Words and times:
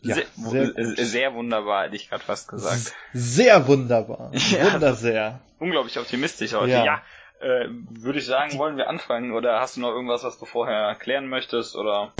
Ja, 0.00 0.14
sehr, 0.36 0.72
sehr, 0.74 1.06
sehr, 1.06 1.34
wunderbar, 1.34 1.84
hätte 1.84 1.96
ich 1.96 2.08
gerade 2.08 2.22
fast 2.22 2.48
gesagt. 2.48 2.94
Sehr 3.12 3.66
wunderbar. 3.66 4.30
Ja, 4.50 4.74
Wundersehr. 4.74 5.40
Unglaublich 5.58 5.98
optimistisch 5.98 6.54
heute. 6.54 6.70
Ja, 6.70 6.84
ja 6.84 7.02
äh, 7.40 7.68
würde 7.90 8.18
ich 8.20 8.26
sagen, 8.26 8.58
wollen 8.58 8.76
wir 8.76 8.88
anfangen 8.88 9.32
oder 9.32 9.60
hast 9.60 9.76
du 9.76 9.80
noch 9.80 9.90
irgendwas, 9.90 10.22
was 10.22 10.38
du 10.38 10.44
vorher 10.44 10.76
erklären 10.76 11.28
möchtest 11.28 11.74
oder? 11.76 12.12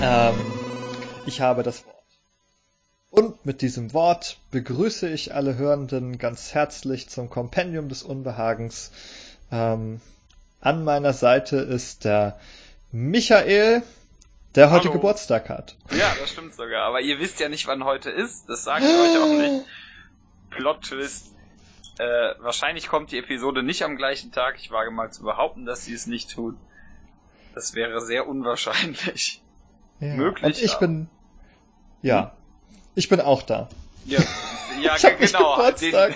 Ähm, 0.00 0.52
ich 1.26 1.40
habe 1.40 1.62
das 1.62 1.84
Wort. 1.86 1.96
Und 3.10 3.46
mit 3.46 3.62
diesem 3.62 3.92
Wort 3.94 4.38
begrüße 4.50 5.08
ich 5.08 5.34
alle 5.34 5.56
Hörenden 5.56 6.18
ganz 6.18 6.54
herzlich 6.54 7.08
zum 7.08 7.30
Kompendium 7.30 7.88
des 7.88 8.02
Unbehagens. 8.02 8.92
Ähm, 9.50 10.00
an 10.60 10.84
meiner 10.84 11.12
Seite 11.12 11.56
ist 11.56 12.04
der 12.04 12.38
Michael, 12.92 13.82
der 14.54 14.70
heute 14.70 14.84
Hallo. 14.84 14.94
Geburtstag 14.94 15.48
hat. 15.48 15.76
Ja, 15.90 16.14
das 16.18 16.30
stimmt 16.30 16.54
sogar. 16.54 16.84
Aber 16.84 17.00
ihr 17.00 17.18
wisst 17.18 17.40
ja 17.40 17.48
nicht, 17.48 17.66
wann 17.66 17.84
heute 17.84 18.10
ist. 18.10 18.48
Das 18.48 18.64
sage 18.64 18.84
ich 18.84 18.90
euch 18.90 19.22
auch 19.22 19.38
nicht. 19.38 19.66
Plot 20.50 20.82
Twist. 20.82 21.34
Äh, 21.98 22.04
wahrscheinlich 22.40 22.88
kommt 22.88 23.10
die 23.10 23.18
Episode 23.18 23.62
nicht 23.62 23.82
am 23.82 23.96
gleichen 23.96 24.32
Tag. 24.32 24.56
Ich 24.58 24.70
wage 24.70 24.90
mal 24.90 25.10
zu 25.10 25.22
behaupten, 25.22 25.66
dass 25.66 25.84
sie 25.84 25.94
es 25.94 26.06
nicht 26.06 26.30
tut. 26.30 26.56
Das 27.54 27.74
wäre 27.74 28.00
sehr 28.00 28.26
unwahrscheinlich. 28.26 29.42
Ja. 30.00 30.14
Möglich. 30.14 30.44
Und 30.44 30.62
ich 30.62 30.72
aber. 30.72 30.80
bin. 30.80 31.08
Ja. 32.02 32.22
Hm? 32.22 32.30
Ich 32.94 33.08
bin 33.08 33.20
auch 33.20 33.42
da. 33.42 33.68
Ja, 34.04 34.20
ja 34.80 34.96
genau. 35.18 35.70
Den... 35.72 36.14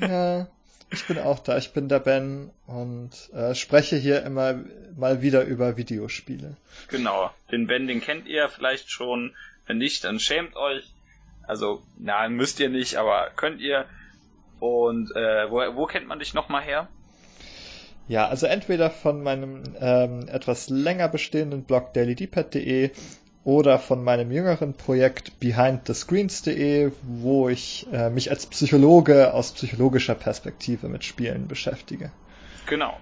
ja, 0.00 0.46
ich 0.90 1.06
bin 1.06 1.18
auch 1.18 1.38
da. 1.38 1.56
Ich 1.56 1.72
bin 1.72 1.88
der 1.88 2.00
Ben 2.00 2.50
und 2.66 3.10
äh, 3.32 3.54
spreche 3.54 3.96
hier 3.96 4.22
immer 4.22 4.60
mal 4.96 5.22
wieder 5.22 5.44
über 5.44 5.76
Videospiele. 5.76 6.56
Genau. 6.88 7.30
Den 7.50 7.66
Ben, 7.66 7.86
den 7.86 8.00
kennt 8.00 8.26
ihr 8.26 8.48
vielleicht 8.48 8.90
schon. 8.90 9.34
Wenn 9.66 9.78
nicht, 9.78 10.04
dann 10.04 10.18
schämt 10.18 10.56
euch. 10.56 10.84
Also, 11.46 11.82
na, 11.98 12.28
müsst 12.28 12.60
ihr 12.60 12.68
nicht, 12.68 12.96
aber 12.96 13.30
könnt 13.36 13.60
ihr. 13.60 13.86
Und 14.58 15.14
äh, 15.16 15.50
wo, 15.50 15.56
wo 15.76 15.86
kennt 15.86 16.06
man 16.06 16.18
dich 16.18 16.34
nochmal 16.34 16.62
her? 16.62 16.88
Ja, 18.08 18.26
also 18.26 18.46
entweder 18.46 18.90
von 18.90 19.22
meinem 19.22 19.62
ähm, 19.80 20.26
etwas 20.28 20.68
länger 20.68 21.08
bestehenden 21.08 21.62
Blog 21.62 21.94
dailydpad.de 21.94 22.90
oder 23.44 23.78
von 23.78 24.04
meinem 24.04 24.30
jüngeren 24.30 24.74
Projekt 24.74 25.40
behindthescreens.de, 25.40 26.92
wo 27.02 27.48
ich 27.48 27.86
äh, 27.92 28.10
mich 28.10 28.30
als 28.30 28.46
Psychologe 28.46 29.32
aus 29.32 29.52
psychologischer 29.52 30.14
Perspektive 30.14 30.88
mit 30.88 31.04
Spielen 31.04 31.48
beschäftige. 31.48 32.12
Genau. 32.66 32.98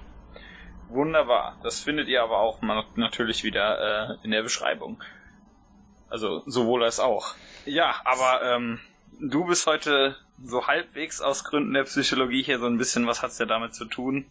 Wunderbar. 0.89 1.59
Das 1.63 1.81
findet 1.81 2.09
ihr 2.09 2.23
aber 2.23 2.39
auch 2.39 2.63
natürlich 2.97 3.45
wieder 3.45 4.11
äh, 4.11 4.25
in 4.25 4.31
der 4.31 4.43
Beschreibung. 4.43 5.03
Also 6.09 6.43
sowohl 6.47 6.85
als 6.85 7.01
auch. 7.01 7.35
Ja, 7.67 7.97
aber 8.05 8.43
ähm, 8.43 8.81
du 9.21 9.45
bist 9.45 9.67
heute 9.67 10.17
so 10.43 10.67
halbwegs 10.67 11.21
aus 11.21 11.45
Gründen 11.45 11.75
der 11.75 11.85
Psychologie 11.85 12.43
hier 12.43 12.59
so 12.59 12.67
ein 12.67 12.79
bisschen, 12.79 13.07
was 13.07 13.23
hat's 13.23 13.39
ja 13.39 13.47
damit 13.47 13.75
zu 13.75 13.85
tun? 13.85 14.25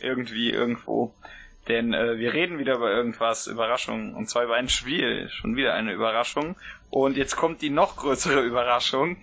Irgendwie, 0.00 0.50
irgendwo. 0.50 1.12
Denn 1.68 1.92
äh, 1.92 2.18
wir 2.18 2.32
reden 2.32 2.58
wieder 2.58 2.76
über 2.76 2.90
irgendwas, 2.90 3.48
Überraschung, 3.48 4.14
und 4.14 4.28
zwar 4.28 4.44
über 4.44 4.54
ein 4.54 4.68
Spiel. 4.68 5.28
Schon 5.30 5.56
wieder 5.56 5.74
eine 5.74 5.92
Überraschung. 5.92 6.56
Und 6.90 7.16
jetzt 7.16 7.36
kommt 7.36 7.60
die 7.60 7.70
noch 7.70 7.96
größere 7.96 8.40
Überraschung. 8.40 9.16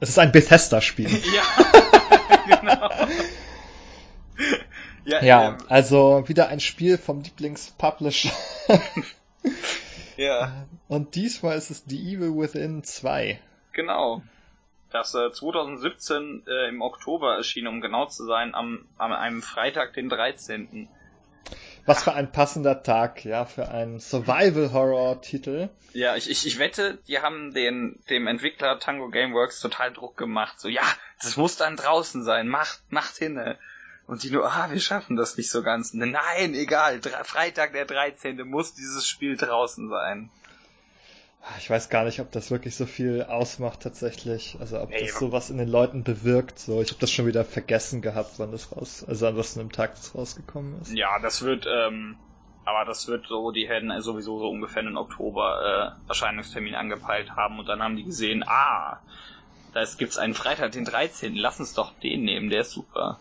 Es 0.00 0.10
ist 0.10 0.18
ein 0.18 0.32
Bethesda-Spiel. 0.32 1.08
ja, 1.34 1.42
genau. 2.60 2.90
ja, 5.04 5.24
ja 5.24 5.48
ähm, 5.48 5.58
also 5.68 6.24
wieder 6.26 6.48
ein 6.48 6.60
Spiel 6.60 6.98
vom 6.98 7.22
Lieblingspublisher. 7.22 8.32
ja. 10.16 10.66
Und 10.88 11.14
diesmal 11.14 11.56
ist 11.56 11.70
es 11.70 11.84
The 11.86 12.14
Evil 12.14 12.36
Within 12.36 12.84
2. 12.84 13.40
Genau. 13.72 14.22
Das 14.90 15.14
äh, 15.14 15.32
2017 15.32 16.42
äh, 16.46 16.68
im 16.68 16.82
Oktober 16.82 17.36
erschien, 17.36 17.66
um 17.66 17.80
genau 17.80 18.04
zu 18.06 18.26
sein, 18.26 18.54
am, 18.54 18.84
am 18.98 19.12
einem 19.12 19.40
Freitag, 19.40 19.94
den 19.94 20.10
13. 20.10 20.88
Was 21.84 22.04
für 22.04 22.12
ein 22.14 22.30
passender 22.30 22.82
Tag, 22.82 23.24
ja, 23.24 23.44
für 23.44 23.68
einen 23.68 23.98
Survival-Horror-Titel. 23.98 25.68
Ja, 25.92 26.16
ich, 26.16 26.30
ich, 26.30 26.46
ich 26.46 26.58
wette, 26.58 26.98
die 27.08 27.18
haben 27.18 27.52
den, 27.52 28.00
dem 28.08 28.26
Entwickler 28.26 28.78
Tango 28.78 29.10
Gameworks 29.10 29.60
total 29.60 29.92
Druck 29.92 30.16
gemacht. 30.16 30.60
So, 30.60 30.68
ja, 30.68 30.84
das 31.20 31.36
muss 31.36 31.56
dann 31.56 31.76
draußen 31.76 32.22
sein, 32.24 32.48
macht, 32.48 32.80
macht 32.90 33.16
hinne. 33.16 33.58
Und 34.06 34.22
die 34.22 34.30
nur, 34.30 34.44
ah, 34.44 34.70
wir 34.70 34.80
schaffen 34.80 35.16
das 35.16 35.36
nicht 35.36 35.50
so 35.50 35.62
ganz. 35.62 35.92
Nein, 35.92 36.54
egal, 36.54 37.00
Freitag 37.24 37.72
der 37.72 37.84
13. 37.84 38.36
muss 38.48 38.74
dieses 38.74 39.06
Spiel 39.06 39.36
draußen 39.36 39.88
sein. 39.88 40.30
Ich 41.58 41.68
weiß 41.68 41.88
gar 41.88 42.04
nicht, 42.04 42.20
ob 42.20 42.30
das 42.30 42.50
wirklich 42.50 42.76
so 42.76 42.86
viel 42.86 43.24
ausmacht 43.24 43.80
tatsächlich. 43.80 44.56
Also 44.60 44.80
ob 44.80 44.90
das 44.96 45.18
sowas 45.18 45.50
in 45.50 45.58
den 45.58 45.68
Leuten 45.68 46.04
bewirkt. 46.04 46.58
So, 46.58 46.80
ich 46.80 46.90
habe 46.90 47.00
das 47.00 47.10
schon 47.10 47.26
wieder 47.26 47.44
vergessen 47.44 48.00
gehabt, 48.00 48.34
wann 48.38 48.52
das 48.52 48.70
raus, 48.70 49.04
also 49.06 49.26
an 49.26 49.36
was 49.36 49.58
einem 49.58 49.72
Tag 49.72 49.96
das 49.96 50.14
rausgekommen 50.14 50.80
ist. 50.80 50.92
Ja, 50.92 51.18
das 51.20 51.42
wird, 51.42 51.66
ähm, 51.68 52.16
aber 52.64 52.84
das 52.84 53.08
wird 53.08 53.26
so, 53.26 53.50
die 53.50 53.68
hätten 53.68 54.00
sowieso 54.02 54.38
so 54.38 54.48
ungefähr 54.48 54.82
einen 54.82 54.96
Oktober 54.96 55.96
äh, 56.06 56.08
Erscheinungstermin 56.08 56.76
angepeilt 56.76 57.34
haben 57.34 57.58
und 57.58 57.68
dann 57.68 57.82
haben 57.82 57.96
die 57.96 58.04
gesehen, 58.04 58.44
ah, 58.46 59.00
da 59.74 59.84
gibt's 59.98 60.18
einen 60.18 60.34
Freitag, 60.34 60.72
den 60.72 60.84
13. 60.84 61.34
Lass 61.34 61.58
uns 61.58 61.74
doch 61.74 61.92
den 62.00 62.22
nehmen, 62.22 62.50
der 62.50 62.60
ist 62.60 62.70
super 62.70 63.18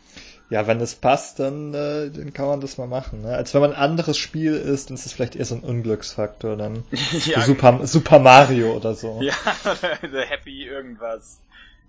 ja, 0.51 0.67
wenn 0.67 0.81
es 0.81 0.95
passt, 0.95 1.39
dann, 1.39 1.73
äh, 1.73 2.11
dann 2.11 2.33
kann 2.33 2.45
man 2.45 2.59
das 2.59 2.77
mal 2.77 2.85
machen. 2.85 3.21
Ne? 3.21 3.33
Als 3.33 3.53
wenn 3.53 3.61
man 3.61 3.71
ein 3.71 3.81
anderes 3.81 4.17
Spiel 4.17 4.53
ist, 4.53 4.89
dann 4.89 4.95
ist 4.95 5.05
es 5.05 5.13
vielleicht 5.13 5.37
eher 5.37 5.45
so 5.45 5.55
ein 5.55 5.61
Unglücksfaktor 5.61 6.57
dann. 6.57 6.83
ja, 7.25 7.39
Super, 7.39 7.87
Super 7.87 8.19
Mario 8.19 8.73
oder 8.73 8.93
so. 8.93 9.21
Ja, 9.21 9.33
Happy 10.27 10.67
irgendwas. 10.67 11.39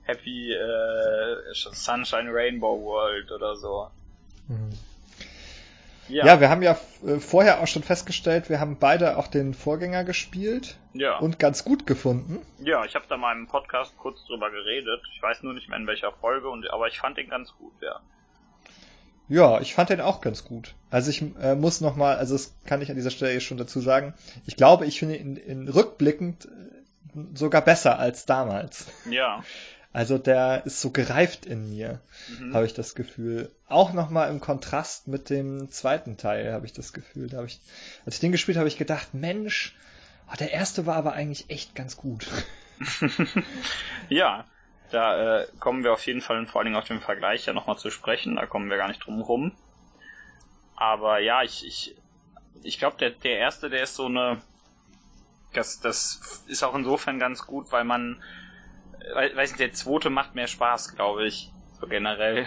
Happy 0.05 0.53
äh, 0.53 1.37
Sunshine 1.53 2.31
Rainbow 2.33 2.81
World 2.85 3.33
oder 3.33 3.57
so. 3.57 3.89
Mhm. 4.47 4.71
Ja. 6.09 6.27
ja, 6.27 6.41
wir 6.41 6.49
haben 6.49 6.63
ja 6.63 6.79
äh, 7.05 7.19
vorher 7.19 7.63
auch 7.63 7.67
schon 7.67 7.83
festgestellt, 7.83 8.49
wir 8.49 8.61
haben 8.61 8.77
beide 8.79 9.17
auch 9.17 9.27
den 9.27 9.55
Vorgänger 9.55 10.05
gespielt 10.05 10.77
ja. 10.93 11.19
und 11.19 11.41
ganz 11.41 11.65
gut 11.65 11.85
gefunden. 11.85 12.39
Ja, 12.61 12.85
ich 12.85 12.95
habe 12.95 13.07
da 13.09 13.17
mal 13.17 13.33
im 13.37 13.49
Podcast 13.49 13.97
kurz 13.99 14.25
drüber 14.27 14.51
geredet. 14.51 15.03
Ich 15.15 15.23
weiß 15.23 15.43
nur 15.43 15.55
nicht 15.55 15.69
mehr 15.69 15.79
in 15.79 15.87
welcher 15.89 16.13
Folge, 16.13 16.49
und, 16.49 16.71
aber 16.71 16.87
ich 16.87 17.01
fand 17.01 17.17
den 17.17 17.29
ganz 17.29 17.53
gut, 17.59 17.73
ja. 17.81 18.01
Ja, 19.29 19.61
ich 19.61 19.75
fand 19.75 19.91
den 19.91 20.01
auch 20.01 20.21
ganz 20.21 20.45
gut. 20.45 20.75
Also 20.91 21.11
ich 21.11 21.25
äh, 21.41 21.55
muss 21.55 21.81
noch 21.81 21.97
mal, 21.97 22.17
also 22.17 22.35
das 22.35 22.55
kann 22.67 22.83
ich 22.83 22.91
an 22.91 22.97
dieser 22.97 23.11
Stelle 23.11 23.41
schon 23.41 23.57
dazu 23.57 23.81
sagen. 23.81 24.15
Ich 24.47 24.57
glaube, 24.57 24.87
ich 24.87 24.99
finde 24.99 25.17
ihn 25.17 25.37
in 25.37 25.69
rückblickend 25.69 26.47
äh, 26.47 27.19
sogar 27.35 27.63
besser 27.63 27.99
als 27.99 28.27
damals. 28.27 28.87
Ja. 29.11 29.43
Also 29.95 30.17
der 30.17 30.65
ist 30.65 30.81
so 30.81 30.89
gereift 30.91 31.45
in 31.45 31.69
mir, 31.69 32.01
mhm. 32.41 32.55
habe 32.55 32.65
ich 32.65 32.73
das 32.73 32.95
Gefühl. 32.95 33.51
Auch 33.69 33.93
noch 33.93 34.09
mal 34.09 34.31
im 34.31 34.41
Kontrast 34.41 35.07
mit 35.07 35.29
dem 35.29 35.71
zweiten 35.71 36.17
Teil 36.17 36.53
habe 36.53 36.65
ich 36.65 36.73
das 36.73 36.95
Gefühl. 36.95 37.29
Da 37.29 37.37
habe 37.39 37.47
ich, 37.47 37.61
als 38.07 38.15
ich 38.15 38.21
den 38.21 38.33
gespielt 38.33 38.57
habe, 38.57 38.69
ich 38.69 38.79
gedacht, 38.79 39.13
Mensch, 39.13 39.77
oh, 40.31 40.37
der 40.39 40.51
erste 40.51 40.87
war 40.87 40.97
aber 40.97 41.13
eigentlich 41.13 41.51
echt 41.51 41.75
ganz 41.75 41.99
gut. 41.99 42.27
ja, 44.09 44.47
da 44.93 45.41
äh, 45.41 45.47
kommen 45.59 45.85
wir 45.85 45.93
auf 45.93 46.07
jeden 46.07 46.21
Fall 46.21 46.39
und 46.39 46.49
vor 46.49 46.61
allen 46.61 46.67
Dingen 46.67 46.77
auf 46.77 46.87
den 46.87 47.01
Vergleich 47.01 47.47
ja 47.47 47.53
nochmal 47.53 47.79
zu 47.79 47.91
sprechen. 47.91 48.37
Da 48.37 48.47
kommen 48.47 48.71
wir 48.71 48.77
gar 48.77 48.89
nicht 48.89 49.05
drum 49.05 49.21
rum. 49.21 49.53
Aber 50.77 51.19
ja, 51.19 51.43
ich, 51.43 51.67
ich, 51.67 51.97
ich 52.63 52.79
glaube, 52.79 52.97
der, 52.99 53.11
der 53.11 53.39
erste, 53.39 53.71
der 53.71 53.83
ist 53.83 53.95
so 53.95 54.07
eine. 54.07 54.43
Das, 55.53 55.81
das 55.81 56.45
ist 56.47 56.63
auch 56.63 56.75
insofern 56.75 57.19
ganz 57.19 57.47
gut, 57.47 57.73
weil 57.73 57.85
man. 57.85 58.23
Weiß 59.15 59.51
nicht, 59.51 59.61
der 59.61 59.73
zweite 59.73 60.11
macht 60.11 60.35
mehr 60.35 60.47
Spaß, 60.47 60.95
glaube 60.95 61.27
ich. 61.27 61.51
So 61.81 61.87
generell. 61.87 62.47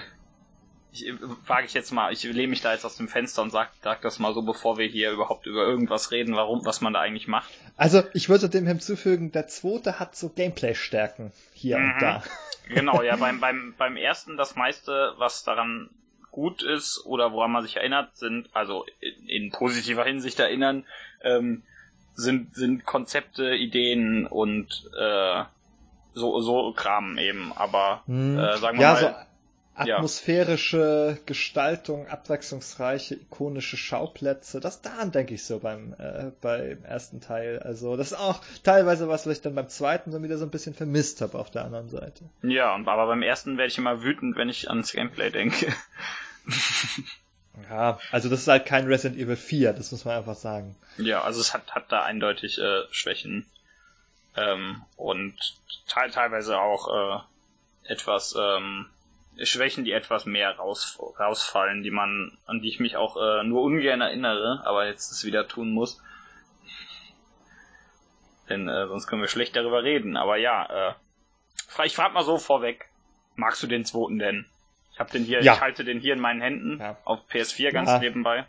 Ich 0.95 1.13
wage 1.45 1.65
ich 1.65 1.73
jetzt 1.73 1.91
mal, 1.91 2.13
ich 2.13 2.23
lehne 2.23 2.47
mich 2.47 2.61
da 2.61 2.71
jetzt 2.71 2.85
aus 2.85 2.95
dem 2.95 3.09
Fenster 3.09 3.41
und 3.41 3.51
sag, 3.51 3.69
sag 3.81 4.01
das 4.01 4.17
mal 4.19 4.33
so, 4.33 4.41
bevor 4.43 4.77
wir 4.77 4.87
hier 4.87 5.11
überhaupt 5.11 5.45
über 5.45 5.65
irgendwas 5.65 6.11
reden, 6.11 6.35
warum, 6.35 6.65
was 6.65 6.79
man 6.79 6.93
da 6.93 7.01
eigentlich 7.01 7.27
macht. 7.27 7.49
Also, 7.75 8.03
ich 8.13 8.29
würde 8.29 8.47
dem 8.49 8.65
hinzufügen, 8.65 9.31
der 9.31 9.47
zweite 9.47 9.99
hat 9.99 10.15
so 10.15 10.29
Gameplay-Stärken 10.29 11.33
hier 11.53 11.77
mhm. 11.77 11.91
und 11.91 12.01
da. 12.01 12.23
Genau, 12.67 13.03
ja, 13.03 13.15
beim, 13.17 13.39
beim, 13.41 13.75
beim 13.77 13.95
ersten 13.95 14.37
das 14.37 14.55
meiste, 14.55 15.13
was 15.17 15.43
daran 15.43 15.89
gut 16.31 16.63
ist 16.63 17.05
oder 17.05 17.31
woran 17.31 17.51
man 17.51 17.61
sich 17.61 17.75
erinnert, 17.75 18.17
sind, 18.17 18.49
also 18.53 18.85
in, 19.01 19.27
in 19.27 19.51
positiver 19.51 20.03
Hinsicht 20.03 20.39
erinnern, 20.39 20.83
ähm, 21.21 21.61
sind, 22.15 22.55
sind 22.55 22.85
Konzepte, 22.85 23.53
Ideen 23.53 24.25
und 24.25 24.89
äh, 24.99 25.43
so, 26.15 26.41
so 26.41 26.73
Kram 26.73 27.17
eben. 27.17 27.53
Aber 27.53 28.03
hm. 28.07 28.39
äh, 28.39 28.57
sagen 28.57 28.79
wir 28.79 28.83
ja, 28.83 28.93
mal. 28.93 28.99
So 28.99 29.34
atmosphärische 29.75 31.15
ja. 31.17 31.23
Gestaltung, 31.25 32.07
abwechslungsreiche, 32.07 33.15
ikonische 33.15 33.77
Schauplätze. 33.77 34.59
Das 34.59 34.81
daran 34.81 35.11
denke 35.11 35.33
ich 35.33 35.43
so 35.43 35.59
beim, 35.59 35.93
äh, 35.99 36.31
beim 36.41 36.83
ersten 36.85 37.19
Teil. 37.21 37.59
Also 37.59 37.97
das 37.97 38.11
ist 38.11 38.17
auch 38.17 38.41
teilweise 38.63 39.09
was, 39.09 39.25
was 39.25 39.37
ich 39.37 39.41
dann 39.41 39.55
beim 39.55 39.69
zweiten 39.69 40.11
dann 40.11 40.23
wieder 40.23 40.37
so 40.37 40.45
ein 40.45 40.51
bisschen 40.51 40.73
vermisst 40.73 41.21
habe 41.21 41.37
auf 41.37 41.51
der 41.51 41.65
anderen 41.65 41.89
Seite. 41.89 42.23
Ja, 42.41 42.73
aber 42.73 43.07
beim 43.07 43.21
ersten 43.21 43.57
werde 43.57 43.71
ich 43.71 43.77
immer 43.77 44.01
wütend, 44.01 44.37
wenn 44.37 44.49
ich 44.49 44.69
ans 44.69 44.93
Gameplay 44.93 45.29
denke. 45.29 45.73
ja, 47.69 47.99
also 48.11 48.29
das 48.29 48.41
ist 48.41 48.47
halt 48.47 48.65
kein 48.65 48.85
Resident 48.87 49.19
Evil 49.19 49.35
4, 49.35 49.73
das 49.73 49.91
muss 49.91 50.05
man 50.05 50.17
einfach 50.17 50.35
sagen. 50.35 50.75
Ja, 50.97 51.21
also 51.21 51.41
es 51.41 51.53
hat, 51.53 51.75
hat 51.75 51.91
da 51.91 52.03
eindeutig 52.03 52.59
äh, 52.59 52.83
Schwächen. 52.91 53.45
Ähm, 54.37 54.83
und 54.95 55.35
te 55.87 55.99
teilweise 56.11 56.59
auch 56.59 56.87
äh, 56.87 57.91
etwas 57.91 58.35
ähm, 58.37 58.87
Schwächen, 59.43 59.83
die 59.83 59.91
etwas 59.91 60.25
mehr 60.25 60.55
raus, 60.55 60.99
rausfallen, 61.19 61.83
die 61.83 61.91
man, 61.91 62.37
an 62.45 62.61
die 62.61 62.69
ich 62.69 62.79
mich 62.79 62.97
auch 62.97 63.17
äh, 63.17 63.43
nur 63.43 63.63
ungern 63.63 64.01
erinnere, 64.01 64.61
aber 64.65 64.87
jetzt 64.87 65.11
es 65.11 65.25
wieder 65.25 65.47
tun 65.47 65.71
muss. 65.71 66.01
Denn 68.49 68.67
äh, 68.67 68.87
sonst 68.87 69.07
können 69.07 69.21
wir 69.21 69.27
schlecht 69.27 69.55
darüber 69.55 69.83
reden. 69.83 70.17
Aber 70.17 70.37
ja, 70.37 70.89
äh, 70.89 71.85
ich 71.85 71.95
frage 71.95 72.13
mal 72.13 72.23
so 72.23 72.37
vorweg, 72.37 72.85
magst 73.35 73.61
du 73.63 73.67
den 73.67 73.85
zweiten 73.85 74.19
denn? 74.19 74.45
Ich 74.93 74.99
habe 74.99 75.11
den 75.11 75.25
hier, 75.25 75.43
ja. 75.43 75.55
ich 75.55 75.61
halte 75.61 75.83
den 75.83 75.99
hier 75.99 76.13
in 76.13 76.21
meinen 76.21 76.41
Händen 76.41 76.79
ja. 76.79 76.97
auf 77.03 77.19
PS4 77.29 77.71
ganz 77.71 77.89
ja. 77.89 77.99
nebenbei. 77.99 78.45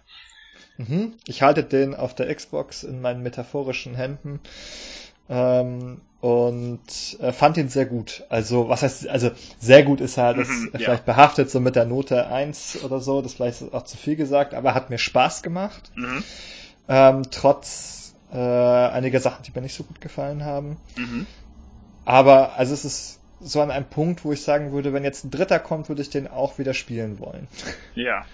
Mhm. 0.77 1.15
Ich 1.27 1.43
halte 1.43 1.65
den 1.65 1.95
auf 1.95 2.15
der 2.15 2.33
Xbox 2.33 2.85
in 2.85 3.01
meinen 3.01 3.23
metaphorischen 3.23 3.95
Händen. 3.95 4.41
Ähm, 5.29 6.01
und 6.27 7.21
äh, 7.21 7.31
fand 7.31 7.57
ihn 7.57 7.69
sehr 7.69 7.87
gut. 7.87 8.25
Also, 8.31 8.69
was 8.69 8.83
heißt, 8.83 9.07
also 9.07 9.31
sehr 9.61 9.85
gut 9.85 10.01
ist 10.01 10.19
halt, 10.19 10.39
das 10.39 10.49
mhm, 10.49 10.73
vielleicht 10.75 11.05
behaftet 11.05 11.51
so 11.51 11.61
mit 11.61 11.77
der 11.77 11.85
Note 11.85 12.27
1 12.27 12.83
oder 12.83 12.99
so, 12.99 13.23
das 13.23 13.35
vielleicht 13.35 13.73
auch 13.73 13.85
zu 13.85 13.97
viel 13.97 14.17
gesagt, 14.17 14.53
aber 14.53 14.75
hat 14.75 14.91
mir 14.91 14.99
Spaß 14.99 15.45
gemacht. 15.45 15.93
Mhm. 15.95 16.25
Ähm, 16.89 17.23
trotz 17.31 18.17
äh, 18.33 18.39
einiger 18.39 19.21
Sachen, 19.21 19.45
die 19.45 19.53
mir 19.55 19.61
nicht 19.61 19.77
so 19.77 19.85
gut 19.85 20.01
gefallen 20.01 20.45
haben. 20.45 20.79
Mhm. 20.97 21.29
Aber, 22.05 22.57
also 22.57 22.75
es 22.75 22.85
ist 22.85 23.21
so 23.39 23.61
an 23.61 23.71
einem 23.71 23.89
Punkt, 23.89 24.25
wo 24.25 24.33
ich 24.33 24.43
sagen 24.43 24.73
würde, 24.73 24.93
wenn 24.93 25.05
jetzt 25.05 25.23
ein 25.23 25.31
Dritter 25.31 25.61
kommt, 25.61 25.89
würde 25.89 26.03
ich 26.03 26.11
den 26.11 26.27
auch 26.27 26.59
wieder 26.59 26.75
spielen 26.75 27.21
wollen. 27.21 27.47
Ja. 27.95 28.27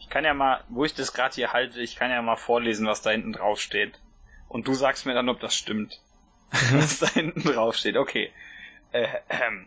Ich 0.00 0.08
kann 0.08 0.24
ja 0.24 0.34
mal, 0.34 0.64
wo 0.68 0.84
ich 0.84 0.94
das 0.94 1.12
gerade 1.12 1.36
hier 1.36 1.52
halte, 1.52 1.80
ich 1.80 1.94
kann 1.94 2.10
ja 2.10 2.20
mal 2.22 2.36
vorlesen, 2.36 2.88
was 2.88 3.02
da 3.02 3.10
hinten 3.10 3.34
drauf 3.34 3.60
steht. 3.60 4.00
Und 4.48 4.66
du 4.66 4.74
sagst 4.74 5.06
mir 5.06 5.14
dann, 5.14 5.28
ob 5.28 5.38
das 5.38 5.54
stimmt. 5.54 6.00
Mhm. 6.52 6.58
was 6.78 6.98
da 6.98 7.08
hinten 7.08 7.42
drauf 7.42 7.76
steht. 7.76 7.96
Okay. 7.96 8.30
Äh, 8.92 9.06
ähm. 9.28 9.66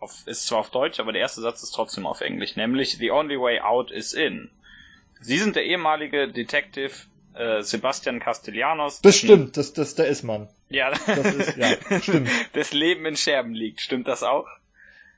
Auf, 0.00 0.26
ist 0.26 0.46
zwar 0.46 0.60
auf 0.60 0.70
Deutsch, 0.70 1.00
aber 1.00 1.10
der 1.10 1.22
erste 1.22 1.40
Satz 1.40 1.64
ist 1.64 1.72
trotzdem 1.72 2.06
auf 2.06 2.20
Englisch, 2.20 2.54
nämlich 2.54 2.98
The 2.98 3.10
only 3.10 3.36
way 3.36 3.58
out 3.58 3.90
is 3.90 4.12
in. 4.12 4.48
Sie 5.20 5.38
sind 5.38 5.56
der 5.56 5.64
ehemalige 5.64 6.28
Detective 6.28 6.92
äh, 7.34 7.62
Sebastian 7.62 8.20
Castellanos. 8.20 9.00
Das 9.00 9.16
stimmt, 9.16 9.56
das, 9.56 9.72
das, 9.72 9.94
da 9.94 10.04
ist 10.04 10.22
man. 10.22 10.48
Ja, 10.68 10.90
das 10.90 11.34
ist, 11.34 11.56
ja, 11.56 11.68
stimmt. 12.00 12.28
Das 12.52 12.72
Leben 12.72 13.06
in 13.06 13.16
Scherben 13.16 13.54
liegt, 13.54 13.80
stimmt 13.80 14.08
das 14.08 14.22
auch? 14.22 14.46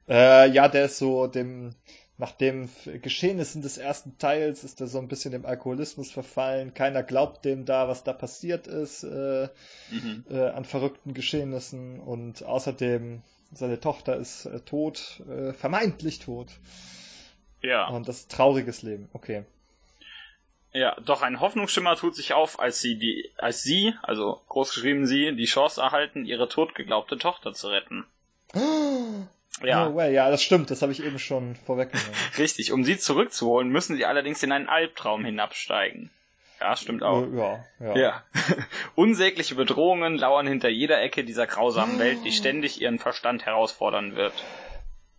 Äh, 0.08 0.50
ja, 0.50 0.68
der 0.68 0.86
ist 0.86 0.98
so 0.98 1.26
dem, 1.26 1.74
nach 2.20 2.32
dem 2.32 2.69
Geschehnissen 3.00 3.62
des 3.62 3.78
ersten 3.78 4.19
Teils 4.19 4.62
ist 4.62 4.81
er 4.81 4.87
so 4.87 4.99
ein 4.99 5.08
bisschen 5.08 5.32
dem 5.32 5.46
Alkoholismus 5.46 6.11
verfallen. 6.11 6.75
Keiner 6.75 7.02
glaubt 7.02 7.44
dem 7.46 7.64
da, 7.64 7.88
was 7.88 8.05
da 8.05 8.12
passiert 8.12 8.67
ist 8.67 9.02
äh, 9.05 9.49
mhm. 9.90 10.25
äh, 10.31 10.49
an 10.49 10.67
verrückten 10.67 11.14
Geschehnissen. 11.14 11.99
Und 11.99 12.44
außerdem, 12.44 13.22
seine 13.52 13.81
Tochter 13.81 14.17
ist 14.17 14.44
äh, 14.44 14.61
tot, 14.61 15.22
äh, 15.28 15.55
vermeintlich 15.55 16.19
tot. 16.19 16.49
Ja. 17.62 17.88
Und 17.88 18.06
das 18.06 18.20
ist 18.20 18.31
trauriges 18.31 18.82
Leben. 18.82 19.08
Okay. 19.14 19.44
Ja, 20.72 20.94
doch 21.00 21.22
ein 21.22 21.40
Hoffnungsschimmer 21.40 21.96
tut 21.96 22.14
sich 22.14 22.34
auf, 22.34 22.61
als 22.61 22.81
sie 22.81 22.99
die, 22.99 23.32
als 23.38 23.62
sie, 23.62 23.94
also 24.02 24.40
großgeschrieben 24.49 25.06
sie, 25.06 25.34
die 25.34 25.46
Chance 25.46 25.81
erhalten, 25.81 26.26
ihre 26.26 26.49
totgeglaubte 26.49 27.17
Tochter 27.17 27.55
zu 27.55 27.69
retten. 27.69 28.05
Ja. 29.62 29.88
No 29.88 29.94
way. 29.94 30.12
ja, 30.14 30.31
das 30.31 30.43
stimmt, 30.43 30.70
das 30.70 30.82
habe 30.82 30.93
ich 30.93 31.05
eben 31.05 31.19
schon 31.19 31.56
vorweggenommen. 31.56 32.12
Richtig, 32.38 32.73
um 32.73 32.85
sie 32.85 32.99
zurückzuholen, 32.99 33.69
müssen 33.69 33.97
sie 33.97 34.06
allerdings 34.06 34.43
in 34.43 34.52
einen 34.52 34.69
Albtraum 34.69 35.25
hinabsteigen. 35.25 36.11
Ja, 36.61 36.76
stimmt 36.76 37.02
auch. 37.02 37.26
Ja, 37.32 37.64
ja. 37.81 37.97
ja. 37.97 38.25
Unsägliche 38.94 39.55
Bedrohungen 39.55 40.17
lauern 40.17 40.47
hinter 40.47 40.69
jeder 40.69 41.00
Ecke 41.00 41.25
dieser 41.25 41.47
grausamen 41.47 41.99
Welt, 41.99 42.19
die 42.25 42.32
ständig 42.32 42.81
ihren 42.81 42.99
Verstand 42.99 43.47
herausfordern 43.47 44.14
wird. 44.14 44.35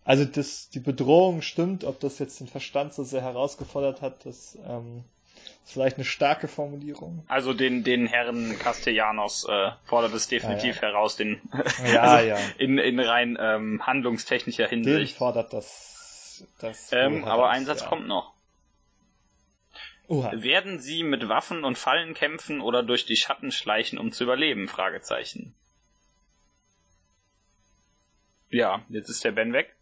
Also 0.04 0.24
das, 0.24 0.68
die 0.70 0.80
Bedrohung 0.80 1.42
stimmt, 1.42 1.84
ob 1.84 2.00
das 2.00 2.18
jetzt 2.18 2.40
den 2.40 2.48
Verstand 2.48 2.94
so 2.94 3.04
sehr 3.04 3.22
herausgefordert 3.22 4.02
hat, 4.02 4.24
das 4.24 4.56
ähm, 4.66 5.04
ist 5.64 5.72
vielleicht 5.72 5.96
eine 5.96 6.04
starke 6.04 6.48
Formulierung. 6.48 7.24
Also 7.28 7.52
den, 7.54 7.84
den 7.84 8.06
Herren 8.06 8.58
Castellanos 8.58 9.46
äh, 9.48 9.70
fordert 9.84 10.12
es 10.14 10.28
definitiv 10.28 10.76
ja, 10.76 10.82
ja. 10.82 10.88
heraus, 10.88 11.16
den 11.16 11.40
ja, 11.92 12.02
also 12.02 12.28
ja. 12.28 12.38
In, 12.58 12.78
in 12.78 12.98
rein 12.98 13.38
ähm, 13.40 13.86
handlungstechnischer 13.86 14.66
Hinsicht. 14.66 15.12
Den 15.12 15.18
fordert 15.18 15.52
das. 15.52 16.46
das 16.60 16.90
ähm, 16.92 17.24
aber 17.24 17.50
ein 17.50 17.64
Satz 17.64 17.84
kommt 17.84 18.06
noch. 18.06 18.32
Uha. 20.08 20.32
Werden 20.34 20.80
sie 20.80 21.04
mit 21.04 21.28
Waffen 21.28 21.64
und 21.64 21.78
Fallen 21.78 22.14
kämpfen 22.14 22.60
oder 22.60 22.82
durch 22.82 23.06
die 23.06 23.16
Schatten 23.16 23.52
schleichen, 23.52 23.98
um 23.98 24.12
zu 24.12 24.24
überleben? 24.24 24.68
Fragezeichen. 24.68 25.54
Ja, 28.50 28.84
jetzt 28.90 29.08
ist 29.08 29.24
der 29.24 29.32
Ben 29.32 29.52
weg. 29.54 29.74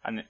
An 0.00 0.24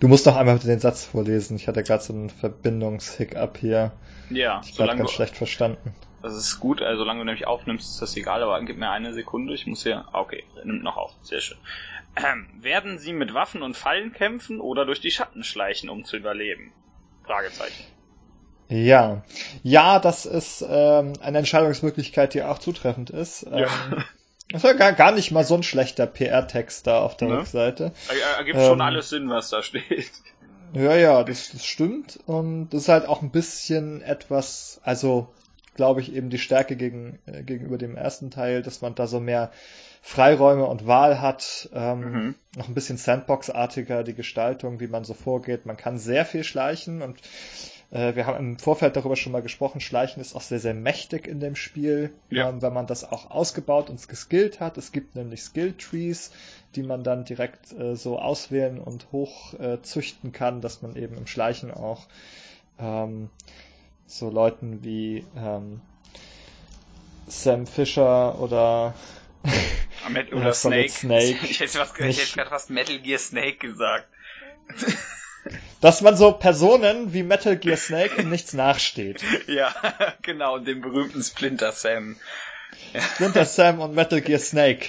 Du 0.00 0.08
musst 0.08 0.26
noch 0.26 0.36
einmal 0.36 0.58
den 0.58 0.78
Satz 0.78 1.04
vorlesen. 1.04 1.56
Ich 1.56 1.68
hatte 1.68 1.82
gerade 1.82 2.02
so 2.02 2.12
einen 2.12 2.30
Verbindungshiccup 2.30 3.56
hier. 3.58 3.92
Ja, 4.30 4.60
ich 4.64 4.78
habe 4.78 4.96
ganz 4.96 5.10
du, 5.10 5.16
schlecht 5.16 5.36
verstanden. 5.36 5.94
Das 6.22 6.34
ist 6.34 6.60
gut, 6.60 6.82
also 6.82 6.98
solange 6.98 7.20
du 7.20 7.24
nämlich 7.24 7.46
aufnimmst, 7.46 7.88
ist 7.88 8.02
das 8.02 8.16
egal, 8.16 8.42
aber 8.42 8.60
gib 8.64 8.78
mir 8.78 8.90
eine 8.90 9.14
Sekunde, 9.14 9.54
ich 9.54 9.66
muss 9.66 9.84
hier. 9.84 10.04
Ah, 10.12 10.20
okay, 10.20 10.44
nimmt 10.64 10.82
noch 10.82 10.96
auf, 10.96 11.12
sehr 11.22 11.40
schön. 11.40 11.58
Ähm, 12.16 12.48
werden 12.60 12.98
sie 12.98 13.12
mit 13.12 13.32
Waffen 13.32 13.62
und 13.62 13.76
Fallen 13.76 14.12
kämpfen 14.12 14.60
oder 14.60 14.86
durch 14.86 15.00
die 15.00 15.10
Schatten 15.10 15.44
schleichen, 15.44 15.88
um 15.88 16.04
zu 16.04 16.16
überleben? 16.16 16.72
Fragezeichen. 17.24 17.84
Ja, 18.68 19.22
ja, 19.62 20.00
das 20.00 20.26
ist 20.26 20.64
ähm, 20.68 21.12
eine 21.20 21.38
Entscheidungsmöglichkeit, 21.38 22.34
die 22.34 22.42
auch 22.42 22.58
zutreffend 22.58 23.10
ist. 23.10 23.42
Ja. 23.42 23.68
Das 24.50 24.62
ja 24.62 24.74
gar, 24.74 24.92
gar 24.92 25.12
nicht 25.12 25.32
mal 25.32 25.44
so 25.44 25.54
ein 25.54 25.62
schlechter 25.62 26.06
PR-Text 26.06 26.86
da 26.86 27.00
auf 27.00 27.16
der 27.16 27.28
ne? 27.28 27.38
Rückseite. 27.38 27.92
Ergibt 28.38 28.58
ähm, 28.58 28.64
schon 28.64 28.80
alles 28.80 29.08
Sinn, 29.08 29.28
was 29.28 29.50
da 29.50 29.62
steht. 29.62 30.10
Ja, 30.72 30.94
ja, 30.94 31.24
das, 31.24 31.50
das 31.50 31.64
stimmt. 31.64 32.18
Und 32.26 32.70
das 32.70 32.82
ist 32.82 32.88
halt 32.88 33.06
auch 33.06 33.22
ein 33.22 33.30
bisschen 33.30 34.02
etwas, 34.02 34.80
also 34.84 35.28
glaube 35.74 36.00
ich, 36.00 36.14
eben 36.14 36.30
die 36.30 36.38
Stärke 36.38 36.76
gegen, 36.76 37.18
äh, 37.26 37.42
gegenüber 37.42 37.78
dem 37.78 37.96
ersten 37.96 38.30
Teil, 38.30 38.62
dass 38.62 38.82
man 38.82 38.94
da 38.94 39.06
so 39.06 39.20
mehr 39.20 39.50
Freiräume 40.02 40.64
und 40.64 40.86
Wahl 40.86 41.20
hat. 41.20 41.68
Ähm, 41.72 42.00
mhm. 42.00 42.34
Noch 42.56 42.68
ein 42.68 42.74
bisschen 42.74 42.96
Sandbox-artiger 42.96 44.04
die 44.04 44.14
Gestaltung, 44.14 44.80
wie 44.80 44.86
man 44.86 45.04
so 45.04 45.14
vorgeht. 45.14 45.66
Man 45.66 45.76
kann 45.76 45.98
sehr 45.98 46.24
viel 46.24 46.44
schleichen 46.44 47.02
und 47.02 47.18
äh, 47.18 47.75
wir 47.90 48.26
haben 48.26 48.38
im 48.38 48.58
Vorfeld 48.58 48.96
darüber 48.96 49.14
schon 49.14 49.32
mal 49.32 49.42
gesprochen, 49.42 49.80
Schleichen 49.80 50.20
ist 50.20 50.34
auch 50.34 50.40
sehr, 50.40 50.58
sehr 50.58 50.74
mächtig 50.74 51.28
in 51.28 51.38
dem 51.38 51.54
Spiel, 51.54 52.12
ja. 52.30 52.48
ähm, 52.48 52.60
wenn 52.60 52.72
man 52.72 52.86
das 52.86 53.04
auch 53.04 53.30
ausgebaut 53.30 53.90
und 53.90 54.06
geskillt 54.08 54.58
hat. 54.58 54.76
Es 54.76 54.90
gibt 54.90 55.14
nämlich 55.14 55.42
Skill-Trees, 55.42 56.32
die 56.74 56.82
man 56.82 57.04
dann 57.04 57.24
direkt 57.24 57.72
äh, 57.72 57.94
so 57.94 58.18
auswählen 58.18 58.80
und 58.80 59.12
hochzüchten 59.12 60.30
äh, 60.30 60.32
kann, 60.32 60.60
dass 60.60 60.82
man 60.82 60.96
eben 60.96 61.16
im 61.16 61.26
Schleichen 61.26 61.70
auch 61.70 62.08
ähm, 62.78 63.30
so 64.06 64.30
Leuten 64.30 64.82
wie 64.82 65.24
ähm, 65.36 65.80
Sam 67.28 67.66
Fisher 67.66 68.40
oder 68.40 68.94
oder 70.32 70.52
Snake. 70.52 70.88
Snake. 70.90 71.38
Ich 71.44 71.60
hätte, 71.60 71.78
gerade 71.78 72.50
fast 72.50 72.70
Metal 72.70 72.98
Gear 72.98 73.18
Snake 73.18 73.58
gesagt 73.58 74.08
dass 75.80 76.00
man 76.00 76.16
so 76.16 76.32
Personen 76.32 77.12
wie 77.12 77.22
Metal 77.22 77.56
Gear 77.56 77.76
Snake 77.76 78.16
in 78.16 78.30
nichts 78.30 78.52
nachsteht. 78.52 79.22
Ja, 79.46 79.74
genau, 80.22 80.58
dem 80.58 80.80
berühmten 80.80 81.22
Splinter 81.22 81.72
Sam. 81.72 82.16
Splinter 83.14 83.44
Sam 83.44 83.80
und 83.80 83.94
Metal 83.94 84.20
Gear 84.20 84.40
Snake. 84.40 84.88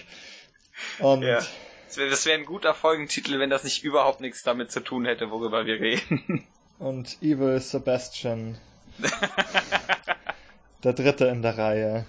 Und 0.99 1.23
ja. 1.23 1.39
Das 1.87 1.97
wäre 1.97 2.11
wär 2.11 2.33
ein 2.35 2.45
guter 2.45 2.73
Folgentitel, 2.73 3.39
wenn 3.39 3.49
das 3.49 3.63
nicht 3.63 3.83
überhaupt 3.83 4.19
nichts 4.19 4.43
damit 4.43 4.71
zu 4.71 4.81
tun 4.81 5.05
hätte, 5.05 5.31
worüber 5.31 5.65
wir 5.65 5.79
reden. 5.79 6.45
Und 6.79 7.17
Evil 7.21 7.59
Sebastian. 7.59 8.57
der 10.83 10.93
dritte 10.93 11.25
in 11.25 11.41
der 11.41 11.57
Reihe. 11.57 12.05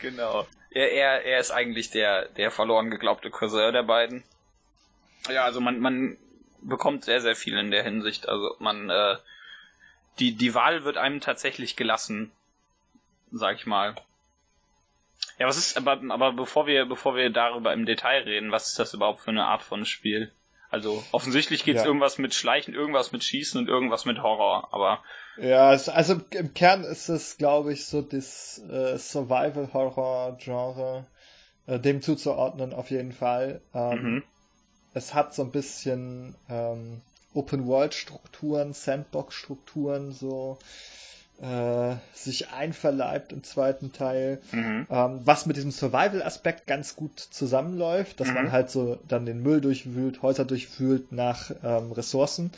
Genau. 0.00 0.46
Er, 0.70 0.92
er, 0.92 1.24
er 1.24 1.38
ist 1.38 1.50
eigentlich 1.50 1.90
der, 1.90 2.28
der 2.28 2.50
verloren 2.50 2.90
geglaubte 2.90 3.30
Cousin 3.30 3.72
der 3.72 3.84
beiden. 3.84 4.24
Ja, 5.30 5.44
also 5.44 5.60
man, 5.60 5.80
man 5.80 6.16
bekommt 6.62 7.04
sehr, 7.04 7.20
sehr 7.20 7.36
viel 7.36 7.56
in 7.58 7.70
der 7.70 7.82
Hinsicht. 7.82 8.28
Also 8.28 8.56
man, 8.58 8.90
äh, 8.90 9.16
die, 10.18 10.32
die 10.32 10.54
Wahl 10.54 10.84
wird 10.84 10.96
einem 10.96 11.20
tatsächlich 11.20 11.76
gelassen, 11.76 12.32
sag 13.30 13.56
ich 13.56 13.66
mal. 13.66 13.94
Ja, 15.38 15.46
was 15.46 15.56
ist, 15.56 15.76
aber, 15.76 16.00
aber 16.10 16.32
bevor 16.32 16.66
wir, 16.66 16.86
bevor 16.86 17.14
wir 17.14 17.30
darüber 17.30 17.72
im 17.72 17.86
Detail 17.86 18.22
reden, 18.22 18.50
was 18.50 18.68
ist 18.68 18.78
das 18.78 18.94
überhaupt 18.94 19.20
für 19.20 19.30
eine 19.30 19.46
Art 19.46 19.62
von 19.62 19.84
Spiel? 19.84 20.32
Also 20.70 21.02
offensichtlich 21.12 21.64
geht's 21.64 21.80
ja. 21.80 21.86
irgendwas 21.86 22.18
mit 22.18 22.34
Schleichen, 22.34 22.74
irgendwas 22.74 23.12
mit 23.12 23.24
Schießen 23.24 23.58
und 23.58 23.68
irgendwas 23.68 24.04
mit 24.04 24.22
Horror, 24.22 24.68
aber. 24.72 25.02
Ja, 25.38 25.72
es, 25.72 25.88
also 25.88 26.20
im 26.30 26.52
Kern 26.52 26.84
ist 26.84 27.08
es, 27.08 27.38
glaube 27.38 27.72
ich, 27.72 27.86
so 27.86 28.02
das 28.02 28.60
äh, 28.68 28.98
Survival-Horror-Genre, 28.98 31.06
äh, 31.66 31.78
dem 31.78 32.02
zuzuordnen 32.02 32.74
auf 32.74 32.90
jeden 32.90 33.12
Fall. 33.12 33.62
Ähm, 33.72 34.02
mhm 34.02 34.22
es 34.94 35.14
hat 35.14 35.34
so 35.34 35.42
ein 35.42 35.50
bisschen 35.50 36.34
ähm, 36.48 37.00
Open-World-Strukturen, 37.34 38.72
Sandbox-Strukturen 38.72 40.12
so 40.12 40.58
äh, 41.40 41.94
sich 42.14 42.48
einverleibt 42.50 43.32
im 43.32 43.44
zweiten 43.44 43.92
Teil, 43.92 44.40
mhm. 44.50 44.86
ähm, 44.90 45.20
was 45.24 45.46
mit 45.46 45.56
diesem 45.56 45.70
Survival-Aspekt 45.70 46.66
ganz 46.66 46.96
gut 46.96 47.20
zusammenläuft, 47.20 48.18
dass 48.18 48.28
mhm. 48.28 48.34
man 48.34 48.52
halt 48.52 48.70
so 48.70 48.98
dann 49.06 49.24
den 49.24 49.42
Müll 49.42 49.60
durchwühlt, 49.60 50.22
Häuser 50.22 50.44
durchwühlt 50.44 51.12
nach 51.12 51.52
ähm, 51.62 51.92
Ressourcen, 51.92 52.50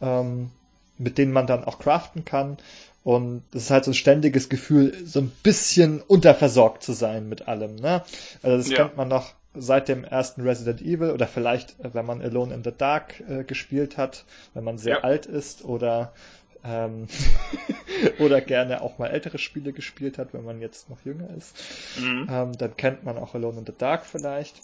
ähm, 0.00 0.50
mit 0.96 1.16
denen 1.16 1.32
man 1.32 1.46
dann 1.46 1.64
auch 1.64 1.78
craften 1.78 2.24
kann. 2.24 2.56
Und 3.04 3.44
das 3.52 3.64
ist 3.64 3.70
halt 3.70 3.84
so 3.84 3.92
ein 3.92 3.94
ständiges 3.94 4.48
Gefühl, 4.48 4.94
so 5.06 5.20
ein 5.20 5.30
bisschen 5.42 6.00
unterversorgt 6.00 6.82
zu 6.82 6.92
sein 6.92 7.28
mit 7.28 7.46
allem. 7.46 7.76
Ne? 7.76 8.02
Also 8.42 8.56
das 8.56 8.68
ja. 8.68 8.76
kennt 8.76 8.96
man 8.96 9.08
noch 9.08 9.32
seit 9.60 9.88
dem 9.88 10.04
ersten 10.04 10.42
Resident 10.42 10.80
Evil 10.80 11.10
oder 11.10 11.26
vielleicht, 11.26 11.76
wenn 11.78 12.06
man 12.06 12.22
Alone 12.22 12.54
in 12.54 12.64
the 12.64 12.72
Dark 12.76 13.20
äh, 13.28 13.44
gespielt 13.44 13.96
hat, 13.96 14.24
wenn 14.54 14.64
man 14.64 14.78
sehr 14.78 14.96
ja. 14.96 15.04
alt 15.04 15.26
ist 15.26 15.64
oder 15.64 16.12
ähm, 16.64 17.06
oder 18.18 18.40
gerne 18.40 18.82
auch 18.82 18.98
mal 18.98 19.08
ältere 19.08 19.38
Spiele 19.38 19.72
gespielt 19.72 20.18
hat, 20.18 20.34
wenn 20.34 20.44
man 20.44 20.60
jetzt 20.60 20.90
noch 20.90 21.04
jünger 21.04 21.30
ist. 21.36 21.56
Mhm. 22.00 22.28
Ähm, 22.30 22.52
dann 22.58 22.76
kennt 22.76 23.04
man 23.04 23.16
auch 23.18 23.34
Alone 23.34 23.60
in 23.60 23.66
the 23.66 23.74
Dark 23.76 24.04
vielleicht. 24.06 24.62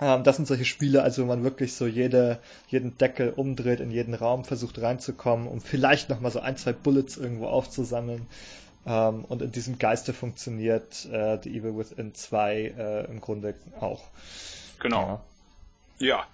Ähm, 0.00 0.22
das 0.22 0.36
sind 0.36 0.46
solche 0.46 0.64
Spiele, 0.64 1.02
also 1.02 1.22
wenn 1.22 1.28
man 1.28 1.44
wirklich 1.44 1.74
so 1.74 1.86
jede, 1.86 2.38
jeden 2.68 2.98
Deckel 2.98 3.30
umdreht, 3.30 3.80
in 3.80 3.90
jeden 3.90 4.14
Raum 4.14 4.44
versucht 4.44 4.80
reinzukommen, 4.80 5.48
um 5.48 5.60
vielleicht 5.60 6.08
nochmal 6.08 6.30
so 6.30 6.40
ein, 6.40 6.56
zwei 6.56 6.72
Bullets 6.72 7.16
irgendwo 7.16 7.46
aufzusammeln. 7.46 8.26
Ähm, 8.88 9.24
und 9.26 9.42
in 9.42 9.52
diesem 9.52 9.78
Geiste 9.78 10.14
funktioniert 10.14 11.04
äh, 11.12 11.38
The 11.42 11.50
Evil 11.50 11.76
Within 11.76 12.14
2 12.14 12.56
äh, 12.56 13.04
im 13.04 13.20
Grunde 13.20 13.54
auch. 13.80 14.02
Genau. 14.80 15.22
Ja. 15.98 16.06
ja, 16.06 16.26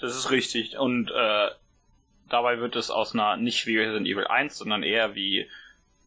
das 0.00 0.14
ist 0.14 0.30
richtig. 0.30 0.76
Und 0.76 1.10
äh, 1.10 1.48
dabei 2.28 2.58
wird 2.58 2.76
es 2.76 2.90
aus 2.90 3.14
einer, 3.14 3.36
nicht 3.36 3.66
wie 3.66 3.78
Resident 3.78 4.06
Evil 4.06 4.26
1, 4.26 4.58
sondern 4.58 4.82
eher 4.82 5.14
wie 5.14 5.48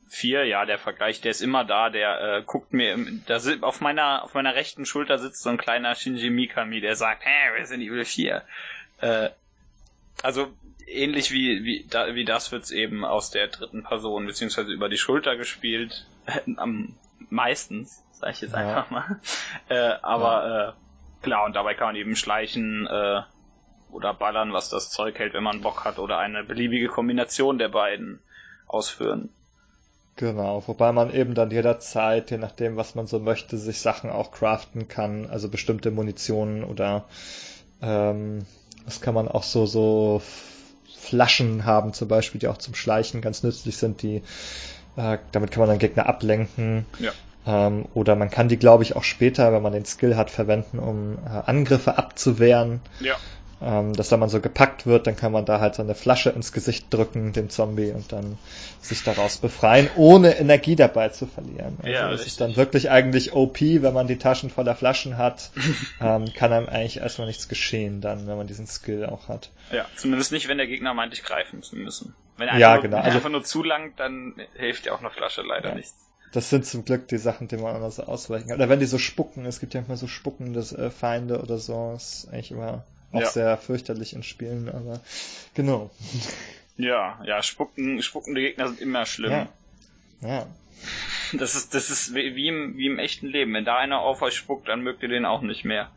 4, 0.10 0.46
ja, 0.46 0.66
der 0.66 0.78
Vergleich, 0.78 1.22
der 1.22 1.32
ist 1.32 1.42
immer 1.42 1.66
da, 1.66 1.90
der 1.90 2.22
äh, 2.22 2.44
guckt 2.46 2.72
mir, 2.72 2.94
im, 2.94 3.24
da 3.26 3.40
auf 3.62 3.82
meiner, 3.82 4.24
auf 4.24 4.36
meiner 4.36 4.54
rechten 4.54 4.86
Schulter 4.86 5.18
sitzt 5.18 5.42
so 5.42 5.50
ein 5.50 5.58
kleiner 5.58 5.96
Shinji 5.96 6.30
Mikami, 6.30 6.82
der 6.82 6.96
sagt, 6.96 7.26
hä, 7.26 7.50
Resident 7.58 7.84
Evil 7.84 8.06
4. 8.06 8.44
Äh, 9.02 9.30
also 10.24 10.48
ähnlich 10.88 11.32
wie, 11.32 11.64
wie, 11.64 11.86
da, 11.90 12.16
wie 12.16 12.26
das 12.26 12.52
wird's 12.52 12.72
eben 12.72 13.06
aus 13.06 13.32
der 13.32 13.48
dritten 13.48 13.84
Person, 13.84 14.26
beziehungsweise 14.26 14.72
über 14.72 14.90
die 14.90 14.98
Schulter 14.98 15.36
gespielt, 15.36 16.06
am 16.58 16.96
meistens, 17.30 18.04
sag 18.14 18.32
ich 18.32 18.42
jetzt 18.42 18.54
ja. 18.54 18.60
einfach 18.60 18.90
mal. 18.92 19.20
Äh, 19.70 19.94
aber 20.02 20.48
ja. 20.48 20.70
äh, 20.70 20.74
klar, 21.24 21.46
und 21.46 21.56
dabei 21.56 21.74
kann 21.74 21.88
man 21.88 21.96
eben 21.96 22.16
schleichen, 22.16 22.88
äh, 22.88 23.22
oder 23.92 24.14
ballern, 24.14 24.54
was 24.54 24.70
das 24.70 24.90
Zeug 24.90 25.18
hält, 25.18 25.34
wenn 25.34 25.44
man 25.44 25.62
Bock 25.62 25.86
hat, 25.86 26.00
oder 26.00 26.18
eine 26.18 26.44
beliebige 26.44 26.88
Kombination 26.88 27.58
der 27.58 27.70
beiden 27.70 28.20
ausführen. 28.68 29.30
Genau, 30.18 30.64
wobei 30.68 30.92
man 30.92 31.14
eben 31.14 31.34
dann 31.34 31.52
jederzeit, 31.52 32.32
je 32.32 32.38
nachdem, 32.38 32.78
was 32.78 32.96
man 32.96 33.08
so 33.08 33.20
möchte, 33.20 33.58
sich 33.58 33.82
Sachen 33.82 34.10
auch 34.10 34.32
craften 34.32 34.88
kann, 34.88 35.30
also 35.30 35.50
bestimmte 35.50 35.92
Munitionen 35.92 36.64
oder 36.64 37.06
ähm, 37.82 38.46
was 38.86 39.02
kann 39.02 39.14
man 39.14 39.28
auch 39.28 39.44
so, 39.44 39.66
so 39.66 40.22
Flaschen 40.98 41.66
haben 41.66 41.94
zum 41.94 42.08
Beispiel, 42.08 42.40
die 42.40 42.48
auch 42.48 42.58
zum 42.58 42.76
Schleichen 42.76 43.22
ganz 43.22 43.44
nützlich 43.44 43.78
sind, 43.78 44.02
die 44.02 44.22
äh, 44.98 45.18
damit 45.32 45.52
kann 45.52 45.62
man 45.62 45.70
dann 45.70 45.80
Gegner 45.80 46.08
ablenken. 46.08 46.86
Ja. 47.00 47.12
Ähm, 47.48 47.86
oder 47.94 48.16
man 48.16 48.32
kann 48.32 48.48
die, 48.48 48.58
glaube 48.58 48.84
ich, 48.84 48.96
auch 48.96 49.04
später, 49.04 49.54
wenn 49.54 49.62
man 49.62 49.74
den 49.74 49.86
Skill 49.86 50.16
hat, 50.16 50.32
verwenden, 50.32 50.80
um 50.80 51.18
äh, 51.26 51.30
Angriffe 51.30 51.98
abzuwehren. 51.98 52.82
Ja 53.00 53.18
ähm, 53.62 53.94
dass 53.94 54.10
da 54.10 54.18
man 54.18 54.30
so 54.30 54.42
gepackt 54.42 54.86
wird, 54.86 55.08
dann 55.08 55.16
kann 55.16 55.32
man 55.32 55.46
da 55.46 55.60
halt 55.60 55.76
so 55.76 55.82
eine 55.82 55.96
Flasche 55.96 56.30
ins 56.30 56.52
Gesicht 56.52 56.94
drücken, 56.94 57.34
dem 57.34 57.50
Zombie, 57.50 57.92
und 57.92 58.12
dann 58.12 58.38
sich 58.82 59.04
daraus 59.04 59.38
befreien, 59.38 59.90
ohne 59.96 60.38
Energie 60.38 60.76
dabei 60.76 61.10
zu 61.10 61.26
verlieren. 61.26 61.78
Also 61.80 61.90
ja, 61.90 62.04
das 62.04 62.12
richtig. 62.12 62.28
ist 62.28 62.42
dann 62.42 62.56
wirklich 62.56 62.90
eigentlich 62.90 63.34
OP, 63.34 63.62
wenn 63.62 63.94
man 63.94 64.08
die 64.08 64.18
Taschen 64.18 64.50
voller 64.50 64.76
Flaschen 64.76 65.18
hat, 65.18 65.52
ähm, 66.02 66.26
kann 66.34 66.52
einem 66.52 66.68
eigentlich 66.68 66.98
erstmal 66.98 67.28
nichts 67.28 67.48
geschehen, 67.48 68.02
dann, 68.02 68.28
wenn 68.28 68.38
man 68.38 68.48
diesen 68.48 68.68
Skill 68.68 69.06
auch 69.06 69.30
hat. 69.30 69.52
Ja, 69.72 69.86
zumindest 69.96 70.32
nicht, 70.32 70.48
wenn 70.48 70.58
der 70.58 70.68
Gegner 70.68 70.94
meint, 70.94 71.14
dich 71.14 71.24
greifen 71.24 71.64
zu 71.64 71.78
müssen. 71.78 72.14
Wenn 72.38 72.50
er 72.50 72.58
ja, 72.58 72.72
einfach, 72.72 72.84
genau. 72.84 72.98
Nur, 72.98 73.06
also, 73.06 73.18
einfach 73.18 73.30
nur 73.30 73.44
zu 73.44 73.64
lang, 73.64 73.94
dann 73.96 74.36
hilft 74.56 74.86
dir 74.86 74.94
auch 74.94 75.00
eine 75.00 75.10
Flasche 75.10 75.42
leider 75.42 75.70
ja. 75.70 75.76
nichts. 75.76 75.96
Das 76.34 76.50
sind 76.50 76.66
zum 76.66 76.84
Glück 76.84 77.08
die 77.08 77.18
Sachen, 77.18 77.48
die 77.48 77.56
man 77.56 77.76
anders 77.76 78.02
ausweichen 78.02 78.50
kann. 78.50 78.58
Oder 78.58 78.68
wenn 78.68 78.82
die 78.82 78.86
so 78.86 78.98
spucken, 78.98 79.46
es 79.46 79.62
gibt 79.62 79.74
ja 79.74 79.80
immer 79.80 79.96
so 79.96 80.08
spuckende 80.08 80.60
äh, 80.60 80.90
Feinde 80.90 81.42
oder 81.42 81.58
so, 81.58 81.94
ist 81.96 82.28
eigentlich 82.30 82.52
immer 82.52 82.84
auch 83.16 83.22
ja. 83.22 83.30
sehr 83.30 83.58
fürchterlich 83.58 84.14
in 84.14 84.24
Spielen, 84.24 84.70
aber 84.70 85.02
genau. 85.54 85.90
Ja, 86.78 87.22
ja, 87.26 87.42
spucken, 87.42 88.02
spuckende 88.02 88.42
Gegner 88.42 88.68
sind 88.68 88.82
immer 88.82 89.06
schlimm. 89.06 89.32
Ja. 89.32 89.48
ja. 90.22 90.48
Das 91.34 91.56
ist, 91.56 91.74
das 91.74 91.90
ist 91.90 92.14
wie 92.14 92.48
im, 92.48 92.78
wie 92.78 92.88
im 92.88 93.00
echten 93.00 93.28
Leben. 93.28 93.54
Wenn 93.54 93.66
da 93.66 93.78
einer 93.78 94.00
auf 94.00 94.22
euch 94.22 94.36
spuckt, 94.36 94.68
dann 94.68 94.82
mögt 94.82 95.02
ihr 95.02 95.10
den 95.10 95.26
auch 95.26 95.42
nicht 95.42 95.66
mehr. 95.66 95.90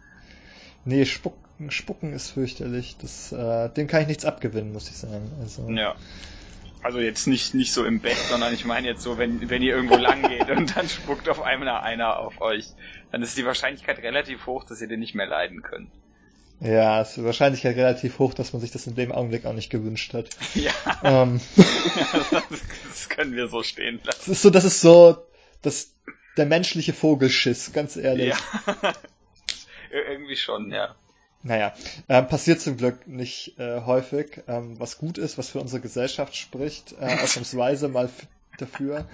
Nee, 0.85 1.05
spucken, 1.05 1.71
spucken 1.71 2.13
ist 2.13 2.31
fürchterlich. 2.31 2.97
Das, 3.01 3.33
äh, 3.33 3.69
dem 3.71 3.89
kann 3.89 4.03
ich 4.03 4.09
nichts 4.09 4.25
abgewinnen, 4.25 4.73
muss 4.73 4.89
ich 4.89 4.97
sagen. 4.97 5.31
Also, 5.41 5.69
ja. 5.71 5.97
Also 6.83 7.01
jetzt 7.01 7.27
nicht, 7.27 7.55
nicht 7.55 7.73
so 7.73 7.85
im 7.85 8.01
Bett, 8.01 8.17
sondern 8.17 8.55
ich 8.55 8.65
meine 8.65 8.87
jetzt 8.87 9.03
so, 9.03 9.19
wenn, 9.19 9.51
wenn 9.51 9.63
ihr 9.63 9.75
irgendwo 9.75 9.97
lang 9.97 10.23
geht 10.23 10.49
und 10.49 10.77
dann 10.77 10.89
spuckt 10.89 11.29
auf 11.29 11.43
einmal 11.43 11.69
einer 11.69 12.19
auf 12.21 12.41
euch, 12.41 12.69
dann 13.11 13.23
ist 13.23 13.37
die 13.37 13.45
Wahrscheinlichkeit 13.45 13.99
relativ 13.99 14.47
hoch, 14.47 14.65
dass 14.65 14.81
ihr 14.81 14.87
den 14.87 15.01
nicht 15.01 15.15
mehr 15.15 15.27
leiden 15.27 15.63
könnt. 15.63 15.91
Ja, 16.61 17.03
ist 17.03 17.17
die 17.17 17.25
Wahrscheinlichkeit 17.25 17.77
relativ 17.77 18.19
hoch, 18.19 18.35
dass 18.35 18.53
man 18.53 18.61
sich 18.61 18.73
das 18.73 18.87
in 18.87 18.97
dem 18.97 19.13
Augenblick 19.13 19.47
auch 19.47 19.53
nicht 19.53 19.71
gewünscht 19.71 20.15
hat. 20.15 20.29
Ja. 20.55 20.73
Ähm. 21.05 21.41
das 22.89 23.09
können 23.09 23.37
wir 23.37 23.49
so 23.49 23.63
stehen 23.63 24.01
lassen. 24.03 24.19
Das 24.19 24.29
ist 24.29 24.43
so, 24.43 24.51
das 24.51 24.65
ist 24.65 24.81
so, 24.81 25.25
das, 25.63 25.93
der 26.37 26.47
menschliche 26.47 26.93
Vogelschiss, 26.93 27.73
ganz 27.73 27.97
ehrlich. 27.97 28.35
Ja. 28.35 28.93
Irgendwie 29.91 30.37
schon, 30.37 30.73
ja. 30.73 30.97
Naja, 31.45 31.73
äh, 32.09 32.23
passiert 32.23 32.61
zum 32.61 32.77
Glück 32.77 33.07
nicht 33.07 33.59
äh, 33.59 33.83
häufig, 33.83 34.43
ähm, 34.49 34.79
was 34.81 34.99
gut 34.99 35.19
ist, 35.19 35.39
was 35.39 35.51
für 35.51 35.61
unsere 35.61 35.81
Gesellschaft 35.81 36.37
spricht, 36.37 36.95
äh, 37.01 37.19
ausnahmsweise 37.23 37.89
mal 37.89 38.11
dafür. 38.61 39.07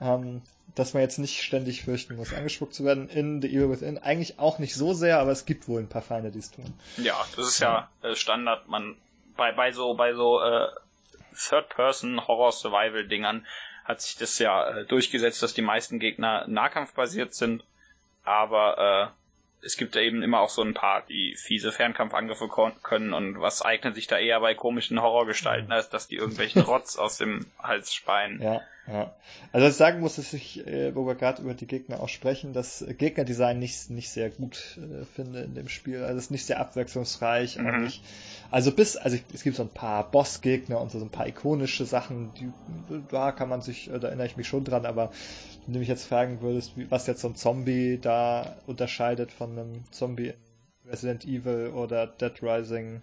Ähm, 0.00 0.42
dass 0.74 0.94
man 0.94 1.02
jetzt 1.02 1.18
nicht 1.18 1.42
ständig 1.42 1.82
fürchten 1.82 2.16
muss, 2.16 2.32
angespuckt 2.32 2.72
zu 2.72 2.84
werden. 2.84 3.08
In 3.08 3.42
The 3.42 3.48
Evil 3.48 3.70
Within 3.70 3.98
eigentlich 3.98 4.38
auch 4.38 4.60
nicht 4.60 4.76
so 4.76 4.94
sehr, 4.94 5.18
aber 5.18 5.32
es 5.32 5.44
gibt 5.44 5.66
wohl 5.66 5.80
ein 5.80 5.88
paar 5.88 6.02
Feinde, 6.02 6.30
die 6.30 6.38
es 6.38 6.52
tun. 6.52 6.72
Ja, 6.96 7.16
das 7.34 7.48
ist 7.48 7.58
ja, 7.58 7.90
äh, 8.02 8.14
Standard. 8.14 8.68
Man 8.68 8.94
bei 9.36 9.50
bei 9.52 9.72
so 9.72 9.94
bei 9.94 10.14
so 10.14 10.40
äh, 10.40 10.68
Third-Person-Horror-Survival-Dingern 11.34 13.44
hat 13.84 14.02
sich 14.02 14.16
das 14.16 14.38
ja 14.38 14.68
äh, 14.68 14.84
durchgesetzt, 14.84 15.42
dass 15.42 15.54
die 15.54 15.62
meisten 15.62 15.98
Gegner 15.98 16.46
nahkampfbasiert 16.46 17.34
sind, 17.34 17.64
aber 18.24 18.78
äh, 18.78 19.08
es 19.62 19.76
gibt 19.76 19.96
ja 19.96 20.02
eben 20.02 20.22
immer 20.22 20.40
auch 20.40 20.50
so 20.50 20.62
ein 20.62 20.74
paar, 20.74 21.02
die 21.08 21.34
fiese 21.36 21.72
Fernkampfangriffe 21.72 22.48
können 22.82 23.12
und 23.12 23.40
was 23.40 23.62
eignet 23.62 23.94
sich 23.94 24.06
da 24.06 24.18
eher 24.18 24.40
bei 24.40 24.54
komischen 24.54 25.02
Horrorgestalten, 25.02 25.66
mhm. 25.66 25.72
als 25.72 25.88
dass 25.88 26.08
die 26.08 26.16
irgendwelchen 26.16 26.62
Rotz 26.62 26.96
aus 26.96 27.18
dem 27.18 27.46
Hals 27.62 27.92
speien. 27.92 28.40
Ja. 28.40 28.60
Ja. 28.90 29.14
Also 29.52 29.66
ich 29.66 29.74
sagen 29.74 30.00
muss, 30.00 30.16
dass 30.16 30.32
ich, 30.32 30.66
äh, 30.66 30.94
wo 30.94 31.06
wir 31.06 31.14
gerade 31.14 31.42
über 31.42 31.52
die 31.52 31.66
Gegner 31.66 32.00
auch 32.00 32.08
sprechen, 32.08 32.54
das 32.54 32.84
Gegnerdesign 32.96 33.58
nicht, 33.58 33.90
nicht 33.90 34.08
sehr 34.08 34.30
gut 34.30 34.78
äh, 34.78 35.04
finde 35.04 35.40
in 35.40 35.54
dem 35.54 35.68
Spiel. 35.68 36.02
Also 36.02 36.16
es 36.16 36.24
ist 36.24 36.30
nicht 36.30 36.46
sehr 36.46 36.58
abwechslungsreich. 36.58 37.58
Mhm. 37.58 37.84
Nicht, 37.84 38.02
also 38.50 38.72
bis, 38.72 38.96
also 38.96 39.18
es 39.32 39.42
gibt 39.42 39.56
so 39.56 39.62
ein 39.62 39.68
paar 39.68 40.10
Bossgegner 40.10 40.80
und 40.80 40.90
so 40.90 40.98
ein 40.98 41.10
paar 41.10 41.26
ikonische 41.26 41.84
Sachen, 41.84 42.32
die, 42.34 42.52
da 43.08 43.32
kann 43.32 43.48
man 43.48 43.60
sich, 43.60 43.90
da 43.92 44.08
erinnere 44.08 44.26
ich 44.26 44.36
mich 44.36 44.48
schon 44.48 44.64
dran, 44.64 44.86
aber 44.86 45.10
wenn 45.66 45.74
du 45.74 45.80
mich 45.80 45.88
jetzt 45.88 46.06
fragen 46.06 46.40
würdest, 46.40 46.76
wie, 46.76 46.90
was 46.90 47.06
jetzt 47.06 47.20
so 47.20 47.28
ein 47.28 47.34
Zombie 47.36 47.98
da 48.00 48.56
unterscheidet 48.66 49.32
von 49.32 49.52
einem 49.52 49.84
Zombie 49.90 50.28
in 50.28 50.90
Resident 50.90 51.24
Evil 51.26 51.72
oder 51.74 52.06
Dead 52.06 52.32
Rising, 52.42 53.02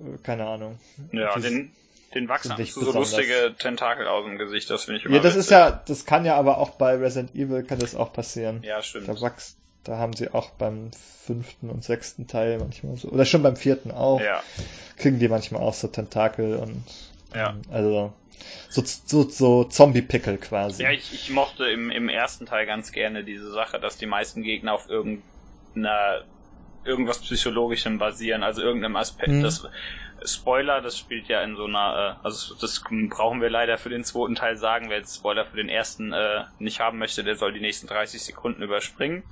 äh, 0.00 0.18
keine 0.22 0.46
Ahnung. 0.46 0.78
Ja, 1.12 1.38
den, 1.38 1.70
den 2.14 2.28
wachsen 2.28 2.50
so 2.64 2.80
besonders. 2.80 3.12
lustige 3.12 3.54
Tentakel 3.56 4.08
aus 4.08 4.24
dem 4.24 4.38
Gesicht, 4.38 4.68
das 4.70 4.84
finde 4.84 4.98
ich 4.98 5.06
immer 5.06 5.16
Ja, 5.16 5.22
das 5.22 5.34
witzig. 5.34 5.46
ist 5.46 5.50
ja, 5.50 5.70
das 5.86 6.04
kann 6.06 6.24
ja 6.24 6.34
aber 6.36 6.58
auch 6.58 6.70
bei 6.70 6.96
Resident 6.96 7.34
Evil 7.36 7.62
kann 7.62 7.78
das 7.78 7.94
auch 7.94 8.12
passieren. 8.12 8.62
Ja, 8.64 8.82
stimmt. 8.82 9.06
Da 9.06 9.20
wächst, 9.20 9.58
da 9.86 9.98
haben 9.98 10.14
sie 10.14 10.32
auch 10.32 10.50
beim 10.50 10.90
fünften 10.92 11.70
und 11.70 11.84
sechsten 11.84 12.26
Teil 12.26 12.58
manchmal 12.58 12.96
so, 12.96 13.08
oder 13.08 13.24
schon 13.24 13.42
beim 13.42 13.56
vierten 13.56 13.90
auch, 13.90 14.20
ja. 14.20 14.42
kriegen 14.96 15.18
die 15.18 15.28
manchmal 15.28 15.62
auch 15.62 15.74
so 15.74 15.88
Tentakel 15.88 16.56
und, 16.56 16.84
ja. 17.34 17.56
also, 17.70 18.12
so, 18.68 18.82
so, 18.84 19.28
so 19.28 19.64
Zombie-Pickel 19.64 20.38
quasi. 20.38 20.82
Ja, 20.82 20.90
ich, 20.90 21.12
ich 21.12 21.30
mochte 21.30 21.66
im, 21.66 21.90
im 21.90 22.08
ersten 22.08 22.46
Teil 22.46 22.66
ganz 22.66 22.92
gerne 22.92 23.24
diese 23.24 23.50
Sache, 23.50 23.80
dass 23.80 23.96
die 23.96 24.06
meisten 24.06 24.42
Gegner 24.42 24.74
auf 24.74 24.88
irgendeiner 24.88 26.22
irgendwas 26.84 27.18
Psychologischem 27.18 27.98
basieren, 27.98 28.42
also 28.42 28.62
irgendeinem 28.62 28.96
Aspekt. 28.96 29.32
Mhm. 29.32 29.42
Das, 29.42 29.66
Spoiler, 30.24 30.80
das 30.80 30.98
spielt 30.98 31.28
ja 31.28 31.42
in 31.42 31.56
so 31.56 31.64
einer, 31.64 32.18
äh, 32.22 32.26
also 32.26 32.54
das 32.54 32.82
brauchen 33.10 33.40
wir 33.40 33.50
leider 33.50 33.76
für 33.76 33.90
den 33.90 34.04
zweiten 34.04 34.34
Teil 34.34 34.56
sagen, 34.56 34.88
wer 34.88 34.98
jetzt 34.98 35.16
Spoiler 35.16 35.44
für 35.44 35.56
den 35.56 35.68
ersten 35.68 36.12
äh, 36.12 36.44
nicht 36.58 36.80
haben 36.80 36.98
möchte, 36.98 37.22
der 37.22 37.36
soll 37.36 37.52
die 37.52 37.60
nächsten 37.60 37.86
30 37.86 38.22
Sekunden 38.22 38.62
überspringen. 38.62 39.24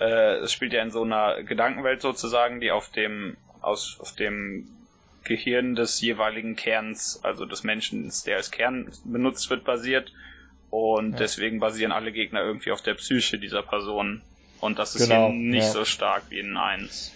Äh, 0.00 0.38
es 0.38 0.52
spielt 0.52 0.72
ja 0.72 0.82
in 0.82 0.90
so 0.90 1.02
einer 1.02 1.42
Gedankenwelt 1.42 2.00
sozusagen, 2.00 2.60
die 2.60 2.70
auf 2.70 2.90
dem 2.90 3.36
aus, 3.60 3.98
auf 4.00 4.14
dem 4.14 4.68
Gehirn 5.24 5.74
des 5.74 6.00
jeweiligen 6.00 6.56
Kerns, 6.56 7.20
also 7.22 7.44
des 7.44 7.62
Menschen, 7.62 8.10
der 8.26 8.36
als 8.36 8.50
Kern 8.50 8.90
benutzt 9.04 9.50
wird, 9.50 9.64
basiert. 9.64 10.12
Und 10.70 11.12
ja. 11.12 11.18
deswegen 11.18 11.60
basieren 11.60 11.92
alle 11.92 12.12
Gegner 12.12 12.42
irgendwie 12.42 12.72
auf 12.72 12.82
der 12.82 12.94
Psyche 12.94 13.38
dieser 13.38 13.62
Person. 13.62 14.22
Und 14.60 14.78
das 14.78 14.94
ist 14.94 15.08
genau, 15.08 15.28
hier 15.28 15.38
nicht 15.38 15.64
ja. 15.64 15.72
so 15.72 15.84
stark 15.84 16.24
wie 16.30 16.40
in 16.40 16.56
1. 16.56 17.12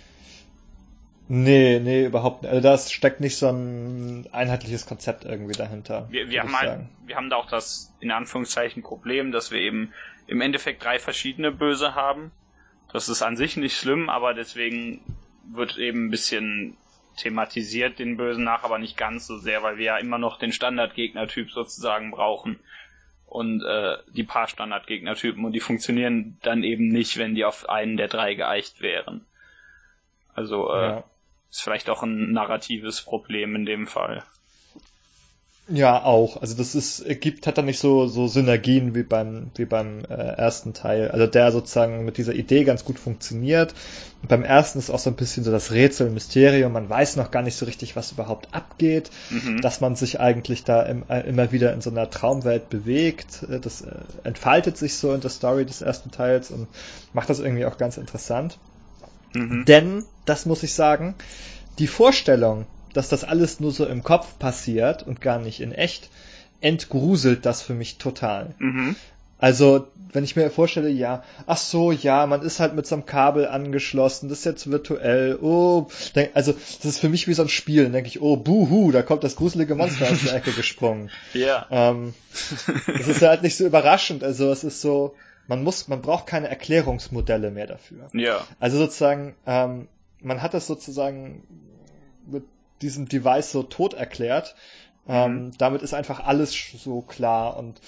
Nee, 1.29 1.81
nee, 1.81 2.05
überhaupt 2.07 2.43
nicht. 2.43 2.51
Also 2.51 2.63
da 2.63 2.77
steckt 2.79 3.21
nicht 3.21 3.37
so 3.37 3.49
ein 3.49 4.29
einheitliches 4.33 4.87
Konzept 4.87 5.25
irgendwie 5.25 5.55
dahinter. 5.55 6.07
Wir, 6.11 6.29
wir 6.29 6.43
haben 6.43 6.59
halt, 6.59 6.81
wir 7.07 7.17
haben 7.17 7.31
da 7.31 7.37
auch 7.37 7.49
das, 7.49 7.93
in 8.01 8.11
Anführungszeichen, 8.11 8.83
Problem, 8.83 9.33
dass 9.33 9.51
wir 9.51 9.61
eben 9.61 9.93
im 10.27 10.41
Endeffekt 10.41 10.85
drei 10.85 10.99
verschiedene 10.99 11.51
Böse 11.53 11.95
haben. 11.95 12.33
Das 12.93 13.09
ist 13.09 13.23
an 13.23 13.37
sich 13.37 13.57
nicht 13.57 13.77
schlimm, 13.77 14.09
aber 14.09 14.35
deswegen 14.35 15.01
wird 15.45 15.79
eben 15.79 16.07
ein 16.07 16.11
bisschen 16.11 16.77
thematisiert 17.17 17.99
den 17.99 18.17
Bösen 18.17 18.45
nach, 18.45 18.65
aber 18.65 18.79
nicht 18.79 18.97
ganz 18.97 19.27
so 19.27 19.37
sehr, 19.37 19.63
weil 19.63 19.77
wir 19.77 19.85
ja 19.85 19.97
immer 19.99 20.19
noch 20.19 20.39
den 20.39 20.53
Standardgegnertyp 20.53 21.51
sozusagen 21.51 22.11
brauchen 22.11 22.59
und 23.27 23.63
äh, 23.63 23.97
die 24.13 24.25
paar 24.25 24.49
Standardgegnertypen 24.49 25.45
und 25.45 25.53
die 25.53 25.61
funktionieren 25.61 26.39
dann 26.43 26.63
eben 26.63 26.89
nicht, 26.89 27.19
wenn 27.19 27.35
die 27.35 27.45
auf 27.45 27.69
einen 27.69 27.97
der 27.97 28.09
drei 28.09 28.35
geeicht 28.35 28.81
wären. 28.81 29.25
Also 30.35 30.71
äh, 30.73 30.83
ja. 30.83 31.05
ist 31.51 31.63
vielleicht 31.63 31.91
auch 31.91 32.03
ein 32.03 32.33
narratives 32.33 33.03
Problem 33.03 33.57
in 33.57 33.67
dem 33.67 33.87
Fall. 33.87 34.23
Ja, 35.69 36.03
auch. 36.03 36.41
Also 36.43 36.57
das 36.57 36.75
ist, 36.75 37.05
gibt, 37.21 37.47
hat 37.47 37.57
da 37.57 37.63
nicht 37.63 37.79
so, 37.79 38.09
so 38.09 38.27
Synergien 38.27 38.97
wie 38.97 39.05
beim, 39.05 39.53
wie 39.55 39.65
beim 39.65 40.05
äh, 40.07 40.15
ersten 40.15 40.75
Teil. 40.75 41.11
Also 41.13 41.29
der 41.29 41.53
sozusagen 41.53 42.05
mit 42.05 42.19
dieser 42.19 42.35
Idee 42.35 42.65
ganz 42.65 42.85
gut 42.85 42.99
funktioniert. 42.99 43.73
Und 44.23 44.29
beim 44.29 44.43
ersten 44.43 44.81
ist 44.81 44.91
auch 44.91 44.99
so 44.99 45.11
ein 45.11 45.17
bisschen 45.17 45.45
so 45.45 45.53
das 45.53 45.71
Rätsel, 45.71 46.11
Mysterium. 46.11 46.73
Man 46.73 46.91
weiß 46.91 47.15
noch 47.15 47.31
gar 47.31 47.43
nicht 47.43 47.55
so 47.55 47.65
richtig, 47.65 47.95
was 47.95 48.11
überhaupt 48.11 48.53
abgeht. 48.53 49.11
Mhm. 49.31 49.61
Dass 49.61 49.81
man 49.81 49.95
sich 49.95 50.19
eigentlich 50.19 50.65
da 50.65 50.83
im, 50.83 51.05
äh, 51.09 51.21
immer 51.29 51.53
wieder 51.53 51.73
in 51.73 51.81
so 51.81 51.91
einer 51.91 52.11
Traumwelt 52.11 52.69
bewegt. 52.69 53.45
Äh, 53.49 53.61
das 53.61 53.83
äh, 53.83 53.93
entfaltet 54.25 54.77
sich 54.77 54.97
so 54.97 55.15
in 55.15 55.21
der 55.21 55.31
Story 55.31 55.65
des 55.65 55.81
ersten 55.81 56.11
Teils 56.11 56.51
und 56.51 56.67
macht 57.13 57.31
das 57.31 57.39
irgendwie 57.39 57.67
auch 57.67 57.79
ganz 57.79 57.99
interessant. 57.99 58.59
Mhm. 59.33 59.65
Denn, 59.67 60.05
das 60.25 60.45
muss 60.45 60.65
ich 60.65 60.75
sagen, 60.75 61.15
die 61.79 61.87
Vorstellung, 61.87 62.67
dass 62.93 63.09
das 63.09 63.25
alles 63.25 63.61
nur 63.61 63.73
so 63.73 63.87
im 63.87 64.03
Kopf 64.03 64.39
passiert 64.39 65.07
und 65.07 65.21
gar 65.21 65.39
nicht 65.39 65.61
in 65.61 65.73
echt, 65.73 66.11
entgruselt 66.61 67.45
das 67.45 67.63
für 67.63 67.75
mich 67.75 67.99
total. 67.99 68.55
Mhm. 68.59 68.97
Also, 69.39 69.89
wenn 70.13 70.23
ich 70.23 70.37
mir 70.37 70.49
vorstelle, 70.51 70.89
ja, 70.89 71.25
ach 71.47 71.57
so, 71.57 71.91
ja, 71.91 72.27
man 72.27 72.43
ist 72.43 72.61
halt 72.61 72.77
mit 72.77 72.87
so 72.87 72.95
einem 72.95 73.07
Kabel 73.07 73.49
angeschlossen, 73.49 74.29
das 74.29 74.39
ist 74.39 74.45
jetzt 74.45 74.71
virtuell, 74.71 75.37
oh, 75.43 75.89
also, 76.35 76.53
das 76.53 76.85
ist 76.85 77.01
für 77.01 77.09
mich 77.09 77.27
wie 77.27 77.35
so 77.35 77.43
ein 77.43 77.49
Spiel, 77.49 77.83
dann 77.83 77.93
denke 77.93 78.07
ich, 78.07 78.23
oh, 78.23 78.37
buhu, 78.37 78.93
da 78.93 79.03
kommt 79.03 79.25
das 79.25 79.35
gruselige 79.35 79.75
Monster 79.75 80.09
aus 80.13 80.23
der 80.23 80.35
Ecke 80.35 80.53
gesprungen. 80.53 81.11
Ja. 81.35 81.67
Ähm, 81.71 82.15
das 82.87 83.09
ist 83.09 83.23
halt 83.23 83.43
nicht 83.43 83.57
so 83.57 83.67
überraschend, 83.67 84.23
also, 84.23 84.53
es 84.53 84.63
ist 84.63 84.81
so, 84.81 85.17
man 85.49 85.65
muss, 85.65 85.89
man 85.89 86.03
braucht 86.03 86.27
keine 86.27 86.49
Erklärungsmodelle 86.49 87.51
mehr 87.51 87.67
dafür. 87.67 88.09
Ja. 88.13 88.47
Also 88.61 88.79
sozusagen, 88.79 89.35
ähm, 89.47 89.89
man 90.21 90.41
hat 90.41 90.55
das 90.55 90.67
sozusagen 90.69 91.43
mit 92.31 92.45
diesem 92.83 93.09
Device 93.09 93.53
so 93.53 93.63
tot 93.63 93.95
erklärt. 93.95 94.55
Ähm, 95.09 95.47
mhm. 95.47 95.51
damit 95.59 95.83
ist 95.83 95.95
einfach 95.95 96.21
alles 96.21 96.55
so 96.77 97.01
klar 97.01 97.57
und 97.57 97.81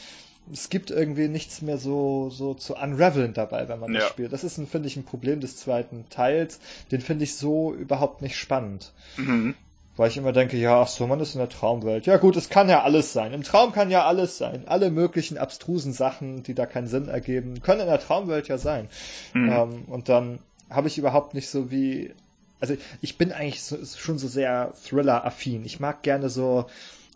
es 0.52 0.68
gibt 0.68 0.90
irgendwie 0.90 1.28
nichts 1.28 1.62
mehr 1.62 1.78
so, 1.78 2.28
so 2.30 2.54
zu 2.54 2.74
unraveln 2.74 3.32
dabei, 3.32 3.68
wenn 3.68 3.80
man 3.80 3.92
ja. 3.94 4.00
das 4.00 4.08
spielt. 4.08 4.32
Das 4.32 4.44
ist, 4.44 4.60
finde 4.68 4.88
ich, 4.88 4.96
ein 4.96 5.04
Problem 5.04 5.40
des 5.40 5.56
zweiten 5.56 6.06
Teils. 6.10 6.60
Den 6.90 7.00
finde 7.00 7.24
ich 7.24 7.36
so 7.36 7.72
überhaupt 7.72 8.20
nicht 8.20 8.36
spannend. 8.36 8.92
Mhm. 9.16 9.54
Weil 9.96 10.08
ich 10.08 10.16
immer 10.16 10.32
denke, 10.32 10.56
ja, 10.56 10.82
ach 10.82 10.88
so, 10.88 11.06
man 11.06 11.20
ist 11.20 11.34
in 11.34 11.38
der 11.38 11.48
Traumwelt. 11.48 12.06
Ja 12.06 12.16
gut, 12.16 12.36
es 12.36 12.48
kann 12.48 12.68
ja 12.68 12.82
alles 12.82 13.12
sein. 13.12 13.32
Im 13.32 13.44
Traum 13.44 13.72
kann 13.72 13.90
ja 13.90 14.04
alles 14.04 14.36
sein. 14.36 14.64
Alle 14.66 14.90
möglichen 14.90 15.38
abstrusen 15.38 15.92
Sachen, 15.92 16.42
die 16.42 16.54
da 16.54 16.66
keinen 16.66 16.88
Sinn 16.88 17.08
ergeben, 17.08 17.62
können 17.62 17.82
in 17.82 17.86
der 17.86 18.00
Traumwelt 18.00 18.48
ja 18.48 18.58
sein. 18.58 18.88
Mhm. 19.34 19.50
Ähm, 19.50 19.84
und 19.86 20.08
dann 20.08 20.40
habe 20.68 20.88
ich 20.88 20.98
überhaupt 20.98 21.34
nicht 21.34 21.48
so 21.48 21.70
wie 21.70 22.12
also 22.60 22.76
ich 23.00 23.18
bin 23.18 23.32
eigentlich 23.32 23.62
so, 23.62 23.84
schon 23.84 24.18
so 24.18 24.28
sehr 24.28 24.72
Thriller-affin. 24.86 25.64
Ich 25.64 25.80
mag 25.80 26.02
gerne 26.02 26.28
so, 26.28 26.66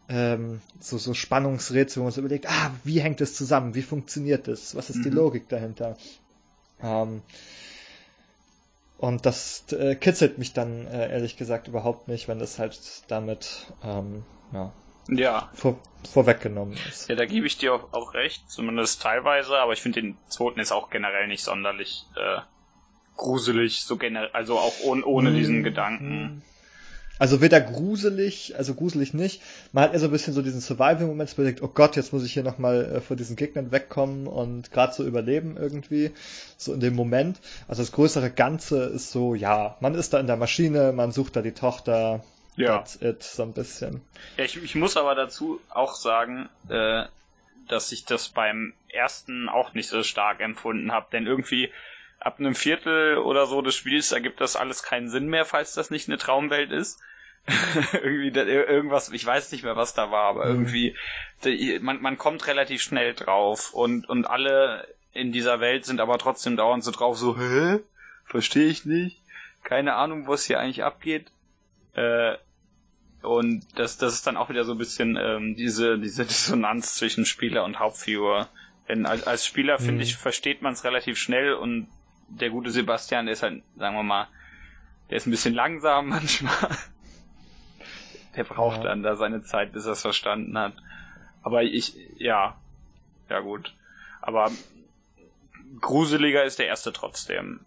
ähm, 0.09 0.61
so, 0.81 0.99
so 0.99 1.15
Spannungsrätsel, 1.15 2.01
wo 2.01 2.05
man 2.05 2.13
so 2.13 2.21
überlegt, 2.21 2.47
ah, 2.49 2.71
wie 2.85 3.01
hängt 3.01 3.21
das 3.21 3.35
zusammen? 3.35 3.75
Wie 3.75 3.83
funktioniert 3.83 4.49
das? 4.49 4.75
Was 4.75 4.91
ist 4.91 4.97
mhm. 4.97 5.03
die 5.05 5.11
Logik 5.11 5.49
dahinter? 5.49 5.97
Ähm, 6.83 7.23
und 8.99 9.27
das 9.27 9.65
äh, 9.73 9.95
kitzelt 9.95 10.39
mich 10.39 10.53
dann 10.53 10.87
äh, 10.87 11.11
ehrlich 11.13 11.37
gesagt 11.37 11.69
überhaupt 11.69 12.09
nicht, 12.09 12.27
wenn 12.27 12.41
das 12.41 12.59
halt 12.59 13.05
damit 13.09 13.73
ähm, 13.85 14.25
ja, 14.53 14.73
ja. 15.09 15.51
Vor, 15.55 15.79
vorweggenommen 16.11 16.77
ist. 16.89 17.09
Ja, 17.09 17.15
da 17.15 17.25
gebe 17.25 17.47
ich 17.47 17.59
dir 17.59 17.75
auch, 17.75 17.93
auch 17.93 18.15
recht, 18.15 18.51
zumindest 18.51 19.03
teilweise, 19.03 19.59
aber 19.59 19.73
ich 19.73 19.81
finde 19.81 20.03
den 20.03 20.19
zweiten 20.29 20.61
ist 20.61 20.73
auch 20.73 20.91
generell 20.91 21.29
nicht 21.29 21.43
sonderlich 21.43 22.07
äh, 22.17 22.41
gruselig, 23.19 23.83
so 23.83 23.97
generell, 23.97 24.31
also 24.33 24.59
auch 24.59 24.75
ohne, 24.83 25.05
ohne 25.05 25.33
diesen 25.33 25.59
mhm. 25.59 25.65
Gedanken. 25.65 26.43
Also 27.19 27.41
weder 27.41 27.61
gruselig, 27.61 28.55
also 28.57 28.75
gruselig 28.75 29.13
nicht. 29.13 29.43
Man 29.73 29.85
hat 29.85 29.93
eher 29.93 29.99
so 29.99 30.07
ein 30.07 30.13
bisschen 30.13 30.35
so 30.35 30.43
diesen 30.43 30.61
Survival-Moment, 30.61 31.37
wo 31.37 31.43
man 31.43 31.47
denkt, 31.47 31.63
oh 31.63 31.69
Gott, 31.69 31.97
jetzt 31.97 32.13
muss 32.13 32.25
ich 32.25 32.33
hier 32.33 32.45
nochmal 32.45 32.85
äh, 32.85 33.01
vor 33.01 33.17
diesen 33.17 33.35
Gegnern 33.35 33.73
wegkommen 33.73 34.29
und 34.29 34.71
gerade 34.71 34.93
so 34.93 35.05
überleben 35.05 35.57
irgendwie. 35.57 36.13
So 36.57 36.73
in 36.73 36.81
dem 36.81 36.95
Moment. 36.95 37.41
Also 37.67 37.83
das 37.83 37.93
größere 37.93 38.31
Ganze 38.31 38.85
ist 38.85 39.11
so, 39.11 39.35
ja, 39.35 39.77
man 39.81 39.97
ist 39.97 40.15
da 40.15 40.21
in 40.21 40.29
der 40.29 40.37
Maschine, 40.37 40.93
man 40.93 41.11
sucht 41.11 41.35
da 41.37 41.43
die 41.43 41.53
Tochter. 41.53 42.25
Ja. 42.55 42.79
That's 42.79 43.01
it, 43.01 43.23
so 43.23 43.45
ein 43.45 43.53
bisschen. 43.53 44.01
Ja, 44.37 44.45
ich, 44.45 44.61
ich 44.63 44.75
muss 44.75 44.97
aber 44.97 45.15
dazu 45.15 45.61
auch 45.71 45.95
sagen, 45.95 46.49
äh, 46.69 47.05
dass 47.69 47.93
ich 47.93 48.05
das 48.05 48.29
beim 48.29 48.75
ersten 48.89 49.49
auch 49.49 49.75
nicht 49.75 49.89
so 49.89 50.03
stark 50.03 50.41
empfunden 50.41 50.91
habe, 50.93 51.07
denn 51.13 51.27
irgendwie 51.27 51.71
ab 52.21 52.39
einem 52.39 52.55
Viertel 52.55 53.19
oder 53.19 53.47
so 53.47 53.63
des 53.63 53.75
Spiels 53.75 54.13
ergibt 54.13 54.41
das 54.41 54.57
alles 54.57 54.83
keinen 54.83 55.09
Sinn 55.09 55.29
mehr, 55.29 55.45
falls 55.45 55.75
das 55.75 55.91
nicht 55.91 56.09
eine 56.09 56.19
Traumwelt 56.19 56.73
ist. 56.73 57.01
irgendwie 57.93 58.31
da, 58.31 58.43
irgendwas, 58.43 59.11
ich 59.11 59.25
weiß 59.25 59.53
nicht 59.53 59.65
mehr, 59.65 59.77
was 59.77 59.95
da 59.95 60.11
war, 60.11 60.25
aber 60.25 60.47
mhm. 60.47 60.67
irgendwie, 60.67 61.81
man, 61.81 62.03
man 62.03 62.19
kommt 62.19 62.47
relativ 62.47 62.83
schnell 62.83 63.15
drauf 63.15 63.73
und, 63.73 64.09
und 64.09 64.27
alle 64.27 64.87
in 65.13 65.33
dieser 65.33 65.61
Welt 65.61 65.85
sind 65.85 66.01
aber 66.01 66.19
trotzdem 66.19 66.57
dauernd 66.57 66.85
so 66.85 66.91
drauf, 66.91 67.17
so, 67.17 67.39
hä? 67.39 67.81
Verstehe 68.25 68.69
ich 68.69 68.85
nicht. 68.85 69.23
Keine 69.65 69.95
Ahnung, 69.95 70.27
wo 70.27 70.35
es 70.35 70.45
hier 70.45 70.61
eigentlich 70.61 70.85
abgeht. 70.85 71.31
Äh, 71.95 72.35
und 73.23 73.67
das, 73.75 73.99
das 73.99 74.15
ist 74.15 74.27
dann 74.27 74.37
auch 74.37 74.49
wieder 74.49 74.65
so 74.65 74.73
ein 74.73 74.79
bisschen 74.79 75.17
ähm, 75.17 75.57
diese, 75.57 75.99
diese 75.99 76.25
Dissonanz 76.27 76.95
zwischen 76.95 77.25
Spieler 77.25 77.65
und 77.65 77.79
Hauptfigur. 77.79 78.49
Denn 78.89 79.07
als, 79.07 79.27
als 79.27 79.47
Spieler, 79.47 79.81
mhm. 79.81 79.85
finde 79.85 80.05
ich, 80.05 80.17
versteht 80.17 80.63
man 80.63 80.75
es 80.75 80.85
relativ 80.85 81.19
schnell 81.19 81.55
und 81.55 81.89
der 82.29 82.51
gute 82.51 82.71
Sebastian, 82.71 83.27
der 83.27 83.33
ist 83.33 83.43
halt, 83.43 83.63
sagen 83.77 83.97
wir 83.97 84.03
mal, 84.03 84.29
der 85.11 85.17
ist 85.17 85.27
ein 85.27 85.31
bisschen 85.31 85.55
langsam 85.55 86.09
manchmal. 86.11 86.71
Der 88.37 88.45
braucht 88.45 88.79
ja. 88.79 88.85
dann 88.85 89.03
da 89.03 89.17
seine 89.17 89.43
Zeit, 89.43 89.73
bis 89.73 89.87
er 89.87 89.93
es 89.93 90.03
verstanden 90.03 90.57
hat. 90.57 90.75
Aber 91.43 91.63
ich, 91.63 91.97
ja, 92.19 92.57
ja 93.29 93.41
gut. 93.41 93.75
Aber 94.21 94.51
gruseliger 95.81 96.45
ist 96.45 96.59
der 96.59 96.67
erste 96.67 96.93
trotzdem. 96.93 97.61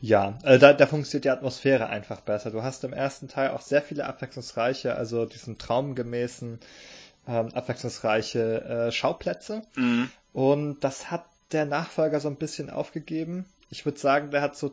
Ja, 0.00 0.38
äh, 0.44 0.58
da, 0.58 0.72
da 0.72 0.86
funktioniert 0.86 1.24
die 1.24 1.30
Atmosphäre 1.30 1.88
einfach 1.88 2.20
besser. 2.20 2.50
Du 2.50 2.62
hast 2.62 2.84
im 2.84 2.92
ersten 2.92 3.28
Teil 3.28 3.50
auch 3.50 3.62
sehr 3.62 3.82
viele 3.82 4.06
abwechslungsreiche, 4.06 4.94
also 4.94 5.24
diesen 5.24 5.58
traumgemäßen, 5.58 6.60
ähm, 7.26 7.48
abwechslungsreiche 7.54 8.64
äh, 8.64 8.92
Schauplätze. 8.92 9.62
Mhm. 9.74 10.10
Und 10.32 10.80
das 10.84 11.10
hat 11.10 11.24
der 11.52 11.64
Nachfolger 11.64 12.20
so 12.20 12.28
ein 12.28 12.36
bisschen 12.36 12.70
aufgegeben 12.70 13.46
ich 13.72 13.86
würde 13.86 13.98
sagen, 13.98 14.30
der 14.30 14.42
hat 14.42 14.54
so 14.54 14.70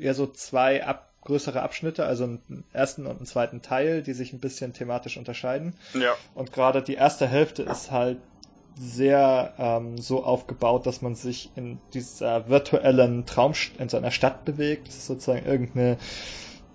eher 0.00 0.14
so 0.14 0.26
zwei 0.26 0.82
ab, 0.84 1.12
größere 1.20 1.60
Abschnitte, 1.60 2.06
also 2.06 2.24
einen 2.24 2.64
ersten 2.72 3.06
und 3.06 3.18
einen 3.18 3.26
zweiten 3.26 3.60
Teil, 3.60 4.02
die 4.02 4.14
sich 4.14 4.32
ein 4.32 4.40
bisschen 4.40 4.72
thematisch 4.72 5.18
unterscheiden. 5.18 5.74
Ja. 5.92 6.14
Und 6.34 6.50
gerade 6.50 6.82
die 6.82 6.94
erste 6.94 7.28
Hälfte 7.28 7.62
ist 7.62 7.90
halt 7.90 8.16
sehr 8.74 9.52
ähm, 9.58 9.98
so 9.98 10.24
aufgebaut, 10.24 10.86
dass 10.86 11.02
man 11.02 11.14
sich 11.14 11.50
in 11.56 11.78
dieser 11.92 12.48
virtuellen 12.48 13.26
Traum 13.26 13.52
in 13.78 13.90
so 13.90 13.98
einer 13.98 14.12
Stadt 14.12 14.46
bewegt. 14.46 14.88
Das 14.88 14.96
ist 14.96 15.06
sozusagen 15.06 15.44
irgendeine, 15.44 15.98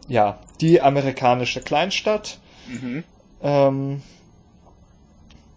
ja, 0.07 0.39
die 0.61 0.79
amerikanische 0.79 1.61
Kleinstadt. 1.61 2.37
Mhm. 2.67 3.03
Ähm, 3.41 4.03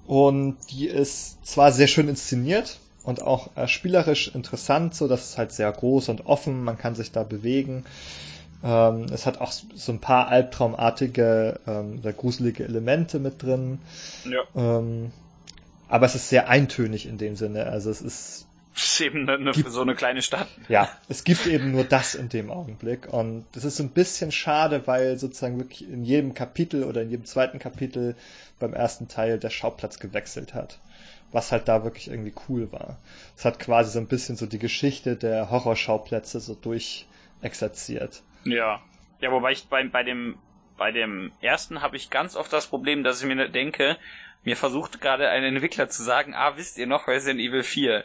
und 0.07 0.57
die 0.71 0.87
ist 0.87 1.45
zwar 1.47 1.73
sehr 1.73 1.89
schön 1.89 2.09
inszeniert, 2.09 2.79
und 3.07 3.23
auch 3.23 3.57
äh, 3.57 3.69
spielerisch 3.69 4.29
interessant, 4.29 4.95
so 4.95 5.07
dass 5.09 5.31
es 5.31 5.39
halt 5.39 5.53
sehr 5.53 5.71
groß 5.71 6.09
und 6.09 6.27
offen, 6.27 6.65
man 6.65 6.77
kann 6.77 6.95
sich 6.95 7.13
da 7.13 7.23
bewegen. 7.23 7.85
Ähm, 8.65 9.07
es 9.13 9.27
hat 9.27 9.41
auch 9.41 9.53
so 9.53 9.93
ein 9.93 10.01
paar 10.01 10.29
albtraumartige 10.29 11.61
ähm, 11.67 12.01
oder 12.01 12.13
gruselige 12.13 12.65
Elemente 12.65 13.21
mit 13.21 13.43
drin. 13.43 13.79
Ja. 14.25 14.43
Ähm, 14.57 15.13
aber 15.89 16.07
es 16.07 16.17
ist 16.17 16.29
sehr 16.29 16.49
eintönig 16.49 17.07
in 17.07 17.17
dem 17.17 17.37
Sinne. 17.37 17.67
Also 17.67 17.91
es 17.91 18.03
ist 18.03 18.47
ist 18.75 19.01
eben 19.01 19.29
eine, 19.29 19.53
gibt, 19.53 19.71
so 19.71 19.81
eine 19.81 19.95
kleine 19.95 20.21
Stadt. 20.21 20.49
Ja, 20.69 20.91
es 21.09 21.25
gibt 21.25 21.47
eben 21.47 21.73
nur 21.73 21.85
das 21.85 22.15
in 22.15 22.29
dem 22.29 22.51
Augenblick. 22.51 23.11
Und 23.11 23.47
das 23.53 23.65
ist 23.65 23.81
ein 23.81 23.89
bisschen 23.89 24.33
schade, 24.33 24.87
weil 24.87 25.17
sozusagen 25.19 25.59
wirklich 25.59 25.89
in 25.89 26.05
jedem 26.05 26.35
Kapitel 26.35 26.85
oder 26.85 27.01
in 27.01 27.11
jedem 27.11 27.25
zweiten 27.25 27.59
Kapitel 27.59 28.17
beim 28.59 28.75
ersten 28.75 29.09
Teil 29.09 29.39
der 29.39 29.49
Schauplatz 29.49 29.99
gewechselt 29.99 30.53
hat. 30.53 30.79
Was 31.33 31.53
halt 31.53 31.69
da 31.69 31.85
wirklich 31.85 32.09
irgendwie 32.09 32.35
cool 32.49 32.73
war. 32.73 32.99
Es 33.37 33.45
hat 33.45 33.59
quasi 33.59 33.91
so 33.91 33.99
ein 33.99 34.07
bisschen 34.07 34.37
so 34.37 34.47
die 34.47 34.59
Geschichte 34.59 35.17
der 35.17 35.51
Horrorschauplätze 35.51 36.41
so 36.41 36.55
durchexerziert. 36.55 38.23
Ja. 38.45 38.81
Ja, 39.21 39.33
wobei 39.33 39.53
ich 39.53 39.67
bei, 39.69 39.83
bei 39.89 40.03
dem 40.03 40.37
bei 40.77 40.93
dem 40.93 41.33
ersten 41.41 41.83
habe 41.83 41.97
ich 41.97 42.11
ganz 42.11 42.37
oft 42.37 42.53
das 42.53 42.67
Problem, 42.67 43.03
dass 43.03 43.21
ich 43.21 43.27
mir 43.27 43.49
denke, 43.49 43.97
mir 44.45 44.57
versucht 44.57 45.01
gerade 45.01 45.29
ein 45.29 45.43
Entwickler 45.43 45.89
zu 45.89 46.03
sagen, 46.03 46.35
ah, 46.35 46.57
wisst 46.57 46.79
ihr 46.79 46.87
noch 46.87 47.09
Resident 47.09 47.41
Evil 47.41 47.63
4? 47.63 48.05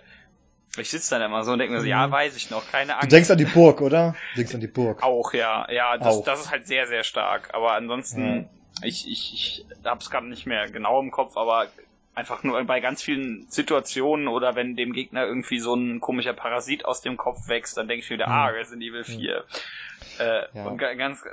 Ich 0.78 0.90
sitze 0.90 1.16
dann 1.16 1.22
immer 1.22 1.44
so 1.44 1.52
und 1.52 1.60
denke 1.60 1.74
mir 1.74 1.82
so, 1.82 1.86
ja, 1.86 2.08
mhm. 2.08 2.12
weiß 2.12 2.36
ich 2.38 2.50
noch, 2.50 2.70
keine 2.72 2.96
Angst. 2.96 3.12
Du 3.12 3.16
denkst 3.16 3.30
an 3.30 3.38
die 3.38 3.46
Burg, 3.46 3.82
oder? 3.82 4.16
Du 4.34 4.38
denkst 4.38 4.56
an 4.56 4.62
die 4.62 4.68
Burg. 4.68 5.04
Auch, 5.04 5.34
ja. 5.34 5.70
Ja, 5.70 5.98
das, 5.98 6.16
Auch. 6.16 6.24
das 6.24 6.42
ist 6.42 6.52
halt 6.52 6.66
sehr, 6.66 6.88
sehr 6.88 7.04
stark. 7.04 7.54
Aber 7.54 7.74
ansonsten, 7.74 8.50
ja. 8.82 8.88
ich, 8.88 9.06
ich, 9.06 9.34
ich 9.34 9.66
hab's 9.84 10.10
gerade 10.10 10.28
nicht 10.28 10.46
mehr 10.46 10.70
genau 10.72 11.02
im 11.02 11.12
Kopf, 11.12 11.36
aber 11.36 11.68
einfach 12.14 12.44
nur 12.44 12.64
bei 12.66 12.80
ganz 12.80 13.02
vielen 13.02 13.50
Situationen 13.50 14.28
oder 14.28 14.56
wenn 14.56 14.76
dem 14.76 14.94
Gegner 14.94 15.26
irgendwie 15.26 15.60
so 15.60 15.74
ein 15.76 16.02
komischer 16.02 16.34
Parasit 16.34 16.86
aus 16.86 17.02
dem 17.02 17.18
Kopf 17.18 17.48
wächst, 17.48 17.78
dann 17.78 17.88
denke 17.88 18.04
ich 18.04 18.10
wieder, 18.10 18.28
mhm. 18.28 18.34
ah, 18.34 18.48
Resident 18.48 18.84
Evil 18.84 19.04
4. 19.04 19.18
Mhm. 19.18 20.20
Äh, 20.20 20.58
ja. 20.58 20.66
Und 20.66 20.78
ganz, 20.78 21.24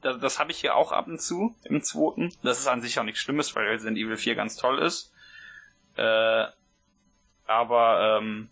das, 0.00 0.20
das 0.20 0.38
habe 0.38 0.52
ich 0.52 0.58
hier 0.58 0.76
auch 0.76 0.92
ab 0.92 1.08
und 1.08 1.20
zu 1.20 1.54
im 1.64 1.82
zweiten. 1.82 2.32
Das 2.42 2.58
ist 2.58 2.68
an 2.68 2.80
sich 2.80 2.98
auch 2.98 3.04
nichts 3.04 3.20
Schlimmes, 3.20 3.54
weil 3.56 3.66
Resident 3.66 3.98
Evil 3.98 4.16
4 4.16 4.34
ganz 4.34 4.56
toll 4.56 4.78
ist. 4.78 5.12
Äh, 5.96 6.44
aber 7.46 8.20
ähm, 8.20 8.48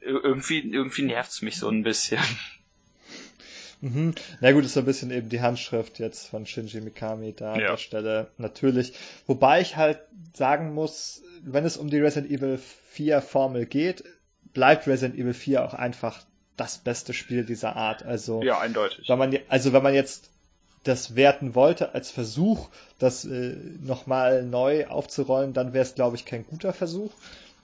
irgendwie, 0.00 0.60
irgendwie 0.60 1.02
nervt 1.02 1.30
es 1.30 1.42
mich 1.42 1.58
so 1.58 1.68
ein 1.68 1.82
bisschen. 1.82 2.20
Mhm. 3.86 4.14
Na 4.40 4.50
gut, 4.52 4.64
ist 4.64 4.74
so 4.74 4.80
ein 4.80 4.86
bisschen 4.86 5.10
eben 5.12 5.28
die 5.28 5.40
Handschrift 5.40 6.00
jetzt 6.00 6.26
von 6.28 6.44
Shinji 6.44 6.80
Mikami 6.80 7.32
da 7.34 7.52
an 7.52 7.60
der 7.60 7.76
Stelle. 7.76 8.28
Natürlich. 8.36 8.94
Wobei 9.26 9.60
ich 9.60 9.76
halt 9.76 10.00
sagen 10.34 10.74
muss, 10.74 11.22
wenn 11.44 11.64
es 11.64 11.76
um 11.76 11.88
die 11.88 12.00
Resident 12.00 12.32
Evil 12.32 12.58
4 12.90 13.22
Formel 13.22 13.66
geht, 13.66 14.02
bleibt 14.52 14.88
Resident 14.88 15.18
Evil 15.18 15.34
4 15.34 15.64
auch 15.64 15.74
einfach 15.74 16.24
das 16.56 16.78
beste 16.78 17.12
Spiel 17.12 17.44
dieser 17.44 17.76
Art. 17.76 18.02
Also, 18.02 18.42
ja, 18.42 18.58
eindeutig. 18.58 19.08
Wenn 19.08 19.18
man, 19.18 19.38
also 19.48 19.72
wenn 19.72 19.82
man 19.82 19.94
jetzt 19.94 20.30
das 20.82 21.14
werten 21.14 21.54
wollte 21.54 21.94
als 21.94 22.10
Versuch, 22.10 22.68
das 22.98 23.24
äh, 23.24 23.56
nochmal 23.80 24.42
neu 24.42 24.86
aufzurollen, 24.86 25.52
dann 25.52 25.74
wäre 25.74 25.82
es, 25.82 25.94
glaube 25.94 26.16
ich, 26.16 26.24
kein 26.24 26.44
guter 26.46 26.72
Versuch 26.72 27.12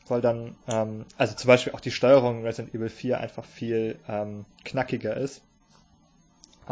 weil 0.08 0.20
dann, 0.20 0.56
ähm, 0.68 1.06
also 1.16 1.34
zum 1.36 1.46
Beispiel 1.46 1.72
auch 1.72 1.80
die 1.80 1.92
Steuerung 1.92 2.40
in 2.40 2.44
Resident 2.44 2.74
Evil 2.74 2.90
4 2.90 3.20
einfach 3.20 3.44
viel 3.44 3.96
ähm, 4.08 4.44
knackiger 4.64 5.16
ist 5.16 5.42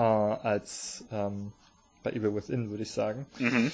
äh, 0.01 0.47
als 0.47 1.05
ähm, 1.13 1.53
bei 2.03 2.13
Evil 2.13 2.35
Within, 2.35 2.71
würde 2.71 2.83
ich 2.83 2.91
sagen. 2.91 3.27
Mhm. 3.39 3.71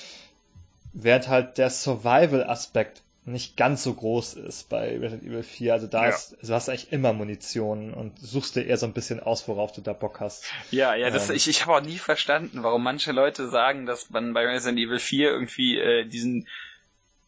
Während 0.92 1.28
halt 1.28 1.58
der 1.58 1.70
Survival-Aspekt 1.70 3.02
nicht 3.24 3.56
ganz 3.56 3.82
so 3.82 3.92
groß 3.92 4.34
ist 4.34 4.68
bei 4.68 4.98
Resident 4.98 5.24
Evil 5.24 5.42
4. 5.42 5.72
Also 5.72 5.86
da 5.88 6.04
ja. 6.04 6.10
ist, 6.10 6.36
also 6.40 6.54
hast 6.54 6.68
du 6.68 6.72
eigentlich 6.72 6.92
immer 6.92 7.12
Munition 7.12 7.92
und 7.92 8.18
suchst 8.20 8.54
dir 8.54 8.62
eher 8.62 8.76
so 8.76 8.86
ein 8.86 8.92
bisschen 8.92 9.18
aus, 9.20 9.48
worauf 9.48 9.72
du 9.72 9.80
da 9.80 9.92
Bock 9.92 10.20
hast. 10.20 10.44
Ja, 10.70 10.94
ja, 10.94 11.10
das, 11.10 11.28
ähm, 11.28 11.36
ich, 11.36 11.48
ich 11.48 11.62
habe 11.62 11.76
auch 11.76 11.82
nie 11.82 11.98
verstanden, 11.98 12.62
warum 12.62 12.84
manche 12.84 13.10
Leute 13.12 13.48
sagen, 13.48 13.84
dass 13.84 14.10
man 14.10 14.32
bei 14.32 14.46
Resident 14.46 14.78
Evil 14.78 15.00
4 15.00 15.30
irgendwie 15.30 15.76
äh, 15.76 16.04
diesen 16.06 16.46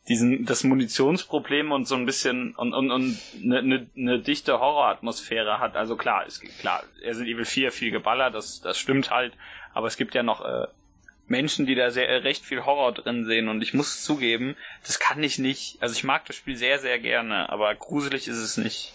diesen 0.08 0.44
das 0.46 0.64
Munitionsproblem 0.64 1.72
und 1.72 1.86
so 1.86 1.94
ein 1.94 2.06
bisschen 2.06 2.54
und 2.54 2.72
und 2.72 2.90
und 2.90 3.18
eine, 3.42 3.58
eine, 3.58 3.86
eine 3.96 4.18
dichte 4.20 4.58
Horroratmosphäre 4.58 5.58
hat. 5.58 5.76
Also 5.76 5.96
klar, 5.96 6.26
ist 6.26 6.42
klar, 6.60 6.82
er 7.02 7.14
sind 7.14 7.26
Evil 7.26 7.44
4 7.44 7.72
viel 7.72 7.90
geballert, 7.90 8.34
das 8.34 8.60
das 8.60 8.78
stimmt 8.78 9.10
halt, 9.10 9.32
aber 9.74 9.86
es 9.86 9.96
gibt 9.96 10.14
ja 10.14 10.22
noch 10.22 10.44
äh, 10.44 10.66
Menschen, 11.26 11.66
die 11.66 11.74
da 11.74 11.90
sehr 11.90 12.24
recht 12.24 12.44
viel 12.44 12.64
Horror 12.64 12.92
drin 12.92 13.26
sehen 13.26 13.48
und 13.48 13.62
ich 13.62 13.74
muss 13.74 14.02
zugeben, 14.02 14.56
das 14.84 14.98
kann 14.98 15.22
ich 15.22 15.38
nicht. 15.38 15.76
Also 15.82 15.94
ich 15.94 16.04
mag 16.04 16.24
das 16.24 16.36
Spiel 16.36 16.56
sehr 16.56 16.78
sehr 16.78 16.98
gerne, 16.98 17.50
aber 17.50 17.74
gruselig 17.74 18.28
ist 18.28 18.38
es 18.38 18.56
nicht. 18.56 18.94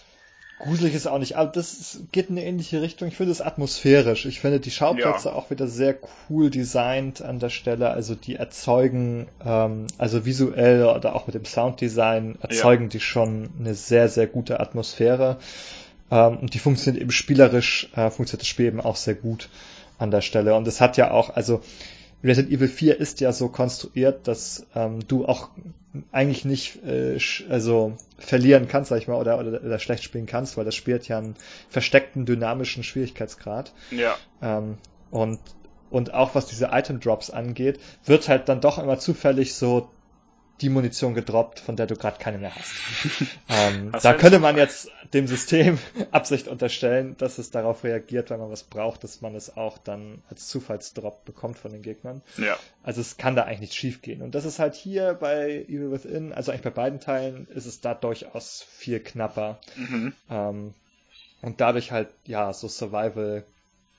Gruselig 0.58 0.94
ist 0.94 1.08
auch 1.08 1.18
nicht, 1.18 1.36
aber 1.36 1.50
das 1.50 2.00
geht 2.12 2.30
in 2.30 2.38
eine 2.38 2.46
ähnliche 2.46 2.80
Richtung. 2.80 3.08
Ich 3.08 3.16
finde 3.16 3.32
es 3.32 3.40
atmosphärisch. 3.40 4.24
Ich 4.24 4.40
finde 4.40 4.60
die 4.60 4.70
Schauplätze 4.70 5.28
ja. 5.28 5.34
auch 5.34 5.50
wieder 5.50 5.66
sehr 5.66 5.96
cool 6.30 6.48
designt 6.48 7.22
an 7.22 7.40
der 7.40 7.50
Stelle. 7.50 7.90
Also 7.90 8.14
die 8.14 8.36
erzeugen, 8.36 9.26
ähm, 9.44 9.88
also 9.98 10.24
visuell 10.24 10.84
oder 10.84 11.16
auch 11.16 11.26
mit 11.26 11.34
dem 11.34 11.44
Sounddesign 11.44 12.38
erzeugen 12.40 12.84
ja. 12.84 12.88
die 12.90 13.00
schon 13.00 13.50
eine 13.58 13.74
sehr, 13.74 14.08
sehr 14.08 14.28
gute 14.28 14.60
Atmosphäre. 14.60 15.38
Ähm, 16.10 16.38
und 16.38 16.54
die 16.54 16.60
funktioniert 16.60 17.02
eben 17.02 17.10
spielerisch, 17.10 17.88
äh, 17.96 18.10
funktioniert 18.10 18.42
das 18.42 18.48
Spiel 18.48 18.66
eben 18.66 18.80
auch 18.80 18.96
sehr 18.96 19.16
gut 19.16 19.48
an 19.98 20.12
der 20.12 20.20
Stelle. 20.20 20.54
Und 20.54 20.68
es 20.68 20.80
hat 20.80 20.96
ja 20.96 21.10
auch, 21.10 21.34
also 21.34 21.62
Resident 22.24 22.52
Evil 22.52 22.68
4 22.68 22.98
ist 22.98 23.20
ja 23.20 23.32
so 23.32 23.48
konstruiert, 23.48 24.26
dass 24.26 24.66
ähm, 24.74 25.06
du 25.06 25.26
auch 25.26 25.50
eigentlich 26.10 26.44
nicht 26.44 26.82
äh, 26.84 27.18
also 27.50 27.96
verlieren 28.18 28.66
kannst, 28.66 28.88
sag 28.88 28.98
ich 28.98 29.08
mal, 29.08 29.16
oder, 29.16 29.38
oder, 29.38 29.62
oder 29.62 29.78
schlecht 29.78 30.02
spielen 30.02 30.26
kannst, 30.26 30.56
weil 30.56 30.64
das 30.64 30.74
spielt 30.74 31.06
ja 31.06 31.18
einen 31.18 31.36
versteckten 31.68 32.24
dynamischen 32.24 32.82
Schwierigkeitsgrad. 32.82 33.72
Ja. 33.90 34.16
Ähm, 34.42 34.78
und 35.10 35.38
und 35.90 36.12
auch 36.12 36.34
was 36.34 36.46
diese 36.46 36.70
Item 36.72 36.98
Drops 36.98 37.30
angeht, 37.30 37.78
wird 38.04 38.28
halt 38.28 38.48
dann 38.48 38.60
doch 38.60 38.78
immer 38.78 38.98
zufällig 38.98 39.54
so 39.54 39.90
die 40.60 40.68
Munition 40.68 41.14
gedroppt, 41.14 41.58
von 41.58 41.76
der 41.76 41.86
du 41.86 41.96
gerade 41.96 42.18
keine 42.18 42.38
mehr 42.38 42.54
hast. 42.54 42.72
ähm, 43.48 43.92
da 44.02 44.14
könnte 44.14 44.38
man 44.38 44.56
jetzt 44.56 44.88
dem 45.12 45.26
System 45.26 45.78
Absicht 46.10 46.48
unterstellen, 46.48 47.16
dass 47.18 47.38
es 47.38 47.50
darauf 47.50 47.84
reagiert, 47.84 48.30
wenn 48.30 48.38
man 48.38 48.50
was 48.50 48.62
braucht, 48.62 49.04
dass 49.04 49.20
man 49.20 49.34
es 49.34 49.56
auch 49.56 49.78
dann 49.78 50.22
als 50.30 50.48
Zufallsdrop 50.48 51.24
bekommt 51.24 51.58
von 51.58 51.72
den 51.72 51.82
Gegnern. 51.82 52.22
Ja. 52.36 52.56
Also 52.82 53.00
es 53.00 53.16
kann 53.16 53.34
da 53.34 53.42
eigentlich 53.44 53.60
nicht 53.60 53.74
schief 53.74 54.02
gehen. 54.02 54.22
Und 54.22 54.34
das 54.34 54.44
ist 54.44 54.58
halt 54.58 54.74
hier 54.74 55.14
bei 55.14 55.64
Evil 55.68 55.90
Within, 55.90 56.32
also 56.32 56.52
eigentlich 56.52 56.64
bei 56.64 56.70
beiden 56.70 57.00
Teilen, 57.00 57.48
ist 57.48 57.66
es 57.66 57.80
da 57.80 57.94
durchaus 57.94 58.64
viel 58.68 59.00
knapper. 59.00 59.58
Mhm. 59.76 60.12
Ähm, 60.30 60.74
und 61.42 61.60
dadurch 61.60 61.92
halt, 61.92 62.08
ja, 62.24 62.52
so 62.52 62.68
Survival 62.68 63.44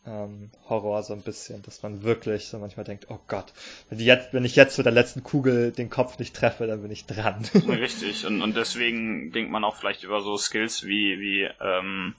ähm, 0.08 0.50
Horror 0.70 1.04
so 1.04 1.13
ein 1.13 1.22
bisschen, 1.22 1.62
dass 1.63 1.82
man 1.84 2.04
wirklich 2.04 2.48
so 2.48 2.60
manchmal 2.60 2.86
denkt, 2.86 3.08
oh 3.10 3.20
Gott, 3.28 3.54
wenn, 3.89 4.00
jetzt, 4.00 4.34
wenn 4.34 4.46
ich 4.46 4.56
jetzt 4.56 4.78
mit 4.78 4.86
der 4.86 4.94
letzten 4.94 5.24
Kugel 5.24 5.72
den 5.72 5.89
Kopf 5.89 6.20
nicht 6.20 6.36
treffe, 6.36 6.68
dann 6.68 6.82
bin 6.82 6.91
ich 6.91 7.06
dran. 7.06 7.44
Richtig, 7.68 8.26
und, 8.26 8.41
und 8.41 8.56
deswegen 8.56 9.32
denkt 9.32 9.52
man 9.52 9.63
auch 9.63 9.76
vielleicht 9.76 10.04
über 10.04 10.22
so 10.22 10.38
Skills 10.38 10.84
wie, 10.84 11.20
wie 11.20 11.50
ähm, 11.62 12.15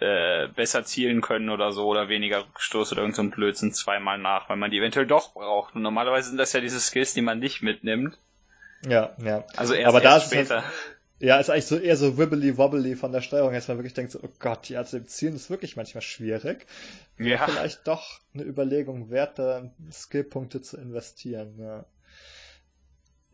äh, 0.00 0.48
besser 0.48 0.84
zielen 0.84 1.20
können 1.20 1.50
oder 1.50 1.72
so 1.72 1.86
oder 1.86 2.08
weniger 2.08 2.44
Rückstoß 2.44 2.92
oder 2.92 3.02
irgendein 3.02 3.30
so 3.30 3.36
Blödsinn 3.36 3.72
zweimal 3.72 4.18
nach, 4.18 4.48
weil 4.48 4.56
man 4.56 4.70
die 4.70 4.78
eventuell 4.78 5.06
doch 5.06 5.34
braucht. 5.34 5.74
Und 5.74 5.82
normalerweise 5.82 6.28
sind 6.28 6.38
das 6.38 6.52
ja 6.52 6.60
diese 6.60 6.80
Skills, 6.80 7.14
die 7.14 7.22
man 7.22 7.38
nicht 7.38 7.62
mitnimmt. 7.62 8.18
Ja, 8.86 9.16
ja. 9.18 9.44
Also 9.56 9.74
erst, 9.74 9.88
Aber 9.88 10.02
erst 10.02 10.26
später. 10.26 10.62
Halt, 10.62 10.97
ja, 11.20 11.38
ist 11.38 11.50
eigentlich 11.50 11.66
so 11.66 11.78
eher 11.78 11.96
so 11.96 12.16
wibbly 12.16 12.56
wobbly 12.56 12.94
von 12.94 13.12
der 13.12 13.22
Steuerung, 13.22 13.52
dass 13.52 13.68
man 13.68 13.78
wirklich 13.78 13.94
denkt, 13.94 14.12
so, 14.12 14.20
oh 14.22 14.28
Gott, 14.38 14.68
ja, 14.68 14.84
zu 14.84 15.04
zielen 15.04 15.34
ist 15.34 15.50
wirklich 15.50 15.76
manchmal 15.76 16.02
schwierig. 16.02 16.66
Ja. 17.18 17.44
Vielleicht 17.46 17.86
doch 17.88 18.20
eine 18.34 18.44
Überlegung 18.44 19.10
wert, 19.10 19.38
da 19.38 19.70
Skillpunkte 19.92 20.62
zu 20.62 20.76
investieren, 20.76 21.58
ja. 21.58 21.84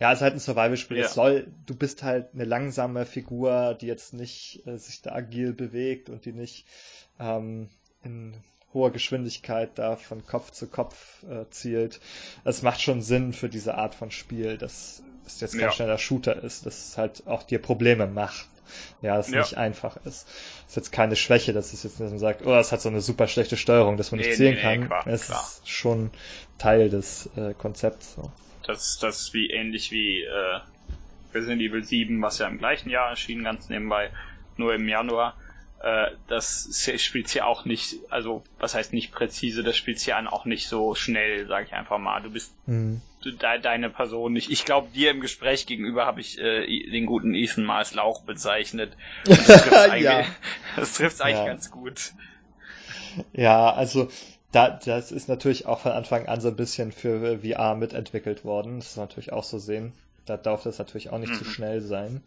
Ja, 0.01 0.13
es 0.13 0.19
ist 0.19 0.23
halt 0.23 0.35
ein 0.35 0.41
Survival-Spiel. 0.41 0.97
Ja. 0.97 1.05
Es 1.05 1.15
soll, 1.15 1.53
du 1.67 1.77
bist 1.77 2.03
halt 2.03 2.35
eine 2.35 2.45
langsame 2.45 3.07
Figur, 3.07 3.77
die 3.81 3.87
jetzt 3.87 4.13
nicht 4.13 4.67
äh, 4.67 4.77
sich 4.77 5.03
da 5.03 5.13
agil 5.13 5.53
bewegt 5.53 6.11
und 6.11 6.25
die 6.25 6.33
nicht 6.33 6.67
ähm, 7.21 7.69
in 8.03 8.35
hoher 8.73 8.91
Geschwindigkeit 8.91 9.71
da 9.77 9.97
von 9.97 10.27
Kopf 10.27 10.51
zu 10.51 10.67
Kopf 10.67 11.23
äh, 11.23 11.49
zielt. 11.51 12.01
Das 12.43 12.63
macht 12.63 12.83
schon 12.83 13.03
Sinn 13.03 13.33
für 13.33 13.49
diese 13.49 13.77
Art 13.77 13.95
von 13.95 14.11
Spiel, 14.11 14.59
dass 14.59 15.03
es 15.27 15.41
jetzt 15.41 15.53
kein 15.53 15.63
ja. 15.63 15.73
schneller 15.73 15.99
Shooter 15.99 16.43
ist, 16.43 16.67
dass 16.67 16.89
es 16.89 16.99
halt 16.99 17.27
auch 17.27 17.43
dir 17.43 17.61
Probleme 17.61 18.07
macht. 18.07 18.47
Ja, 19.03 19.17
dass 19.17 19.29
es 19.29 19.35
ja. 19.35 19.41
nicht 19.41 19.57
einfach 19.57 19.97
ist. 19.99 20.27
Das 20.27 20.71
ist 20.71 20.77
jetzt 20.77 20.93
keine 20.93 21.17
Schwäche, 21.17 21.53
dass 21.53 21.73
es 21.73 21.83
jetzt 21.83 22.01
dass 22.01 22.11
man 22.11 22.19
sagt, 22.19 22.45
oh, 22.45 22.55
es 22.55 22.73
hat 22.73 22.81
so 22.81 22.89
eine 22.89 23.01
super 23.01 23.29
schlechte 23.29 23.57
Steuerung, 23.57 23.97
dass 23.97 24.11
man 24.11 24.21
nee, 24.21 24.27
nicht 24.27 24.37
sehen 24.37 24.55
nee, 24.55 24.61
kann. 24.61 24.81
Nee, 24.81 24.87
klar, 24.87 25.07
es 25.07 25.27
klar. 25.27 25.41
ist 25.41 25.69
schon 25.69 26.11
Teil 26.59 26.89
des 26.89 27.29
äh, 27.37 27.55
Konzepts. 27.55 28.15
So. 28.15 28.33
Das, 28.67 28.99
das 28.99 29.21
ist 29.21 29.35
wie 29.35 29.51
ähnlich 29.51 29.91
wie 29.91 30.23
äh, 30.23 30.61
Resident 31.35 31.61
Evil 31.61 31.85
7, 31.85 32.21
was 32.23 32.39
ja 32.39 32.49
im 32.49 32.59
gleichen 32.59 32.89
Jahr 32.89 33.11
erschien, 33.11 33.45
ganz 33.45 33.69
nebenbei, 33.69 34.11
nur 34.57 34.75
im 34.75 34.89
Januar 34.89 35.37
äh, 35.85 36.13
das 36.29 36.91
spielt 36.97 37.33
ja 37.35 37.45
auch 37.45 37.67
nicht, 37.67 37.97
also 38.09 38.43
was 38.59 38.75
heißt 38.75 38.95
nicht 38.95 39.13
präzise, 39.13 39.63
das 39.63 39.77
spielt 39.77 40.05
ja 40.07 40.19
auch 40.33 40.47
nicht 40.47 40.67
so 40.67 40.95
schnell, 40.95 41.47
sag 41.47 41.67
ich 41.67 41.75
einfach 41.75 41.99
mal. 41.99 42.23
Du 42.23 42.31
bist 42.31 42.55
mhm. 42.65 43.03
du, 43.21 43.33
de, 43.33 43.61
deine 43.61 43.91
Person 43.91 44.33
nicht. 44.33 44.51
Ich 44.51 44.65
glaube, 44.65 44.89
dir 44.95 45.11
im 45.11 45.21
Gespräch 45.21 45.67
gegenüber 45.67 46.07
habe 46.07 46.23
ich 46.23 46.39
äh, 46.39 46.67
den 46.91 47.05
guten 47.05 47.35
Ethan 47.35 47.65
mal 47.65 47.79
als 47.79 47.93
Lauch 47.93 48.23
bezeichnet. 48.23 48.97
Und 49.29 49.47
das 49.47 49.63
trifft 49.63 49.75
eigentlich, 49.75 50.05
ja. 50.05 50.25
das 50.77 51.21
eigentlich 51.21 51.39
ja. 51.39 51.47
ganz 51.47 51.71
gut. 51.71 52.13
Ja, 53.35 53.71
also 53.71 54.09
da, 54.53 54.71
das 54.71 55.13
ist 55.13 55.29
natürlich 55.29 55.67
auch 55.67 55.81
von 55.81 55.93
Anfang 55.93 56.29
an 56.29 56.41
so 56.41 56.49
ein 56.49 56.57
bisschen 56.57 56.93
für 56.93 57.41
VR 57.41 57.75
mitentwickelt 57.75 58.43
worden. 58.47 58.79
Das 58.79 58.93
ist 58.93 58.97
natürlich 58.97 59.35
auch 59.35 59.45
so 59.45 59.59
sehen. 59.59 59.93
Da 60.25 60.39
darf 60.39 60.63
das 60.63 60.79
natürlich 60.79 61.11
auch 61.11 61.19
nicht 61.19 61.35
mhm. 61.35 61.39
zu 61.39 61.45
schnell 61.45 61.83
sein. 61.83 62.23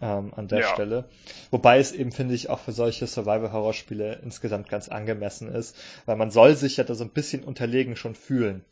Ähm, 0.00 0.32
an 0.34 0.48
der 0.48 0.60
Ja. 0.60 0.68
Stelle. 0.74 1.08
Wobei 1.50 1.78
es 1.78 1.92
eben, 1.92 2.12
finde 2.12 2.34
ich, 2.34 2.50
auch 2.50 2.60
für 2.60 2.72
solche 2.72 3.06
Survival-Horror-Spiele 3.06 4.20
insgesamt 4.22 4.68
ganz 4.68 4.88
angemessen 4.88 5.48
ist, 5.52 5.76
weil 6.04 6.16
man 6.16 6.30
soll 6.30 6.54
sich 6.56 6.76
ja 6.76 6.84
da 6.84 6.94
so 6.94 7.04
ein 7.04 7.10
bisschen 7.10 7.44
unterlegen 7.44 7.96
schon 7.96 8.14
fühlen. 8.14 8.64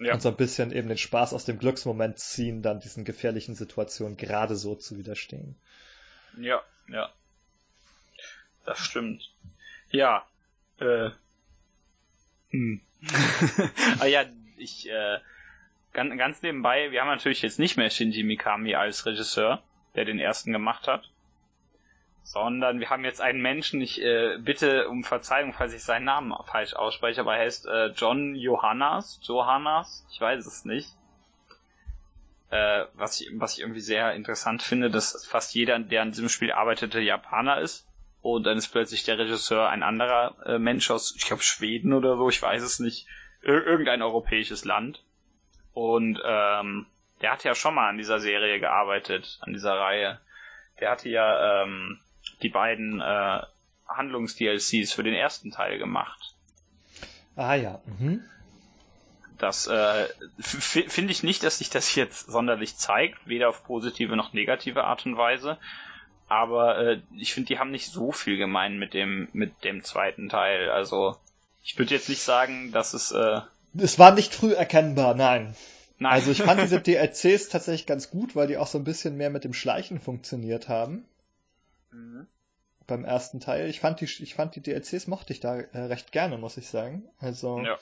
Ja. 0.00 0.14
Und 0.14 0.22
so 0.22 0.28
ein 0.28 0.36
bisschen 0.36 0.72
eben 0.72 0.88
den 0.88 0.98
Spaß 0.98 1.34
aus 1.34 1.44
dem 1.44 1.58
Glücksmoment 1.58 2.18
ziehen, 2.18 2.62
dann 2.62 2.80
diesen 2.80 3.04
gefährlichen 3.04 3.54
Situationen 3.56 4.16
gerade 4.16 4.54
so 4.54 4.76
zu 4.76 4.96
widerstehen. 4.96 5.56
Ja, 6.38 6.62
ja. 6.88 7.10
Das 8.64 8.78
stimmt. 8.78 9.32
Ja, 9.90 10.26
äh. 10.78 11.10
Hm. 12.50 12.80
ah 14.00 14.06
ja, 14.06 14.24
ich, 14.56 14.88
äh, 14.88 15.18
ganz, 15.92 16.16
ganz 16.16 16.42
nebenbei, 16.42 16.90
wir 16.90 17.00
haben 17.00 17.08
natürlich 17.08 17.42
jetzt 17.42 17.58
nicht 17.58 17.76
mehr 17.76 17.90
Shinji 17.90 18.22
Mikami 18.22 18.74
als 18.74 19.06
Regisseur, 19.06 19.62
der 19.94 20.04
den 20.04 20.18
ersten 20.18 20.52
gemacht 20.52 20.88
hat. 20.88 21.10
Sondern 22.22 22.78
wir 22.78 22.90
haben 22.90 23.04
jetzt 23.04 23.20
einen 23.20 23.40
Menschen, 23.40 23.80
ich 23.80 24.02
äh, 24.02 24.36
bitte 24.38 24.88
um 24.88 25.02
Verzeihung, 25.02 25.54
falls 25.54 25.72
ich 25.72 25.82
seinen 25.82 26.04
Namen 26.04 26.34
falsch 26.44 26.74
ausspreche, 26.74 27.22
aber 27.22 27.36
er 27.36 27.44
heißt 27.44 27.66
äh, 27.66 27.86
John 27.88 28.34
Johannas, 28.34 29.18
Johannas, 29.22 30.06
ich 30.12 30.20
weiß 30.20 30.44
es 30.46 30.64
nicht. 30.64 30.90
Äh, 32.50 32.84
was, 32.94 33.20
ich, 33.20 33.30
was 33.34 33.54
ich 33.54 33.60
irgendwie 33.60 33.80
sehr 33.80 34.14
interessant 34.14 34.62
finde, 34.62 34.90
dass 34.90 35.26
fast 35.26 35.54
jeder, 35.54 35.78
der 35.78 36.02
an 36.02 36.12
diesem 36.12 36.28
Spiel 36.28 36.52
arbeitete, 36.52 37.00
Japaner 37.00 37.60
ist. 37.60 37.86
Und 38.20 38.44
dann 38.44 38.58
ist 38.58 38.68
plötzlich 38.68 39.04
der 39.04 39.18
Regisseur 39.18 39.68
ein 39.68 39.82
anderer 39.82 40.34
äh, 40.44 40.58
Mensch 40.58 40.90
aus, 40.90 41.14
ich 41.16 41.24
glaube, 41.24 41.42
Schweden 41.42 41.92
oder 41.92 42.16
so, 42.16 42.28
ich 42.28 42.42
weiß 42.42 42.62
es 42.62 42.78
nicht. 42.80 43.06
Ir 43.42 43.64
irgendein 43.64 44.02
europäisches 44.02 44.64
Land. 44.64 45.04
Und 45.72 46.20
ähm, 46.24 46.86
der 47.20 47.32
hat 47.32 47.44
ja 47.44 47.54
schon 47.54 47.74
mal 47.74 47.88
an 47.88 47.98
dieser 47.98 48.20
Serie 48.20 48.60
gearbeitet, 48.60 49.38
an 49.40 49.52
dieser 49.52 49.74
Reihe. 49.74 50.20
Der 50.80 50.90
hatte 50.90 51.08
ja 51.08 51.62
ähm, 51.62 52.00
die 52.42 52.48
beiden 52.48 53.00
äh, 53.00 53.40
Handlungs-DLCs 53.88 54.92
für 54.92 55.02
den 55.02 55.14
ersten 55.14 55.50
Teil 55.50 55.78
gemacht. 55.78 56.34
Ah 57.36 57.54
ja. 57.54 57.80
Mhm. 57.98 58.24
Das 59.38 59.68
äh, 59.68 60.08
finde 60.40 61.12
ich 61.12 61.22
nicht, 61.22 61.44
dass 61.44 61.58
sich 61.58 61.70
das 61.70 61.94
jetzt 61.94 62.26
sonderlich 62.26 62.76
zeigt, 62.76 63.28
weder 63.28 63.48
auf 63.48 63.64
positive 63.64 64.16
noch 64.16 64.32
negative 64.32 64.84
Art 64.84 65.06
und 65.06 65.16
Weise. 65.16 65.58
Aber 66.28 66.78
äh, 66.78 67.00
ich 67.16 67.32
finde, 67.32 67.46
die 67.46 67.58
haben 67.58 67.70
nicht 67.70 67.90
so 67.90 68.10
viel 68.12 68.36
gemein 68.36 68.78
mit 68.78 68.94
dem 68.94 69.28
mit 69.32 69.64
dem 69.64 69.84
zweiten 69.84 70.28
Teil. 70.28 70.70
Also 70.70 71.16
ich 71.62 71.78
würde 71.78 71.94
jetzt 71.94 72.08
nicht 72.08 72.22
sagen, 72.22 72.72
dass 72.72 72.94
es 72.94 73.12
äh, 73.12 73.40
Es 73.78 73.98
war 73.98 74.12
nicht 74.12 74.34
früh 74.34 74.52
erkennbar, 74.52 75.14
nein. 75.14 75.54
Nein. 75.98 76.12
Also 76.12 76.30
ich 76.30 76.42
fand 76.42 76.60
diese 76.60 76.80
DLCs 76.80 77.48
tatsächlich 77.48 77.86
ganz 77.86 78.10
gut, 78.10 78.36
weil 78.36 78.46
die 78.46 78.56
auch 78.56 78.66
so 78.66 78.78
ein 78.78 78.84
bisschen 78.84 79.16
mehr 79.16 79.30
mit 79.30 79.44
dem 79.44 79.52
Schleichen 79.52 80.00
funktioniert 80.00 80.68
haben. 80.68 81.04
Mhm. 81.92 82.26
Beim 82.86 83.04
ersten 83.04 83.40
Teil. 83.40 83.68
Ich 83.68 83.80
fand 83.80 84.00
die, 84.00 84.04
ich 84.06 84.34
fand 84.34 84.56
die 84.56 84.62
DLCs 84.62 85.06
mochte 85.06 85.32
ich 85.32 85.40
da 85.40 85.56
äh, 85.56 85.78
recht 85.78 86.12
gerne, 86.12 86.38
muss 86.38 86.56
ich 86.56 86.68
sagen. 86.68 87.04
Also, 87.18 87.60
ja. 87.60 87.78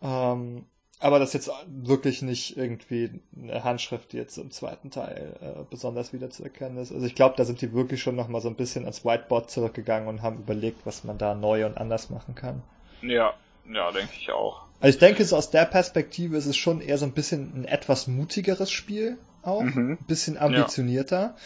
ähm, 0.00 0.66
aber 1.00 1.18
das 1.18 1.34
ist 1.34 1.46
jetzt 1.46 1.50
wirklich 1.66 2.22
nicht 2.22 2.56
irgendwie 2.56 3.20
eine 3.36 3.64
Handschrift, 3.64 4.12
die 4.12 4.18
jetzt 4.18 4.38
im 4.38 4.52
zweiten 4.52 4.92
Teil 4.92 5.36
äh, 5.40 5.64
besonders 5.68 6.12
wiederzuerkennen 6.12 6.78
ist. 6.78 6.92
Also 6.92 7.04
ich 7.04 7.16
glaube, 7.16 7.34
da 7.36 7.44
sind 7.44 7.60
die 7.60 7.72
wirklich 7.72 8.00
schon 8.00 8.14
nochmal 8.14 8.40
so 8.40 8.48
ein 8.48 8.54
bisschen 8.54 8.84
ans 8.84 9.04
Whiteboard 9.04 9.50
zurückgegangen 9.50 10.08
und 10.08 10.22
haben 10.22 10.38
überlegt, 10.38 10.86
was 10.86 11.02
man 11.02 11.18
da 11.18 11.34
neu 11.34 11.66
und 11.66 11.76
anders 11.76 12.08
machen 12.08 12.36
kann. 12.36 12.62
ja, 13.02 13.34
ja, 13.68 13.90
denke 13.90 14.12
ich 14.16 14.30
auch. 14.30 14.64
Also 14.82 14.96
ich 14.96 14.98
denke, 14.98 15.24
so 15.24 15.36
aus 15.36 15.50
der 15.50 15.64
Perspektive 15.64 16.36
ist 16.36 16.46
es 16.46 16.56
schon 16.56 16.80
eher 16.80 16.98
so 16.98 17.06
ein 17.06 17.12
bisschen 17.12 17.52
ein 17.54 17.64
etwas 17.64 18.08
mutigeres 18.08 18.70
Spiel 18.70 19.16
auch, 19.42 19.62
Mhm. 19.62 19.98
ein 20.00 20.06
bisschen 20.06 20.36
ambitionierter. 20.36 21.36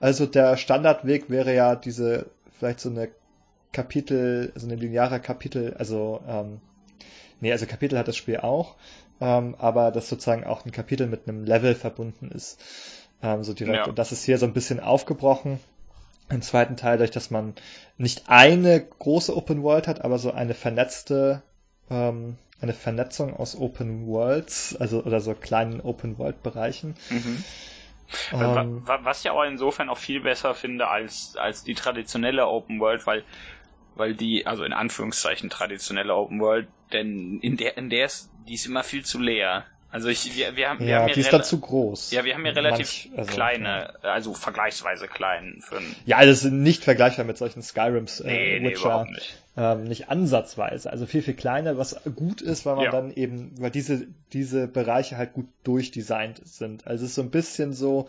Also 0.00 0.26
der 0.26 0.56
Standardweg 0.56 1.28
wäre 1.28 1.54
ja 1.54 1.76
diese, 1.76 2.26
vielleicht 2.58 2.80
so 2.80 2.90
eine 2.90 3.08
Kapitel, 3.72 4.52
also 4.54 4.66
eine 4.66 4.76
lineare 4.76 5.18
Kapitel, 5.20 5.74
also 5.74 6.22
ähm, 6.28 6.60
nee, 7.40 7.50
also 7.50 7.66
Kapitel 7.66 7.98
hat 7.98 8.06
das 8.06 8.16
Spiel 8.16 8.38
auch, 8.38 8.76
ähm, 9.20 9.56
aber 9.58 9.90
das 9.90 10.08
sozusagen 10.08 10.44
auch 10.44 10.64
ein 10.64 10.72
Kapitel 10.72 11.06
mit 11.08 11.28
einem 11.28 11.44
Level 11.44 11.74
verbunden 11.74 12.30
ist. 12.30 12.60
Ähm, 13.22 13.42
so 13.42 13.54
direkt. 13.54 13.76
Ja. 13.76 13.86
Und 13.86 13.98
das 13.98 14.12
ist 14.12 14.24
hier 14.24 14.38
so 14.38 14.46
ein 14.46 14.52
bisschen 14.52 14.78
aufgebrochen. 14.80 15.58
Im 16.30 16.42
zweiten 16.42 16.76
Teil, 16.76 16.92
dadurch, 16.98 17.10
dass 17.10 17.30
man 17.30 17.54
nicht 17.98 18.24
eine 18.28 18.80
große 18.80 19.36
Open 19.36 19.62
World 19.62 19.88
hat, 19.88 20.04
aber 20.04 20.18
so 20.18 20.30
eine 20.30 20.54
vernetzte, 20.54 21.42
ähm, 21.90 22.36
eine 22.64 22.72
Vernetzung 22.74 23.34
aus 23.34 23.56
Open 23.56 24.06
Worlds, 24.06 24.76
also 24.76 25.02
oder 25.04 25.20
so 25.20 25.34
kleinen 25.34 25.80
Open 25.80 26.18
World 26.18 26.42
Bereichen. 26.42 26.94
Mhm. 27.10 27.44
Ähm, 28.32 28.82
Wa- 28.86 28.98
wa- 28.98 29.04
Was 29.04 29.24
ich 29.24 29.30
aber 29.30 29.46
insofern 29.46 29.88
auch 29.88 29.98
viel 29.98 30.20
besser 30.20 30.54
finde 30.54 30.88
als, 30.88 31.36
als 31.36 31.62
die 31.62 31.74
traditionelle 31.74 32.46
Open 32.46 32.80
World, 32.80 33.06
weil, 33.06 33.24
weil 33.94 34.14
die, 34.14 34.46
also 34.46 34.64
in 34.64 34.72
Anführungszeichen 34.72 35.50
traditionelle 35.50 36.14
Open 36.14 36.40
World, 36.40 36.68
denn 36.92 37.38
in 37.40 37.56
der, 37.56 37.76
in 37.76 37.90
der 37.90 38.06
ist, 38.06 38.30
die 38.32 38.54
ist 38.54 38.66
immer 38.66 38.82
viel 38.84 39.04
zu 39.04 39.18
leer. 39.18 39.66
Also 39.94 40.08
ich, 40.08 40.36
wir, 40.36 40.56
wir 40.56 40.68
haben, 40.70 40.80
wir 40.80 40.86
ja, 40.88 41.02
haben 41.02 41.12
die 41.12 41.20
ist 41.20 41.32
dann 41.32 41.44
zu 41.44 41.60
groß. 41.60 42.10
ja, 42.10 42.24
wir 42.24 42.34
haben 42.34 42.44
ja 42.44 42.50
relativ 42.50 42.88
Manch- 42.88 43.16
also, 43.16 43.32
kleine, 43.32 43.94
also 44.02 44.34
vergleichsweise 44.34 45.06
klein 45.06 45.60
für 45.60 45.76
ein, 45.76 45.94
Ja, 46.04 46.24
das 46.26 46.42
ist 46.42 46.50
nicht 46.50 46.82
vergleichbar 46.82 47.24
mit 47.24 47.38
solchen 47.38 47.62
Skyrims, 47.62 48.18
äh, 48.18 48.26
nee, 48.26 48.58
nee, 48.58 48.70
Witcher, 48.70 49.04
nicht. 49.08 49.36
ähm, 49.56 49.84
nicht 49.84 50.08
ansatzweise. 50.10 50.90
Also 50.90 51.06
viel, 51.06 51.22
viel 51.22 51.34
kleiner, 51.34 51.78
was 51.78 51.96
gut 52.16 52.40
ist, 52.40 52.66
weil 52.66 52.74
man 52.74 52.86
Ja. 52.86 52.90
dann 52.90 53.12
eben, 53.14 53.52
weil 53.60 53.70
diese, 53.70 54.08
diese 54.32 54.66
Bereiche 54.66 55.16
halt 55.16 55.32
gut 55.32 55.46
durchdesignt 55.62 56.40
sind. 56.44 56.88
Also 56.88 57.04
es 57.04 57.10
ist 57.10 57.14
so 57.14 57.22
ein 57.22 57.30
bisschen 57.30 57.72
so, 57.72 58.08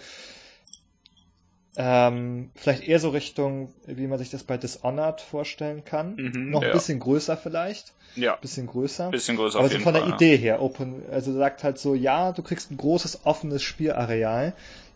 ähm, 1.78 2.52
vielleicht 2.56 2.84
eher 2.88 3.00
so 3.00 3.10
Richtung, 3.10 3.74
wie 3.86 4.08
man 4.08 4.18
sich 4.20 4.30
das 4.30 4.44
bei 4.44 4.58
Dishonored 4.58 5.22
vorstellen 5.22 5.84
kann. 5.86 6.16
Mhm, 6.16 6.50
Noch 6.52 6.62
ein 6.62 6.68
ja. 6.68 6.74
bisschen 6.74 7.00
größer 7.00 7.38
vielleicht. 7.38 7.94
Ja, 8.16 8.38
Bisschen 8.38 8.68
größer. 8.68 9.10
bisschen 9.12 9.36
größer 9.36 9.60
Aber 9.60 9.68
so 9.68 9.78
von 9.80 9.94
der 9.94 10.04
Fall. 10.04 10.12
ja. 10.12 10.16
Idee 10.16 10.38
her, 10.38 10.62
Open, 10.62 11.04
also 11.12 11.34
sagt 11.34 11.64
halt 11.66 11.78
so, 11.78 11.96
ja, 11.96 12.32
du 12.32 12.44
kriegst 12.44 12.72
ein 12.72 12.78
großes 12.78 13.26
offenes 13.26 13.62
Spielareal. 13.62 14.54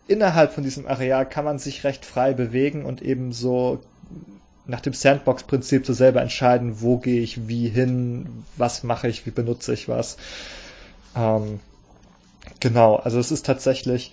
Innerhalb 0.08 0.52
von 0.52 0.64
diesem 0.64 0.86
Areal 0.86 1.28
kann 1.28 1.44
man 1.44 1.58
sich 1.58 1.84
recht 1.84 2.06
frei 2.06 2.32
bewegen 2.32 2.84
und 2.86 3.02
eben 3.02 3.32
so 3.32 3.80
nach 4.64 4.80
dem 4.80 4.92
Sandbox-Prinzip 4.94 5.84
so 5.86 5.92
selber 5.92 6.22
entscheiden, 6.22 6.80
wo 6.80 6.96
gehe 6.98 7.20
ich 7.20 7.46
wie 7.48 7.68
hin, 7.68 8.44
was 8.56 8.82
mache 8.84 9.08
ich, 9.08 9.26
wie 9.26 9.30
benutze 9.30 9.74
ich 9.74 9.86
was. 9.88 10.16
Ähm, 11.14 11.60
genau, 12.60 12.96
also 12.96 13.18
es 13.18 13.30
ist 13.30 13.44
tatsächlich, 13.46 14.12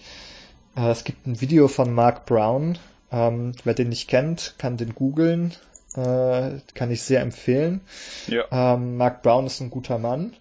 es 0.78 1.04
gibt 1.04 1.26
ein 1.26 1.42
Video 1.42 1.68
von 1.68 1.92
Mark 1.94 2.26
Brown, 2.26 2.78
ähm, 3.12 3.54
wer 3.64 3.74
den 3.74 3.90
nicht 3.90 4.08
kennt, 4.08 4.56
kann 4.58 4.78
den 4.78 4.94
googeln, 4.94 5.54
äh, 5.96 6.52
kann 6.76 6.92
ich 6.92 7.02
sehr 7.02 7.22
empfehlen. 7.22 7.82
Ja. 8.28 8.44
Ähm, 8.52 8.98
Mark 8.98 9.24
Brown 9.24 9.48
ist 9.48 9.60
ein 9.60 9.70
guter 9.70 9.98
Mann. 9.98 10.34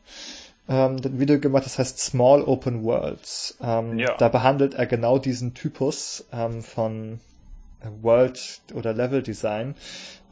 Ähm, 0.68 1.00
der 1.00 1.12
ein 1.12 1.20
Video 1.20 1.38
gemacht, 1.38 1.64
das 1.64 1.78
heißt 1.78 1.98
Small 2.00 2.42
Open 2.42 2.82
Worlds. 2.82 3.56
Ähm, 3.62 3.98
Ja. 3.98 4.16
Da 4.16 4.28
behandelt 4.28 4.74
er 4.74 4.86
genau 4.86 5.18
diesen 5.18 5.54
Typus 5.54 6.26
ähm, 6.32 6.62
von 6.62 7.20
World 8.02 8.60
oder 8.74 8.92
Level 8.92 9.22
Design. 9.22 9.76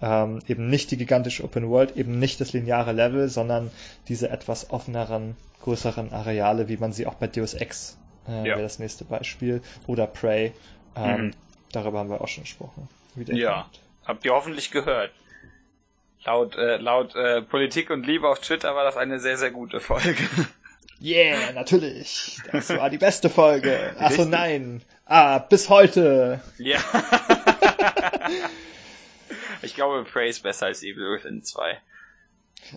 Ähm, 0.02 0.40
eben 0.48 0.68
nicht 0.68 0.90
die 0.90 0.96
gigantische 0.96 1.44
Open 1.44 1.70
World, 1.70 1.96
eben 1.96 2.18
nicht 2.18 2.40
das 2.40 2.52
lineare 2.52 2.92
Level, 2.92 3.28
sondern 3.28 3.70
diese 4.08 4.28
etwas 4.28 4.70
offeneren, 4.70 5.36
größeren 5.62 6.12
Areale, 6.12 6.68
wie 6.68 6.76
man 6.76 6.92
sie 6.92 7.06
auch 7.06 7.14
bei 7.14 7.28
Deus 7.28 7.54
Ex 7.54 7.96
äh, 8.28 8.38
Ja. 8.38 8.44
wäre 8.44 8.62
das 8.62 8.78
nächste 8.78 9.04
Beispiel 9.04 9.62
oder 9.86 10.06
Prey. 10.06 10.52
Ähm, 10.96 11.26
Mhm. 11.26 11.34
Darüber 11.72 11.98
haben 11.98 12.10
wir 12.10 12.20
auch 12.20 12.28
schon 12.28 12.44
gesprochen. 12.44 12.88
Ja. 13.16 13.62
kommt. 13.62 13.80
Habt 14.06 14.24
ihr 14.24 14.32
hoffentlich 14.32 14.70
gehört. 14.70 15.10
Laut, 16.24 16.56
äh, 16.56 16.76
laut 16.76 17.14
äh, 17.16 17.42
Politik 17.42 17.90
und 17.90 18.06
Liebe 18.06 18.28
auf 18.28 18.38
Twitter 18.40 18.74
war 18.74 18.84
das 18.84 18.96
eine 18.96 19.18
sehr, 19.20 19.36
sehr 19.36 19.50
gute 19.50 19.80
Folge. 19.80 20.16
Yeah, 21.02 21.52
natürlich. 21.52 22.38
Das 22.52 22.70
war 22.70 22.88
die 22.88 22.98
beste 22.98 23.28
Folge. 23.28 23.94
Achso, 23.98 24.24
nein. 24.24 24.80
Ah, 25.04 25.38
bis 25.40 25.68
heute. 25.68 26.40
ja. 26.56 26.78
ich 29.62 29.74
glaube, 29.74 30.04
Prey 30.04 30.28
ist 30.30 30.42
besser 30.42 30.66
als 30.66 30.82
Evil 30.82 31.16
Within 31.16 31.42
2. 31.42 31.78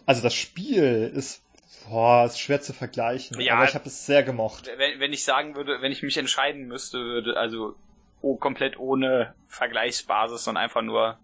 Also 0.06 0.22
das 0.24 0.34
Spiel 0.34 1.12
ist, 1.16 1.42
boah, 1.90 2.26
ist 2.26 2.40
schwer 2.40 2.62
zu 2.62 2.74
vergleichen. 2.74 3.40
Ja. 3.42 3.56
aber 3.56 3.66
ich 3.66 3.76
habe 3.76 3.88
es 3.88 4.06
sehr 4.06 4.24
gemocht. 4.24 4.70
Wenn, 4.78 5.00
wenn 5.00 5.14
ich 5.14 5.24
sagen 5.24 5.56
würde, 5.56 5.82
wenn 5.82 5.92
ich 5.92 6.04
mich 6.04 6.18
entscheiden 6.18 6.68
müsste, 6.68 7.00
würde, 7.00 7.38
also 7.38 7.76
oh, 8.22 8.36
komplett 8.36 8.78
ohne 8.80 9.34
Vergleichsbasis 9.48 10.48
und 10.48 10.58
einfach 10.58 10.82
nur 10.82 11.20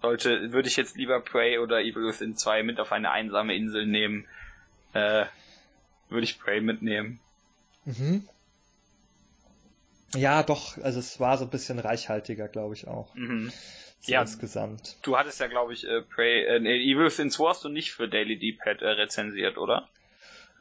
sollte, 0.00 0.52
würde 0.52 0.68
ich 0.68 0.76
jetzt 0.76 0.96
lieber 0.96 1.20
Prey 1.20 1.58
oder 1.58 1.80
Evil 1.80 2.06
Within 2.06 2.36
2 2.36 2.62
mit 2.62 2.80
auf 2.80 2.92
eine 2.92 3.10
einsame 3.10 3.54
Insel 3.54 3.86
nehmen, 3.86 4.26
äh, 4.94 5.26
würde 6.08 6.24
ich 6.24 6.38
Prey 6.38 6.60
mitnehmen. 6.60 7.20
Mhm. 7.84 8.26
Ja, 10.14 10.42
doch, 10.42 10.76
also 10.78 10.98
es 10.98 11.20
war 11.20 11.38
so 11.38 11.44
ein 11.44 11.50
bisschen 11.50 11.78
reichhaltiger, 11.78 12.48
glaube 12.48 12.74
ich 12.74 12.88
auch. 12.88 13.14
Mhm. 13.14 13.52
So 14.00 14.12
Ja. 14.12 14.22
insgesamt. 14.22 14.96
Du 15.02 15.16
hattest 15.16 15.38
ja, 15.40 15.46
glaube 15.46 15.72
ich, 15.72 15.86
äh, 15.86 16.00
Prey, 16.02 16.44
äh, 16.44 16.56
Evil 16.56 17.04
Within 17.06 17.30
2 17.30 17.50
hast 17.50 17.64
du 17.64 17.68
nicht 17.68 17.92
für 17.92 18.08
Daily 18.08 18.38
D-Pad 18.38 18.82
äh, 18.82 18.88
rezensiert, 18.88 19.58
oder? 19.58 19.88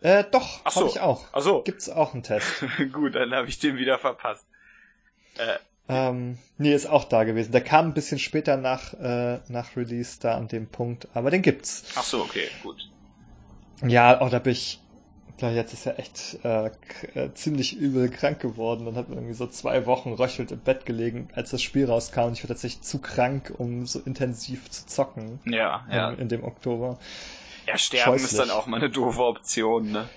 Äh, 0.01 0.23
doch, 0.31 0.61
Ach 0.63 0.71
so. 0.71 0.87
ich 0.87 0.99
auch. 0.99 1.25
Ach 1.33 1.41
so. 1.41 1.61
Gibt's 1.63 1.89
auch 1.89 2.13
einen 2.13 2.23
Test. 2.23 2.63
Gut, 2.93 3.15
dann 3.15 3.33
habe 3.33 3.47
ich 3.49 3.59
den 3.59 3.77
wieder 3.77 3.97
verpasst. 3.99 4.45
Äh, 5.37 5.57
Ähm, 5.91 6.37
nee, 6.57 6.73
ist 6.73 6.85
auch 6.85 7.05
da 7.05 7.23
gewesen. 7.23 7.51
Der 7.51 7.61
kam 7.61 7.87
ein 7.87 7.93
bisschen 7.93 8.19
später 8.19 8.57
nach, 8.57 8.93
äh, 8.93 9.39
nach 9.47 9.75
Release 9.75 10.19
da 10.19 10.35
an 10.37 10.47
dem 10.47 10.67
Punkt, 10.67 11.07
aber 11.13 11.31
den 11.31 11.41
gibt's. 11.41 11.83
Ach 11.95 12.03
so, 12.03 12.21
okay, 12.21 12.47
gut. 12.63 12.77
Ja, 13.81 14.21
auch 14.21 14.29
da 14.29 14.39
bin 14.39 14.51
ich, 14.51 14.79
klar, 15.37 15.51
jetzt 15.51 15.73
ist 15.73 15.85
ja 15.85 15.93
echt 15.93 16.39
äh, 16.43 16.67
äh, 17.15 17.33
ziemlich 17.33 17.75
übel 17.77 18.09
krank 18.09 18.39
geworden 18.39 18.87
und 18.87 18.97
habe 18.97 19.13
irgendwie 19.13 19.33
so 19.33 19.47
zwei 19.47 19.85
Wochen 19.85 20.13
röchelt 20.13 20.51
im 20.51 20.59
Bett 20.59 20.85
gelegen, 20.85 21.29
als 21.33 21.49
das 21.51 21.61
Spiel 21.63 21.85
rauskam 21.85 22.25
und 22.27 22.33
ich 22.33 22.43
war 22.43 22.49
tatsächlich 22.49 22.81
zu 22.83 22.99
krank, 22.99 23.53
um 23.57 23.85
so 23.87 23.99
intensiv 23.99 24.69
zu 24.69 24.85
zocken. 24.85 25.39
Ja, 25.45 25.87
ja. 25.91 26.11
In, 26.11 26.19
in 26.19 26.29
dem 26.29 26.43
Oktober. 26.43 26.99
Ja, 27.69 27.77
sterben 27.77 28.13
Scheußlich. 28.13 28.31
ist 28.31 28.39
dann 28.39 28.49
auch 28.49 28.65
mal 28.65 28.77
eine 28.77 28.89
doofe 28.89 29.21
Option, 29.21 29.91
ne? 29.91 30.09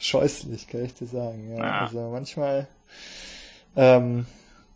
Scheußlich, 0.00 0.66
kann 0.66 0.84
ich 0.84 0.94
dir 0.94 1.06
sagen, 1.06 1.56
ja. 1.56 1.64
ja. 1.64 1.80
Also 1.82 2.10
manchmal, 2.10 2.66
ähm, 3.76 4.26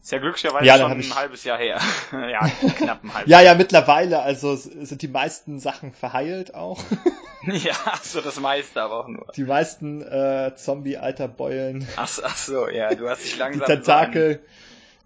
ist 0.00 0.12
ja 0.12 0.18
glücklicherweise 0.18 0.64
ja, 0.64 0.78
schon 0.78 0.92
ein 0.92 1.14
halbes 1.16 1.42
Jahr 1.42 1.58
her. 1.58 1.80
ja, 2.12 2.48
knapp 2.76 3.02
ein 3.02 3.14
halbes 3.14 3.30
Jahr. 3.30 3.42
Ja, 3.42 3.50
ja, 3.50 3.54
mittlerweile, 3.54 4.20
also 4.20 4.54
sind 4.54 5.02
die 5.02 5.08
meisten 5.08 5.58
Sachen 5.58 5.92
verheilt 5.92 6.54
auch. 6.54 6.80
ja, 7.42 7.74
so 8.02 8.20
das 8.20 8.38
meiste 8.38 8.80
aber 8.80 9.00
auch 9.00 9.08
nur. 9.08 9.26
Die 9.34 9.44
meisten 9.44 10.00
äh, 10.02 10.52
Zombie-Alter-Beulen. 10.54 11.86
Ach, 11.96 12.08
ach 12.22 12.36
so, 12.36 12.68
ja, 12.68 12.94
du 12.94 13.08
hast 13.08 13.24
dich 13.24 13.36
langsam... 13.38 13.66
Die 13.66 13.72
Tentakel, 13.72 14.40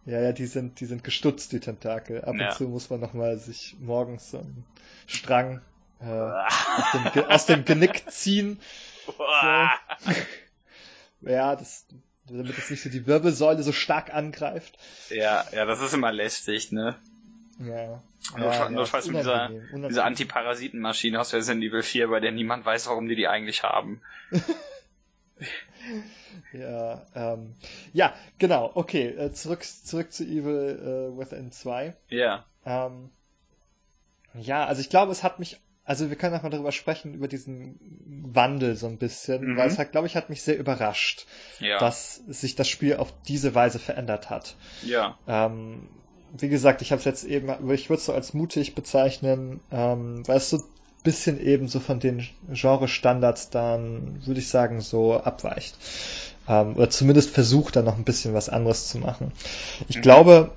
ja, 0.05 0.21
ja, 0.21 0.33
die 0.33 0.47
sind, 0.47 0.81
die 0.81 0.87
sind 0.87 1.05
gestutzt, 1.05 1.53
die 1.53 1.61
Tentakel. 1.61 2.23
Ab 2.23 2.35
ja. 2.39 2.49
und 2.51 2.55
zu 2.55 2.65
muss 2.65 2.91
man 2.91 3.01
nochmal 3.01 3.39
sich 3.39 3.77
morgens 3.81 4.31
so 4.31 4.39
einen 4.39 4.65
Strang 5.07 5.63
äh, 6.03 6.11
aus, 6.11 6.93
dem, 6.93 7.25
aus 7.25 7.47
dem 7.47 7.65
Genick 7.65 8.11
ziehen. 8.11 8.61
So. 9.07 9.15
ja, 11.29 11.57
das 11.57 11.87
damit 12.29 12.57
es 12.57 12.71
nicht 12.71 12.83
so 12.83 12.89
die 12.89 13.07
Wirbelsäule 13.07 13.63
so 13.63 13.73
stark 13.73 14.13
angreift. 14.15 14.79
Ja, 15.11 15.45
ja, 15.53 15.65
das 15.65 15.81
ist 15.81 15.93
immer 15.93 16.13
lästig, 16.13 16.73
ne? 16.73 16.97
Ja. 17.59 18.03
Nur, 18.37 18.53
ja, 18.53 18.71
notfalls 18.71 19.07
ja, 19.07 19.13
mit 19.13 19.21
dieser, 19.21 19.51
dieser 19.89 20.05
Antiparasitenmaschine 20.05 21.21
aus 21.21 21.35
Resident 21.35 21.63
Evil 21.65 21.83
4, 21.83 22.09
bei 22.09 22.21
der 22.21 22.33
niemand 22.33 22.65
weiß, 22.65 22.87
warum 22.87 23.09
die 23.09 23.17
die 23.17 23.29
eigentlich 23.29 23.63
haben. 23.63 24.01
ja, 26.53 27.07
ähm, 27.15 27.55
ja, 27.93 28.15
genau, 28.39 28.71
okay, 28.75 29.09
äh, 29.09 29.33
zurück, 29.33 29.65
zurück 29.65 30.13
zu 30.13 30.25
Evil 30.25 31.13
äh, 31.15 31.19
Within 31.19 31.53
2. 31.53 31.95
Ja. 32.09 32.45
Ähm, 32.65 33.11
ja, 34.35 34.65
also 34.65 34.81
ich 34.81 34.89
glaube, 34.89 35.13
es 35.13 35.23
hat 35.23 35.39
mich 35.39 35.61
also 35.85 36.11
wir 36.11 36.17
können 36.17 36.35
auch 36.37 36.43
mal 36.43 36.51
darüber 36.51 36.73
sprechen, 36.73 37.15
über 37.15 37.27
diesen 37.27 37.79
Wandel 38.33 38.77
so 38.77 38.87
ein 38.87 38.99
bisschen, 38.99 39.53
mhm. 39.53 39.57
weil 39.57 39.69
es 39.69 39.79
hat, 39.79 39.93
glaube 39.93 40.07
ich, 40.07 40.17
hat 40.17 40.31
mich 40.31 40.43
sehr 40.43 40.59
überrascht, 40.59 41.27
ja. 41.59 41.79
dass 41.79 42.23
sich 42.29 42.55
das 42.55 42.69
Spiel 42.69 42.97
auf 42.97 43.13
diese 43.27 43.55
Weise 43.55 43.79
verändert 43.79 44.31
hat. 44.31 44.57
Ja. 44.85 45.19
Ähm, 45.27 45.89
wie 46.39 46.49
gesagt, 46.49 46.83
ich 46.83 46.93
habe 46.93 47.01
es 47.01 47.05
jetzt 47.05 47.25
eben, 47.25 47.49
ich 47.73 47.91
würde 47.91 47.99
es 47.99 48.07
so 48.07 48.13
als 48.13 48.33
mutig 48.33 48.75
bezeichnen, 48.75 49.61
ähm, 49.71 50.27
weil 50.27 50.37
es 50.37 50.51
so 50.51 50.59
ein 50.59 50.65
bisschen 51.03 51.41
eben 51.45 51.69
so 51.69 51.81
von 51.81 51.99
den 51.99 52.27
Genre-Standards 52.53 53.51
dann, 53.51 54.25
würde 54.25 54.41
ich 54.41 54.49
sagen, 54.49 54.81
so 54.81 55.15
abweicht. 55.15 55.77
Ähm, 56.49 56.77
oder 56.77 56.91
zumindest 56.91 57.31
versucht, 57.31 57.77
da 57.77 57.83
noch 57.83 57.99
ein 57.99 58.05
bisschen 58.05 58.35
was 58.35 58.49
anderes 58.49 58.89
zu 58.89 58.99
machen. 58.99 59.33
Ich 59.89 59.97
mhm. 59.97 60.03
glaube, 60.03 60.51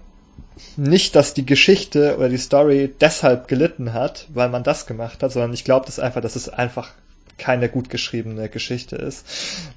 nicht, 0.77 1.15
dass 1.15 1.33
die 1.33 1.45
Geschichte 1.45 2.17
oder 2.17 2.29
die 2.29 2.37
Story 2.37 2.93
deshalb 2.99 3.47
gelitten 3.47 3.93
hat, 3.93 4.27
weil 4.33 4.49
man 4.49 4.63
das 4.63 4.85
gemacht 4.85 5.21
hat, 5.23 5.31
sondern 5.31 5.53
ich 5.53 5.63
glaube 5.63 5.85
das 5.85 5.99
einfach, 5.99 6.21
dass 6.21 6.35
es 6.35 6.49
einfach 6.49 6.93
keine 7.37 7.69
gut 7.69 7.89
geschriebene 7.89 8.49
Geschichte 8.49 8.95
ist 8.95 9.25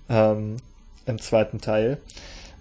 ähm, 0.09 0.57
im 1.07 1.21
zweiten 1.21 1.61
Teil. 1.61 1.99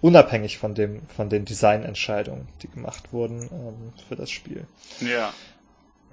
Unabhängig 0.00 0.58
von 0.58 0.74
dem, 0.74 1.02
von 1.16 1.28
den 1.28 1.44
Designentscheidungen, 1.44 2.48
die 2.62 2.68
gemacht 2.68 3.12
wurden 3.12 3.42
ähm, 3.42 3.92
für 4.08 4.16
das 4.16 4.30
Spiel. 4.30 4.64
Ja. 5.00 5.32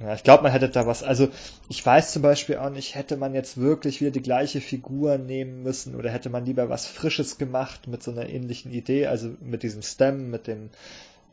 Ja, 0.02 0.13
ich 0.13 0.24
glaube, 0.24 0.43
man 0.43 0.52
hätte 0.52 0.67
da 0.67 0.86
was, 0.86 1.04
also 1.04 1.30
ich 1.69 1.86
weiß 1.86 2.12
zum 2.12 2.21
Beispiel 2.21 2.58
auch 2.58 2.69
nicht, 2.69 2.95
hätte 2.95 3.15
man 3.15 3.34
jetzt 3.34 3.58
wirklich 3.58 4.02
wieder 4.02 4.12
die 4.12 4.21
gleiche 4.21 4.60
Figur 4.60 5.17
nehmen 5.17 5.63
müssen 5.63 5.95
oder 5.95 6.10
hätte 6.12 6.30
man 6.30 6.45
lieber 6.45 6.67
was 6.67 6.86
Frisches 6.86 7.38
gemacht 7.38 7.88
mit 7.88 8.04
so 8.04 8.12
einer 8.12 8.28
ähnlichen 8.28 8.74
Idee, 8.74 9.08
also 9.08 9.30
mit 9.39 9.63
diesem 9.63 9.84
Stem, 9.84 10.30
mit 10.30 10.48
dem 10.48 10.69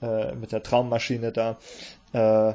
äh, 0.03 0.35
mit 0.35 0.53
der 0.53 0.63
Traummaschine 0.63 1.33
da. 1.33 1.59
Äh, 2.13 2.55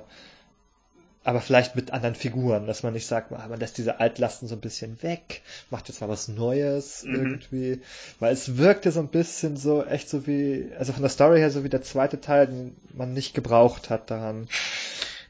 aber 1.27 1.41
vielleicht 1.41 1.75
mit 1.75 1.91
anderen 1.91 2.15
Figuren, 2.15 2.67
dass 2.67 2.83
man 2.83 2.93
nicht 2.93 3.05
sagt, 3.05 3.31
man 3.31 3.59
lässt 3.59 3.77
diese 3.77 3.99
Altlasten 3.99 4.47
so 4.47 4.55
ein 4.55 4.61
bisschen 4.61 5.03
weg, 5.03 5.41
macht 5.69 5.89
jetzt 5.89 5.99
mal 5.99 6.07
was 6.07 6.29
Neues 6.29 7.03
mhm. 7.03 7.15
irgendwie, 7.15 7.81
weil 8.21 8.31
es 8.31 8.55
wirkte 8.55 8.93
so 8.93 9.01
ein 9.01 9.09
bisschen 9.09 9.57
so, 9.57 9.83
echt 9.83 10.07
so 10.09 10.25
wie, 10.25 10.71
also 10.79 10.93
von 10.93 11.01
der 11.01 11.09
Story 11.09 11.39
her 11.39 11.51
so 11.51 11.65
wie 11.65 11.69
der 11.69 11.81
zweite 11.81 12.21
Teil, 12.21 12.47
den 12.47 12.77
man 12.93 13.11
nicht 13.11 13.33
gebraucht 13.33 13.89
hat 13.89 14.09
daran. 14.09 14.47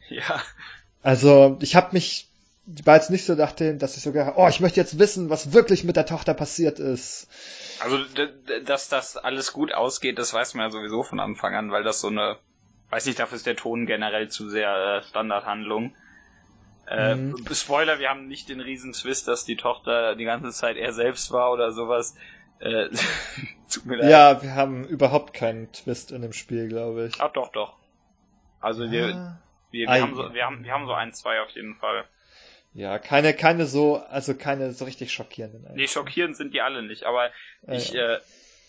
Ja. 0.09 0.39
Also 1.01 1.57
ich 1.61 1.75
habe 1.75 1.93
mich, 1.93 2.29
war 2.83 2.97
jetzt 2.97 3.09
nicht 3.09 3.25
so 3.25 3.33
dachte, 3.33 3.73
dass 3.73 3.97
ich 3.97 4.03
sogar, 4.03 4.37
oh, 4.37 4.47
ich 4.47 4.59
möchte 4.59 4.79
jetzt 4.79 4.99
wissen, 4.99 5.31
was 5.31 5.51
wirklich 5.51 5.83
mit 5.83 5.95
der 5.95 6.05
Tochter 6.05 6.35
passiert 6.35 6.77
ist. 6.77 7.25
Also, 7.79 7.99
dass 8.65 8.89
das 8.89 9.17
alles 9.17 9.53
gut 9.53 9.73
ausgeht, 9.73 10.17
das 10.17 10.33
weiß 10.33 10.53
man 10.53 10.65
ja 10.65 10.71
sowieso 10.71 11.03
von 11.03 11.19
Anfang 11.19 11.55
an, 11.55 11.71
weil 11.71 11.83
das 11.83 12.01
so 12.01 12.07
eine, 12.07 12.37
weiß 12.89 13.05
nicht, 13.05 13.19
dafür 13.19 13.35
ist 13.35 13.45
der 13.45 13.55
Ton 13.55 13.85
generell 13.85 14.29
zu 14.29 14.49
sehr 14.49 15.01
äh, 15.01 15.07
Standardhandlung. 15.07 15.95
Äh, 16.87 17.15
mhm. 17.15 17.45
Spoiler, 17.51 17.99
wir 17.99 18.09
haben 18.09 18.27
nicht 18.27 18.49
den 18.49 18.61
riesen 18.61 18.93
Twist, 18.93 19.27
dass 19.27 19.43
die 19.43 19.57
Tochter 19.57 20.15
die 20.15 20.23
ganze 20.23 20.51
Zeit 20.51 20.77
er 20.77 20.93
selbst 20.93 21.31
war 21.31 21.51
oder 21.51 21.71
sowas. 21.71 22.15
Äh, 22.59 22.89
tut 23.71 23.85
mir 23.85 23.97
leid. 23.97 24.09
Ja, 24.09 24.41
wir 24.41 24.55
haben 24.55 24.85
überhaupt 24.87 25.33
keinen 25.33 25.71
Twist 25.71 26.11
in 26.11 26.21
dem 26.21 26.33
Spiel, 26.33 26.69
glaube 26.69 27.07
ich. 27.07 27.21
Ah, 27.21 27.29
doch, 27.29 27.51
doch. 27.51 27.75
Also 28.61 28.89
wir, 28.89 29.15
ah. 29.15 29.37
wir, 29.71 29.87
wir, 29.87 30.01
haben 30.01 30.15
so, 30.15 30.33
wir, 30.33 30.45
haben, 30.45 30.63
wir 30.63 30.71
haben 30.71 30.87
so 30.87 30.93
ein, 30.93 31.13
zwei 31.13 31.41
auf 31.41 31.49
jeden 31.49 31.75
Fall. 31.75 32.05
Ja, 32.77 32.99
keine, 32.99 33.33
keine 33.33 33.65
so, 33.65 33.97
also 33.97 34.35
keine 34.35 34.71
so 34.71 34.85
richtig 34.85 35.11
schockierenden. 35.11 35.65
Eigentlich. 35.65 35.77
Nee, 35.77 35.87
schockierend 35.87 36.37
sind 36.37 36.53
die 36.53 36.61
alle 36.61 36.83
nicht, 36.83 37.05
aber 37.05 37.31
ja, 37.65 37.73
ich 37.73 37.89
ja. 37.89 38.13
Äh, 38.13 38.19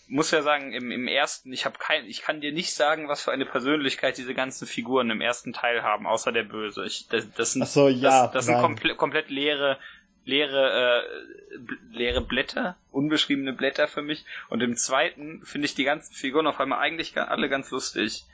muss 0.07 0.31
ja 0.31 0.41
sagen, 0.41 0.73
im, 0.73 0.89
im 0.89 1.07
ersten, 1.07 1.53
ich 1.53 1.65
habe 1.65 1.77
kein, 1.77 2.05
ich 2.07 2.23
kann 2.23 2.41
dir 2.41 2.51
nicht 2.51 2.73
sagen, 2.73 3.07
was 3.07 3.21
für 3.21 3.31
eine 3.31 3.45
Persönlichkeit 3.45 4.17
diese 4.17 4.33
ganzen 4.33 4.65
Figuren 4.65 5.11
im 5.11 5.21
ersten 5.21 5.53
Teil 5.53 5.83
haben, 5.83 6.07
außer 6.07 6.31
der 6.31 6.41
Böse. 6.41 6.85
Ich, 6.85 7.07
das, 7.07 7.31
das 7.35 7.53
sind, 7.53 7.67
so, 7.67 7.87
ja, 7.87 8.23
das, 8.23 8.31
das 8.31 8.45
sind 8.45 8.55
komple 8.55 8.95
komplett 8.95 9.29
leere, 9.29 9.77
leere, 10.25 11.03
äh, 11.03 11.95
leere 11.95 12.21
Blätter, 12.21 12.77
unbeschriebene 12.89 13.53
Blätter 13.53 13.87
für 13.87 14.01
mich. 14.01 14.25
Und 14.49 14.63
im 14.63 14.75
zweiten 14.75 15.45
finde 15.45 15.65
ich 15.65 15.75
die 15.75 15.83
ganzen 15.83 16.15
Figuren 16.15 16.47
auf 16.47 16.59
einmal 16.59 16.79
eigentlich 16.79 17.15
alle 17.15 17.47
ganz 17.47 17.69
lustig. 17.69 18.25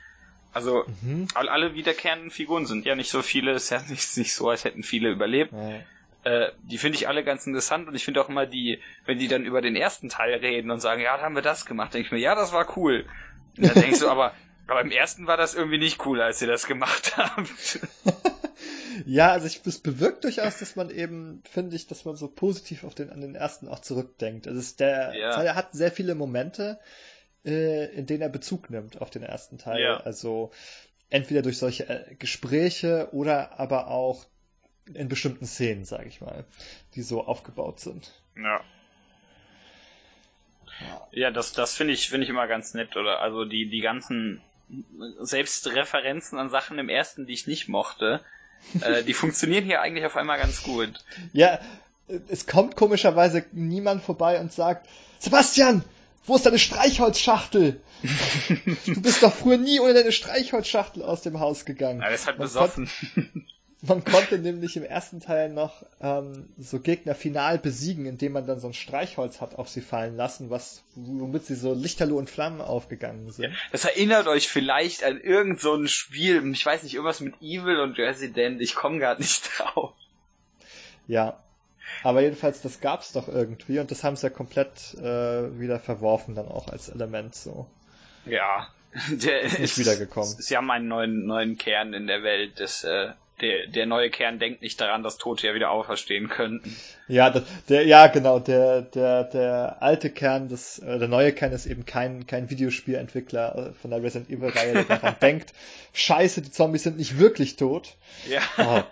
Also 0.56 0.86
mhm. 1.02 1.28
alle 1.36 1.74
wiederkehrenden 1.74 2.32
Figuren 2.32 2.66
sind 2.66 2.86
ja 2.86 2.96
nicht 2.96 3.10
so 3.10 3.22
viele, 3.22 3.52
ist 3.52 3.72
ja 3.72 3.82
nicht, 3.90 4.16
nicht 4.16 4.34
so, 4.34 4.50
als 4.50 4.64
hätten 4.64 4.84
viele 4.84 5.10
überlebt. 5.10 5.52
Ja. 5.52 5.82
Äh, 6.24 6.54
die 6.64 6.78
finde 6.78 6.98
ich 6.98 7.10
alle 7.10 7.26
ganz 7.26 7.46
interessant 7.46 7.90
und 7.90 7.96
ich 7.96 8.06
finde 8.06 8.22
auch 8.22 8.30
immer 8.30 8.46
die, 8.46 8.80
wenn 9.06 9.20
die 9.20 9.28
dann 9.28 9.44
über 9.44 9.60
den 9.60 9.76
ersten 9.76 10.08
Teil 10.08 10.34
reden 10.36 10.72
und 10.72 10.80
sagen, 10.80 11.02
ja, 11.02 11.18
da 11.18 11.24
haben 11.24 11.36
wir 11.36 11.42
das 11.42 11.66
gemacht, 11.66 11.94
denke 11.94 12.06
ich 12.06 12.12
mir, 12.14 12.20
ja, 12.20 12.36
das 12.36 12.54
war 12.54 12.78
cool. 12.78 13.06
Und 13.58 13.66
dann 13.66 13.74
denke 13.74 13.92
ich 13.92 14.00
so, 14.00 14.10
aber, 14.10 14.34
aber 14.68 14.80
im 14.80 14.92
ersten 14.92 15.28
war 15.28 15.36
das 15.36 15.56
irgendwie 15.56 15.78
nicht 15.78 16.06
cool, 16.06 16.22
als 16.22 16.40
sie 16.40 16.48
das 16.48 16.68
gemacht 16.68 17.18
haben. 17.18 17.50
ja, 19.06 19.34
also 19.34 19.48
ich, 19.48 19.60
es 19.66 19.80
bewirkt 19.80 20.24
durchaus, 20.24 20.58
dass 20.60 20.78
man 20.78 20.90
eben, 20.90 21.44
finde 21.52 21.76
ich, 21.76 21.88
dass 21.88 22.06
man 22.06 22.16
so 22.16 22.30
positiv 22.30 22.86
auf 22.86 22.96
den, 22.96 23.10
an 23.10 23.20
den 23.20 23.36
ersten 23.36 23.68
auch 23.68 23.80
zurückdenkt. 23.80 24.48
Also 24.48 24.62
es, 24.62 24.78
der 24.78 25.14
ja. 25.20 25.32
Teil 25.32 25.54
hat 25.54 25.74
sehr 25.74 25.92
viele 25.92 26.16
Momente, 26.16 26.80
äh, 27.46 27.86
in 27.94 28.06
denen 28.06 28.22
er 28.22 28.30
Bezug 28.30 28.70
nimmt 28.70 29.02
auf 29.02 29.10
den 29.10 29.24
ersten 29.24 29.58
Teil. 29.58 29.82
Ja. 29.82 29.98
Also 29.98 30.52
entweder 31.10 31.42
durch 31.42 31.58
solche 31.58 31.88
äh, 31.88 32.16
Gespräche 32.16 33.10
oder 33.12 33.60
aber 33.60 33.88
auch 33.88 34.26
in 34.94 35.08
bestimmten 35.08 35.46
Szenen, 35.46 35.86
sage 35.86 36.08
ich 36.08 36.22
mal, 36.22 36.46
die 36.96 37.02
so 37.02 37.24
aufgebaut 37.24 37.80
sind. 37.80 38.12
Ja. 38.36 38.62
Ja, 41.12 41.32
das, 41.32 41.54
das 41.54 41.74
finde 41.74 41.94
ich, 41.94 42.10
finde 42.10 42.26
ich 42.26 42.30
immer 42.30 42.48
ganz 42.48 42.74
nett, 42.74 42.98
oder? 42.98 43.22
Also 43.22 43.46
die, 43.46 43.70
die 43.70 43.80
ganzen 43.80 44.42
selbst 45.22 45.68
Referenzen 45.68 46.38
an 46.38 46.50
Sachen 46.50 46.78
im 46.80 46.90
ersten, 46.90 47.26
die 47.26 47.34
ich 47.34 47.48
nicht 47.48 47.70
mochte, 47.70 48.22
äh, 48.82 49.04
die 49.04 49.14
funktionieren 49.14 49.64
hier 49.64 49.82
eigentlich 49.82 50.06
auf 50.06 50.18
einmal 50.18 50.38
ganz 50.38 50.64
gut. 50.64 50.92
Ja, 51.34 51.60
es 52.28 52.46
kommt 52.46 52.76
komischerweise 52.76 53.46
niemand 53.52 54.04
vorbei 54.04 54.40
und 54.40 54.52
sagt, 54.52 54.88
Sebastian, 55.20 55.84
wo 56.26 56.36
ist 56.36 56.46
deine 56.46 56.60
Streichholzschachtel? 56.60 57.82
du 58.86 59.02
bist 59.02 59.24
doch 59.24 59.34
früher 59.34 59.58
nie 59.58 59.80
ohne 59.80 59.94
deine 59.94 60.12
Streichholzschachtel 60.12 61.04
aus 61.04 61.22
dem 61.22 61.40
Haus 61.40 61.66
gegangen. 61.66 62.02
Ja, 62.02 62.08
ist 62.08 62.28
halt 62.28 62.38
man 62.38 62.48
besoffen. 62.48 62.90
Kon 63.14 63.46
man 63.88 64.04
konnte 64.04 64.40
nämlich 64.40 64.78
im 64.78 64.84
ersten 64.84 65.20
Teil 65.20 65.50
noch 65.50 65.86
ähm, 66.02 66.50
so 66.58 66.80
Gegner 66.80 67.16
final 67.16 67.58
besiegen, 67.58 68.06
indem 68.06 68.34
man 68.34 68.48
dann 68.48 68.60
so 68.60 68.68
ein 68.68 68.74
Streichholz 68.74 69.42
hat 69.42 69.56
auf 69.56 69.70
sie 69.70 69.82
fallen 69.82 70.16
lassen, 70.16 70.50
was 70.50 70.84
womit 70.96 71.46
sie 71.46 71.56
so 71.56 71.74
lichterloh 71.74 72.18
und 72.18 72.30
Flammen 72.30 72.62
aufgegangen 72.62 73.32
sind. 73.32 73.46
Ja, 73.46 73.52
das 73.72 73.86
erinnert 73.86 74.28
euch 74.28 74.48
vielleicht 74.48 75.04
an 75.04 75.20
irgend 75.20 75.60
so 75.60 75.74
ein 75.76 75.88
Spiel, 75.88 76.52
ich 76.52 76.66
weiß 76.66 76.84
nicht, 76.84 76.96
irgendwas 76.96 77.20
mit 77.20 77.36
Evil 77.42 77.80
und 77.80 77.98
Resident, 77.98 78.62
ich 78.62 78.76
komme 78.76 79.00
gerade 79.00 79.22
nicht 79.22 79.50
drauf. 79.58 79.94
Ja, 81.08 81.44
aber 82.04 82.22
jedenfalls, 82.22 82.62
das 82.62 82.82
gab's 82.82 83.14
doch 83.14 83.28
irgendwie 83.28 83.80
und 83.80 83.92
das 83.92 84.04
haben 84.04 84.16
sie 84.16 84.28
ja 84.28 84.30
komplett 84.30 84.96
äh, 84.96 85.60
wieder 85.60 85.80
verworfen 85.80 86.36
dann 86.36 86.48
auch 86.48 86.68
als 86.68 86.90
Element 86.90 87.36
so. 87.36 87.68
Ja, 88.26 88.68
Der 89.10 89.42
ist 89.42 89.60
nicht 89.60 89.78
wiedergekommen. 89.78 90.30
Sie 90.40 90.56
haben 90.56 90.72
einen 90.72 90.88
neuen, 90.88 91.26
neuen 91.26 91.58
Kern 91.58 91.94
in 91.94 92.08
der 92.08 92.24
Welt. 92.24 92.60
Das, 92.60 92.84
äh, 92.84 93.10
der, 93.42 93.68
der 93.68 93.86
neue 93.86 94.10
Kern 94.10 94.40
denkt 94.40 94.62
nicht 94.62 94.80
daran, 94.80 95.04
dass 95.04 95.18
Tote 95.18 95.48
ja 95.48 95.54
wieder 95.54 95.70
auferstehen 95.70 96.30
könnten. 96.30 96.76
Ja, 97.08 97.30
das, 97.30 97.44
der, 97.68 97.86
ja, 97.86 98.08
genau. 98.08 98.40
Der, 98.40 98.82
der, 98.82 99.26
der 99.26 99.78
alte 99.82 100.10
Kern, 100.10 100.48
das, 100.48 100.80
äh, 100.80 100.98
der 100.98 101.10
neue 101.10 101.34
Kern 101.34 101.52
ist 101.52 101.66
eben 101.66 101.86
kein, 101.86 102.26
kein 102.26 102.50
Videospielentwickler 102.50 103.56
äh, 103.56 103.74
von 103.74 103.92
der 103.92 104.02
Resident 104.02 104.30
Evil-Reihe, 104.30 104.74
der 104.74 104.84
daran 104.84 105.16
denkt, 105.22 105.54
scheiße, 105.94 106.42
die 106.42 106.52
Zombies 106.52 106.84
sind 106.84 106.98
nicht 106.98 107.20
wirklich 107.20 107.58
tot. 107.58 107.96
Ja. 108.30 108.42
Oh. 108.58 108.84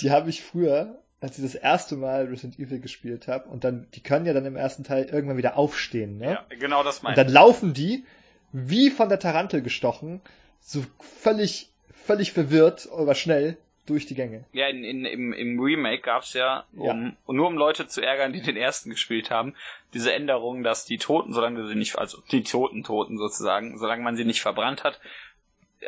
Die 0.00 0.10
habe 0.12 0.30
ich 0.30 0.42
früher, 0.42 1.01
als 1.22 1.38
ich 1.38 1.44
das 1.44 1.54
erste 1.54 1.96
Mal 1.96 2.26
Resident 2.26 2.58
Evil 2.58 2.80
gespielt 2.80 3.28
habe, 3.28 3.48
und 3.48 3.62
dann, 3.64 3.86
die 3.94 4.00
können 4.00 4.26
ja 4.26 4.32
dann 4.32 4.44
im 4.44 4.56
ersten 4.56 4.82
Teil 4.82 5.04
irgendwann 5.04 5.36
wieder 5.36 5.56
aufstehen, 5.56 6.18
ne? 6.18 6.32
Ja, 6.32 6.56
genau 6.58 6.82
das 6.82 6.98
Und 6.98 7.04
meine 7.04 7.16
dann 7.16 7.28
laufen 7.28 7.72
die, 7.74 8.04
wie 8.52 8.90
von 8.90 9.08
der 9.08 9.20
Tarantel 9.20 9.62
gestochen, 9.62 10.20
so 10.60 10.84
völlig, 11.00 11.70
völlig 12.04 12.32
verwirrt, 12.32 12.88
aber 12.92 13.14
schnell 13.14 13.56
durch 13.86 14.06
die 14.06 14.14
Gänge. 14.14 14.44
Ja, 14.52 14.68
in, 14.68 14.84
in, 14.84 15.04
im, 15.04 15.32
im 15.32 15.60
Remake 15.60 16.02
gab's 16.02 16.34
ja, 16.34 16.64
um, 16.74 17.16
nur 17.26 17.46
um 17.46 17.56
Leute 17.56 17.86
zu 17.86 18.00
ärgern, 18.00 18.32
die 18.32 18.42
den 18.42 18.56
ersten 18.56 18.90
gespielt 18.90 19.30
haben, 19.30 19.54
diese 19.94 20.12
Änderung, 20.12 20.62
dass 20.62 20.84
die 20.84 20.98
Toten, 20.98 21.32
solange 21.32 21.66
sie 21.66 21.74
nicht, 21.76 21.98
also 21.98 22.18
die 22.30 22.42
toten 22.42 22.82
Toten 22.82 23.16
sozusagen, 23.16 23.78
solange 23.78 24.02
man 24.02 24.16
sie 24.16 24.24
nicht 24.24 24.40
verbrannt 24.40 24.84
hat, 24.84 25.00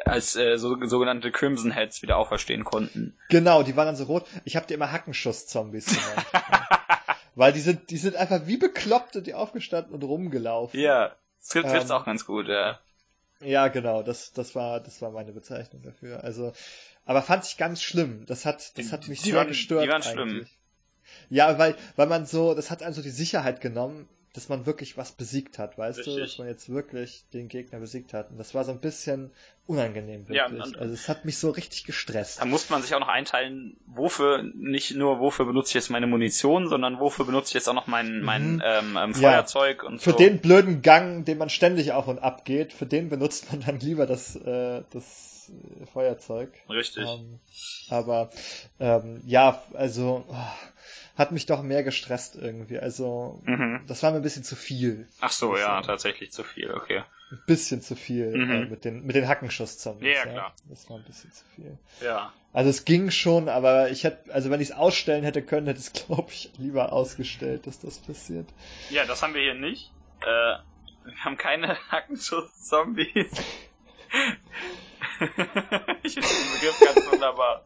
als 0.05 0.37
äh, 0.37 0.57
so, 0.59 0.77
sogenannte 0.87 1.31
Crimson 1.33 1.71
Heads 1.71 2.03
wieder 2.03 2.17
auferstehen 2.17 2.65
konnten. 2.65 3.17
Genau, 3.29 3.63
die 3.63 3.77
waren 3.77 3.87
dann 3.87 3.97
so 3.97 4.05
rot. 4.05 4.27
Ich 4.45 4.57
habe 4.57 4.67
die 4.67 4.75
immer 4.75 4.91
Hackenschuss-Zombies 4.93 5.87
genannt. 5.87 6.27
Weil 7.37 7.53
die 7.53 7.61
sind, 7.61 7.91
die 7.91 7.97
sind 7.97 8.17
einfach 8.17 8.47
wie 8.47 8.57
Bekloppte, 8.57 9.21
die 9.23 9.35
aufgestanden 9.35 9.93
und 9.95 10.03
rumgelaufen. 10.05 10.79
Ja, 10.79 11.13
das 11.41 11.49
trifft 11.49 11.67
Ähm, 11.69 11.91
auch 11.91 12.05
ganz 12.05 12.27
gut, 12.27 12.47
ja. 12.49 12.79
Ja, 13.41 13.69
genau, 13.69 14.03
das, 14.03 14.33
das 14.33 14.55
war, 14.55 14.81
das 14.81 15.03
war 15.03 15.11
meine 15.11 15.33
Bezeichnung 15.33 15.83
dafür. 15.83 16.23
Also, 16.23 16.53
aber 17.05 17.23
fand 17.23 17.45
ich 17.45 17.57
ganz 17.57 17.83
schlimm. 17.83 18.25
Das 18.27 18.47
hat, 18.47 18.57
das 18.79 18.87
Die- 18.87 18.93
hat 18.93 19.09
mich 19.09 19.21
die 19.23 19.31
sehr 19.31 19.39
waren- 19.39 19.49
gestört. 19.49 19.85
die 19.85 19.89
waren 19.89 20.03
eigentlich. 20.03 20.13
schlimm. 20.13 20.47
Ja, 21.29 21.59
weil, 21.59 21.75
weil 21.97 22.07
man 22.07 22.25
so, 22.25 22.55
das 22.55 22.71
hat 22.71 22.83
einem 22.83 22.95
so 22.95 23.03
die 23.03 23.11
Sicherheit 23.11 23.61
genommen, 23.61 24.09
dass 24.35 24.49
man 24.49 24.67
wirklich 24.67 24.97
was 24.99 25.13
besiegt 25.13 25.59
hat, 25.61 25.79
weißt 25.79 25.99
du, 25.99 26.11
Richtig. 26.11 26.25
dass 26.25 26.39
man 26.39 26.49
jetzt 26.49 26.69
wirklich 26.69 27.25
den 27.33 27.49
Gegner 27.49 27.79
besiegt 27.79 28.13
hat. 28.13 28.31
Und 28.31 28.37
das 28.39 28.53
war 28.53 28.65
so 28.65 28.73
ein 28.73 28.81
bisschen 28.81 29.31
unangenehm, 29.67 30.27
Ja, 30.29 30.51
wirklich. 30.51 30.75
und- 30.75 30.79
also 30.79 30.93
es 30.93 31.09
hat 31.09 31.25
mich 31.25 31.39
so 31.39 31.51
richtig 31.51 31.85
gestresst. 31.85 32.41
Da 32.41 32.45
musste 32.45 32.73
man 32.73 32.83
sich 32.83 32.93
auch 32.95 33.01
noch 33.01 33.09
einteilen, 33.09 33.77
wofür, 33.87 34.43
nicht 34.55 34.95
nur 34.97 35.21
wofür 35.21 35.47
benutze 35.47 35.71
ich 35.71 35.75
jetzt 35.75 35.89
meine 35.89 36.09
Munition, 36.09 36.69
sondern 36.69 36.99
wofür 37.01 37.25
benutze 37.25 37.51
ich 37.51 37.55
jetzt 37.55 37.69
auch 37.69 37.75
noch 37.75 37.87
mein, 37.87 38.21
mein 38.23 38.57
Mhm. 38.57 38.63
ähm, 38.65 38.97
ähm, 39.01 39.13
Ja. 39.13 39.31
Feuerzeug 39.31 39.85
und 39.85 40.03
Für 40.03 40.11
so. 40.11 40.17
den 40.19 40.41
blöden 40.41 40.83
Gang, 40.83 41.25
den 41.25 41.39
man 41.39 41.49
ständig 41.49 41.93
auf 41.93 42.09
und 42.09 42.19
ab 42.19 42.45
geht, 42.45 42.73
für 42.73 42.87
den 42.87 43.09
benutzt 43.09 43.51
man 43.53 43.61
dann 43.61 43.79
lieber 43.79 44.05
das, 44.07 44.35
äh, 44.37 44.83
das 44.91 45.51
äh, 45.81 45.87
Feuerzeug. 45.87 46.51
Richtig. 46.69 47.05
Ähm, 47.07 47.39
aber 47.89 48.31
ähm, 48.81 49.23
ja, 49.27 49.63
also 49.75 50.25
oh, 50.29 50.35
hat 51.17 51.31
mich 51.33 51.47
doch 51.47 51.63
mehr 51.63 51.83
gestresst 51.85 52.37
irgendwie. 52.37 52.79
Also 52.79 53.41
Mhm. 53.45 53.83
das 53.87 54.03
war 54.03 54.11
mir 54.11 54.17
ein 54.19 54.23
bisschen 54.23 54.45
zu 54.45 54.57
viel. 54.57 55.07
Ach 55.21 55.31
so, 55.31 55.57
ja, 55.57 55.81
tatsächlich 55.83 56.33
zu 56.33 56.43
viel, 56.45 56.73
okay. 56.73 57.05
Ein 57.31 57.43
bisschen 57.47 57.81
zu 57.83 57.95
viel 57.97 58.37
Mhm. 58.37 58.51
äh, 58.51 58.65
mit 58.67 58.85
den 58.85 59.05
mit 59.07 59.17
den 59.17 59.27
Hackenschuss-Zombies. 59.29 60.15
Ja, 60.17 60.23
klar. 60.27 60.55
Das 60.69 60.89
war 60.91 60.99
ein 60.99 61.05
bisschen 61.05 61.33
zu 61.33 61.45
viel. 61.55 61.79
Ja. 62.03 62.33
Also 62.53 62.71
es 62.71 62.85
ging 62.85 63.11
schon, 63.11 63.49
aber 63.49 63.91
ich 63.91 64.05
hätte, 64.05 64.33
also 64.33 64.51
wenn 64.51 64.61
ich 64.61 64.71
es 64.71 64.75
ausstellen 64.77 65.25
hätte 65.25 65.43
können, 65.43 65.67
hätte 65.67 65.81
ich 65.81 65.87
es 65.87 65.93
glaube 66.07 66.31
ich 66.31 66.51
lieber 66.59 66.93
ausgestellt, 66.93 67.67
dass 67.67 67.79
das 67.81 67.99
passiert. 67.99 68.49
Ja, 68.91 69.05
das 69.05 69.23
haben 69.23 69.35
wir 69.35 69.43
hier 69.43 69.55
nicht. 69.55 69.91
Äh, 70.21 70.27
wir 71.05 71.17
haben 71.25 71.37
keine 71.37 71.77
Hackenschuss-Zombies. 71.91 73.15
ich 76.03 76.15
finde 76.15 76.29
den 76.29 76.53
Begriff 76.55 76.81
ganz 76.81 77.11
wunderbar. 77.13 77.65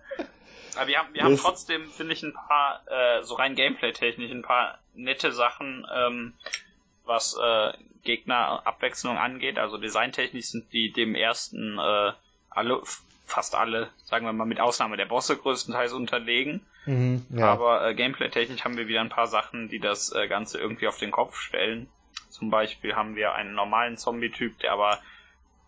Aber 0.78 0.86
wir 0.88 0.98
haben, 0.98 1.12
wir 1.14 1.22
haben 1.24 1.32
Das- 1.32 1.42
trotzdem, 1.42 1.90
finde 1.90 2.12
ich, 2.14 2.22
ein 2.22 2.32
paar, 2.32 2.82
äh, 2.88 3.22
so 3.24 3.34
rein 3.34 3.54
Gameplay-technisch, 3.54 4.30
ein 4.30 4.42
paar 4.42 4.78
nette 4.94 5.32
Sachen, 5.32 5.86
ähm, 5.94 6.34
was 7.04 7.36
äh, 7.42 7.72
Gegnerabwechslung 8.04 9.16
angeht. 9.18 9.58
Also 9.58 9.78
designtechnisch 9.78 10.46
sind 10.46 10.72
die 10.72 10.92
dem 10.92 11.14
ersten 11.14 11.78
äh, 11.78 12.12
alle, 12.50 12.82
fast 13.26 13.54
alle, 13.54 13.90
sagen 14.04 14.24
wir 14.26 14.32
mal 14.32 14.44
mit 14.46 14.60
Ausnahme 14.60 14.96
der 14.96 15.06
Bosse 15.06 15.36
größtenteils 15.36 15.92
unterlegen. 15.92 16.64
Mhm, 16.86 17.26
ja. 17.30 17.46
Aber 17.52 17.86
äh, 17.86 17.94
gameplay-technisch 17.94 18.64
haben 18.64 18.76
wir 18.76 18.88
wieder 18.88 19.00
ein 19.00 19.08
paar 19.10 19.26
Sachen, 19.26 19.68
die 19.68 19.78
das 19.80 20.12
äh, 20.12 20.28
Ganze 20.28 20.58
irgendwie 20.58 20.88
auf 20.88 20.98
den 20.98 21.10
Kopf 21.10 21.38
stellen. 21.40 21.88
Zum 22.30 22.50
Beispiel 22.50 22.94
haben 22.94 23.16
wir 23.16 23.34
einen 23.34 23.54
normalen 23.54 23.96
Zombie-Typ, 23.96 24.58
der 24.60 24.72
aber 24.72 24.98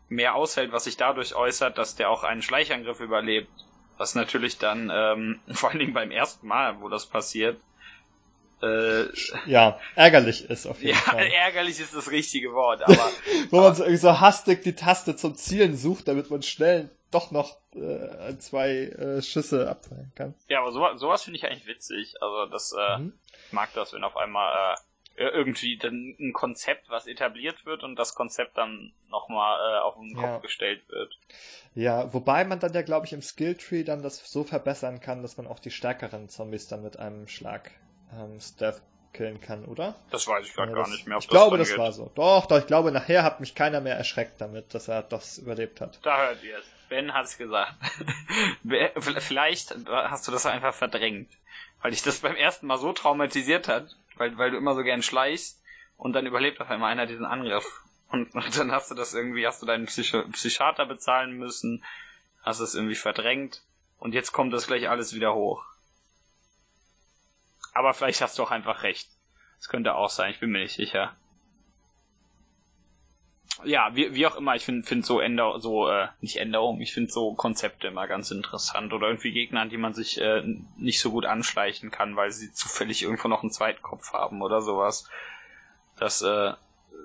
mehr 0.08 0.34
aushält, 0.34 0.72
was 0.72 0.84
sich 0.84 0.96
dadurch 0.96 1.34
äußert, 1.34 1.78
dass 1.78 1.96
der 1.96 2.10
auch 2.10 2.22
einen 2.24 2.42
Schleichangriff 2.42 3.00
überlebt. 3.00 3.50
Was 4.00 4.14
natürlich 4.14 4.56
dann, 4.56 4.90
ähm, 4.90 5.40
vor 5.52 5.68
allen 5.68 5.78
Dingen 5.78 5.92
beim 5.92 6.10
ersten 6.10 6.46
Mal, 6.46 6.80
wo 6.80 6.88
das 6.88 7.04
passiert, 7.04 7.60
äh, 8.62 9.04
ja, 9.46 9.78
ärgerlich 9.94 10.48
ist 10.48 10.66
auf 10.66 10.82
jeden 10.82 10.94
ja, 10.94 11.00
Fall. 11.02 11.26
ärgerlich 11.32 11.80
ist 11.80 11.94
das 11.94 12.10
richtige 12.10 12.54
Wort, 12.54 12.82
aber 12.82 13.10
Wo 13.50 13.60
man 13.60 13.74
so, 13.74 13.82
irgendwie 13.82 14.00
so 14.00 14.20
hastig 14.20 14.62
die 14.62 14.74
Taste 14.74 15.16
zum 15.16 15.34
Zielen 15.34 15.76
sucht, 15.76 16.08
damit 16.08 16.30
man 16.30 16.42
schnell 16.42 16.90
doch 17.10 17.30
noch 17.30 17.58
äh, 17.74 18.38
zwei 18.38 18.70
äh, 18.86 19.20
Schüsse 19.20 19.68
abfeuern 19.68 20.12
kann. 20.14 20.34
ja, 20.48 20.60
aber 20.60 20.72
sowas, 20.72 20.98
sowas 20.98 21.22
finde 21.22 21.38
ich 21.38 21.44
eigentlich 21.44 21.66
witzig. 21.66 22.14
Also 22.22 22.46
das 22.46 22.72
äh, 22.72 22.98
Mhm. 22.98 23.12
ich 23.46 23.52
mag 23.52 23.68
das, 23.74 23.92
wenn 23.92 24.04
auf 24.04 24.16
einmal 24.16 24.74
äh, 24.74 24.76
irgendwie 25.28 25.76
dann 25.76 26.16
ein 26.18 26.32
Konzept, 26.32 26.88
was 26.88 27.06
etabliert 27.06 27.66
wird 27.66 27.82
und 27.84 27.96
das 27.96 28.14
Konzept 28.14 28.56
dann 28.56 28.92
nochmal 29.10 29.58
äh, 29.58 29.80
auf 29.80 29.94
den 29.96 30.14
Kopf 30.14 30.24
Ja. 30.24 30.38
gestellt 30.38 30.82
wird. 30.88 31.16
Ja, 31.74 32.12
wobei 32.14 32.44
man 32.44 32.58
dann 32.60 32.72
ja, 32.72 32.82
glaube 32.82 33.06
ich, 33.06 33.12
im 33.12 33.22
Skilltree 33.22 33.84
dann 33.84 34.02
das 34.02 34.18
so 34.30 34.44
verbessern 34.44 35.00
kann, 35.00 35.22
dass 35.22 35.36
man 35.36 35.46
auch 35.46 35.58
die 35.58 35.70
stärkeren 35.70 36.28
Zombies 36.28 36.68
dann 36.68 36.82
mit 36.82 36.98
einem 36.98 37.28
Schlag 37.28 37.70
ähm, 38.18 38.40
Stealth 38.40 38.80
killen 39.12 39.40
kann, 39.40 39.64
oder? 39.64 39.96
Das 40.10 40.26
weiß 40.28 40.46
ich 40.46 40.54
gerade 40.54 40.70
Ja, 40.70 40.74
gar 40.76 40.84
das- 40.84 40.92
nicht 40.92 41.06
mehr, 41.06 41.18
ich 41.18 41.28
glaube, 41.28 41.58
das 41.58 41.68
das 41.68 41.76
dann 41.76 41.84
war 41.84 41.92
so. 41.92 42.10
Doch, 42.14 42.46
doch, 42.46 42.58
ich 42.58 42.66
glaube, 42.66 42.92
nachher 42.92 43.22
hat 43.24 43.40
mich 43.40 43.54
keiner 43.54 43.80
mehr 43.80 43.96
erschreckt 43.96 44.40
damit, 44.40 44.72
dass 44.74 44.88
er 44.88 45.02
das 45.02 45.38
überlebt 45.38 45.80
hat. 45.80 45.98
Da 46.02 46.16
hört 46.28 46.42
ihr 46.44 46.58
es. 46.58 46.64
Ben 46.88 47.12
hat's 47.14 47.36
gesagt. 47.38 47.74
Wer- 48.62 48.92
Vielleicht 49.00 49.74
hast 49.86 50.26
du 50.26 50.32
das 50.32 50.46
einfach 50.46 50.74
verdrängt, 50.74 51.30
weil 51.82 51.90
dich 51.92 52.02
das 52.02 52.18
beim 52.20 52.34
ersten 52.36 52.66
Mal 52.66 52.78
so 52.78 52.92
traumatisiert 52.92 53.68
hat, 53.68 53.96
weil, 54.20 54.36
weil 54.38 54.50
du 54.50 54.58
immer 54.58 54.74
so 54.74 54.84
gern 54.84 55.02
schleichst 55.02 55.60
und 55.96 56.12
dann 56.12 56.26
überlebt 56.26 56.60
auf 56.60 56.70
einmal 56.70 56.92
einer 56.92 57.06
diesen 57.06 57.24
Angriff. 57.24 57.64
Und, 58.08 58.34
und 58.34 58.56
dann 58.58 58.70
hast 58.70 58.90
du 58.90 58.94
das 58.94 59.14
irgendwie, 59.14 59.46
hast 59.46 59.62
du 59.62 59.66
deinen 59.66 59.86
Psycho 59.86 60.22
Psychiater 60.28 60.86
bezahlen 60.86 61.32
müssen, 61.32 61.82
hast 62.42 62.60
es 62.60 62.74
irgendwie 62.74 62.94
verdrängt 62.94 63.62
und 63.98 64.14
jetzt 64.14 64.32
kommt 64.32 64.52
das 64.52 64.66
gleich 64.66 64.88
alles 64.88 65.14
wieder 65.14 65.34
hoch. 65.34 65.64
Aber 67.72 67.94
vielleicht 67.94 68.20
hast 68.20 68.38
du 68.38 68.42
auch 68.42 68.50
einfach 68.50 68.82
recht. 68.82 69.08
Das 69.58 69.68
könnte 69.68 69.94
auch 69.94 70.10
sein, 70.10 70.30
ich 70.30 70.40
bin 70.40 70.50
mir 70.50 70.60
nicht 70.60 70.74
sicher. 70.74 71.16
Ja, 73.64 73.94
wie, 73.94 74.14
wie 74.14 74.26
auch 74.26 74.36
immer, 74.36 74.54
ich 74.54 74.64
finde 74.64 74.86
find 74.86 75.04
so 75.04 75.20
Änder 75.20 75.60
so, 75.60 75.88
äh, 75.88 76.08
nicht 76.20 76.36
Änderungen, 76.36 76.80
ich 76.80 76.94
finde 76.94 77.10
so 77.10 77.34
Konzepte 77.34 77.88
immer 77.88 78.06
ganz 78.06 78.30
interessant. 78.30 78.92
Oder 78.92 79.08
irgendwie 79.08 79.32
Gegner, 79.32 79.60
an 79.60 79.70
die 79.70 79.76
man 79.76 79.92
sich 79.92 80.20
äh, 80.20 80.42
nicht 80.76 81.00
so 81.00 81.10
gut 81.10 81.26
anschleichen 81.26 81.90
kann, 81.90 82.16
weil 82.16 82.30
sie 82.30 82.52
zufällig 82.52 83.02
irgendwo 83.02 83.28
noch 83.28 83.42
einen 83.42 83.52
zweiten 83.52 83.82
Kopf 83.82 84.12
haben 84.12 84.40
oder 84.40 84.62
sowas. 84.62 85.08
Das 85.98 86.22
äh, 86.22 86.52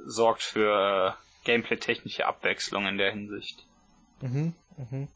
sorgt 0.06 0.44
für 0.44 1.18
äh, 1.18 1.46
gameplay-technische 1.46 2.26
Abwechslung 2.26 2.88
in 2.88 2.98
der 2.98 3.12
Hinsicht. 3.12 3.66
Mhm, 4.22 4.54
mhm. 4.78 5.08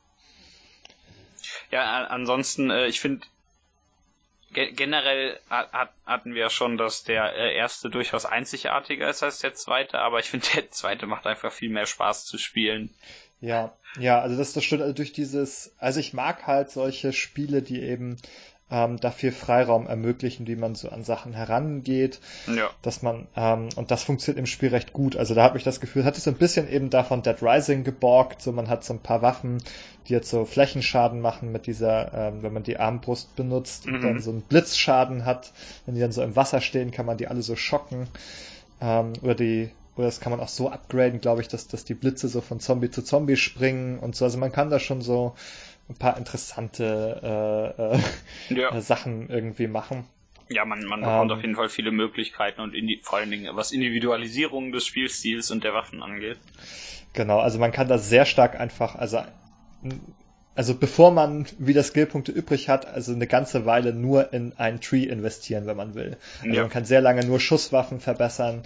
Ja, 1.71 2.05
ansonsten, 2.07 2.69
äh, 2.69 2.87
ich 2.87 2.99
finde, 2.99 3.25
ge 4.53 4.71
generell 4.71 5.39
hat, 5.49 5.71
hat, 5.71 5.89
hatten 6.05 6.33
wir 6.33 6.49
schon, 6.49 6.77
dass 6.77 7.03
der 7.03 7.35
äh, 7.35 7.55
erste 7.55 7.89
durchaus 7.89 8.25
einzigartiger 8.25 9.09
ist 9.09 9.23
als 9.23 9.39
der 9.39 9.53
zweite, 9.53 9.99
aber 9.99 10.19
ich 10.19 10.29
finde, 10.29 10.47
der 10.55 10.71
zweite 10.71 11.05
macht 11.05 11.27
einfach 11.27 11.51
viel 11.51 11.69
mehr 11.69 11.85
Spaß 11.85 12.25
zu 12.25 12.37
spielen. 12.37 12.89
Ja, 13.41 13.73
ja, 13.97 14.19
also 14.19 14.37
das, 14.37 14.53
das 14.53 14.63
stimmt 14.63 14.81
also 14.81 14.93
durch 14.93 15.13
dieses, 15.13 15.73
also 15.79 15.99
ich 15.99 16.13
mag 16.13 16.45
halt 16.45 16.71
solche 16.71 17.13
Spiele, 17.13 17.61
die 17.61 17.81
eben 17.81 18.17
ähm, 18.71 18.99
da 18.99 19.11
viel 19.11 19.31
Freiraum 19.31 19.87
ermöglichen, 19.87 20.45
wie 20.47 20.55
man 20.55 20.75
so 20.75 20.89
an 20.89 21.03
Sachen 21.03 21.33
herangeht, 21.33 22.19
Ja. 22.47 22.69
dass 22.81 23.01
man, 23.01 23.27
ähm, 23.35 23.69
und 23.75 23.91
das 23.91 24.03
funktioniert 24.03 24.39
im 24.39 24.45
Spiel 24.45 24.69
recht 24.69 24.93
gut. 24.93 25.17
Also 25.17 25.33
da 25.33 25.43
habe 25.43 25.57
ich 25.57 25.63
das 25.63 25.79
Gefühl, 25.79 26.05
hat 26.05 26.17
es 26.17 26.23
so 26.25 26.31
ein 26.31 26.37
bisschen 26.37 26.69
eben 26.71 26.89
davon 26.89 27.23
Dead 27.23 27.41
Rising 27.41 27.83
geborgt, 27.83 28.41
so 28.41 28.51
man 28.51 28.69
hat 28.69 28.83
so 28.83 28.93
ein 28.93 28.99
paar 28.99 29.21
Waffen, 29.21 29.57
die 30.07 30.13
jetzt 30.13 30.29
so 30.29 30.45
Flächenschaden 30.45 31.19
machen 31.21 31.51
mit 31.51 31.65
dieser, 31.67 32.13
ähm, 32.13 32.43
wenn 32.43 32.53
man 32.53 32.63
die 32.63 32.77
Armbrust 32.77 33.35
benutzt 33.35 33.85
und 33.87 33.93
Mhm. 33.99 34.01
dann 34.01 34.19
so 34.19 34.31
einen 34.31 34.41
Blitzschaden 34.41 35.25
hat, 35.25 35.51
wenn 35.85 35.95
die 35.95 36.01
dann 36.01 36.11
so 36.11 36.21
im 36.21 36.35
Wasser 36.35 36.61
stehen, 36.61 36.91
kann 36.91 37.05
man 37.05 37.17
die 37.17 37.27
alle 37.27 37.41
so 37.41 37.55
schocken. 37.55 38.07
Ähm, 38.81 39.13
oder 39.21 39.35
die, 39.35 39.71
oder 39.95 40.05
das 40.05 40.19
kann 40.21 40.31
man 40.31 40.39
auch 40.39 40.47
so 40.47 40.69
upgraden, 40.69 41.19
glaube 41.21 41.41
ich, 41.41 41.47
dass, 41.49 41.67
dass 41.67 41.83
die 41.83 41.93
Blitze 41.93 42.27
so 42.29 42.39
von 42.41 42.59
Zombie 42.59 42.89
zu 42.89 43.01
Zombie 43.03 43.35
springen 43.35 43.99
und 43.99 44.15
so. 44.15 44.25
Also 44.25 44.37
man 44.37 44.51
kann 44.51 44.69
da 44.69 44.79
schon 44.79 45.01
so 45.01 45.33
ein 45.89 45.95
paar 45.95 46.17
interessante 46.17 47.75
äh, 48.49 48.55
äh, 48.55 48.59
Ja. 48.59 48.79
Sachen 48.81 49.29
irgendwie 49.29 49.67
machen. 49.67 50.05
Ja, 50.49 50.65
man, 50.65 50.83
man 50.85 51.01
bekommt 51.01 51.31
ähm, 51.31 51.37
auf 51.37 51.43
jeden 51.43 51.55
Fall 51.55 51.69
viele 51.69 51.91
Möglichkeiten 51.91 52.61
und 52.61 52.73
die, 52.73 53.01
vor 53.03 53.19
allen 53.19 53.29
Dingen 53.29 53.55
was 53.55 53.71
Individualisierung 53.71 54.71
des 54.71 54.85
Spielstils 54.85 55.51
und 55.51 55.63
der 55.63 55.73
Waffen 55.73 56.01
angeht. 56.01 56.37
Genau, 57.13 57.39
also 57.39 57.59
man 57.59 57.71
kann 57.71 57.87
da 57.87 57.97
sehr 57.97 58.25
stark 58.25 58.59
einfach, 58.59 58.95
also 58.95 59.23
also 60.55 60.75
bevor 60.75 61.11
man 61.11 61.45
wieder 61.57 61.83
Skillpunkte 61.83 62.33
übrig 62.33 62.67
hat, 62.67 62.85
also 62.85 63.13
eine 63.13 63.27
ganze 63.27 63.65
Weile 63.65 63.93
nur 63.93 64.33
in 64.33 64.51
einen 64.57 64.81
Tree 64.81 65.03
investieren, 65.03 65.65
wenn 65.67 65.77
man 65.77 65.95
will. 65.95 66.17
Also 66.41 66.53
ja. 66.53 66.61
man 66.63 66.69
kann 66.69 66.83
sehr 66.83 66.99
lange 66.99 67.25
nur 67.25 67.39
Schusswaffen 67.39 68.01
verbessern 68.01 68.63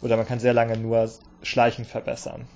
oder 0.00 0.16
man 0.16 0.26
kann 0.26 0.40
sehr 0.40 0.52
lange 0.52 0.76
nur 0.76 1.08
Schleichen 1.42 1.84
verbessern. 1.84 2.48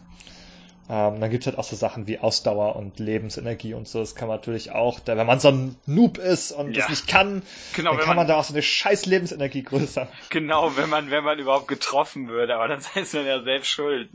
Ähm, 0.90 1.20
dann 1.20 1.30
gibt 1.30 1.44
es 1.44 1.46
halt 1.46 1.58
auch 1.58 1.64
so 1.64 1.76
Sachen 1.76 2.08
wie 2.08 2.18
Ausdauer 2.18 2.74
und 2.76 2.98
Lebensenergie 2.98 3.72
und 3.74 3.86
so. 3.86 4.00
Das 4.00 4.14
kann 4.16 4.26
man 4.28 4.38
natürlich 4.38 4.72
auch, 4.72 4.98
da, 4.98 5.16
wenn 5.16 5.26
man 5.26 5.38
so 5.38 5.48
ein 5.48 5.76
Noob 5.86 6.18
ist 6.18 6.50
und 6.50 6.72
ja. 6.74 6.80
das 6.80 6.90
nicht 6.90 7.06
kann, 7.06 7.42
genau, 7.74 7.92
dann 7.92 8.00
kann 8.00 8.08
man, 8.08 8.16
man, 8.16 8.26
da 8.26 8.36
auch 8.36 8.44
so 8.44 8.52
eine 8.52 8.62
scheiß 8.62 9.06
Lebensenergie 9.06 9.62
größer. 9.62 10.08
Genau, 10.30 10.76
wenn 10.76 10.90
man, 10.90 11.10
wenn 11.10 11.22
man 11.22 11.38
überhaupt 11.38 11.68
getroffen 11.68 12.28
würde, 12.28 12.56
aber 12.56 12.68
dann 12.68 12.80
ist 12.94 13.14
man 13.14 13.26
ja 13.26 13.42
selbst 13.42 13.68
schuld. 13.68 14.08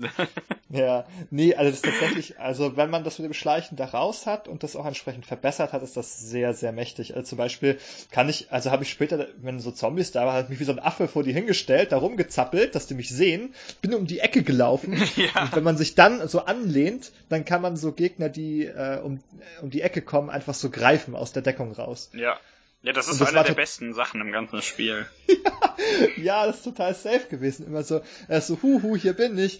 ja, 0.70 1.06
nee, 1.30 1.56
also 1.56 1.72
das 1.72 1.80
ist 1.80 1.86
tatsächlich, 1.86 2.40
also 2.40 2.76
wenn 2.76 2.90
man 2.90 3.04
das 3.04 3.18
mit 3.18 3.26
dem 3.26 3.34
Schleichen 3.34 3.78
da 3.78 3.86
raus 3.86 4.26
hat 4.26 4.48
und 4.48 4.64
das 4.64 4.76
auch 4.76 4.86
entsprechend 4.86 5.26
verbessert 5.26 5.72
hat, 5.72 5.84
ist 5.84 5.96
das 5.96 6.20
sehr, 6.20 6.54
sehr 6.54 6.74
mächtig. 6.74 7.16
Also 7.16 7.30
zum 7.30 7.38
Beispiel 7.38 7.80
kann 8.12 8.28
ich, 8.28 8.52
also 8.52 8.72
habe 8.72 8.84
ich 8.84 8.90
später, 8.90 9.28
wenn 9.38 9.60
so 9.60 9.72
Zombies 9.72 10.12
da 10.12 10.26
waren, 10.26 10.34
halt 10.34 10.50
mich 10.50 10.60
wie 10.60 10.66
so 10.66 10.74
ein 10.74 10.80
Affe 10.80 11.08
vor 11.08 11.24
die 11.24 11.34
hingestellt, 11.34 11.92
da 11.92 11.98
rumgezappelt, 11.98 12.76
dass 12.76 12.88
die 12.88 12.94
mich 12.94 13.10
sehen, 13.10 13.54
bin 13.82 13.94
um 13.94 14.06
die 14.06 14.20
Ecke 14.20 14.44
gelaufen. 14.44 14.94
ja. 15.16 15.44
Und 15.44 15.56
wenn 15.56 15.64
man 15.64 15.78
sich 15.78 15.96
dann 15.96 16.28
so 16.28 16.46
an 16.46 16.57
anlehnt, 16.58 17.12
dann 17.30 17.46
kann 17.46 17.62
man 17.62 17.78
so 17.78 17.92
Gegner, 17.92 18.30
die 18.30 18.66
äh, 18.66 19.00
um, 19.00 19.20
um 19.62 19.70
die 19.70 19.82
Ecke 19.82 20.02
kommen, 20.02 20.30
einfach 20.30 20.54
so 20.54 20.70
greifen 20.70 21.16
aus 21.16 21.34
der 21.34 21.42
Deckung 21.42 21.72
raus. 21.72 22.10
Ja. 22.14 22.40
Ja, 22.84 22.94
das 22.94 23.08
ist 23.08 23.20
das 23.20 23.34
eine 23.34 23.44
der 23.44 23.54
besten 23.54 23.94
Sachen 23.94 24.22
im 24.22 24.32
ganzen 24.32 24.62
Spiel. 24.62 25.08
ja, 26.18 26.46
das 26.46 26.58
ist 26.58 26.64
total 26.64 26.94
safe 26.94 27.28
gewesen. 27.28 27.66
Immer 27.66 27.84
so, 27.84 28.02
er 28.28 28.38
ist 28.38 28.48
so, 28.48 28.62
huhu, 28.62 28.96
hier 28.96 29.14
bin 29.14 29.38
ich 29.38 29.60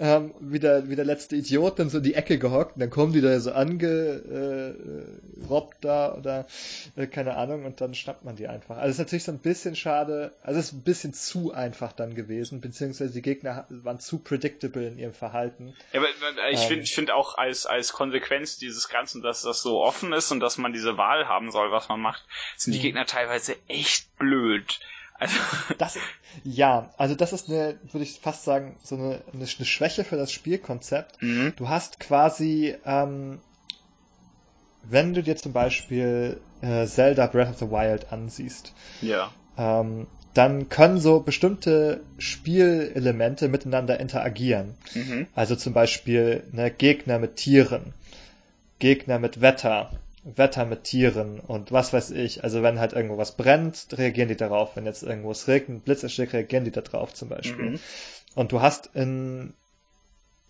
ähm, 0.00 0.32
wie, 0.40 0.58
der, 0.58 0.88
wie 0.88 0.96
der 0.96 1.04
letzte 1.04 1.36
Idiot 1.36 1.78
dann 1.78 1.90
so 1.90 1.98
in 1.98 2.04
die 2.04 2.14
Ecke 2.14 2.38
gehockt 2.38 2.76
und 2.76 2.80
dann 2.80 2.88
kommen 2.88 3.12
die 3.12 3.20
da 3.20 3.38
so 3.38 3.52
angerobbt 3.52 4.24
äh, 5.74 5.78
da 5.82 6.14
oder 6.14 6.46
äh, 6.96 7.06
keine 7.06 7.36
Ahnung 7.36 7.66
und 7.66 7.82
dann 7.82 7.94
schnappt 7.94 8.24
man 8.24 8.34
die 8.34 8.48
einfach. 8.48 8.78
Also 8.78 8.88
es 8.88 8.94
ist 8.94 8.98
natürlich 8.98 9.24
so 9.24 9.32
ein 9.32 9.40
bisschen 9.40 9.76
schade, 9.76 10.32
also 10.42 10.58
es 10.58 10.68
ist 10.68 10.72
ein 10.72 10.84
bisschen 10.84 11.12
zu 11.12 11.52
einfach 11.52 11.92
dann 11.92 12.14
gewesen, 12.14 12.62
beziehungsweise 12.62 13.12
die 13.12 13.20
Gegner 13.20 13.66
waren 13.68 14.00
zu 14.00 14.18
predictable 14.18 14.88
in 14.88 14.98
ihrem 14.98 15.12
Verhalten. 15.12 15.74
Ja, 15.92 16.00
aber 16.00 16.08
ich 16.50 16.62
ähm, 16.62 16.68
finde 16.68 16.84
ich 16.84 16.94
finde 16.94 17.14
auch 17.14 17.36
als, 17.36 17.66
als 17.66 17.92
Konsequenz 17.92 18.56
dieses 18.56 18.88
Ganzen, 18.88 19.20
dass 19.20 19.42
das 19.42 19.60
so 19.60 19.82
offen 19.82 20.14
ist 20.14 20.32
und 20.32 20.40
dass 20.40 20.56
man 20.56 20.72
diese 20.72 20.96
Wahl 20.96 21.28
haben 21.28 21.50
soll, 21.50 21.70
was 21.72 21.90
man 21.90 22.00
macht, 22.00 22.24
sind 22.56 22.72
die 22.72 22.78
mhm. 22.78 22.84
Gegner 22.84 23.04
teilweise 23.04 23.54
echt 23.68 24.16
blöd. 24.16 24.80
Also 25.20 25.36
das, 25.78 25.98
ja, 26.42 26.90
also 26.96 27.14
das 27.14 27.32
ist 27.32 27.48
eine, 27.48 27.78
würde 27.92 28.02
ich 28.02 28.18
fast 28.20 28.44
sagen, 28.44 28.76
so 28.82 28.96
eine, 28.96 29.20
eine, 29.32 29.46
Schwäche 29.46 30.02
für 30.02 30.16
das 30.16 30.32
Spielkonzept. 30.32 31.22
Mhm. 31.22 31.52
Du 31.56 31.68
hast 31.68 32.00
quasi, 32.00 32.74
ähm, 32.84 33.38
wenn 34.82 35.14
du 35.14 35.22
dir 35.22 35.36
zum 35.36 35.52
Beispiel 35.52 36.40
äh, 36.62 36.86
Zelda 36.86 37.26
Breath 37.26 37.50
of 37.50 37.58
the 37.58 37.70
Wild 37.70 38.12
ansiehst, 38.12 38.72
ja. 39.02 39.30
ähm, 39.58 40.06
dann 40.32 40.68
können 40.68 41.00
so 41.00 41.20
bestimmte 41.20 42.00
Spielelemente 42.18 43.48
miteinander 43.48 44.00
interagieren. 44.00 44.74
Mhm. 44.94 45.26
Also 45.34 45.54
zum 45.54 45.74
Beispiel 45.74 46.44
ne, 46.52 46.70
Gegner 46.70 47.18
mit 47.18 47.36
Tieren, 47.36 47.92
Gegner 48.78 49.18
mit 49.18 49.42
Wetter, 49.42 49.90
Wetter 50.22 50.66
mit 50.66 50.84
Tieren 50.84 51.40
und 51.40 51.72
was 51.72 51.92
weiß 51.92 52.10
ich. 52.10 52.44
Also 52.44 52.62
wenn 52.62 52.78
halt 52.78 52.92
irgendwo 52.92 53.16
was 53.16 53.36
brennt, 53.36 53.86
reagieren 53.92 54.28
die 54.28 54.36
darauf. 54.36 54.76
Wenn 54.76 54.84
jetzt 54.84 55.02
irgendwo 55.02 55.30
es 55.30 55.48
regnet, 55.48 55.84
Blitz 55.84 56.02
erschlägt, 56.02 56.34
reagieren 56.34 56.64
die 56.64 56.70
darauf 56.70 57.14
zum 57.14 57.30
Beispiel. 57.30 57.70
Mhm. 57.70 57.80
Und 58.34 58.52
du 58.52 58.60
hast 58.60 58.90
in 58.94 59.54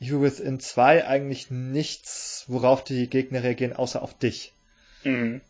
You 0.00 0.22
Within 0.22 0.58
2 0.58 1.06
eigentlich 1.06 1.50
nichts, 1.50 2.44
worauf 2.48 2.82
die 2.82 3.08
Gegner 3.08 3.42
reagieren, 3.42 3.76
außer 3.76 4.02
auf 4.02 4.14
dich. 4.14 4.52
Mhm. 5.04 5.40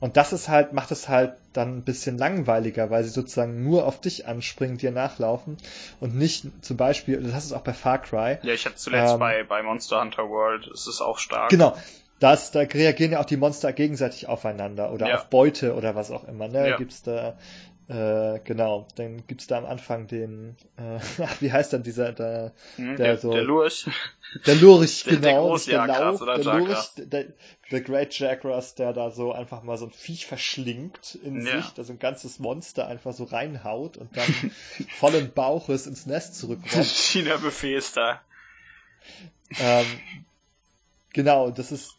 Und 0.00 0.16
das 0.16 0.32
ist 0.32 0.48
halt, 0.48 0.72
macht 0.72 0.90
es 0.90 1.08
halt 1.08 1.34
dann 1.52 1.76
ein 1.76 1.82
bisschen 1.84 2.18
langweiliger, 2.18 2.90
weil 2.90 3.04
sie 3.04 3.10
sozusagen 3.10 3.62
nur 3.62 3.86
auf 3.86 4.00
dich 4.00 4.26
anspringen, 4.26 4.76
dir 4.76 4.90
nachlaufen 4.90 5.58
und 6.00 6.16
nicht 6.16 6.46
zum 6.60 6.76
Beispiel, 6.76 7.22
das 7.22 7.44
ist 7.44 7.52
auch 7.52 7.60
bei 7.60 7.72
Far 7.72 8.02
Cry. 8.02 8.38
Ja, 8.42 8.52
ich 8.52 8.66
hatte 8.66 8.74
zuletzt 8.74 9.12
ähm, 9.12 9.20
bei, 9.20 9.44
bei 9.44 9.62
Monster 9.62 10.00
Hunter 10.00 10.28
World, 10.28 10.66
es 10.66 10.88
ist 10.88 11.00
auch 11.00 11.18
stark. 11.18 11.50
Genau, 11.50 11.76
das, 12.22 12.50
da 12.50 12.60
reagieren 12.60 13.12
ja 13.12 13.20
auch 13.20 13.24
die 13.24 13.36
Monster 13.36 13.72
gegenseitig 13.72 14.28
aufeinander 14.28 14.92
oder 14.92 15.08
ja. 15.08 15.16
auf 15.16 15.26
Beute 15.26 15.74
oder 15.74 15.94
was 15.94 16.10
auch 16.10 16.24
immer. 16.28 16.48
Ne? 16.48 16.70
Ja. 16.70 16.76
Gibt's 16.76 17.02
da 17.02 17.36
äh, 17.88 18.40
genau, 18.44 18.86
dann 18.94 19.26
gibt's 19.26 19.48
da 19.48 19.58
am 19.58 19.66
Anfang 19.66 20.06
den, 20.06 20.56
äh, 20.76 20.98
ach, 21.22 21.40
wie 21.40 21.52
heißt 21.52 21.72
dann 21.72 21.82
dieser, 21.82 22.12
der, 22.12 22.52
hm, 22.76 22.96
der, 22.96 23.06
der 23.06 23.18
so. 23.18 23.32
Der 23.32 23.42
Lurch. 23.42 23.86
Der 24.46 24.54
Lurch, 24.54 25.04
genau. 25.04 25.58
Der, 25.58 25.86
der 25.86 25.86
Lauch, 25.86 26.24
der 26.24 26.44
Lurch, 26.58 26.94
der, 26.96 27.26
der 27.70 27.80
Great 27.82 28.18
Jackrass, 28.18 28.76
der 28.76 28.92
da 28.92 29.10
so 29.10 29.32
einfach 29.32 29.62
mal 29.62 29.76
so 29.76 29.86
ein 29.86 29.90
Viech 29.90 30.26
verschlingt 30.26 31.18
in 31.22 31.44
ja. 31.44 31.60
sich, 31.60 31.70
da 31.72 31.84
so 31.84 31.92
ein 31.92 31.98
ganzes 31.98 32.38
Monster 32.38 32.86
einfach 32.86 33.12
so 33.12 33.24
reinhaut 33.24 33.98
und 33.98 34.16
dann 34.16 34.52
vollen 34.98 35.32
Bauches 35.32 35.86
ins 35.86 36.06
Nest 36.06 36.36
zurückkommt. 36.36 36.84
China-Buffet 36.84 37.74
ist 37.74 37.96
da. 37.96 38.22
Ähm, 39.58 39.86
Genau, 41.12 41.50
das 41.50 41.72
ist, 41.72 41.96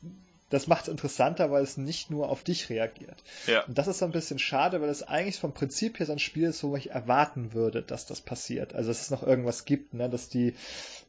das 0.49 0.67
macht 0.67 0.83
es 0.83 0.87
interessanter, 0.89 1.51
weil 1.51 1.63
es 1.63 1.77
nicht 1.77 2.11
nur 2.11 2.29
auf 2.29 2.43
dich 2.43 2.69
reagiert. 2.69 3.23
Ja. 3.47 3.63
Und 3.65 3.77
das 3.77 3.87
ist 3.87 3.99
so 3.99 4.05
ein 4.05 4.11
bisschen 4.11 4.39
schade, 4.39 4.81
weil 4.81 4.89
es 4.89 5.03
eigentlich 5.03 5.39
vom 5.39 5.53
Prinzip 5.53 5.99
her 5.99 6.05
so 6.05 6.11
ein 6.11 6.19
Spiel 6.19 6.49
ist, 6.49 6.63
wo 6.63 6.75
ich 6.75 6.91
erwarten 6.91 7.53
würde, 7.53 7.81
dass 7.81 8.05
das 8.05 8.21
passiert. 8.21 8.73
Also 8.75 8.89
dass 8.89 9.01
es 9.01 9.09
noch 9.11 9.23
irgendwas 9.23 9.65
gibt, 9.65 9.93
ne, 9.93 10.09
dass 10.09 10.29
die 10.29 10.55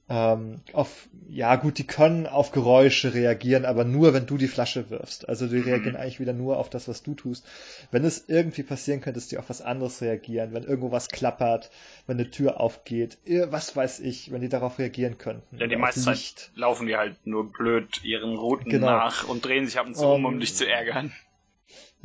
ähm, 0.06 0.60
auf, 0.74 1.08
ja 1.28 1.56
gut, 1.56 1.78
die 1.78 1.86
können 1.86 2.26
auf 2.26 2.52
Geräusche 2.52 3.14
reagieren, 3.14 3.64
aber 3.64 3.84
nur, 3.84 4.12
wenn 4.12 4.26
du 4.26 4.36
die 4.36 4.48
Flasche 4.48 4.90
wirfst. 4.90 5.28
Also 5.28 5.46
die 5.46 5.56
mhm. 5.56 5.64
reagieren 5.64 5.96
eigentlich 5.96 6.20
wieder 6.20 6.34
nur 6.34 6.58
auf 6.58 6.68
das, 6.68 6.88
was 6.88 7.02
du 7.02 7.14
tust. 7.14 7.46
Wenn 7.90 8.04
es 8.04 8.28
irgendwie 8.28 8.62
passieren 8.62 9.00
könnte, 9.00 9.18
dass 9.18 9.28
die 9.28 9.38
auf 9.38 9.48
was 9.48 9.62
anderes 9.62 10.02
reagieren, 10.02 10.52
wenn 10.52 10.64
irgendwo 10.64 10.92
was 10.92 11.08
klappert, 11.08 11.70
wenn 12.06 12.18
eine 12.18 12.30
Tür 12.30 12.60
aufgeht, 12.60 13.16
was 13.48 13.74
weiß 13.74 14.00
ich, 14.00 14.30
wenn 14.30 14.42
die 14.42 14.50
darauf 14.50 14.78
reagieren 14.78 15.16
könnten. 15.16 15.58
Ja, 15.58 15.66
die 15.66 15.76
meiste 15.76 16.00
Zeit 16.00 16.50
laufen 16.54 16.86
die 16.86 16.96
halt 16.96 17.26
nur 17.26 17.50
blöd 17.50 18.04
ihren 18.04 18.36
Routen 18.36 18.70
genau. 18.70 18.86
nach 18.86 19.26
und 19.26 19.44
drehen 19.44 19.66
sich 19.66 19.78
ab 19.78 19.86
und 19.86 19.96
zu 19.96 20.06
um, 20.06 20.26
um 20.26 20.38
dich 20.38 20.54
zu 20.54 20.68
ärgern. 20.68 21.12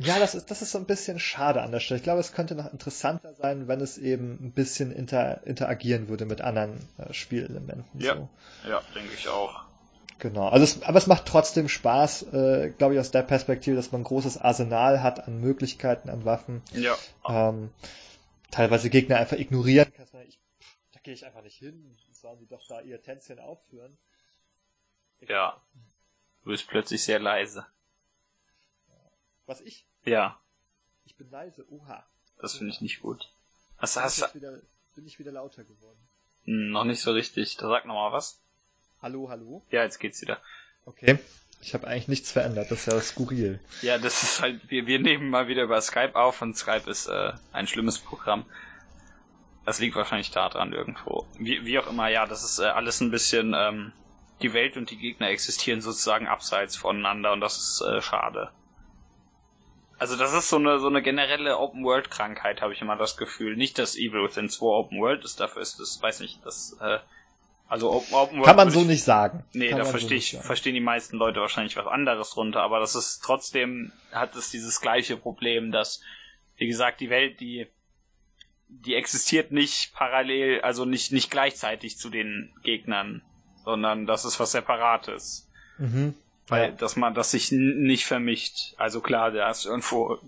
Ja, 0.02 0.18
das 0.18 0.34
ist, 0.34 0.50
das 0.50 0.62
ist 0.62 0.70
so 0.70 0.78
ein 0.78 0.86
bisschen 0.86 1.18
schade 1.18 1.60
an 1.60 1.72
der 1.72 1.80
Stelle. 1.80 1.98
Ich 1.98 2.04
glaube, 2.04 2.20
es 2.20 2.32
könnte 2.32 2.54
noch 2.54 2.72
interessanter 2.72 3.34
sein, 3.34 3.68
wenn 3.68 3.82
es 3.82 3.98
eben 3.98 4.38
ein 4.40 4.52
bisschen 4.52 4.92
inter, 4.92 5.46
interagieren 5.46 6.08
würde 6.08 6.24
mit 6.24 6.40
anderen 6.40 6.80
äh, 6.96 7.12
Spielelementen. 7.12 8.00
Ja, 8.00 8.16
so. 8.16 8.28
ja, 8.66 8.80
denke 8.94 9.12
ich 9.12 9.28
auch. 9.28 9.62
Genau, 10.18 10.48
also 10.48 10.64
es, 10.64 10.82
aber 10.84 10.96
es 10.96 11.06
macht 11.06 11.26
trotzdem 11.26 11.68
Spaß, 11.68 12.32
äh, 12.32 12.70
glaube 12.78 12.94
ich, 12.94 13.00
aus 13.00 13.10
der 13.10 13.22
Perspektive, 13.22 13.76
dass 13.76 13.92
man 13.92 14.00
ein 14.00 14.04
großes 14.04 14.38
Arsenal 14.38 15.02
hat 15.02 15.28
an 15.28 15.38
Möglichkeiten, 15.38 16.08
an 16.08 16.24
Waffen. 16.24 16.62
Ja. 16.72 16.96
Ähm, 17.28 17.70
teilweise 18.50 18.88
Gegner 18.88 19.18
einfach 19.18 19.36
ignorieren 19.36 19.92
kannst. 19.94 20.14
Ich, 20.26 20.40
da 20.92 21.00
gehe 21.02 21.12
ich 21.12 21.26
einfach 21.26 21.42
nicht 21.42 21.58
hin, 21.58 21.94
sollen 22.12 22.38
sie 22.38 22.46
doch 22.46 22.66
da 22.66 22.80
ihr 22.80 23.02
Tänzchen 23.02 23.38
aufführen. 23.38 23.98
Ja. 25.28 25.60
Du 26.42 26.50
bist 26.50 26.68
plötzlich 26.68 27.04
sehr 27.04 27.18
leise. 27.18 27.66
Was 29.44 29.60
ich? 29.60 29.89
Ja. 30.04 30.38
Ich 31.04 31.16
bin 31.16 31.30
leise, 31.30 31.64
oha. 31.70 32.04
Das 32.38 32.56
finde 32.56 32.72
ich 32.72 32.80
nicht 32.80 33.00
gut. 33.00 33.28
Was 33.78 33.94
bin 33.94 34.02
hast 34.02 34.22
du? 34.22 34.34
Wieder, 34.34 34.58
bin 34.94 35.06
ich 35.06 35.18
wieder 35.18 35.32
lauter 35.32 35.64
geworden? 35.64 35.98
Hm, 36.44 36.70
noch 36.70 36.84
nicht 36.84 37.00
so 37.00 37.12
richtig. 37.12 37.56
Da 37.56 37.68
sag 37.68 37.86
nochmal 37.86 38.12
was. 38.12 38.40
Hallo, 39.02 39.28
hallo? 39.28 39.62
Ja, 39.70 39.82
jetzt 39.82 39.98
geht's 39.98 40.20
wieder. 40.20 40.40
Okay. 40.84 41.18
Ich 41.62 41.74
habe 41.74 41.86
eigentlich 41.86 42.08
nichts 42.08 42.32
verändert, 42.32 42.70
das 42.70 42.86
ist 42.86 42.92
ja 42.92 43.00
skurril. 43.00 43.60
Ja, 43.82 43.98
das 43.98 44.22
ist 44.22 44.40
halt, 44.40 44.70
wir, 44.70 44.86
wir 44.86 44.98
nehmen 44.98 45.28
mal 45.28 45.46
wieder 45.46 45.62
über 45.62 45.80
Skype 45.82 46.14
auf 46.14 46.40
und 46.40 46.56
Skype 46.56 46.88
ist 46.90 47.06
äh, 47.06 47.32
ein 47.52 47.66
schlimmes 47.66 47.98
Programm. 47.98 48.46
Das 49.66 49.78
liegt 49.78 49.94
wahrscheinlich 49.94 50.30
da 50.30 50.48
dran 50.48 50.72
irgendwo. 50.72 51.26
Wie, 51.38 51.64
wie 51.66 51.78
auch 51.78 51.86
immer, 51.86 52.08
ja, 52.08 52.26
das 52.26 52.44
ist 52.44 52.60
äh, 52.60 52.64
alles 52.64 53.00
ein 53.02 53.10
bisschen, 53.10 53.54
ähm, 53.54 53.92
die 54.40 54.54
Welt 54.54 54.78
und 54.78 54.90
die 54.90 54.96
Gegner 54.96 55.28
existieren 55.28 55.82
sozusagen 55.82 56.26
abseits 56.26 56.76
voneinander 56.76 57.32
und 57.32 57.40
das 57.40 57.58
ist 57.58 57.82
äh, 57.82 58.00
schade. 58.00 58.50
Also 60.00 60.16
das 60.16 60.32
ist 60.32 60.48
so 60.48 60.56
eine 60.56 60.78
so 60.78 60.86
eine 60.86 61.02
generelle 61.02 61.58
Open 61.58 61.84
World 61.84 62.10
Krankheit, 62.10 62.62
habe 62.62 62.72
ich 62.72 62.80
immer 62.80 62.96
das 62.96 63.18
Gefühl. 63.18 63.54
Nicht, 63.54 63.78
dass 63.78 63.96
Evil 63.96 64.24
Within 64.24 64.48
2 64.48 64.64
Open 64.64 64.98
World 64.98 65.24
ist, 65.24 65.40
dafür 65.40 65.60
ist 65.60 65.78
das, 65.78 66.00
weiß 66.00 66.20
nicht, 66.20 66.42
das 66.42 66.74
äh, 66.80 67.00
also 67.68 67.92
Open, 67.92 68.14
Open 68.14 68.36
World. 68.38 68.46
Kann 68.46 68.56
man 68.56 68.70
so 68.70 68.80
ich, 68.80 68.86
nicht 68.86 69.02
sagen. 69.02 69.44
Nee, 69.52 69.68
Kann 69.68 69.78
da 69.78 69.84
verstehe 69.84 70.16
ich, 70.16 70.38
verstehen 70.38 70.72
die 70.72 70.80
meisten 70.80 71.18
Leute 71.18 71.40
wahrscheinlich 71.40 71.76
was 71.76 71.86
anderes 71.86 72.30
drunter, 72.30 72.62
aber 72.62 72.80
das 72.80 72.94
ist 72.94 73.20
trotzdem, 73.22 73.92
hat 74.10 74.34
es 74.36 74.48
dieses 74.48 74.80
gleiche 74.80 75.18
Problem, 75.18 75.70
dass, 75.70 76.00
wie 76.56 76.66
gesagt, 76.66 77.02
die 77.02 77.10
Welt, 77.10 77.38
die, 77.38 77.66
die 78.68 78.94
existiert 78.94 79.52
nicht 79.52 79.92
parallel, 79.92 80.62
also 80.62 80.86
nicht, 80.86 81.12
nicht 81.12 81.30
gleichzeitig 81.30 81.98
zu 81.98 82.08
den 82.08 82.54
Gegnern, 82.62 83.20
sondern 83.66 84.06
das 84.06 84.24
ist 84.24 84.40
was 84.40 84.52
Separates. 84.52 85.46
Mhm. 85.76 86.14
Weil, 86.50 86.70
ja. 86.70 86.70
dass 86.72 86.96
man 86.96 87.14
das 87.14 87.30
sich 87.30 87.52
nicht 87.52 88.04
vermischt. 88.04 88.74
Also 88.76 89.00
klar, 89.00 89.30
da 89.30 89.50
ist 89.50 89.66
irgendwo 89.66 90.18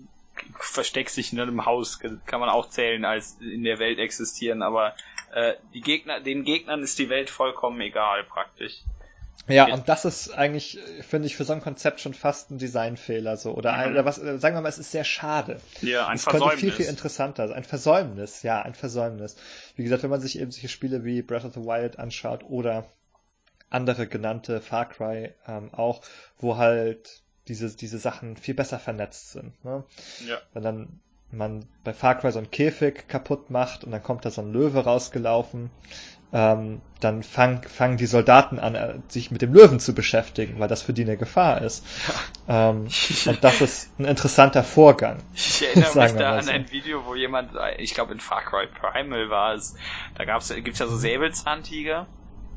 versteckst 0.59 1.17
dich 1.17 1.33
in 1.33 1.39
einem 1.39 1.65
Haus, 1.65 1.99
kann 2.25 2.39
man 2.39 2.49
auch 2.49 2.69
zählen 2.69 3.05
als 3.05 3.37
in 3.39 3.63
der 3.63 3.79
Welt 3.79 3.99
existieren, 3.99 4.61
aber 4.61 4.95
äh, 5.33 5.53
die 5.73 5.81
Gegner, 5.81 6.19
den 6.19 6.43
Gegnern 6.43 6.81
ist 6.81 6.99
die 6.99 7.09
Welt 7.09 7.29
vollkommen 7.29 7.79
egal, 7.81 8.23
praktisch. 8.23 8.81
Ja, 9.47 9.73
und 9.73 9.89
das 9.89 10.05
ist 10.05 10.31
eigentlich, 10.31 10.79
finde 11.01 11.27
ich, 11.27 11.35
für 11.35 11.43
so 11.43 11.51
ein 11.51 11.59
Konzept 11.59 11.99
schon 11.99 12.13
fast 12.13 12.49
ein 12.49 12.59
Designfehler 12.59 13.35
so. 13.35 13.51
Oder, 13.51 13.73
ein, 13.73 13.89
mhm. 13.89 13.95
oder 13.95 14.05
was, 14.05 14.15
sagen 14.15 14.55
wir 14.55 14.61
mal, 14.61 14.69
es 14.69 14.77
ist 14.77 14.91
sehr 14.91 15.03
schade. 15.03 15.59
Ja, 15.81 16.07
ein 16.07 16.15
es 16.15 16.23
Versäumnis. 16.23 16.49
könnte 16.49 16.61
viel, 16.61 16.71
viel 16.71 16.85
interessanter 16.85 17.49
sein. 17.49 17.57
Ein 17.57 17.63
Versäumnis, 17.65 18.43
ja, 18.43 18.61
ein 18.61 18.73
Versäumnis. 18.73 19.35
Wie 19.75 19.83
gesagt, 19.83 20.03
wenn 20.03 20.09
man 20.09 20.21
sich 20.21 20.39
eben 20.39 20.51
solche 20.51 20.69
Spiele 20.69 21.03
wie 21.03 21.21
Breath 21.21 21.43
of 21.43 21.53
the 21.55 21.59
Wild 21.59 21.99
anschaut 21.99 22.45
oder 22.47 22.85
andere 23.73 24.07
genannte 24.07 24.61
Far 24.61 24.85
Cry 24.85 25.33
ähm, 25.47 25.73
auch, 25.73 26.01
wo 26.39 26.57
halt 26.57 27.21
diese, 27.47 27.75
diese 27.75 27.97
Sachen 27.97 28.37
viel 28.37 28.53
besser 28.53 28.79
vernetzt 28.79 29.31
sind. 29.31 29.63
Ne? 29.65 29.83
Ja. 30.27 30.37
Wenn 30.53 30.63
dann 30.63 30.99
man 31.31 31.65
bei 31.83 31.93
Far 31.93 32.15
Cry 32.15 32.31
so 32.31 32.37
einen 32.37 32.51
Käfig 32.51 33.07
kaputt 33.07 33.49
macht 33.49 33.83
und 33.83 33.91
dann 33.91 34.03
kommt 34.03 34.23
da 34.23 34.29
so 34.29 34.41
ein 34.41 34.53
Löwe 34.53 34.83
rausgelaufen, 34.83 35.71
ähm, 36.31 36.81
dann 36.99 37.21
fangen 37.21 37.61
fang 37.63 37.97
die 37.97 38.05
Soldaten 38.05 38.59
an, 38.59 38.75
äh, 38.75 38.95
sich 39.07 39.29
mit 39.29 39.41
dem 39.41 39.53
Löwen 39.53 39.79
zu 39.79 39.93
beschäftigen, 39.93 40.59
weil 40.59 40.67
das 40.67 40.81
für 40.81 40.93
die 40.93 41.03
eine 41.03 41.17
Gefahr 41.17 41.61
ist. 41.61 41.85
Ja. 42.07 42.13
Ähm, 42.45 42.89
und 43.25 43.41
das 43.41 43.61
ist 43.61 43.97
ein 43.97 44.03
interessanter 44.03 44.65
Vorgang. 44.65 45.19
Ich 45.33 45.65
erinnere 45.65 46.03
mich 46.03 46.11
da 46.17 46.35
an 46.35 46.43
so. 46.43 46.51
ein 46.51 46.69
Video, 46.73 47.05
wo 47.05 47.15
jemand, 47.15 47.51
ich 47.77 47.93
glaube 47.93 48.11
in 48.11 48.19
Far 48.19 48.41
Cry 48.43 48.67
Primal 48.67 49.29
war 49.29 49.53
es, 49.53 49.75
da 50.15 50.25
gab's, 50.25 50.53
gibt's 50.53 50.79
ja 50.79 50.87
so 50.87 50.97
Säbelzahntiger 50.97 52.05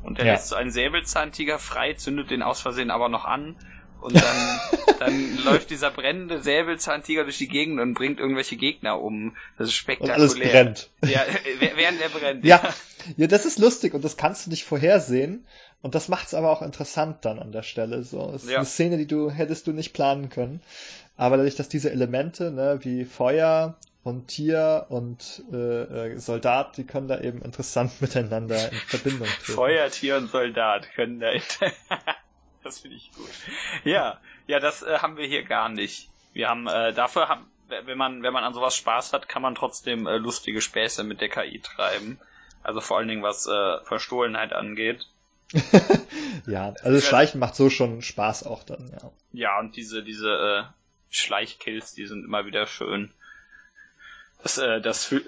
und 0.03 0.17
der 0.17 0.25
ja. 0.25 0.33
lässt 0.33 0.47
so 0.47 0.55
einen 0.55 0.71
Säbelzahntiger 0.71 1.59
frei, 1.59 1.93
zündet 1.93 2.31
den 2.31 2.41
aus 2.41 2.61
Versehen 2.61 2.91
aber 2.91 3.09
noch 3.09 3.25
an 3.25 3.55
und 4.01 4.15
dann, 4.15 4.59
dann 4.99 5.43
läuft 5.43 5.69
dieser 5.69 5.91
brennende 5.91 6.41
Säbelzahntiger 6.41 7.23
durch 7.23 7.37
die 7.37 7.47
Gegend 7.47 7.79
und 7.79 7.93
bringt 7.93 8.19
irgendwelche 8.19 8.55
Gegner 8.55 9.01
um. 9.01 9.35
Das 9.57 9.69
ist 9.69 9.73
spektakulär. 9.73 10.15
Und 10.15 10.21
alles 10.21 10.35
brennt. 10.39 10.89
Ja, 11.05 11.21
während 11.75 12.01
er 12.01 12.09
brennt. 12.09 12.45
Ja. 12.45 12.61
ja, 13.15 13.27
das 13.27 13.45
ist 13.45 13.59
lustig 13.59 13.93
und 13.93 14.03
das 14.03 14.17
kannst 14.17 14.45
du 14.45 14.49
nicht 14.49 14.65
vorhersehen. 14.65 15.45
Und 15.81 15.95
das 15.95 16.09
macht 16.09 16.27
es 16.27 16.33
aber 16.33 16.51
auch 16.51 16.61
interessant 16.61 17.23
dann 17.23 17.39
an 17.39 17.51
der 17.51 17.63
Stelle. 17.63 18.03
So, 18.03 18.31
es 18.35 18.43
ist 18.43 18.49
ja. 18.49 18.57
eine 18.57 18.65
Szene, 18.65 18.97
die 18.97 19.07
du 19.07 19.29
hättest 19.29 19.67
du 19.67 19.73
nicht 19.73 19.93
planen 19.93 20.29
können. 20.29 20.61
Aber 21.15 21.37
dadurch, 21.37 21.55
dass 21.55 21.69
diese 21.69 21.91
Elemente, 21.91 22.51
ne, 22.51 22.79
wie 22.81 23.05
Feuer 23.05 23.75
und 24.07 24.27
Tier 24.27 24.85
und 24.87 25.43
äh, 25.51 26.13
äh 26.13 26.17
Soldat, 26.17 26.77
die 26.77 26.85
können 26.85 27.09
da 27.09 27.19
eben 27.19 27.41
interessant 27.41 27.91
miteinander 28.01 28.71
in 28.71 28.77
Verbindung 28.77 29.27
treten. 29.27 29.53
Feuer, 29.53 29.89
Tier 29.89 30.17
und 30.17 30.31
Soldat 30.31 30.89
können 30.93 31.19
da 31.19 31.31
das 32.63 32.79
finde 32.79 32.95
ich 32.95 33.11
gut. 33.11 33.29
Ja, 33.83 34.19
ja, 34.47 34.59
das 34.59 34.81
äh, 34.81 34.99
haben 34.99 35.17
wir 35.17 35.27
hier 35.27 35.43
gar 35.43 35.69
nicht. 35.69 36.09
Wir 36.33 36.47
haben 36.47 36.67
äh, 36.67 36.93
dafür 36.93 37.27
haben, 37.27 37.45
wenn 37.67 37.97
man 37.97 38.23
wenn 38.23 38.31
man 38.31 38.45
an 38.45 38.53
sowas 38.53 38.75
Spaß 38.75 39.11
hat, 39.11 39.27
kann 39.27 39.41
man 39.41 39.55
trotzdem 39.55 40.07
äh, 40.07 40.17
lustige 40.17 40.61
Späße 40.61 41.03
mit 41.03 41.19
der 41.19 41.29
KI 41.29 41.59
treiben. 41.59 42.17
Also 42.63 42.79
vor 42.79 42.97
allen 42.97 43.09
Dingen 43.09 43.23
was 43.23 43.45
äh, 43.45 43.83
Verstohlenheit 43.83 44.53
angeht. 44.53 45.07
ja, 46.47 46.73
also 46.81 46.99
Schleichen 46.99 47.39
macht 47.39 47.55
so 47.55 47.69
schon 47.69 48.01
Spaß 48.01 48.45
auch 48.45 48.63
dann, 48.63 48.89
ja. 48.91 49.11
Ja, 49.31 49.59
und 49.59 49.75
diese 49.75 50.03
diese 50.03 50.29
äh, 50.29 50.63
Schleichkills, 51.09 51.93
die 51.93 52.05
sind 52.05 52.23
immer 52.25 52.45
wieder 52.45 52.67
schön. 52.67 53.13
Das, 54.43 54.57
äh, 54.59 54.81
das 54.81 55.11
äh, 55.11 55.19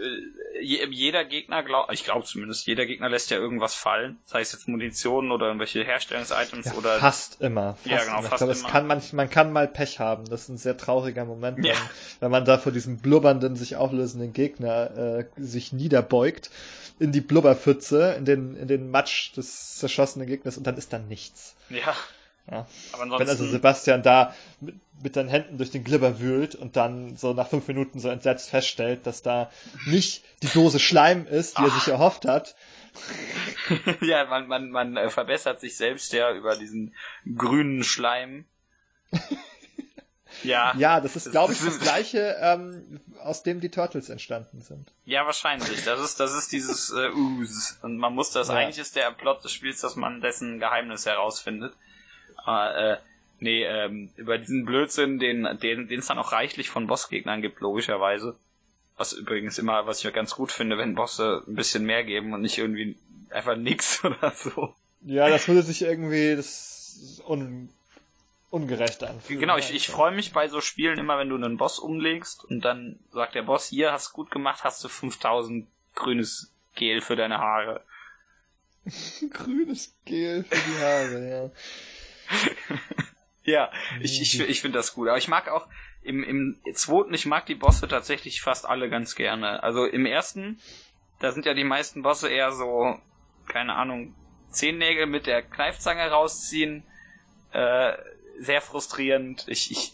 jeder 0.61 1.25
Gegner 1.25 1.63
glaubt, 1.63 1.91
ich 1.91 2.03
glaube 2.03 2.25
zumindest, 2.25 2.67
jeder 2.67 2.85
Gegner 2.85 3.09
lässt 3.09 3.31
ja 3.31 3.37
irgendwas 3.37 3.73
fallen, 3.73 4.19
sei 4.25 4.41
es 4.41 4.51
jetzt 4.51 4.67
Munition 4.67 5.31
oder 5.31 5.47
irgendwelche 5.47 5.83
Herstellungsitems 5.83 6.67
ja, 6.67 6.73
oder. 6.73 6.99
Fast 6.99 7.41
immer. 7.41 7.75
Fast 7.75 7.85
ja, 7.87 8.03
genau, 8.03 8.19
immer. 8.19 8.29
Fast 8.29 8.33
ich 8.33 8.37
glaube, 8.37 8.51
es 8.53 8.63
kann 8.63 8.87
man, 8.87 9.01
man 9.13 9.29
kann 9.29 9.51
mal 9.51 9.67
Pech 9.67 9.99
haben. 9.99 10.25
Das 10.25 10.43
ist 10.43 10.49
ein 10.49 10.57
sehr 10.57 10.77
trauriger 10.77 11.25
Moment, 11.25 11.65
ja. 11.65 11.73
wenn, 11.73 11.79
wenn 12.19 12.31
man 12.31 12.45
da 12.45 12.57
vor 12.57 12.71
diesem 12.71 12.99
blubbernden, 12.99 13.55
sich 13.55 13.77
auflösenden 13.77 14.33
Gegner 14.33 15.19
äh, 15.19 15.25
sich 15.37 15.73
niederbeugt 15.73 16.51
in 16.99 17.11
die 17.11 17.21
Blubberpfütze, 17.21 18.13
in 18.17 18.25
den, 18.25 18.55
in 18.55 18.67
den 18.67 18.91
Matsch 18.91 19.35
des 19.35 19.77
zerschossenen 19.77 20.27
Gegners 20.27 20.57
und 20.57 20.67
dann 20.67 20.77
ist 20.77 20.93
da 20.93 20.99
nichts. 20.99 21.55
Ja. 21.69 21.95
Ja. 22.51 22.67
Wenn 22.97 23.29
also 23.29 23.45
Sebastian 23.45 24.01
da 24.01 24.33
mit, 24.59 24.75
mit 25.03 25.13
seinen 25.13 25.29
Händen 25.29 25.57
durch 25.57 25.71
den 25.71 25.83
Glibber 25.83 26.19
wühlt 26.19 26.55
und 26.55 26.75
dann 26.75 27.15
so 27.15 27.33
nach 27.33 27.47
fünf 27.47 27.67
Minuten 27.67 27.99
so 27.99 28.09
entsetzt 28.09 28.49
feststellt, 28.49 29.05
dass 29.05 29.21
da 29.21 29.51
nicht 29.85 30.23
die 30.41 30.47
Dose 30.47 30.79
Schleim 30.79 31.27
ist, 31.27 31.57
die 31.57 31.61
Ach. 31.61 31.67
er 31.67 31.71
sich 31.71 31.87
erhofft 31.87 32.25
hat. 32.25 32.55
ja, 34.01 34.25
man, 34.25 34.47
man, 34.47 34.71
man 34.71 34.97
äh, 34.97 35.09
verbessert 35.09 35.61
sich 35.61 35.77
selbst 35.77 36.11
ja 36.13 36.33
über 36.33 36.55
diesen 36.55 36.95
grünen 37.35 37.83
Schleim. 37.83 38.45
Ja. 40.43 40.73
Ja, 40.77 41.01
das 41.01 41.15
ist, 41.15 41.31
glaube 41.31 41.53
ich, 41.53 41.59
das 41.65 41.79
gleiche, 41.79 42.37
ähm, 42.39 43.01
aus 43.21 43.43
dem 43.43 43.59
die 43.59 43.69
Turtles 43.69 44.09
entstanden 44.09 44.61
sind. 44.61 44.93
Ja, 45.05 45.25
wahrscheinlich. 45.25 45.83
Das 45.83 45.99
ist, 45.99 46.19
das 46.19 46.33
ist 46.33 46.51
dieses 46.51 46.91
äh, 46.91 47.09
Ooze. 47.09 47.75
Und 47.81 47.97
man 47.97 48.13
muss 48.13 48.31
das, 48.31 48.47
ja. 48.47 48.55
eigentlich 48.55 48.77
ist 48.77 48.95
der 48.95 49.11
Plot 49.11 49.43
des 49.43 49.51
Spiels, 49.51 49.81
dass 49.81 49.95
man 49.95 50.21
dessen 50.21 50.59
Geheimnis 50.59 51.05
herausfindet. 51.05 51.73
Ah, 52.45 52.93
äh, 52.93 52.97
nee, 53.39 53.63
ähm, 53.63 54.09
über 54.15 54.37
diesen 54.37 54.65
Blödsinn, 54.65 55.19
den 55.19 55.43
den 55.61 55.87
den 55.87 55.99
es 55.99 56.07
dann 56.07 56.19
auch 56.19 56.31
reichlich 56.31 56.69
von 56.69 56.87
Bossgegnern 56.87 57.41
gibt, 57.41 57.59
logischerweise. 57.59 58.35
Was 58.97 59.13
übrigens 59.13 59.57
immer, 59.57 59.85
was 59.85 60.03
ich 60.03 60.13
ganz 60.13 60.35
gut 60.35 60.51
finde, 60.51 60.77
wenn 60.77 60.95
Bosse 60.95 61.43
ein 61.47 61.55
bisschen 61.55 61.85
mehr 61.85 62.03
geben 62.03 62.33
und 62.33 62.41
nicht 62.41 62.57
irgendwie 62.57 62.97
einfach 63.29 63.55
nix 63.55 64.03
oder 64.03 64.31
so. 64.31 64.73
Ja, 65.01 65.29
das 65.29 65.47
würde 65.47 65.61
sich 65.63 65.81
irgendwie 65.81 66.35
das 66.35 67.21
un, 67.25 67.69
ungerecht 68.49 69.03
anfühlen. 69.03 69.39
Genau, 69.39 69.57
ich, 69.57 69.73
ich 69.73 69.87
freue 69.87 70.11
mich 70.11 70.33
bei 70.33 70.47
so 70.47 70.61
Spielen 70.61 70.99
immer, 70.99 71.17
wenn 71.17 71.29
du 71.29 71.35
einen 71.35 71.57
Boss 71.57 71.79
umlegst 71.79 72.43
und 72.43 72.61
dann 72.61 72.99
sagt 73.11 73.35
der 73.35 73.43
Boss, 73.43 73.67
hier, 73.67 73.91
hast 73.91 74.11
gut 74.13 74.31
gemacht, 74.31 74.63
hast 74.63 74.83
du 74.83 74.89
5000 74.89 75.67
grünes 75.95 76.51
Gel 76.75 77.01
für 77.01 77.15
deine 77.15 77.37
Haare. 77.37 77.81
grünes 79.31 79.95
Gel 80.05 80.43
für 80.43 80.55
die 80.55 80.83
Haare, 80.83 81.29
ja. 81.29 81.51
ja, 83.43 83.71
ich, 84.01 84.21
ich, 84.21 84.39
ich 84.39 84.61
finde 84.61 84.77
das 84.77 84.93
gut. 84.93 85.07
Aber 85.07 85.17
ich 85.17 85.27
mag 85.27 85.49
auch 85.49 85.67
im, 86.01 86.23
im 86.23 86.59
zweiten, 86.73 87.13
ich 87.13 87.25
mag 87.25 87.45
die 87.45 87.55
Bosse 87.55 87.87
tatsächlich 87.87 88.41
fast 88.41 88.67
alle 88.67 88.89
ganz 88.89 89.15
gerne. 89.15 89.63
Also 89.63 89.85
im 89.85 90.05
ersten, 90.05 90.59
da 91.19 91.31
sind 91.31 91.45
ja 91.45 91.53
die 91.53 91.63
meisten 91.63 92.01
Bosse 92.01 92.29
eher 92.29 92.51
so, 92.51 92.97
keine 93.47 93.75
Ahnung, 93.75 94.15
Zehennägel 94.51 95.05
mit 95.05 95.27
der 95.27 95.41
Kneifzange 95.41 96.09
rausziehen. 96.09 96.83
Äh, 97.51 97.93
sehr 98.39 98.61
frustrierend. 98.61 99.45
Ich, 99.47 99.71
ich, 99.71 99.93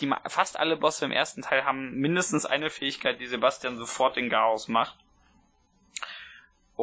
die, 0.00 0.10
fast 0.26 0.58
alle 0.58 0.76
Bosse 0.76 1.04
im 1.04 1.12
ersten 1.12 1.42
Teil 1.42 1.64
haben 1.64 1.94
mindestens 1.94 2.46
eine 2.46 2.70
Fähigkeit, 2.70 3.20
die 3.20 3.26
Sebastian 3.26 3.76
sofort 3.76 4.16
in 4.16 4.30
Chaos 4.30 4.68
macht 4.68 5.01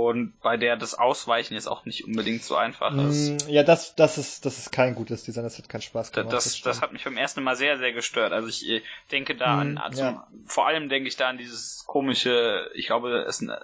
und 0.07 0.39
bei 0.41 0.57
der 0.57 0.77
das 0.77 0.93
Ausweichen 0.95 1.53
jetzt 1.53 1.67
auch 1.67 1.85
nicht 1.85 2.05
unbedingt 2.05 2.43
so 2.43 2.55
einfach 2.55 2.95
ist. 2.95 3.47
Mm, 3.47 3.49
ja, 3.49 3.63
das, 3.63 3.95
das 3.95 4.17
ist, 4.17 4.45
das 4.45 4.57
ist 4.57 4.71
kein 4.71 4.95
gutes 4.95 5.23
Design, 5.23 5.43
das 5.43 5.57
hat 5.57 5.69
keinen 5.69 5.81
Spaß 5.81 6.11
gemacht. 6.11 6.33
Das, 6.33 6.45
das, 6.45 6.61
das 6.61 6.81
hat 6.81 6.93
mich 6.93 7.03
beim 7.03 7.17
ersten 7.17 7.43
Mal 7.43 7.55
sehr, 7.55 7.77
sehr 7.77 7.93
gestört. 7.93 8.33
Also 8.33 8.47
ich 8.47 8.67
äh, 8.67 8.81
denke 9.11 9.35
da 9.35 9.59
an, 9.59 9.77
also 9.77 10.01
ja. 10.01 10.27
vor 10.45 10.67
allem 10.67 10.89
denke 10.89 11.07
ich 11.07 11.15
da 11.15 11.29
an 11.29 11.37
dieses 11.37 11.83
komische, 11.85 12.69
ich 12.73 12.87
glaube, 12.87 13.25
es, 13.27 13.39
der, 13.39 13.59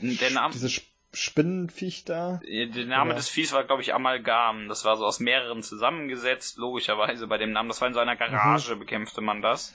der 0.00 0.30
Name. 0.30 0.52
Diese 0.52 0.70
Spinnenviech 1.14 2.04
da? 2.04 2.40
Der 2.44 2.86
Name 2.86 3.10
Oder? 3.10 3.16
des 3.16 3.28
Viehs 3.28 3.52
war, 3.52 3.64
glaube 3.64 3.82
ich, 3.82 3.94
Amalgam. 3.94 4.68
Das 4.68 4.84
war 4.84 4.96
so 4.96 5.06
aus 5.06 5.20
mehreren 5.20 5.62
zusammengesetzt, 5.62 6.56
logischerweise 6.58 7.26
bei 7.26 7.38
dem 7.38 7.52
Namen. 7.52 7.68
Das 7.68 7.80
war 7.80 7.88
in 7.88 7.94
so 7.94 8.00
einer 8.00 8.16
Garage, 8.16 8.74
mhm. 8.74 8.80
bekämpfte 8.80 9.20
man 9.20 9.40
das. 9.40 9.74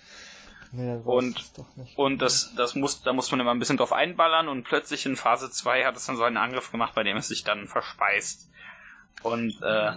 Nee, 0.72 1.00
und 1.04 1.52
und 1.96 2.22
das, 2.22 2.54
das 2.56 2.76
muss, 2.76 3.02
da 3.02 3.14
muss 3.14 3.32
man 3.32 3.40
immer 3.40 3.52
ein 3.52 3.60
bisschen 3.60 3.78
drauf 3.78 3.92
einballern 3.92 4.48
und 4.48 4.64
plötzlich 4.64 5.06
in 5.06 5.16
Phase 5.16 5.50
2 5.50 5.86
hat 5.86 5.98
es 5.98 6.06
dann 6.06 6.16
so 6.16 6.24
einen 6.24 6.38
Angriff 6.38 6.72
gemacht, 6.72 6.94
bei 6.94 7.04
dem 7.04 7.18
es 7.18 7.28
sich 7.28 7.44
dann 7.44 7.68
verspeist. 7.68 8.50
Und 9.24 9.62
äh, 9.64 9.92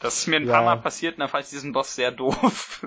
das 0.00 0.18
ist 0.18 0.26
mir 0.28 0.36
ein 0.36 0.46
ja. 0.46 0.52
paar 0.52 0.64
Mal 0.64 0.76
passiert 0.76 1.16
und 1.16 1.20
da 1.20 1.28
fand 1.28 1.44
ich 1.44 1.50
diesen 1.50 1.72
Boss 1.72 1.94
sehr 1.94 2.10
doof. 2.12 2.86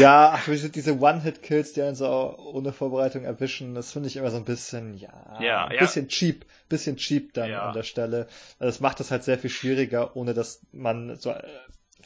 Ja, 0.00 0.32
ach, 0.34 0.48
diese 0.48 0.98
One-Hit-Kills, 0.98 1.74
die 1.74 1.82
einen 1.82 1.94
so 1.94 2.36
ohne 2.38 2.72
Vorbereitung 2.72 3.24
erwischen, 3.24 3.74
das 3.74 3.92
finde 3.92 4.08
ich 4.08 4.16
immer 4.16 4.30
so 4.30 4.36
ein 4.36 4.44
bisschen, 4.44 4.94
ja, 4.94 5.38
ja 5.40 5.66
ein 5.66 5.78
bisschen 5.78 6.08
cheap, 6.08 6.44
bisschen 6.68 6.96
cheap 6.96 7.32
dann 7.34 7.50
ja. 7.50 7.68
an 7.68 7.72
der 7.72 7.84
Stelle. 7.84 8.26
Also 8.58 8.70
es 8.70 8.80
macht 8.80 8.98
das 8.98 9.12
halt 9.12 9.22
sehr 9.22 9.38
viel 9.38 9.50
schwieriger, 9.50 10.16
ohne 10.16 10.34
dass 10.34 10.60
man 10.72 11.16
so 11.16 11.30
äh, 11.30 11.42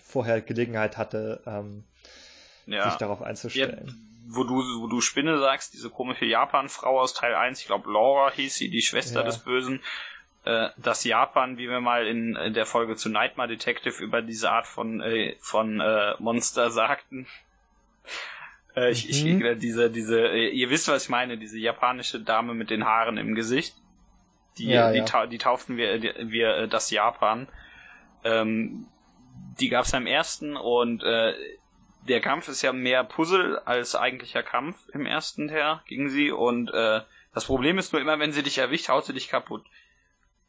vorher 0.04 0.42
Gelegenheit 0.42 0.98
hatte, 0.98 1.42
ähm, 1.46 1.84
ja. 2.68 2.88
sich 2.88 2.98
darauf 2.98 3.22
einzustellen. 3.22 3.86
Ja, 3.86 3.92
wo 4.30 4.44
du, 4.44 4.56
wo 4.82 4.86
du 4.86 5.00
Spinne 5.00 5.38
sagst, 5.38 5.72
diese 5.72 5.90
komische 5.90 6.26
Japan-Frau 6.26 7.00
aus 7.00 7.14
Teil 7.14 7.34
1, 7.34 7.60
ich 7.60 7.66
glaube 7.66 7.90
Laura 7.90 8.30
hieß 8.30 8.54
sie, 8.54 8.68
die 8.68 8.82
Schwester 8.82 9.20
ja. 9.20 9.26
des 9.26 9.38
Bösen, 9.38 9.80
äh, 10.44 10.68
das 10.76 11.04
Japan, 11.04 11.56
wie 11.56 11.68
wir 11.68 11.80
mal 11.80 12.06
in, 12.06 12.36
in 12.36 12.54
der 12.54 12.66
Folge 12.66 12.96
zu 12.96 13.08
Nightmare 13.08 13.48
Detective 13.48 14.02
über 14.02 14.20
diese 14.20 14.50
Art 14.50 14.66
von, 14.66 15.00
äh, 15.00 15.36
von 15.40 15.80
äh, 15.80 16.14
Monster 16.18 16.70
sagten. 16.70 17.26
Äh, 18.76 18.90
ich, 18.90 19.24
mhm. 19.24 19.42
ich, 19.42 19.58
diese, 19.58 19.90
diese, 19.90 20.20
äh, 20.20 20.48
ihr 20.48 20.70
wisst, 20.70 20.88
was 20.88 21.04
ich 21.04 21.08
meine, 21.08 21.38
diese 21.38 21.58
japanische 21.58 22.20
Dame 22.20 22.54
mit 22.54 22.70
den 22.70 22.84
Haaren 22.84 23.16
im 23.16 23.34
Gesicht. 23.34 23.74
Die, 24.58 24.66
ja, 24.66 24.92
die, 24.92 24.98
ja. 24.98 25.26
die 25.26 25.38
tauften 25.38 25.76
wir, 25.76 25.98
die, 25.98 26.12
wir 26.30 26.56
äh, 26.56 26.68
das 26.68 26.90
Japan. 26.90 27.48
Ähm, 28.24 28.86
die 29.58 29.68
gab 29.68 29.84
es 29.84 29.94
am 29.94 30.06
ersten 30.06 30.56
und 30.56 31.02
äh, 31.02 31.32
der 32.08 32.20
Kampf 32.20 32.48
ist 32.48 32.62
ja 32.62 32.72
mehr 32.72 33.04
Puzzle 33.04 33.58
als 33.64 33.94
eigentlicher 33.94 34.42
Kampf 34.42 34.76
im 34.92 35.06
ersten 35.06 35.48
Teil 35.48 35.80
gegen 35.86 36.10
sie 36.10 36.30
und 36.30 36.72
äh, 36.72 37.00
das 37.34 37.44
Problem 37.44 37.78
ist 37.78 37.92
nur 37.92 38.02
immer, 38.02 38.18
wenn 38.18 38.32
sie 38.32 38.42
dich 38.42 38.58
erwischt, 38.58 38.88
haut 38.88 39.04
sie 39.04 39.12
dich 39.12 39.28
kaputt. 39.28 39.64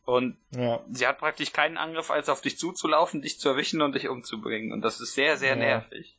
Und 0.06 0.38
ja. 0.56 0.80
sie 0.92 1.06
hat 1.06 1.20
praktisch 1.20 1.54
keinen 1.54 1.78
Angriff, 1.78 2.10
als 2.10 2.30
auf 2.30 2.42
dich 2.42 2.58
zuzulaufen, 2.58 3.22
dich 3.22 3.40
zu 3.40 3.50
erwischen 3.50 3.84
und 3.84 3.94
dich 3.94 4.10
umzubringen. 4.10 4.74
Und 4.74 4.82
das 4.82 5.00
ist 5.00 5.14
sehr, 5.14 5.38
sehr 5.38 5.52
ja. 5.52 5.56
nervig. 5.56 6.18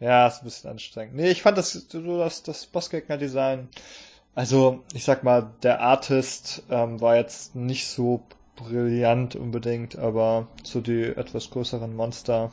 Ja, 0.00 0.26
ist 0.26 0.42
ein 0.42 0.44
bisschen 0.44 0.70
anstrengend. 0.70 1.14
Nee, 1.14 1.30
ich 1.30 1.42
fand 1.42 1.58
das, 1.58 1.72
so 1.72 2.18
das, 2.18 2.42
das 2.42 2.66
Bossgegner-Design, 2.66 3.68
also 4.34 4.84
ich 4.94 5.04
sag 5.04 5.24
mal, 5.24 5.50
der 5.62 5.80
Artist 5.80 6.62
ähm, 6.70 7.00
war 7.00 7.16
jetzt 7.16 7.54
nicht 7.54 7.88
so 7.88 8.24
brillant 8.56 9.36
unbedingt, 9.36 9.96
aber 9.96 10.48
so 10.62 10.80
die 10.80 11.02
etwas 11.02 11.50
größeren 11.50 11.94
Monster. 11.94 12.50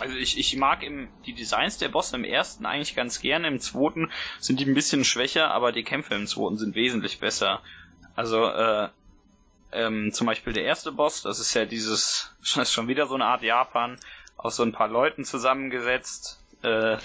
Also 0.00 0.16
ich, 0.16 0.38
ich 0.38 0.56
mag 0.56 0.82
im, 0.82 1.08
die 1.24 1.34
Designs 1.34 1.78
der 1.78 1.88
Bosse 1.88 2.16
im 2.16 2.24
ersten 2.24 2.66
eigentlich 2.66 2.96
ganz 2.96 3.20
gerne, 3.20 3.46
im 3.46 3.60
zweiten 3.60 4.10
sind 4.40 4.58
die 4.58 4.66
ein 4.66 4.74
bisschen 4.74 5.04
schwächer, 5.04 5.50
aber 5.52 5.70
die 5.70 5.84
Kämpfe 5.84 6.14
im 6.14 6.26
zweiten 6.26 6.58
sind 6.58 6.74
wesentlich 6.74 7.20
besser. 7.20 7.60
Also 8.16 8.44
äh, 8.46 8.88
ähm, 9.72 10.12
zum 10.12 10.26
Beispiel 10.26 10.52
der 10.52 10.64
erste 10.64 10.92
Boss, 10.92 11.22
das 11.22 11.38
ist 11.38 11.54
ja 11.54 11.64
dieses, 11.64 12.34
das 12.40 12.68
ist 12.68 12.72
schon 12.72 12.88
wieder 12.88 13.06
so 13.06 13.14
eine 13.14 13.26
Art 13.26 13.42
Japan, 13.42 13.98
aus 14.36 14.56
so 14.56 14.62
ein 14.62 14.72
paar 14.72 14.88
Leuten 14.88 15.24
zusammengesetzt, 15.24 16.40
äh, 16.62 16.96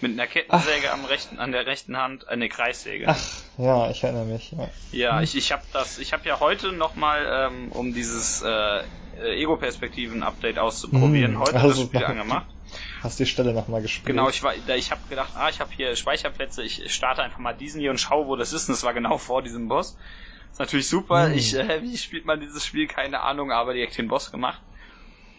mit 0.00 0.12
einer 0.12 0.26
Kettensäge 0.26 0.88
Ach. 0.88 0.94
am 0.94 1.04
rechten, 1.04 1.38
an 1.38 1.52
der 1.52 1.66
rechten 1.66 1.98
Hand, 1.98 2.26
eine 2.26 2.48
Kreissäge. 2.48 3.04
Ach, 3.06 3.20
ja, 3.58 3.90
ich 3.90 4.02
erinnere 4.02 4.24
mich. 4.24 4.52
Ja, 4.52 4.70
ja 4.92 5.16
hm. 5.16 5.24
ich, 5.24 5.36
ich 5.36 5.52
habe 5.52 5.62
das, 5.74 5.98
ich 5.98 6.14
habe 6.14 6.26
ja 6.26 6.40
heute 6.40 6.72
nochmal, 6.72 7.26
ähm, 7.30 7.70
um 7.72 7.92
dieses 7.92 8.40
äh, 8.40 8.82
Ego-Perspektiven-Update 9.22 10.58
auszuprobieren, 10.58 11.32
hm, 11.32 11.40
heute 11.40 11.56
also 11.56 11.82
das 11.82 11.88
Spiel 11.88 12.04
angemacht. 12.04 12.46
Hast 13.02 13.18
die 13.18 13.26
Stelle 13.26 13.52
nochmal 13.52 13.82
gespielt? 13.82 14.06
Genau, 14.06 14.28
ich 14.28 14.42
war, 14.42 14.54
ich 14.54 14.90
habe 14.90 15.00
gedacht, 15.08 15.32
ah, 15.34 15.48
ich 15.48 15.60
habe 15.60 15.70
hier 15.74 15.96
Speicherplätze, 15.96 16.62
ich 16.62 16.92
starte 16.92 17.22
einfach 17.22 17.38
mal 17.38 17.52
diesen 17.54 17.80
hier 17.80 17.90
und 17.90 17.98
schaue, 17.98 18.26
wo 18.26 18.36
das 18.36 18.52
ist. 18.52 18.68
Und 18.68 18.74
das 18.74 18.84
war 18.84 18.94
genau 18.94 19.18
vor 19.18 19.42
diesem 19.42 19.68
Boss. 19.68 19.96
Ist 20.50 20.60
natürlich 20.60 20.88
super. 20.88 21.28
Mhm. 21.28 21.34
Ich, 21.34 21.54
äh, 21.54 21.82
wie 21.82 21.96
spielt 21.96 22.24
man 22.24 22.40
dieses 22.40 22.64
Spiel? 22.64 22.86
Keine 22.86 23.20
Ahnung, 23.20 23.52
aber 23.52 23.72
direkt 23.74 23.98
den 23.98 24.08
Boss 24.08 24.30
gemacht. 24.30 24.60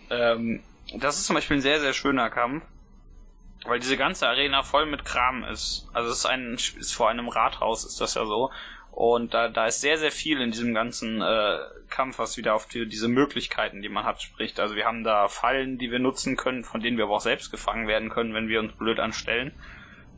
Ähm, 0.10 0.64
das 0.94 1.18
ist 1.18 1.26
zum 1.26 1.36
Beispiel 1.36 1.58
ein 1.58 1.62
sehr, 1.62 1.80
sehr 1.80 1.94
schöner 1.94 2.30
Kampf. 2.30 2.66
Weil 3.64 3.80
diese 3.80 3.96
ganze 3.96 4.28
Arena 4.28 4.64
voll 4.64 4.88
mit 4.88 5.06
Kram 5.06 5.44
ist. 5.44 5.88
Also 5.94 6.10
es 6.10 6.20
ist 6.20 6.26
ein, 6.26 6.56
ist 6.56 6.94
vor 6.94 7.10
einem 7.10 7.30
Rathaus, 7.30 7.86
ist 7.86 8.02
das 8.02 8.16
ja 8.16 8.26
so. 8.26 8.50
Und 8.92 9.34
da, 9.34 9.48
da 9.48 9.68
ist 9.68 9.82
sehr, 9.82 9.98
sehr 9.98 10.12
viel 10.12 10.42
in 10.42 10.52
diesem 10.52 10.74
ganzen 10.74 11.22
äh, 11.22 11.58
Kampf, 11.90 12.20
was 12.20 12.38
wieder 12.38 12.54
auf 12.54 12.68
die, 12.68 12.88
diese 12.88 13.08
Möglichkeiten, 13.08 13.82
die 13.82 13.90
man 13.90 14.04
hat, 14.04 14.22
spricht. 14.22 14.60
Also 14.60 14.76
wir 14.76 14.86
haben 14.86 15.04
da 15.04 15.30
Fallen, 15.30 15.78
die 15.78 15.92
wir 15.92 16.00
nutzen 16.00 16.36
können, 16.36 16.64
von 16.64 16.82
denen 16.82 16.98
wir 16.98 17.06
aber 17.06 17.16
auch 17.16 17.22
selbst 17.22 17.52
gefangen 17.52 17.88
werden 17.88 18.10
können, 18.10 18.34
wenn 18.34 18.50
wir 18.50 18.60
uns 18.60 18.74
blöd 18.74 19.00
anstellen. 19.00 19.54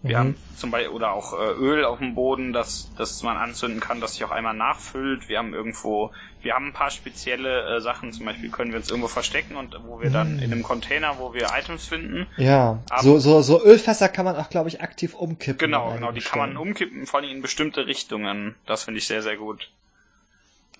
Wir 0.04 0.18
mhm. 0.18 0.20
haben 0.20 0.36
zum 0.58 0.70
Beispiel 0.70 0.91
oder 0.91 1.14
auch 1.14 1.32
äh, 1.32 1.54
Öl 1.54 1.86
auf 1.86 1.99
dem 1.99 2.14
Boden, 2.14 2.51
das, 2.51 2.91
das 2.97 3.24
man 3.24 3.38
anzünden 3.38 3.80
kann, 3.80 4.01
das 4.01 4.16
sich 4.16 4.26
auch 4.26 4.32
einmal 4.32 4.54
nachfüllt. 4.54 5.30
Wir 5.30 5.38
haben 5.38 5.54
irgendwo, 5.54 6.12
wir 6.41 6.56
haben 6.56 6.68
ein 6.68 6.74
paar 6.74 6.91
spezielle 6.91 7.78
äh, 7.78 7.80
Sachen, 7.80 8.12
zum 8.12 8.26
Beispiel 8.26 8.51
können 8.51 8.72
wir 8.72 8.80
uns 8.80 8.89
irgendwo 8.89 9.08
verstecken 9.08 9.56
und 9.56 9.80
wo 9.88 10.01
wir 10.01 10.10
dann 10.10 10.39
in 10.39 10.51
einem 10.51 10.60
mhm. 10.60 10.64
Container, 10.64 11.20
wo 11.20 11.34
wir 11.34 11.47
Items 11.58 11.88
finden. 11.88 12.28
Ja, 12.36 12.80
Aber, 12.89 13.01
so, 13.01 13.18
so, 13.18 13.41
so 13.41 13.64
Ölfässer 13.64 14.10
kann 14.10 14.26
man 14.26 14.36
auch, 14.36 14.49
glaube 14.49 14.68
ich, 14.68 14.82
aktiv 14.82 15.14
umkippen. 15.14 15.58
Genau, 15.58 15.93
genau, 15.93 16.12
die 16.12 16.20
kann 16.20 16.39
man 16.39 16.58
umkippen, 16.58 17.08
vor 17.08 17.22
allem 17.22 17.30
in 17.30 17.41
bestimmte 17.41 17.88
Richtungen. 17.88 18.56
Das 18.66 18.84
finde 18.84 18.97
ich 18.97 19.08
sehr, 19.08 19.22
sehr 19.22 19.38
gut. 19.38 19.70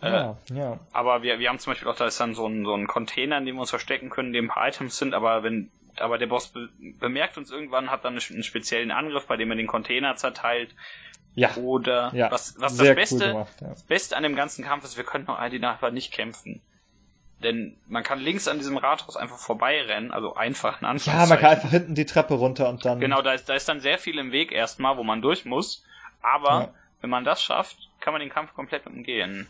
Ja, 0.02 0.38
äh, 0.52 0.54
ja. 0.54 0.80
Aber 0.92 1.24
wir, 1.24 1.40
wir 1.40 1.48
haben 1.48 1.60
zum 1.60 1.72
Beispiel 1.72 1.88
auch, 1.88 1.96
da 1.96 2.08
ist 2.08 2.20
dann 2.20 2.36
so 2.36 2.46
ein, 2.46 2.66
so 2.66 2.74
ein 2.74 2.88
Container, 2.88 3.38
in 3.38 3.46
dem 3.46 3.56
wir 3.56 3.62
uns 3.62 3.70
verstecken 3.70 4.10
können, 4.10 4.30
in 4.30 4.34
dem 4.34 4.46
ein 4.46 4.54
paar 4.54 4.68
Items 4.68 4.98
sind, 4.98 5.14
aber 5.14 5.44
wenn 5.44 5.72
aber 6.00 6.18
der 6.18 6.28
Boss 6.28 6.48
be 6.50 6.70
bemerkt 7.00 7.38
uns 7.38 7.52
irgendwann, 7.52 7.92
hat 7.92 8.06
dann 8.06 8.18
einen 8.18 8.44
speziellen 8.44 8.92
Angriff, 8.92 9.28
bei 9.28 9.38
dem 9.38 9.52
er 9.52 9.58
den 9.58 9.68
Container 9.68 10.16
zerteilt. 10.16 10.74
Ja. 11.36 11.56
Oder 11.56 12.12
ja. 12.14 12.32
was, 12.32 12.60
was 12.60 12.78
das 12.78 12.96
Beste, 12.96 13.16
cool 13.16 13.32
gemacht, 13.32 13.62
ja. 13.62 13.70
das 13.70 13.84
Beste 13.84 14.16
an 14.16 14.24
dem 14.24 14.36
ganzen 14.36 14.64
Kampf 14.64 14.84
ist, 14.84 14.98
wir 14.98 15.04
können 15.04 15.26
noch 15.26 15.40
die 15.50 15.60
Nachbar 15.60 15.92
nicht 15.92 16.12
kämpfen. 16.12 16.62
Denn 17.42 17.76
man 17.88 18.04
kann 18.04 18.20
links 18.20 18.48
an 18.48 18.58
diesem 18.58 18.78
Rathaus 18.78 19.18
einfach 19.18 19.38
vorbeirennen, 19.38 20.12
also 20.12 20.36
einfach 20.36 20.82
in 20.82 20.88
Anführungszeichen. 20.88 21.22
Ja, 21.22 21.28
man 21.28 21.40
kann 21.40 21.52
einfach 21.52 21.70
hinten 21.70 21.96
die 21.96 22.06
Treppe 22.06 22.36
runter 22.36 22.70
und 22.70 22.86
dann. 22.86 23.00
Genau, 23.00 23.22
da 23.22 23.34
ist, 23.34 23.50
da 23.50 23.56
ist 23.56 23.68
dann 23.68 23.82
sehr 23.82 23.98
viel 23.98 24.18
im 24.18 24.32
Weg 24.32 24.52
erstmal, 24.52 24.98
wo 24.98 25.04
man 25.04 25.22
durch 25.22 25.44
muss. 25.44 25.84
Aber 26.22 26.50
ja. 26.50 26.74
wenn 27.02 27.10
man 27.10 27.26
das 27.26 27.44
schafft, 27.44 27.78
kann 28.00 28.14
man 28.14 28.22
den 28.22 28.30
Kampf 28.30 28.54
komplett 28.54 28.88
umgehen. 28.88 29.48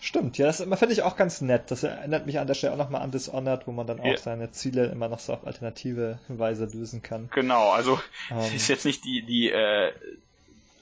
Stimmt, 0.00 0.38
ja, 0.38 0.46
das 0.46 0.58
finde 0.58 0.92
ich 0.92 1.02
auch 1.02 1.16
ganz 1.16 1.40
nett. 1.40 1.70
Das 1.70 1.82
erinnert 1.82 2.26
mich 2.26 2.38
an 2.38 2.46
der 2.46 2.54
Stelle 2.54 2.74
auch 2.74 2.78
nochmal 2.78 3.02
an 3.02 3.10
Dishonored, 3.10 3.66
wo 3.66 3.72
man 3.72 3.86
dann 3.86 4.00
auch 4.00 4.04
ja. 4.04 4.16
seine 4.16 4.52
Ziele 4.52 4.86
immer 4.86 5.08
noch 5.08 5.18
so 5.18 5.32
auf 5.32 5.46
alternative 5.46 6.18
Weise 6.28 6.66
lösen 6.66 7.02
kann. 7.02 7.30
Genau, 7.32 7.70
also 7.70 7.98
ähm. 8.30 8.54
ist 8.54 8.68
jetzt 8.68 8.84
nicht 8.84 9.04
die, 9.04 9.22
die 9.22 9.50
äh, 9.50 9.92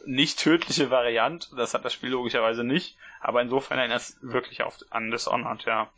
nicht 0.04 0.38
tödliche 0.38 0.90
Variante, 0.90 1.54
das 1.56 1.74
hat 1.74 1.84
das 1.84 1.92
Spiel 1.92 2.10
logischerweise 2.10 2.64
nicht, 2.64 2.96
aber 3.20 3.40
insofern 3.40 3.78
erinnert 3.78 4.00
es 4.00 4.16
wirklich 4.20 4.62
auf, 4.62 4.78
an 4.90 5.10
Dishonored, 5.10 5.64
ja. 5.64 5.90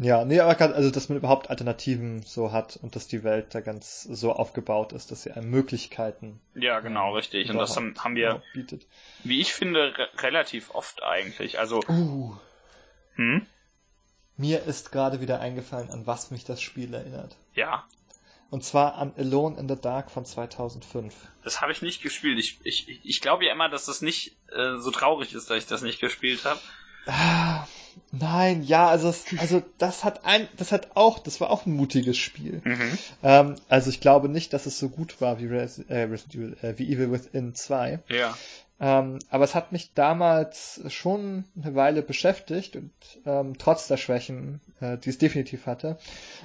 Ja, 0.00 0.24
nee, 0.24 0.40
aber 0.40 0.60
also, 0.74 0.90
dass 0.90 1.08
man 1.08 1.18
überhaupt 1.18 1.50
Alternativen 1.50 2.22
so 2.22 2.50
hat 2.50 2.76
und 2.82 2.96
dass 2.96 3.06
die 3.06 3.22
Welt 3.22 3.54
da 3.54 3.60
ganz 3.60 4.02
so 4.02 4.32
aufgebaut 4.32 4.92
ist, 4.92 5.12
dass 5.12 5.22
sie 5.22 5.30
einem 5.30 5.50
Möglichkeiten. 5.50 6.40
Ja, 6.54 6.80
genau, 6.80 7.10
ähm, 7.10 7.14
richtig. 7.14 7.48
Und 7.48 7.58
das 7.58 7.76
haben, 7.76 7.94
haben 7.98 8.16
wir, 8.16 8.42
bietet. 8.54 8.86
wie 9.22 9.40
ich 9.40 9.54
finde, 9.54 9.96
re 9.96 10.08
relativ 10.18 10.74
oft 10.74 11.02
eigentlich. 11.04 11.60
Also. 11.60 11.80
Uh. 11.88 12.34
Hm? 13.14 13.46
Mir 14.36 14.64
ist 14.64 14.90
gerade 14.90 15.20
wieder 15.20 15.38
eingefallen, 15.38 15.90
an 15.90 16.08
was 16.08 16.32
mich 16.32 16.44
das 16.44 16.60
Spiel 16.60 16.92
erinnert. 16.92 17.36
Ja. 17.54 17.84
Und 18.50 18.64
zwar 18.64 18.96
an 18.96 19.12
Alone 19.16 19.58
in 19.58 19.68
the 19.68 19.80
Dark 19.80 20.10
von 20.10 20.24
2005. 20.24 21.14
Das 21.44 21.60
habe 21.60 21.70
ich 21.70 21.82
nicht 21.82 22.02
gespielt. 22.02 22.40
Ich, 22.40 22.58
ich, 22.64 23.00
ich 23.04 23.20
glaube 23.20 23.44
ja 23.44 23.52
immer, 23.52 23.68
dass 23.68 23.86
das 23.86 24.02
nicht 24.02 24.36
äh, 24.52 24.78
so 24.78 24.90
traurig 24.90 25.34
ist, 25.34 25.50
dass 25.50 25.58
ich 25.58 25.66
das 25.66 25.82
nicht 25.82 26.00
gespielt 26.00 26.44
habe. 26.44 26.58
Ah, 27.06 27.66
Nein, 28.12 28.62
ja, 28.62 28.88
also, 28.88 29.08
es, 29.08 29.24
also 29.38 29.62
das 29.78 30.04
hat 30.04 30.24
ein, 30.24 30.48
das 30.56 30.72
hat 30.72 30.96
auch, 30.96 31.18
das 31.18 31.40
war 31.40 31.50
auch 31.50 31.66
ein 31.66 31.74
mutiges 31.74 32.16
Spiel. 32.16 32.60
Mhm. 32.64 32.98
Ähm, 33.22 33.54
also 33.68 33.90
ich 33.90 34.00
glaube 34.00 34.28
nicht, 34.28 34.52
dass 34.52 34.66
es 34.66 34.78
so 34.78 34.88
gut 34.88 35.20
war 35.20 35.40
wie, 35.40 35.46
Res, 35.46 35.78
äh, 35.88 36.02
Resident 36.02 36.62
äh, 36.62 36.78
wie 36.78 36.92
Evil 36.92 37.12
Within 37.12 37.54
2. 37.54 38.00
Ja. 38.08 38.34
Ähm, 38.80 39.20
aber 39.30 39.44
es 39.44 39.54
hat 39.54 39.70
mich 39.70 39.94
damals 39.94 40.80
schon 40.88 41.44
eine 41.56 41.76
Weile 41.76 42.02
beschäftigt 42.02 42.74
und 42.74 42.90
ähm, 43.24 43.56
trotz 43.56 43.86
der 43.86 43.96
Schwächen, 43.96 44.60
äh, 44.80 44.98
die 44.98 45.10
es 45.10 45.18
definitiv 45.18 45.66
hatte. 45.66 45.96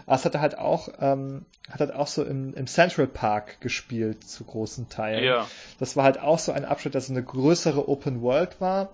Aber 0.06 0.16
es 0.16 0.26
hatte 0.26 0.40
halt 0.40 0.58
auch, 0.58 0.90
ähm, 1.02 1.46
hat 1.70 1.80
halt 1.80 1.94
auch 1.94 2.08
so 2.08 2.24
im, 2.24 2.54
im 2.54 2.68
Central 2.68 3.08
Park 3.08 3.60
gespielt 3.62 4.24
zu 4.24 4.44
großen 4.44 4.90
Teilen. 4.90 5.24
Ja. 5.24 5.48
Das 5.80 5.98
war 5.98 6.04
halt 6.04 6.20
auch 6.20 6.38
so 6.38 6.52
ein 6.52 6.66
Abschnitt, 6.66 6.94
dass 6.94 7.06
es 7.06 7.10
eine 7.10 7.24
größere 7.24 7.90
Open 7.90 8.22
World 8.22 8.62
war 8.62 8.90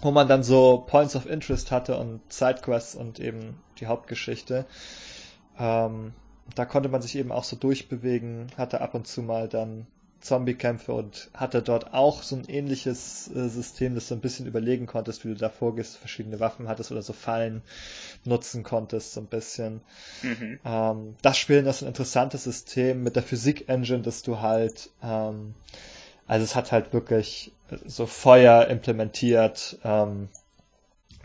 wo 0.00 0.10
man 0.10 0.28
dann 0.28 0.42
so 0.42 0.84
Points 0.86 1.16
of 1.16 1.26
Interest 1.26 1.70
hatte 1.70 1.96
und 1.96 2.20
Sidequests 2.32 2.94
und 2.94 3.18
eben 3.18 3.60
die 3.80 3.86
Hauptgeschichte. 3.86 4.66
Ähm, 5.58 6.12
da 6.54 6.64
konnte 6.64 6.88
man 6.88 7.02
sich 7.02 7.16
eben 7.16 7.32
auch 7.32 7.44
so 7.44 7.56
durchbewegen, 7.56 8.48
hatte 8.56 8.80
ab 8.80 8.94
und 8.94 9.06
zu 9.06 9.22
mal 9.22 9.48
dann 9.48 9.86
Zombie-Kämpfe 10.20 10.92
und 10.92 11.30
hatte 11.34 11.62
dort 11.62 11.92
auch 11.94 12.22
so 12.22 12.36
ein 12.36 12.44
ähnliches 12.48 13.30
äh, 13.34 13.48
System, 13.48 13.94
das 13.94 14.08
du 14.08 14.14
ein 14.14 14.20
bisschen 14.20 14.46
überlegen 14.46 14.86
konntest, 14.86 15.24
wie 15.24 15.28
du 15.28 15.34
da 15.34 15.48
vorgehst, 15.48 15.96
verschiedene 15.96 16.40
Waffen 16.40 16.68
hattest 16.68 16.90
oder 16.90 17.02
so 17.02 17.12
Fallen 17.12 17.62
nutzen 18.24 18.62
konntest, 18.62 19.12
so 19.12 19.20
ein 19.20 19.26
bisschen. 19.26 19.82
Mhm. 20.22 20.58
Ähm, 20.64 21.16
das 21.22 21.38
Spielen 21.38 21.66
ist 21.66 21.82
ein 21.82 21.88
interessantes 21.88 22.44
System 22.44 23.02
mit 23.02 23.16
der 23.16 23.22
Physik-Engine, 23.22 24.02
dass 24.02 24.22
du 24.22 24.40
halt 24.40 24.90
ähm, 25.02 25.54
also 26.26 26.44
es 26.44 26.56
hat 26.56 26.72
halt 26.72 26.92
wirklich 26.92 27.52
so 27.86 28.06
Feuer 28.06 28.66
implementiert, 28.66 29.78
ähm, 29.84 30.28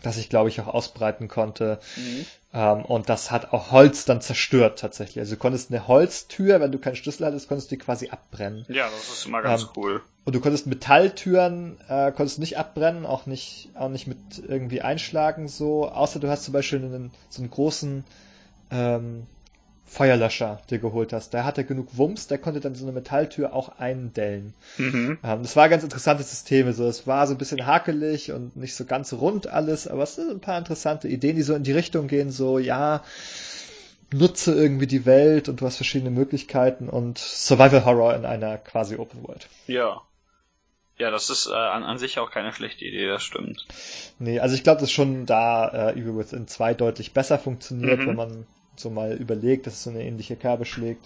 das 0.02 0.16
ich 0.16 0.28
glaube 0.28 0.48
ich 0.48 0.60
auch 0.60 0.68
ausbreiten 0.68 1.28
konnte. 1.28 1.78
Mhm. 1.96 2.26
Ähm, 2.54 2.84
und 2.84 3.08
das 3.08 3.30
hat 3.30 3.52
auch 3.52 3.70
Holz 3.70 4.04
dann 4.04 4.20
zerstört 4.20 4.78
tatsächlich. 4.78 5.20
Also 5.20 5.36
du 5.36 5.40
konntest 5.40 5.70
eine 5.70 5.88
Holztür, 5.88 6.60
wenn 6.60 6.72
du 6.72 6.78
keinen 6.78 6.96
Schlüssel 6.96 7.26
hattest, 7.26 7.48
konntest 7.48 7.70
du 7.70 7.76
die 7.76 7.82
quasi 7.82 8.10
abbrennen. 8.10 8.66
Ja, 8.68 8.90
das 8.90 9.08
ist 9.08 9.26
immer 9.26 9.42
ganz 9.42 9.62
ähm, 9.62 9.68
cool. 9.76 10.02
Und 10.24 10.34
du 10.34 10.40
konntest 10.40 10.66
Metalltüren, 10.66 11.78
äh, 11.88 12.12
konntest 12.12 12.38
nicht 12.38 12.58
abbrennen, 12.58 13.06
auch 13.06 13.26
nicht, 13.26 13.70
auch 13.74 13.88
nicht 13.88 14.06
mit 14.06 14.18
irgendwie 14.46 14.82
einschlagen 14.82 15.48
so, 15.48 15.88
außer 15.88 16.20
du 16.20 16.28
hast 16.28 16.44
zum 16.44 16.52
Beispiel 16.52 16.80
einen, 16.80 17.10
so 17.30 17.40
einen 17.40 17.50
großen 17.50 18.04
ähm, 18.70 19.26
Feuerlöscher 19.92 20.62
dir 20.70 20.78
geholt 20.78 21.12
hast. 21.12 21.34
Der 21.34 21.44
hatte 21.44 21.64
genug 21.64 21.98
Wumms, 21.98 22.26
der 22.26 22.38
konnte 22.38 22.60
dann 22.60 22.74
so 22.74 22.86
eine 22.86 22.92
Metalltür 22.92 23.52
auch 23.52 23.78
eindellen. 23.78 24.54
Mhm. 24.78 25.18
Ähm, 25.22 25.42
das 25.42 25.54
war 25.54 25.68
ganz 25.68 25.84
interessantes 25.84 26.30
System. 26.30 26.72
So, 26.72 26.88
es 26.88 27.06
war 27.06 27.26
so 27.26 27.34
ein 27.34 27.38
bisschen 27.38 27.66
hakelig 27.66 28.32
und 28.32 28.56
nicht 28.56 28.74
so 28.74 28.86
ganz 28.86 29.12
rund 29.12 29.48
alles, 29.48 29.86
aber 29.86 30.04
es 30.04 30.14
sind 30.14 30.30
ein 30.30 30.40
paar 30.40 30.56
interessante 30.56 31.08
Ideen, 31.08 31.36
die 31.36 31.42
so 31.42 31.54
in 31.54 31.62
die 31.62 31.72
Richtung 31.72 32.08
gehen, 32.08 32.30
so, 32.30 32.58
ja, 32.58 33.04
nutze 34.14 34.54
irgendwie 34.54 34.86
die 34.86 35.04
Welt 35.04 35.50
und 35.50 35.60
du 35.60 35.66
hast 35.66 35.76
verschiedene 35.76 36.10
Möglichkeiten 36.10 36.88
und 36.88 37.18
Survival 37.18 37.84
Horror 37.84 38.14
in 38.14 38.24
einer 38.24 38.56
quasi 38.56 38.96
Open 38.96 39.22
World. 39.22 39.46
Ja. 39.66 40.00
Ja, 40.96 41.10
das 41.10 41.28
ist 41.28 41.48
äh, 41.48 41.54
an, 41.54 41.84
an 41.84 41.98
sich 41.98 42.18
auch 42.18 42.30
keine 42.30 42.52
schlechte 42.54 42.86
Idee, 42.86 43.08
das 43.08 43.22
stimmt. 43.22 43.66
Nee, 44.18 44.40
also 44.40 44.54
ich 44.54 44.62
glaube, 44.62 44.80
dass 44.80 44.90
schon 44.90 45.26
da 45.26 45.90
äh, 45.90 46.00
Evil 46.00 46.16
Within 46.16 46.46
2 46.48 46.72
deutlich 46.74 47.12
besser 47.12 47.38
funktioniert, 47.38 48.00
mhm. 48.00 48.06
wenn 48.06 48.16
man 48.16 48.46
so 48.76 48.90
mal 48.90 49.12
überlegt, 49.12 49.66
dass 49.66 49.74
es 49.74 49.84
so 49.84 49.90
eine 49.90 50.04
ähnliche 50.04 50.36
Kerbe 50.36 50.64
schlägt. 50.64 51.04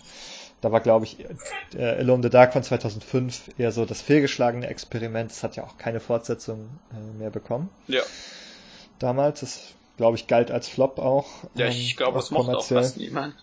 Da 0.61 0.73
war, 0.73 0.81
glaube 0.81 1.05
ich, 1.05 1.19
äh, 1.77 1.85
Alone 1.85 2.17
in 2.17 2.23
the 2.23 2.31
Dark 2.31 2.53
von 2.53 2.63
2005 2.63 3.51
eher 3.59 3.73
so 3.73 3.85
das 3.85 4.01
fehlgeschlagene 4.01 4.67
Experiment. 4.67 5.31
Es 5.31 5.43
hat 5.43 5.57
ja 5.57 5.65
auch 5.65 5.77
keine 5.77 6.01
Fortsetzung 6.01 6.69
äh, 6.93 7.19
mehr 7.19 7.31
bekommen. 7.31 7.69
Ja. 7.89 8.03
Damals, 8.99 9.41
das, 9.41 9.75
glaube 9.99 10.17
ich, 10.17 10.27
galt 10.27 10.51
als 10.51 10.69
Flop 10.69 10.99
auch. 10.99 11.27
Ja, 11.55 11.67
ich 11.67 11.91
ähm, 11.91 11.97
glaube, 11.99 12.19
das 12.19 12.31
mochte 12.31 12.57
auch 12.57 12.65
fast 12.65 12.97
niemand. 12.97 13.35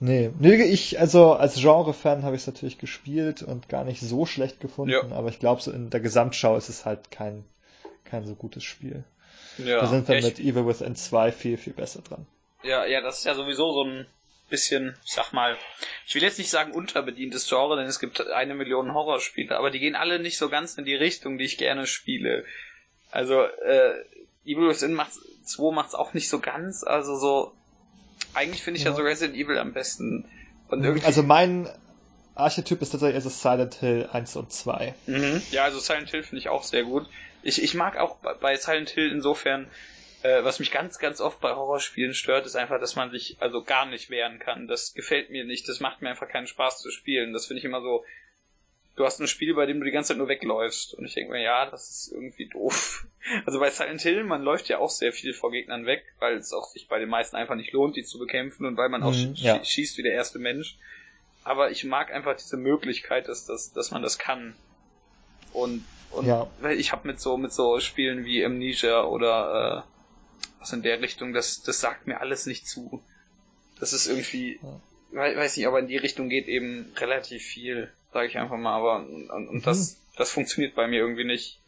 Nee, 0.00 0.30
nee, 0.38 0.54
ich, 0.64 0.98
also 0.98 1.34
als 1.34 1.54
Genre-Fan 1.54 2.24
habe 2.24 2.34
ich 2.34 2.42
es 2.42 2.46
natürlich 2.46 2.78
gespielt 2.78 3.42
und 3.42 3.68
gar 3.68 3.84
nicht 3.84 4.00
so 4.00 4.26
schlecht 4.26 4.58
gefunden, 4.60 4.92
ja. 4.92 5.02
aber 5.12 5.28
ich 5.28 5.38
glaube, 5.38 5.62
so 5.62 5.70
in 5.70 5.90
der 5.90 6.00
Gesamtschau 6.00 6.56
ist 6.56 6.68
es 6.68 6.84
halt 6.84 7.10
kein, 7.12 7.44
kein 8.04 8.26
so 8.26 8.34
gutes 8.34 8.64
Spiel. 8.64 9.04
Ja, 9.58 9.80
da 9.80 9.86
sind 9.86 10.08
wir 10.08 10.20
mit 10.20 10.40
Evil 10.40 10.66
Within 10.66 10.96
2 10.96 11.30
viel, 11.30 11.56
viel 11.56 11.72
besser 11.72 12.02
dran. 12.02 12.26
Ja, 12.64 12.86
ja, 12.86 13.00
das 13.00 13.18
ist 13.18 13.24
ja 13.24 13.34
sowieso 13.34 13.72
so 13.72 13.84
ein 13.84 14.06
bisschen, 14.50 14.94
ich 15.04 15.12
sag 15.12 15.32
mal, 15.32 15.56
ich 16.06 16.14
will 16.14 16.22
jetzt 16.22 16.38
nicht 16.38 16.50
sagen 16.50 16.72
unterbedientes 16.72 17.48
Genre, 17.48 17.76
denn 17.76 17.86
es 17.86 17.98
gibt 17.98 18.20
eine 18.28 18.54
Million 18.54 18.94
Horrorspiele, 18.94 19.56
aber 19.56 19.70
die 19.70 19.78
gehen 19.78 19.94
alle 19.94 20.18
nicht 20.18 20.38
so 20.38 20.48
ganz 20.48 20.76
in 20.76 20.84
die 20.84 20.94
Richtung, 20.94 21.38
die 21.38 21.44
ich 21.44 21.58
gerne 21.58 21.86
spiele. 21.86 22.44
Also, 23.10 23.42
äh, 23.42 24.04
Evil 24.44 24.68
Within 24.68 24.94
macht, 24.94 25.12
2 25.44 25.72
macht's 25.72 25.94
auch 25.94 26.14
nicht 26.14 26.28
so 26.28 26.40
ganz, 26.40 26.84
also 26.84 27.16
so, 27.16 27.52
eigentlich 28.34 28.62
finde 28.62 28.78
ich 28.78 28.84
ja. 28.84 28.90
ja 28.90 28.96
so 28.96 29.02
Resident 29.02 29.36
Evil 29.36 29.58
am 29.58 29.72
besten. 29.72 30.24
Und 30.68 30.84
irgendwie... 30.84 31.04
Also 31.04 31.22
mein 31.22 31.68
Archetyp 32.34 32.82
ist 32.82 32.90
tatsächlich 32.90 33.16
also 33.16 33.28
Silent 33.28 33.74
Hill 33.74 34.08
1 34.12 34.36
und 34.36 34.52
2. 34.52 34.94
Mhm. 35.06 35.42
Ja, 35.50 35.64
also 35.64 35.78
Silent 35.78 36.10
Hill 36.10 36.22
finde 36.22 36.40
ich 36.40 36.48
auch 36.48 36.64
sehr 36.64 36.84
gut. 36.84 37.06
Ich, 37.42 37.62
ich 37.62 37.74
mag 37.74 37.96
auch 37.96 38.16
bei 38.16 38.56
Silent 38.56 38.90
Hill 38.90 39.10
insofern, 39.10 39.68
äh, 40.24 40.42
was 40.42 40.58
mich 40.58 40.70
ganz, 40.70 40.98
ganz 40.98 41.20
oft 41.20 41.38
bei 41.40 41.54
Horrorspielen 41.54 42.14
stört, 42.14 42.46
ist 42.46 42.56
einfach, 42.56 42.80
dass 42.80 42.96
man 42.96 43.10
sich 43.10 43.36
also 43.40 43.62
gar 43.62 43.84
nicht 43.84 44.08
wehren 44.08 44.38
kann. 44.38 44.66
Das 44.66 44.94
gefällt 44.94 45.28
mir 45.28 45.44
nicht. 45.44 45.68
Das 45.68 45.80
macht 45.80 46.00
mir 46.00 46.08
einfach 46.08 46.28
keinen 46.28 46.46
Spaß 46.46 46.80
zu 46.80 46.90
spielen. 46.90 47.34
Das 47.34 47.46
finde 47.46 47.58
ich 47.58 47.64
immer 47.66 47.82
so. 47.82 48.04
Du 48.96 49.04
hast 49.04 49.20
ein 49.20 49.26
Spiel, 49.26 49.54
bei 49.54 49.66
dem 49.66 49.80
du 49.80 49.84
die 49.84 49.90
ganze 49.90 50.08
Zeit 50.08 50.18
nur 50.18 50.28
wegläufst. 50.28 50.94
Und 50.94 51.04
ich 51.04 51.12
denke 51.12 51.32
mir, 51.32 51.42
ja, 51.42 51.68
das 51.70 51.90
ist 51.90 52.12
irgendwie 52.12 52.48
doof. 52.48 53.06
Also 53.46 53.58
bei 53.58 53.70
Silent 53.70 54.02
Hill, 54.02 54.22
man 54.22 54.42
läuft 54.42 54.68
ja 54.68 54.76
auch 54.76 54.90
sehr 54.90 55.10
viel 55.10 55.32
vor 55.32 55.50
Gegnern 55.50 55.86
weg, 55.86 56.04
weil 56.18 56.36
es 56.36 56.52
auch 56.52 56.66
sich 56.66 56.88
bei 56.88 56.98
den 56.98 57.08
meisten 57.08 57.36
einfach 57.36 57.54
nicht 57.54 57.72
lohnt, 57.72 57.96
die 57.96 58.04
zu 58.04 58.18
bekämpfen 58.18 58.66
und 58.66 58.76
weil 58.76 58.90
man 58.90 59.02
auch 59.02 59.14
mhm, 59.14 59.32
ja. 59.36 59.64
schießt 59.64 59.96
wie 59.96 60.02
der 60.02 60.12
erste 60.12 60.38
Mensch. 60.38 60.76
Aber 61.42 61.70
ich 61.70 61.84
mag 61.84 62.12
einfach 62.12 62.36
diese 62.36 62.58
Möglichkeit, 62.58 63.28
dass, 63.28 63.46
dass, 63.46 63.72
dass 63.72 63.92
man 63.92 64.02
das 64.02 64.18
kann. 64.18 64.54
Und, 65.54 65.86
und 66.10 66.26
ja. 66.26 66.50
ich 66.76 66.92
habe 66.92 67.08
mit 67.08 67.18
so 67.18 67.38
mit 67.38 67.50
so 67.50 67.80
Spielen 67.80 68.26
wie 68.26 68.44
Amnesia 68.44 69.04
oder 69.04 69.86
äh, 69.86 69.93
was 70.64 70.72
in 70.72 70.82
der 70.82 71.02
Richtung, 71.02 71.34
das, 71.34 71.62
das 71.62 71.80
sagt 71.80 72.06
mir 72.06 72.20
alles 72.20 72.46
nicht 72.46 72.66
zu. 72.66 73.02
Das 73.78 73.92
ist 73.92 74.06
irgendwie, 74.06 74.58
weiß 75.12 75.58
nicht, 75.58 75.66
aber 75.66 75.78
in 75.78 75.88
die 75.88 75.98
Richtung 75.98 76.30
geht 76.30 76.48
eben 76.48 76.90
relativ 76.96 77.42
viel, 77.42 77.92
sage 78.14 78.28
ich 78.28 78.38
einfach 78.38 78.56
mal, 78.56 78.74
aber 78.74 79.06
und, 79.06 79.28
und 79.30 79.52
mhm. 79.52 79.62
das, 79.62 79.98
das 80.16 80.30
funktioniert 80.30 80.74
bei 80.74 80.86
mir 80.86 81.00
irgendwie 81.00 81.24
nicht. 81.24 81.58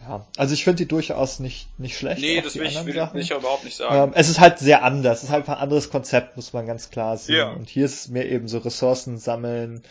Ja, 0.00 0.26
also 0.38 0.54
ich 0.54 0.64
finde 0.64 0.78
die 0.78 0.88
durchaus 0.88 1.40
nicht, 1.40 1.68
nicht 1.78 1.98
schlecht. 1.98 2.22
Nee, 2.22 2.40
das 2.40 2.54
will 2.54 2.66
ich, 2.66 2.84
will 2.86 3.20
ich 3.20 3.30
überhaupt 3.30 3.64
nicht 3.64 3.76
sagen. 3.76 4.12
Ähm, 4.12 4.12
es 4.14 4.30
ist 4.30 4.40
halt 4.40 4.58
sehr 4.58 4.82
anders. 4.82 5.18
Es 5.18 5.24
ist 5.24 5.30
halt 5.30 5.46
ein 5.48 5.54
anderes 5.54 5.90
Konzept, 5.90 6.36
muss 6.36 6.54
man 6.54 6.66
ganz 6.66 6.90
klar 6.90 7.18
sehen. 7.18 7.36
Ja. 7.36 7.50
Und 7.50 7.68
hier 7.68 7.84
ist 7.84 7.94
es 7.94 8.08
mehr 8.08 8.30
eben 8.30 8.48
so 8.48 8.58
Ressourcen 8.58 9.18
sammeln, 9.18 9.82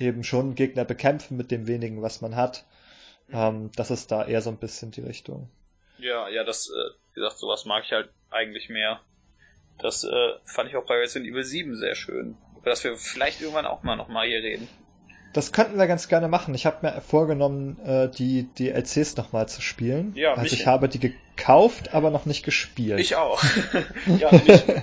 eben 0.00 0.24
schon 0.24 0.56
Gegner 0.56 0.84
bekämpfen 0.84 1.36
mit 1.36 1.52
dem 1.52 1.68
wenigen, 1.68 2.02
was 2.02 2.22
man 2.22 2.34
hat. 2.34 2.64
Ähm, 3.32 3.70
das 3.76 3.92
ist 3.92 4.10
da 4.10 4.24
eher 4.24 4.42
so 4.42 4.50
ein 4.50 4.56
bisschen 4.56 4.90
die 4.90 5.02
Richtung. 5.02 5.48
Ja, 6.00 6.28
ja, 6.28 6.44
das, 6.44 6.68
äh, 6.70 6.90
wie 7.14 7.20
gesagt, 7.20 7.38
sowas 7.38 7.64
mag 7.64 7.84
ich 7.84 7.92
halt 7.92 8.10
eigentlich 8.30 8.68
mehr. 8.68 9.00
Das 9.78 10.04
äh, 10.04 10.32
fand 10.44 10.68
ich 10.68 10.76
auch 10.76 10.86
bei 10.86 10.96
Resident 10.96 11.30
Evil 11.30 11.44
7 11.44 11.76
sehr 11.76 11.94
schön. 11.94 12.36
Über 12.56 12.70
das 12.70 12.84
wir 12.84 12.96
vielleicht 12.96 13.40
irgendwann 13.40 13.66
auch 13.66 13.82
mal 13.82 13.96
nochmal 13.96 14.26
hier 14.26 14.42
reden. 14.42 14.68
Das 15.32 15.52
könnten 15.52 15.78
wir 15.78 15.86
ganz 15.86 16.08
gerne 16.08 16.28
machen. 16.28 16.54
Ich 16.54 16.66
habe 16.66 16.78
mir 16.82 17.00
vorgenommen, 17.00 17.78
äh, 17.84 18.08
die 18.08 18.48
DLCs 18.58 19.16
nochmal 19.16 19.48
zu 19.48 19.62
spielen. 19.62 20.12
Ja, 20.16 20.34
also 20.34 20.54
ich 20.54 20.66
habe 20.66 20.88
die 20.88 20.98
gekauft, 20.98 21.94
aber 21.94 22.10
noch 22.10 22.26
nicht 22.26 22.44
gespielt. 22.44 22.98
Ich 23.00 23.16
auch. 23.16 23.42
ja, 24.18 24.30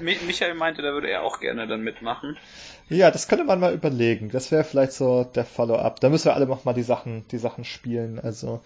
mich, 0.01 0.21
Michael 0.21 0.53
meinte, 0.53 0.81
da 0.81 0.93
würde 0.93 1.09
er 1.09 1.23
auch 1.23 1.39
gerne 1.39 1.67
dann 1.67 1.81
mitmachen. 1.81 2.37
Ja, 2.89 3.11
das 3.11 3.27
könnte 3.27 3.43
man 3.43 3.59
mal 3.59 3.73
überlegen. 3.73 4.29
Das 4.29 4.49
wäre 4.51 4.63
vielleicht 4.63 4.93
so 4.93 5.25
der 5.25 5.43
Follow-up. 5.43 5.99
Da 5.99 6.07
müssen 6.07 6.25
wir 6.25 6.35
alle 6.35 6.47
noch 6.47 6.63
mal 6.63 6.73
die 6.73 6.83
Sachen, 6.83 7.27
die 7.29 7.37
Sachen 7.37 7.65
spielen. 7.65 8.17
Also 8.17 8.61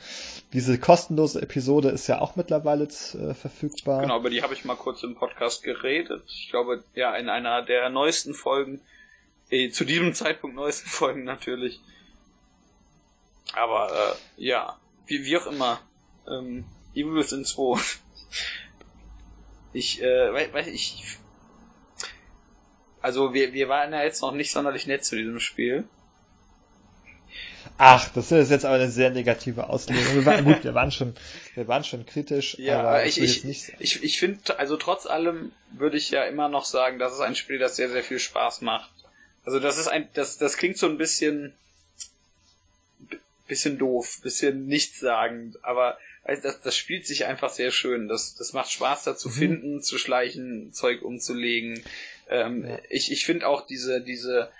diese 0.54 0.78
kostenlose 0.78 1.42
Episode 1.42 1.90
ist 1.90 2.06
ja 2.08 2.22
auch 2.22 2.36
mittlerweile 2.36 2.84
äh, 2.84 3.34
verfügbar. 3.34 4.02
Genau, 4.02 4.20
über 4.20 4.30
die 4.30 4.44
habe 4.44 4.54
ich 4.54 4.64
mal 4.64 4.76
kurz 4.76 5.02
im 5.02 5.16
Podcast 5.16 5.64
geredet. 5.64 6.24
Ich 6.28 6.50
glaube, 6.52 6.84
ja, 6.94 7.16
in 7.16 7.30
einer 7.30 7.64
der 7.64 7.90
neuesten 7.90 8.36
Folgen, 8.36 8.82
eh, 9.52 9.70
zu 9.70 9.86
diesem 9.86 10.14
Zeitpunkt 10.16 10.56
neuesten 10.56 10.90
Folgen 10.90 11.24
natürlich. 11.24 11.80
Aber 13.54 14.16
äh, 14.38 14.44
ja, 14.44 14.78
wie, 15.08 15.26
wie 15.26 15.38
auch 15.38 15.48
immer. 15.48 15.80
Ähm, 16.28 16.66
Evil 16.94 17.16
Within 17.16 17.46
2. 17.46 17.80
ich, 19.74 20.02
äh, 20.02 20.54
weiß, 20.54 20.68
ich 20.68 21.20
also 23.02 23.34
wir, 23.34 23.54
wir 23.54 23.68
waren 23.68 23.92
ja 23.94 24.04
jetzt 24.04 24.22
noch 24.22 24.32
nicht 24.32 24.52
sonderlich 24.52 24.86
nett 24.86 25.04
zu 25.04 25.16
diesem 25.16 25.40
Spiel. 25.40 25.86
Ach, 27.78 28.10
das 28.10 28.32
ist 28.32 28.52
jetzt 28.52 28.66
aber 28.66 28.76
eine 28.76 28.92
sehr 28.92 29.10
negative 29.10 29.70
Auslegung. 29.70 30.14
Wir 30.14 30.26
waren, 30.26 30.46
gut, 30.46 30.64
wir 30.64 30.76
waren 30.76 30.92
schon, 30.92 31.16
wir 31.56 31.68
waren 31.68 31.84
schon 31.84 32.06
kritisch. 32.06 32.58
Ja, 32.60 32.80
aber 32.82 33.06
ich, 33.06 33.20
ich, 33.20 33.44
nicht... 33.44 33.74
ich, 33.80 34.04
ich 34.04 34.20
finde, 34.20 34.60
also 34.60 34.78
trotz 34.78 35.08
allem 35.08 35.52
würde 35.72 35.98
ich 35.98 36.12
ja 36.12 36.24
immer 36.26 36.48
noch 36.48 36.66
sagen, 36.66 37.00
das 37.00 37.14
ist 37.14 37.22
ein 37.22 37.36
Spiel, 37.36 37.58
das 37.58 37.76
sehr, 37.76 37.90
sehr 37.90 38.04
viel 38.04 38.20
Spaß 38.20 38.62
macht. 38.62 38.92
Also 39.46 39.60
das 39.60 39.78
ist 39.78 39.88
ein, 39.88 40.10
das, 40.14 40.38
das 40.38 40.58
klingt 40.58 40.78
so 40.78 40.88
ein 40.88 40.98
bisschen, 40.98 41.54
bisschen 43.48 43.78
doof, 43.78 44.20
bisschen 44.22 44.68
nichtssagend, 44.68 45.64
aber 45.64 45.98
das, 46.24 46.62
das 46.62 46.78
spielt 46.78 47.08
sich 47.08 47.26
einfach 47.26 47.50
sehr 47.50 47.72
schön. 47.72 48.08
Das, 48.08 48.36
das 48.36 48.54
macht 48.54 48.72
Spaß, 48.72 49.04
da 49.04 49.16
zu 49.18 49.30
mhm. 49.30 49.34
finden, 49.34 49.82
zu 49.82 49.98
schleichen, 49.98 50.72
Zeug 50.72 51.02
umzulegen. 51.02 51.84
Ähm, 52.30 52.66
ja. 52.68 52.78
Ich, 52.90 53.12
ich 53.12 53.26
finde 53.26 53.48
auch 53.48 53.66
diese, 53.66 54.02
diese, 54.02 54.52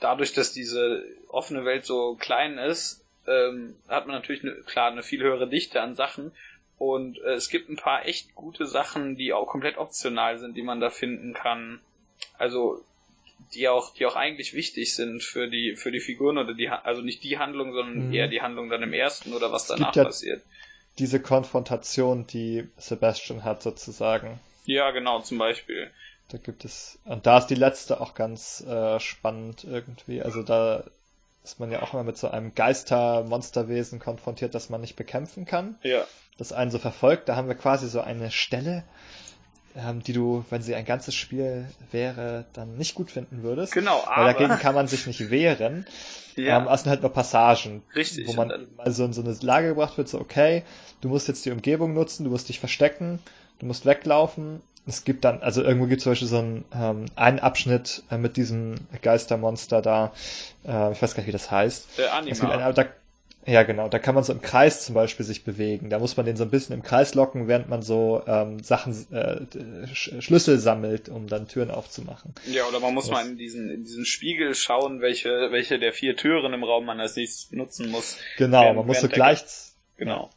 dadurch, 0.00 0.32
dass 0.32 0.52
diese 0.52 1.04
offene 1.28 1.64
Welt 1.64 1.84
so 1.84 2.14
klein 2.14 2.58
ist, 2.58 3.02
ähm, 3.26 3.74
hat 3.88 4.06
man 4.06 4.16
natürlich 4.16 4.44
eine, 4.44 4.54
klar 4.62 4.92
eine 4.92 5.02
viel 5.02 5.22
höhere 5.22 5.48
Dichte 5.48 5.80
an 5.80 5.96
Sachen. 5.96 6.32
Und 6.78 7.18
äh, 7.18 7.34
es 7.34 7.48
gibt 7.48 7.68
ein 7.68 7.76
paar 7.76 8.06
echt 8.06 8.34
gute 8.34 8.66
Sachen, 8.66 9.16
die 9.16 9.32
auch 9.32 9.46
komplett 9.46 9.78
optional 9.78 10.38
sind, 10.38 10.56
die 10.56 10.62
man 10.62 10.80
da 10.80 10.90
finden 10.90 11.34
kann. 11.34 11.80
Also 12.38 12.84
die 13.54 13.68
auch, 13.68 13.94
die 13.94 14.06
auch 14.06 14.16
eigentlich 14.16 14.54
wichtig 14.54 14.94
sind 14.94 15.22
für 15.22 15.48
die, 15.48 15.76
für 15.76 15.92
die 15.92 16.00
Figuren 16.00 16.38
oder 16.38 16.54
die, 16.54 16.68
also 16.68 17.02
nicht 17.02 17.22
die 17.22 17.38
Handlung, 17.38 17.72
sondern 17.72 18.08
mhm. 18.08 18.14
eher 18.14 18.28
die 18.28 18.42
Handlung 18.42 18.68
dann 18.68 18.82
im 18.82 18.92
ersten 18.92 19.32
oder 19.32 19.52
was 19.52 19.66
danach 19.66 19.94
ja 19.94 20.04
passiert. 20.04 20.42
Diese 20.98 21.20
Konfrontation, 21.20 22.26
die 22.26 22.68
Sebastian 22.76 23.44
hat 23.44 23.62
sozusagen. 23.62 24.40
Ja, 24.64 24.90
genau, 24.92 25.20
zum 25.20 25.38
Beispiel. 25.38 25.90
Da 26.28 26.38
gibt 26.38 26.64
es, 26.64 26.98
und 27.04 27.26
da 27.26 27.38
ist 27.38 27.48
die 27.48 27.54
letzte 27.54 28.00
auch 28.00 28.14
ganz 28.14 28.60
äh, 28.62 28.98
spannend 28.98 29.64
irgendwie. 29.64 30.22
Also 30.22 30.42
da 30.42 30.84
ist 31.44 31.60
man 31.60 31.70
ja 31.70 31.82
auch 31.82 31.92
immer 31.92 32.04
mit 32.04 32.16
so 32.16 32.28
einem 32.28 32.54
Geister-Monsterwesen 32.54 34.00
konfrontiert, 34.00 34.54
das 34.54 34.70
man 34.70 34.80
nicht 34.80 34.96
bekämpfen 34.96 35.44
kann. 35.44 35.76
Ja. 35.82 36.06
Das 36.38 36.52
einen 36.52 36.70
so 36.70 36.78
verfolgt. 36.78 37.28
Da 37.28 37.36
haben 37.36 37.48
wir 37.48 37.54
quasi 37.54 37.88
so 37.88 38.00
eine 38.00 38.30
Stelle, 38.30 38.84
die 40.06 40.12
du, 40.12 40.44
wenn 40.50 40.62
sie 40.62 40.74
ein 40.74 40.84
ganzes 40.84 41.14
Spiel 41.14 41.66
wäre, 41.90 42.44
dann 42.52 42.76
nicht 42.76 42.94
gut 42.94 43.10
finden 43.10 43.42
würdest. 43.42 43.72
Genau, 43.72 44.02
aber. 44.06 44.26
Weil 44.26 44.32
dagegen 44.34 44.58
kann 44.58 44.74
man 44.74 44.86
sich 44.86 45.06
nicht 45.06 45.30
wehren. 45.30 45.86
Ja. 46.36 46.58
Ähm, 46.58 46.68
es 46.68 46.82
sind 46.82 46.90
halt 46.90 47.02
nur 47.02 47.12
Passagen. 47.12 47.82
Richtig. 47.94 48.28
Wo 48.28 48.34
man 48.34 48.68
also 48.78 49.04
in 49.04 49.12
so 49.12 49.22
eine 49.22 49.36
Lage 49.40 49.68
gebracht 49.68 49.98
wird, 49.98 50.08
so, 50.08 50.20
okay, 50.20 50.62
du 51.00 51.08
musst 51.08 51.26
jetzt 51.26 51.44
die 51.44 51.50
Umgebung 51.50 51.92
nutzen, 51.92 52.24
du 52.24 52.30
musst 52.30 52.48
dich 52.48 52.60
verstecken, 52.60 53.18
du 53.58 53.66
musst 53.66 53.84
weglaufen 53.84 54.62
es 54.86 55.04
gibt 55.04 55.24
dann, 55.24 55.42
also 55.42 55.62
irgendwo 55.62 55.86
gibt 55.86 55.98
es 55.98 56.04
zum 56.04 56.12
Beispiel 56.12 56.28
so 56.28 56.38
einen, 56.38 56.64
ähm, 56.74 57.06
einen 57.16 57.38
Abschnitt 57.38 58.02
äh, 58.10 58.18
mit 58.18 58.36
diesem 58.36 58.74
Geistermonster 59.00 59.80
da, 59.80 60.12
äh, 60.66 60.92
ich 60.92 61.00
weiß 61.00 61.14
gar 61.14 61.22
nicht, 61.22 61.28
wie 61.28 61.32
das 61.32 61.50
heißt. 61.50 61.98
Der 61.98 62.14
Anima. 62.14 62.50
Eine, 62.50 62.74
da, 62.74 62.84
ja, 63.46 63.62
genau, 63.62 63.88
da 63.88 63.98
kann 63.98 64.14
man 64.14 64.24
so 64.24 64.32
im 64.32 64.40
Kreis 64.40 64.84
zum 64.84 64.94
Beispiel 64.94 65.26
sich 65.26 65.44
bewegen. 65.44 65.90
Da 65.90 65.98
muss 65.98 66.16
man 66.16 66.24
den 66.24 66.36
so 66.36 66.44
ein 66.44 66.50
bisschen 66.50 66.74
im 66.74 66.82
Kreis 66.82 67.14
locken, 67.14 67.46
während 67.46 67.68
man 67.68 67.82
so 67.82 68.22
ähm, 68.26 68.62
Sachen, 68.62 68.94
äh, 69.12 69.86
Sch 69.92 70.12
Schlüssel 70.20 70.58
sammelt, 70.58 71.08
um 71.08 71.26
dann 71.26 71.46
Türen 71.46 71.70
aufzumachen. 71.70 72.34
Ja, 72.46 72.66
oder 72.66 72.80
man 72.80 72.94
muss 72.94 73.04
das, 73.04 73.12
mal 73.12 73.26
in 73.26 73.36
diesen, 73.36 73.70
in 73.70 73.84
diesen 73.84 74.06
Spiegel 74.06 74.54
schauen, 74.54 75.00
welche, 75.00 75.28
welche 75.50 75.78
der 75.78 75.92
vier 75.92 76.16
Türen 76.16 76.54
im 76.54 76.64
Raum 76.64 76.86
man 76.86 77.00
als 77.00 77.16
nächstes 77.16 77.52
nutzen 77.52 77.90
muss. 77.90 78.16
Genau, 78.38 78.62
während, 78.62 78.76
man 78.76 78.86
muss 78.86 79.00
so 79.00 79.08
gleich. 79.08 79.44
Genau. 79.96 80.30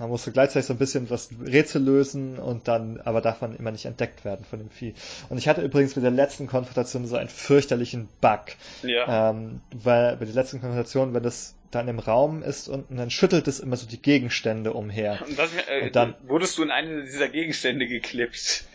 Man 0.00 0.08
muss 0.08 0.24
so 0.24 0.32
gleichzeitig 0.32 0.66
so 0.66 0.72
ein 0.72 0.78
bisschen 0.78 1.10
was 1.10 1.28
Rätsel 1.46 1.82
lösen 1.82 2.38
und 2.38 2.68
dann, 2.68 3.00
aber 3.02 3.20
darf 3.20 3.42
man 3.42 3.54
immer 3.54 3.70
nicht 3.70 3.84
entdeckt 3.84 4.24
werden 4.24 4.46
von 4.48 4.58
dem 4.58 4.70
Vieh. 4.70 4.94
Und 5.28 5.36
ich 5.36 5.46
hatte 5.46 5.60
übrigens 5.60 5.94
mit 5.94 6.02
der 6.02 6.10
letzten 6.10 6.46
Konfrontation 6.46 7.06
so 7.06 7.16
einen 7.16 7.28
fürchterlichen 7.28 8.08
Bug. 8.22 8.40
Ja. 8.82 9.30
Ähm, 9.30 9.60
weil 9.72 10.16
bei 10.16 10.24
der 10.24 10.34
letzten 10.34 10.60
Konfrontation, 10.60 11.12
wenn 11.12 11.22
das 11.22 11.54
dann 11.70 11.88
im 11.88 11.98
Raum 11.98 12.42
ist 12.42 12.68
und 12.68 12.86
dann 12.90 13.10
schüttelt 13.10 13.46
es 13.48 13.60
immer 13.60 13.76
so 13.76 13.86
die 13.86 14.00
Gegenstände 14.00 14.72
umher. 14.72 15.20
Und, 15.26 15.38
das, 15.38 15.50
äh, 15.68 15.86
und 15.86 15.96
dann 15.96 16.14
wurdest 16.26 16.58
du 16.58 16.62
in 16.62 16.70
einen 16.70 17.04
dieser 17.04 17.28
Gegenstände 17.28 17.86
geklipst. 17.86 18.66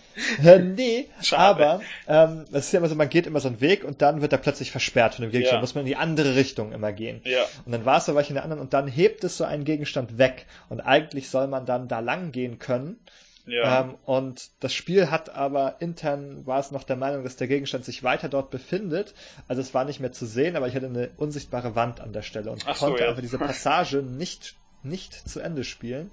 Äh, 0.44 0.60
nee, 0.60 1.08
Schade. 1.22 1.68
aber 1.68 1.82
ähm, 2.08 2.46
das 2.52 2.68
ist 2.68 2.72
ja 2.72 2.80
immer 2.80 2.88
so, 2.88 2.96
man 2.96 3.10
geht 3.10 3.28
immer 3.28 3.40
so 3.40 3.50
einen 3.50 3.62
Weg 3.62 3.84
und 3.84 4.02
dann 4.02 4.22
wird 4.22 4.32
er 4.32 4.38
plötzlich 4.38 4.72
versperrt 4.72 5.16
von 5.16 5.24
dem 5.24 5.32
Gegenstand. 5.32 5.58
Ja. 5.58 5.62
muss 5.62 5.76
man 5.76 5.84
in 5.84 5.88
die 5.88 5.98
andere 5.98 6.36
Richtung 6.36 6.72
immer 6.72 6.94
gehen. 6.94 7.22
Ja. 7.26 7.44
Und 7.66 7.72
dann 7.72 7.86
war 7.86 7.98
es 7.98 8.06
so, 8.06 8.16
war 8.16 8.22
ich 8.22 8.30
in 8.30 8.36
der 8.36 8.44
anderen 8.44 8.62
und 8.62 8.74
dann 8.74 8.88
hebt 8.88 9.24
es 9.24 9.38
so 9.38 9.44
einen 9.44 9.66
Gegenstand 9.66 10.18
weg. 10.18 10.46
Und 10.70 10.82
eigentlich 10.82 11.30
soll 11.30 11.48
man 11.48 11.66
dann 11.66 11.88
da 11.88 12.00
lang 12.00 12.32
gehen 12.32 12.60
können. 12.60 12.98
Ja. 13.46 13.82
Ähm, 13.82 13.96
und 14.06 14.50
das 14.60 14.74
Spiel 14.74 15.12
hat 15.12 15.30
aber 15.30 15.78
intern 15.80 16.46
war 16.46 16.60
es 16.60 16.72
noch 16.72 16.84
der 16.84 16.96
Meinung, 16.96 17.24
dass 17.24 17.36
der 17.36 17.48
Gegenstand 17.48 17.86
sich 17.86 18.04
weiter 18.04 18.30
dort 18.30 18.50
befindet. 18.50 19.14
Also 19.48 19.62
es 19.62 19.74
war 19.74 19.86
nicht 19.86 20.00
mehr 20.00 20.12
zu 20.12 20.26
sehen, 20.26 20.56
aber 20.56 20.68
ich 20.68 20.76
hatte 20.76 20.88
eine 20.88 21.12
unsichtbare 21.18 21.76
Wand 21.76 22.02
an 22.02 22.14
der 22.14 22.24
Stelle 22.24 22.52
und 22.52 22.64
Ach 22.68 22.78
konnte 22.78 23.00
so, 23.00 23.04
ja. 23.04 23.12
aber 23.12 23.22
diese 23.22 23.38
Passage 23.38 23.98
nicht, 23.98 24.56
nicht 24.84 25.14
zu 25.30 25.40
Ende 25.40 25.64
spielen. 25.64 26.12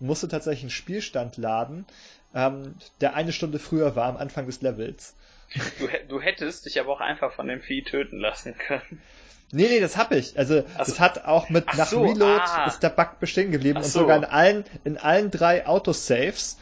Musste 0.00 0.26
tatsächlich 0.26 0.64
einen 0.64 0.70
Spielstand 0.70 1.36
laden, 1.36 1.86
ähm, 2.34 2.74
der 3.00 3.14
eine 3.14 3.32
Stunde 3.32 3.58
früher 3.58 3.94
war 3.94 4.06
am 4.08 4.16
Anfang 4.16 4.46
des 4.46 4.62
Levels. 4.62 5.14
Du, 5.78 5.88
du 6.08 6.20
hättest 6.20 6.64
dich 6.64 6.80
aber 6.80 6.92
auch 6.92 7.00
einfach 7.00 7.32
von 7.32 7.46
dem 7.46 7.60
Vieh 7.60 7.82
töten 7.82 8.18
lassen 8.18 8.56
können. 8.56 9.02
Nee, 9.52 9.68
nee, 9.68 9.80
das 9.80 9.98
hab 9.98 10.12
ich. 10.12 10.38
Also 10.38 10.64
Ach 10.76 10.86
das 10.86 10.98
hat 10.98 11.26
auch 11.26 11.50
mit 11.50 11.64
Ach 11.68 11.76
nach 11.76 11.88
so, 11.88 12.02
Reload 12.02 12.40
ah. 12.42 12.66
ist 12.66 12.82
der 12.82 12.88
Bug 12.88 13.20
bestehen 13.20 13.52
geblieben 13.52 13.78
Ach 13.80 13.84
und 13.84 13.90
so. 13.90 14.00
sogar 14.00 14.16
in 14.16 14.24
allen 14.24 14.64
in 14.84 14.96
allen 14.96 15.30
drei 15.30 15.66
Autosaves, 15.66 16.56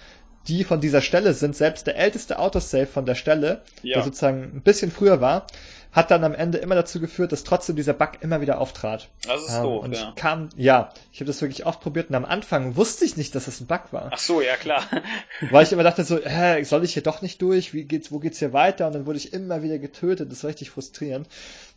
die 0.48 0.64
von 0.64 0.80
dieser 0.80 1.00
Stelle 1.00 1.32
sind, 1.32 1.54
selbst 1.54 1.86
der 1.86 1.96
älteste 1.96 2.38
Autosave 2.40 2.86
von 2.86 3.06
der 3.06 3.14
Stelle, 3.14 3.62
ja. 3.82 3.94
der 3.94 4.02
sozusagen 4.02 4.42
ein 4.56 4.62
bisschen 4.62 4.90
früher 4.90 5.20
war, 5.20 5.46
hat 5.92 6.10
dann 6.10 6.22
am 6.22 6.34
Ende 6.34 6.58
immer 6.58 6.74
dazu 6.76 7.00
geführt, 7.00 7.32
dass 7.32 7.42
trotzdem 7.42 7.76
dieser 7.76 7.92
Bug 7.92 8.10
immer 8.20 8.40
wieder 8.40 8.60
auftrat. 8.60 9.08
Das 9.26 9.42
ist 9.42 9.56
ähm, 9.56 9.62
doof, 9.62 9.84
und 9.84 9.92
ja. 9.92 10.08
Ich 10.10 10.14
kam, 10.14 10.48
ja, 10.56 10.92
ich 11.12 11.20
habe 11.20 11.26
das 11.26 11.40
wirklich 11.42 11.66
oft 11.66 11.80
probiert 11.80 12.10
und 12.10 12.14
am 12.14 12.24
Anfang 12.24 12.76
wusste 12.76 13.04
ich 13.04 13.16
nicht, 13.16 13.34
dass 13.34 13.46
das 13.46 13.60
ein 13.60 13.66
Bug 13.66 13.92
war. 13.92 14.10
Ach 14.12 14.18
so, 14.18 14.40
ja 14.40 14.56
klar. 14.56 14.84
Weil 15.50 15.64
ich 15.64 15.72
immer 15.72 15.82
dachte 15.82 16.04
so, 16.04 16.18
hä, 16.18 16.62
soll 16.62 16.84
ich 16.84 16.94
hier 16.94 17.02
doch 17.02 17.22
nicht 17.22 17.42
durch? 17.42 17.74
Wie 17.74 17.84
geht's, 17.84 18.12
wo 18.12 18.20
geht's 18.20 18.38
hier 18.38 18.52
weiter? 18.52 18.86
Und 18.86 18.94
dann 18.94 19.06
wurde 19.06 19.18
ich 19.18 19.32
immer 19.32 19.62
wieder 19.62 19.78
getötet. 19.78 20.30
Das 20.30 20.44
war 20.44 20.48
richtig 20.48 20.70
frustrierend. 20.70 21.26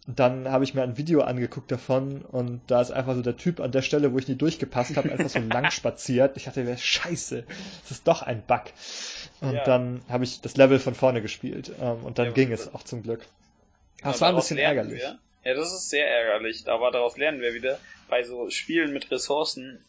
Und 0.05 0.20
dann 0.20 0.49
habe 0.49 0.66
ich 0.66 0.74
mir 0.74 0.84
ein 0.84 0.97
Video 0.97 1.22
angeguckt 1.22 1.72
davon 1.72 2.24
und 2.24 2.59
da 2.68 2.82
ist 2.82 2.91
einfach 2.91 3.16
so 3.16 3.22
der 3.22 3.38
Typ 3.38 3.61
an 3.61 3.72
der 3.72 3.82
Stelle, 3.82 4.11
wo 4.11 4.18
ich 4.18 4.28
nie 4.28 4.36
durchgepasst 4.36 4.97
habe, 4.97 5.09
einfach 5.11 5.30
so 5.30 5.39
lang 5.49 5.72
spaziert. 5.72 6.36
Ich 6.36 6.43
dachte, 6.43 6.78
scheiße, 6.78 7.45
das 7.84 7.91
ist 7.91 8.05
doch 8.05 8.22
ein 8.22 8.43
Bug. 8.45 8.64
Und 9.39 9.53
ja. 9.53 9.64
dann 9.64 10.01
habe 10.09 10.26
ich 10.26 10.41
das 10.41 10.57
Level 10.57 10.80
von 10.80 10.93
vorne 10.93 11.22
gespielt 11.22 11.72
ähm, 11.82 12.03
und 12.03 12.20
dann 12.20 12.28
ja, 12.28 12.32
ging 12.34 12.51
es 12.51 12.74
auch 12.74 12.84
zum 12.84 13.01
Glück. 13.01 13.22
Genau, 14.04 14.12
das 14.12 14.22
war 14.22 14.30
ein 14.30 14.36
bisschen 14.36 14.58
ärgerlich. 14.58 15.01
Wir. 15.01 15.20
Ja, 15.45 15.54
das 15.56 15.74
ist 15.74 15.89
sehr 15.89 16.08
ärgerlich, 16.08 16.68
aber 16.68 16.91
daraus 16.91 17.18
lernen 17.18 17.41
wir 17.41 17.54
wieder, 17.54 17.80
bei 18.10 18.24
so 18.24 18.49
Spielen 18.49 18.93
mit 18.93 19.10
Ressourcen 19.12 19.84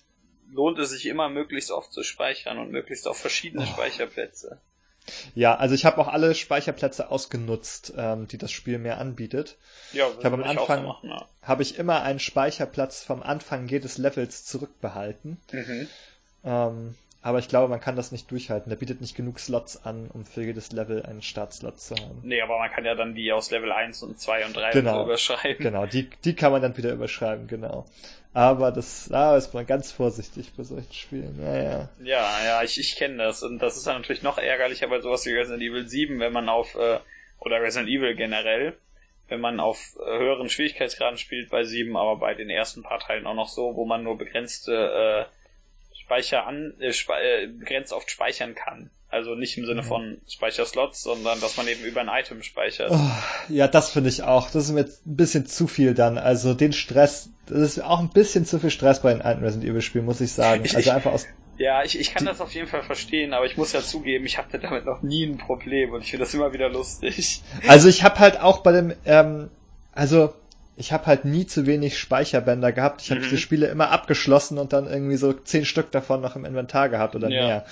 lohnt 0.50 0.78
es 0.78 0.90
sich 0.90 1.06
immer 1.06 1.28
möglichst 1.28 1.70
oft 1.70 1.92
zu 1.92 2.02
speichern 2.02 2.58
und 2.58 2.70
möglichst 2.70 3.08
auf 3.08 3.18
verschiedene 3.18 3.64
oh. 3.64 3.66
Speicherplätze. 3.66 4.60
Ja, 5.34 5.56
also 5.56 5.74
ich 5.74 5.84
habe 5.84 5.98
auch 5.98 6.08
alle 6.08 6.34
Speicherplätze 6.34 7.10
ausgenutzt, 7.10 7.92
ähm, 7.96 8.26
die 8.26 8.38
das 8.38 8.52
Spiel 8.52 8.78
mir 8.78 8.98
anbietet. 8.98 9.56
Ja, 9.92 10.08
ich 10.18 10.24
habe 10.24 10.36
am 10.36 10.44
Anfang 10.44 10.84
so 10.84 11.08
ja. 11.08 11.28
habe 11.42 11.62
ich 11.62 11.78
immer 11.78 12.02
einen 12.02 12.20
Speicherplatz 12.20 13.02
vom 13.02 13.22
Anfang 13.22 13.68
jedes 13.68 13.98
Levels 13.98 14.44
zurückbehalten. 14.44 15.40
Mhm. 15.52 15.88
Ähm, 16.44 16.94
aber 17.24 17.38
ich 17.38 17.48
glaube, 17.48 17.68
man 17.68 17.80
kann 17.80 17.96
das 17.96 18.12
nicht 18.12 18.30
durchhalten. 18.30 18.68
Der 18.68 18.76
bietet 18.76 19.00
nicht 19.00 19.16
genug 19.16 19.40
Slots 19.40 19.82
an, 19.82 20.10
um 20.12 20.26
für 20.26 20.42
jedes 20.42 20.72
Level 20.72 21.02
einen 21.06 21.22
Startslot 21.22 21.80
zu 21.80 21.94
haben. 21.96 22.20
Nee, 22.22 22.42
aber 22.42 22.58
man 22.58 22.70
kann 22.70 22.84
ja 22.84 22.94
dann 22.94 23.14
die 23.14 23.32
aus 23.32 23.50
Level 23.50 23.72
1 23.72 24.02
und 24.02 24.20
2 24.20 24.44
und 24.44 24.54
3 24.54 24.72
genau, 24.72 24.98
so 24.98 25.04
überschreiben. 25.04 25.62
Genau, 25.62 25.86
die, 25.86 26.10
die 26.22 26.34
kann 26.34 26.52
man 26.52 26.60
dann 26.60 26.76
wieder 26.76 26.92
überschreiben, 26.92 27.46
genau. 27.46 27.86
Aber 28.34 28.72
das, 28.72 29.08
da 29.10 29.38
ist 29.38 29.54
man 29.54 29.64
ganz 29.64 29.90
vorsichtig 29.90 30.52
bei 30.54 30.64
solchen 30.64 30.92
Spielen. 30.92 31.40
Ja, 31.42 31.56
ja. 31.56 31.88
Ja, 32.02 32.44
ja, 32.44 32.62
ich, 32.62 32.78
ich 32.78 32.94
kenne 32.96 33.16
das. 33.16 33.42
Und 33.42 33.58
das 33.60 33.78
ist 33.78 33.86
dann 33.86 33.96
natürlich 33.96 34.22
noch 34.22 34.36
ärgerlicher 34.36 34.88
bei 34.88 35.00
sowas 35.00 35.24
wie 35.24 35.32
Resident 35.32 35.62
Evil 35.62 35.88
7, 35.88 36.20
wenn 36.20 36.32
man 36.32 36.50
auf, 36.50 36.74
äh, 36.74 36.98
oder 37.38 37.62
Resident 37.62 37.88
Evil 37.88 38.16
generell, 38.16 38.76
wenn 39.28 39.40
man 39.40 39.60
auf 39.60 39.96
äh, 39.98 40.18
höheren 40.18 40.50
Schwierigkeitsgraden 40.50 41.16
spielt 41.16 41.48
bei 41.48 41.64
7, 41.64 41.96
aber 41.96 42.16
bei 42.16 42.34
den 42.34 42.50
ersten 42.50 42.82
paar 42.82 43.00
Teilen 43.00 43.26
auch 43.26 43.34
noch 43.34 43.48
so, 43.48 43.76
wo 43.76 43.86
man 43.86 44.02
nur 44.02 44.18
begrenzte 44.18 44.74
äh, 45.30 45.43
Speicher 46.04 46.46
an, 46.46 46.74
äh, 46.80 46.92
spe 46.92 47.14
äh, 47.14 47.46
begrenzt 47.46 47.92
oft 47.92 48.10
speichern 48.10 48.54
kann. 48.54 48.90
Also 49.08 49.34
nicht 49.34 49.56
im 49.56 49.64
Sinne 49.64 49.82
mhm. 49.82 49.86
von 49.86 50.20
Speicherslots, 50.28 51.02
sondern 51.02 51.40
dass 51.40 51.56
man 51.56 51.68
eben 51.68 51.84
über 51.84 52.00
ein 52.00 52.08
Item 52.08 52.42
speichert. 52.42 52.90
Oh, 52.90 53.10
ja, 53.48 53.68
das 53.68 53.90
finde 53.90 54.08
ich 54.08 54.22
auch. 54.22 54.50
Das 54.50 54.64
ist 54.64 54.72
mir 54.72 54.80
jetzt 54.80 55.06
ein 55.06 55.16
bisschen 55.16 55.46
zu 55.46 55.66
viel 55.66 55.94
dann. 55.94 56.18
Also 56.18 56.52
den 56.52 56.72
Stress, 56.72 57.30
das 57.46 57.58
ist 57.58 57.82
auch 57.82 58.00
ein 58.00 58.10
bisschen 58.10 58.44
zu 58.44 58.58
viel 58.58 58.70
Stress 58.70 59.02
bei 59.02 59.12
den 59.12 59.22
alten 59.22 59.44
Resident 59.44 59.70
Evil 59.70 59.82
Spielen, 59.82 60.04
muss 60.04 60.20
ich 60.20 60.32
sagen. 60.32 60.64
Ich, 60.64 60.76
also 60.76 60.90
einfach 60.90 61.12
aus 61.12 61.26
ja, 61.56 61.84
ich, 61.84 61.98
ich 61.98 62.12
kann 62.12 62.26
das 62.26 62.40
auf 62.40 62.52
jeden 62.52 62.66
Fall 62.66 62.82
verstehen, 62.82 63.32
aber 63.32 63.46
ich 63.46 63.56
muss 63.56 63.72
ja 63.72 63.80
zugeben, 63.80 64.26
ich 64.26 64.38
hatte 64.38 64.58
damit 64.58 64.84
noch 64.84 65.02
nie 65.02 65.24
ein 65.24 65.38
Problem 65.38 65.92
und 65.92 66.02
ich 66.02 66.10
finde 66.10 66.24
das 66.24 66.34
immer 66.34 66.52
wieder 66.52 66.68
lustig. 66.68 67.42
Also 67.68 67.88
ich 67.88 68.02
habe 68.02 68.18
halt 68.18 68.40
auch 68.40 68.58
bei 68.58 68.72
dem, 68.72 68.92
ähm, 69.04 69.50
also 69.92 70.34
ich 70.76 70.92
habe 70.92 71.06
halt 71.06 71.24
nie 71.24 71.46
zu 71.46 71.66
wenig 71.66 71.98
Speicherbänder 71.98 72.72
gehabt. 72.72 73.02
Ich 73.02 73.10
habe 73.10 73.20
mhm. 73.20 73.24
diese 73.24 73.38
Spiele 73.38 73.66
immer 73.66 73.90
abgeschlossen 73.90 74.58
und 74.58 74.72
dann 74.72 74.86
irgendwie 74.86 75.16
so 75.16 75.32
zehn 75.32 75.64
Stück 75.64 75.90
davon 75.92 76.20
noch 76.20 76.36
im 76.36 76.44
Inventar 76.44 76.88
gehabt 76.88 77.14
oder 77.14 77.28
ja. 77.28 77.46
mehr. 77.46 77.66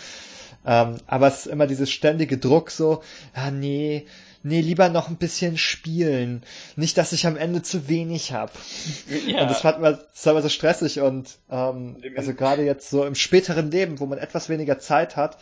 Ähm, 0.64 0.96
aber 1.06 1.26
es 1.26 1.40
ist 1.40 1.46
immer 1.46 1.66
dieses 1.66 1.90
ständige 1.90 2.38
Druck 2.38 2.70
so, 2.70 3.02
ja, 3.34 3.50
nee, 3.50 4.06
nee, 4.44 4.60
lieber 4.60 4.88
noch 4.88 5.08
ein 5.08 5.16
bisschen 5.16 5.58
spielen. 5.58 6.42
Nicht, 6.76 6.96
dass 6.98 7.12
ich 7.12 7.26
am 7.26 7.36
Ende 7.36 7.62
zu 7.62 7.88
wenig 7.88 8.32
habe. 8.32 8.52
Ja. 9.26 9.42
Und 9.42 9.50
das 9.50 9.64
war, 9.64 9.72
das 9.80 10.26
war 10.26 10.32
immer 10.32 10.42
so 10.42 10.48
stressig 10.48 11.00
und 11.00 11.38
ähm, 11.50 11.96
also 12.16 12.34
gerade 12.34 12.64
jetzt 12.64 12.90
so 12.90 13.04
im 13.04 13.14
späteren 13.14 13.70
Leben, 13.70 13.98
wo 13.98 14.06
man 14.06 14.18
etwas 14.18 14.48
weniger 14.48 14.78
Zeit 14.78 15.16
hat, 15.16 15.38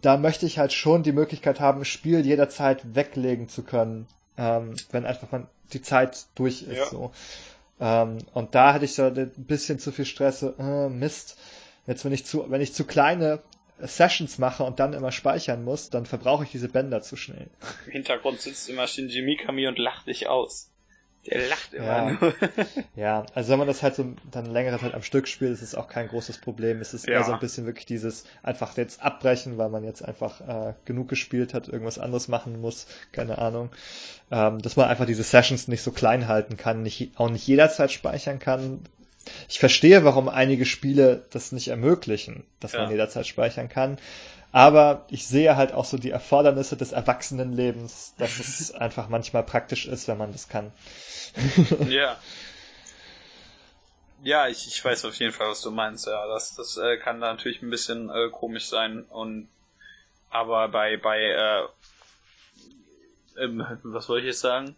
da 0.00 0.16
möchte 0.16 0.46
ich 0.46 0.58
halt 0.58 0.72
schon 0.72 1.02
die 1.02 1.12
Möglichkeit 1.12 1.58
haben, 1.60 1.80
ein 1.80 1.84
Spiel 1.84 2.24
jederzeit 2.24 2.94
weglegen 2.94 3.48
zu 3.48 3.62
können, 3.62 4.06
ähm, 4.36 4.74
wenn 4.90 5.06
einfach 5.06 5.30
man 5.30 5.46
die 5.72 5.82
Zeit 5.82 6.26
durch 6.34 6.62
ist. 6.62 6.76
Ja. 6.76 6.86
So. 6.86 7.12
Ähm, 7.80 8.18
und 8.34 8.54
da 8.54 8.74
hatte 8.74 8.84
ich 8.84 8.94
so 8.94 9.04
ein 9.04 9.32
bisschen 9.36 9.78
zu 9.78 9.92
viel 9.92 10.04
Stress, 10.04 10.40
so, 10.40 10.54
äh, 10.58 10.88
Mist. 10.88 11.36
Jetzt, 11.86 12.04
wenn 12.04 12.12
ich 12.12 12.24
zu, 12.24 12.50
wenn 12.50 12.60
ich 12.60 12.74
zu 12.74 12.84
kleine 12.84 13.40
Sessions 13.80 14.38
mache 14.38 14.62
und 14.62 14.78
dann 14.78 14.92
immer 14.92 15.10
speichern 15.10 15.64
muss, 15.64 15.90
dann 15.90 16.06
verbrauche 16.06 16.44
ich 16.44 16.50
diese 16.50 16.68
Bänder 16.68 17.02
zu 17.02 17.16
schnell. 17.16 17.50
Im 17.86 17.92
Hintergrund 17.92 18.40
sitzt 18.40 18.68
immer 18.68 18.86
Shinji 18.86 19.22
Mikami 19.22 19.66
und 19.66 19.78
lacht 19.78 20.06
dich 20.06 20.28
aus. 20.28 20.71
Der 21.26 21.46
lacht 21.46 21.72
immer 21.72 21.86
ja. 21.86 22.10
nur. 22.10 22.34
ja, 22.96 23.26
also 23.34 23.52
wenn 23.52 23.58
man 23.58 23.68
das 23.68 23.82
halt 23.82 23.94
so 23.94 24.14
dann 24.30 24.46
längere 24.46 24.78
Zeit 24.80 24.94
am 24.94 25.02
Stück 25.02 25.28
spielt, 25.28 25.52
ist 25.52 25.62
es 25.62 25.74
auch 25.76 25.86
kein 25.86 26.08
großes 26.08 26.38
Problem. 26.38 26.80
Es 26.80 26.94
ist 26.94 27.06
ja. 27.06 27.14
eher 27.14 27.24
so 27.24 27.32
ein 27.32 27.38
bisschen 27.38 27.64
wirklich 27.64 27.86
dieses 27.86 28.24
einfach 28.42 28.76
jetzt 28.76 29.02
abbrechen, 29.02 29.56
weil 29.56 29.68
man 29.68 29.84
jetzt 29.84 30.02
einfach 30.02 30.40
äh, 30.40 30.74
genug 30.84 31.08
gespielt 31.08 31.54
hat, 31.54 31.68
irgendwas 31.68 31.98
anderes 31.98 32.26
machen 32.26 32.60
muss, 32.60 32.86
keine 33.12 33.38
Ahnung. 33.38 33.70
Ähm, 34.32 34.60
dass 34.60 34.76
man 34.76 34.88
einfach 34.88 35.06
diese 35.06 35.22
Sessions 35.22 35.68
nicht 35.68 35.82
so 35.82 35.92
klein 35.92 36.26
halten 36.26 36.56
kann, 36.56 36.82
nicht, 36.82 37.12
auch 37.16 37.30
nicht 37.30 37.46
jederzeit 37.46 37.92
speichern 37.92 38.40
kann. 38.40 38.80
Ich 39.48 39.60
verstehe, 39.60 40.02
warum 40.04 40.28
einige 40.28 40.64
Spiele 40.64 41.24
das 41.30 41.52
nicht 41.52 41.68
ermöglichen, 41.68 42.42
dass 42.58 42.72
ja. 42.72 42.82
man 42.82 42.90
jederzeit 42.90 43.28
speichern 43.28 43.68
kann. 43.68 43.98
Aber 44.52 45.06
ich 45.08 45.26
sehe 45.26 45.56
halt 45.56 45.72
auch 45.72 45.86
so 45.86 45.96
die 45.96 46.10
Erfordernisse 46.10 46.76
des 46.76 46.92
Erwachsenenlebens, 46.92 48.14
dass 48.18 48.38
es 48.38 48.72
einfach 48.74 49.08
manchmal 49.08 49.42
praktisch 49.42 49.86
ist, 49.86 50.08
wenn 50.08 50.18
man 50.18 50.32
das 50.32 50.48
kann. 50.48 50.72
ja. 51.88 52.18
Ja, 54.22 54.46
ich, 54.48 54.68
ich 54.68 54.84
weiß 54.84 55.06
auf 55.06 55.14
jeden 55.14 55.32
Fall, 55.32 55.48
was 55.48 55.62
du 55.62 55.70
meinst. 55.70 56.06
Ja, 56.06 56.26
das, 56.28 56.54
das 56.54 56.76
äh, 56.76 56.98
kann 56.98 57.20
da 57.20 57.32
natürlich 57.32 57.62
ein 57.62 57.70
bisschen 57.70 58.10
äh, 58.10 58.28
komisch 58.30 58.66
sein 58.66 59.04
und 59.04 59.48
aber 60.30 60.68
bei 60.68 60.96
bei 60.96 61.18
äh, 61.20 61.66
ähm, 63.42 63.66
was 63.82 64.08
wollte 64.08 64.26
ich 64.26 64.32
jetzt 64.32 64.40
sagen? 64.40 64.76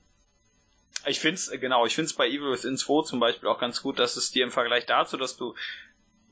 Ich 1.07 1.21
find's 1.21 1.51
genau, 1.51 1.85
ich 1.85 1.95
find's 1.95 2.15
bei 2.15 2.27
Evil 2.29 2.53
Within 2.53 2.79
2 2.79 3.05
zum 3.05 3.21
Beispiel 3.21 3.49
auch 3.49 3.59
ganz 3.59 3.83
gut, 3.83 3.99
dass 3.99 4.17
es 4.17 4.31
dir 4.31 4.45
im 4.45 4.51
Vergleich 4.51 4.87
dazu, 4.87 5.17
dass 5.17 5.37
du 5.37 5.55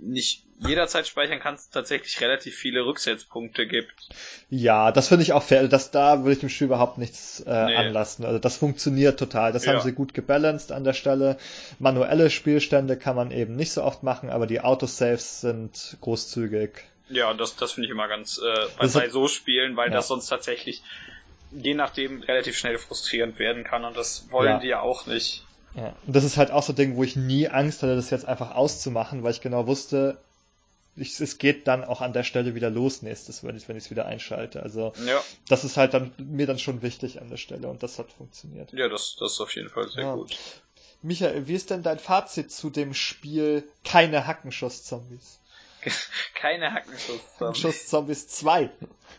nicht 0.02 0.44
jederzeit 0.58 1.06
speichern 1.06 1.40
kannst, 1.40 1.72
tatsächlich 1.72 2.20
relativ 2.20 2.56
viele 2.56 2.84
Rücksetzpunkte 2.84 3.66
gibt. 3.66 4.08
Ja, 4.48 4.92
das 4.92 5.08
finde 5.08 5.24
ich 5.24 5.32
auch 5.32 5.42
fair. 5.42 5.66
Das, 5.68 5.90
da 5.90 6.20
würde 6.20 6.32
ich 6.32 6.40
dem 6.40 6.48
Spiel 6.48 6.66
überhaupt 6.66 6.98
nichts 6.98 7.40
äh, 7.40 7.66
nee. 7.66 7.76
anlassen. 7.76 8.24
Also 8.24 8.38
das 8.38 8.56
funktioniert 8.56 9.18
total. 9.18 9.52
Das 9.52 9.64
ja. 9.64 9.72
haben 9.72 9.80
sie 9.80 9.92
gut 9.92 10.14
gebalanced 10.14 10.72
an 10.72 10.84
der 10.84 10.92
Stelle. 10.92 11.36
Manuelle 11.78 12.30
Spielstände 12.30 12.96
kann 12.96 13.16
man 13.16 13.30
eben 13.30 13.56
nicht 13.56 13.72
so 13.72 13.82
oft 13.82 14.02
machen, 14.02 14.30
aber 14.30 14.46
die 14.46 14.60
Autosaves 14.60 15.40
sind 15.40 15.96
großzügig. 16.00 16.70
Ja, 17.08 17.32
das, 17.34 17.56
das 17.56 17.72
finde 17.72 17.86
ich 17.86 17.92
immer 17.92 18.08
ganz 18.08 18.38
äh, 18.38 18.66
bei, 18.78 18.86
bei 18.86 19.08
so 19.08 19.28
Spielen, 19.28 19.76
weil 19.76 19.88
ja. 19.88 19.96
das 19.96 20.08
sonst 20.08 20.26
tatsächlich 20.26 20.82
je 21.50 21.74
nachdem 21.74 22.22
relativ 22.22 22.56
schnell 22.56 22.78
frustrierend 22.78 23.38
werden 23.38 23.64
kann 23.64 23.84
und 23.84 23.96
das 23.96 24.30
wollen 24.30 24.48
ja. 24.48 24.58
die 24.58 24.68
ja 24.68 24.80
auch 24.80 25.06
nicht. 25.06 25.44
Ja. 25.74 25.94
Und 26.06 26.14
das 26.14 26.24
ist 26.24 26.36
halt 26.36 26.50
auch 26.50 26.62
so 26.62 26.72
ein 26.72 26.76
Ding, 26.76 26.96
wo 26.96 27.02
ich 27.02 27.16
nie 27.16 27.48
Angst 27.48 27.82
hatte, 27.82 27.96
das 27.96 28.10
jetzt 28.10 28.26
einfach 28.26 28.54
auszumachen, 28.54 29.22
weil 29.22 29.32
ich 29.32 29.40
genau 29.40 29.66
wusste, 29.66 30.18
ich, 30.96 31.18
es 31.20 31.38
geht 31.38 31.66
dann 31.66 31.84
auch 31.84 32.00
an 32.02 32.12
der 32.12 32.22
Stelle 32.22 32.54
wieder 32.54 32.68
los 32.68 33.02
nächstes, 33.02 33.42
wenn 33.42 33.56
ich 33.56 33.68
wenn 33.68 33.76
ich 33.76 33.84
es 33.84 33.90
wieder 33.90 34.06
einschalte. 34.06 34.62
Also 34.62 34.92
ja. 35.06 35.22
das 35.48 35.64
ist 35.64 35.76
halt 35.76 35.94
dann 35.94 36.12
mir 36.18 36.46
dann 36.46 36.58
schon 36.58 36.82
wichtig 36.82 37.20
an 37.20 37.30
der 37.30 37.38
Stelle 37.38 37.68
und 37.68 37.82
das 37.82 37.98
hat 37.98 38.12
funktioniert. 38.12 38.72
Ja, 38.72 38.88
das, 38.88 39.16
das 39.18 39.32
ist 39.32 39.40
auf 39.40 39.54
jeden 39.54 39.70
Fall 39.70 39.88
sehr 39.88 40.04
ja. 40.04 40.14
gut. 40.14 40.36
Michael, 41.00 41.48
wie 41.48 41.54
ist 41.54 41.70
denn 41.70 41.82
dein 41.82 41.98
Fazit 41.98 42.52
zu 42.52 42.70
dem 42.70 42.94
Spiel 42.94 43.64
Keine 43.84 44.26
Hackenschuss-Zombies? 44.26 45.40
Keine 46.34 46.72
Hackenschuss-Zombies. 46.72 47.40
Hackenschuss-Zombies 47.40 48.28
2. 48.28 48.70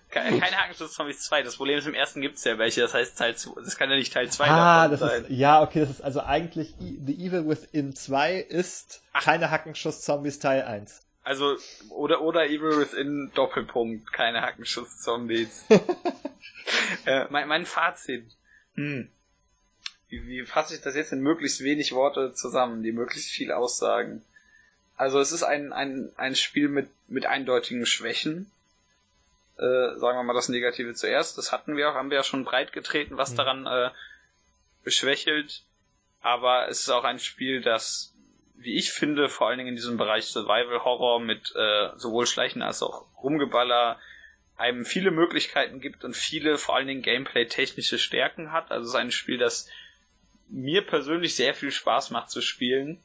Keine, 0.09 0.39
keine 0.39 0.57
Hackenschuss-Zombies 0.57 1.21
2. 1.21 1.43
Das 1.43 1.57
Problem 1.57 1.77
ist, 1.79 1.87
im 1.87 1.93
ersten 1.93 2.21
gibt's 2.21 2.43
ja 2.43 2.57
welche. 2.57 2.81
Das 2.81 2.93
heißt, 2.93 3.17
Teil 3.17 3.35
2, 3.35 3.61
das 3.61 3.77
kann 3.77 3.89
ja 3.89 3.95
nicht 3.95 4.13
Teil 4.13 4.29
2 4.29 4.45
ah, 4.45 4.87
das 4.87 4.99
sein. 4.99 5.23
Ist, 5.23 5.31
ja, 5.31 5.61
okay, 5.61 5.81
das 5.81 5.89
ist 5.89 6.01
also 6.01 6.21
eigentlich 6.21 6.73
The 6.79 7.13
Evil 7.13 7.47
Within 7.47 7.95
2 7.95 8.35
ist 8.35 9.01
Ach. 9.13 9.23
keine 9.23 9.51
Hackenschuss-Zombies 9.51 10.39
Teil 10.39 10.63
1. 10.63 11.01
Also, 11.23 11.55
oder, 11.89 12.21
oder 12.21 12.45
Evil 12.45 12.79
Within 12.79 13.31
Doppelpunkt, 13.33 14.11
keine 14.11 14.41
Hackenschuss-Zombies. 14.41 15.65
äh, 17.05 17.25
mein, 17.29 17.47
mein 17.47 17.65
Fazit. 17.65 18.25
Hm. 18.75 19.09
Wie, 20.09 20.27
wie 20.27 20.45
fasse 20.45 20.75
ich 20.75 20.81
das 20.81 20.95
jetzt 20.95 21.11
in 21.11 21.21
möglichst 21.21 21.61
wenig 21.61 21.93
Worte 21.93 22.33
zusammen, 22.33 22.83
die 22.83 22.91
möglichst 22.91 23.31
viel 23.31 23.51
aussagen? 23.51 24.21
Also 24.95 25.19
es 25.19 25.31
ist 25.31 25.43
ein, 25.43 25.73
ein, 25.73 26.11
ein 26.17 26.35
Spiel 26.35 26.69
mit, 26.69 26.89
mit 27.07 27.25
eindeutigen 27.25 27.85
Schwächen. 27.85 28.51
Äh, 29.57 29.97
sagen 29.97 30.17
wir 30.17 30.23
mal 30.23 30.33
das 30.33 30.49
Negative 30.49 30.93
zuerst. 30.93 31.37
Das 31.37 31.51
hatten 31.51 31.77
wir 31.77 31.89
auch, 31.89 31.95
haben 31.95 32.09
wir 32.09 32.17
ja 32.17 32.23
schon 32.23 32.45
breit 32.45 32.73
getreten, 32.73 33.17
was 33.17 33.31
mhm. 33.31 33.37
daran 33.37 33.65
äh, 33.65 33.89
beschwächelt. 34.83 35.63
Aber 36.21 36.69
es 36.69 36.81
ist 36.81 36.89
auch 36.89 37.03
ein 37.03 37.19
Spiel, 37.19 37.61
das, 37.61 38.13
wie 38.55 38.75
ich 38.75 38.91
finde, 38.91 39.29
vor 39.29 39.47
allen 39.47 39.57
Dingen 39.57 39.69
in 39.69 39.75
diesem 39.75 39.97
Bereich 39.97 40.25
Survival 40.25 40.83
Horror 40.83 41.19
mit 41.19 41.53
äh, 41.55 41.89
sowohl 41.97 42.25
Schleichen 42.25 42.61
als 42.61 42.81
auch 42.81 43.05
Rumgeballer 43.21 43.99
einem 44.55 44.85
viele 44.85 45.11
Möglichkeiten 45.11 45.81
gibt 45.81 46.03
und 46.03 46.15
viele 46.15 46.57
vor 46.57 46.75
allen 46.75 46.87
Dingen 46.87 47.01
Gameplay-technische 47.01 47.97
Stärken 47.97 48.51
hat. 48.51 48.71
Also 48.71 48.85
es 48.85 48.89
ist 48.93 48.99
ein 48.99 49.11
Spiel, 49.11 49.37
das 49.37 49.67
mir 50.47 50.85
persönlich 50.85 51.35
sehr 51.35 51.53
viel 51.53 51.71
Spaß 51.71 52.11
macht 52.11 52.29
zu 52.29 52.41
spielen. 52.41 53.03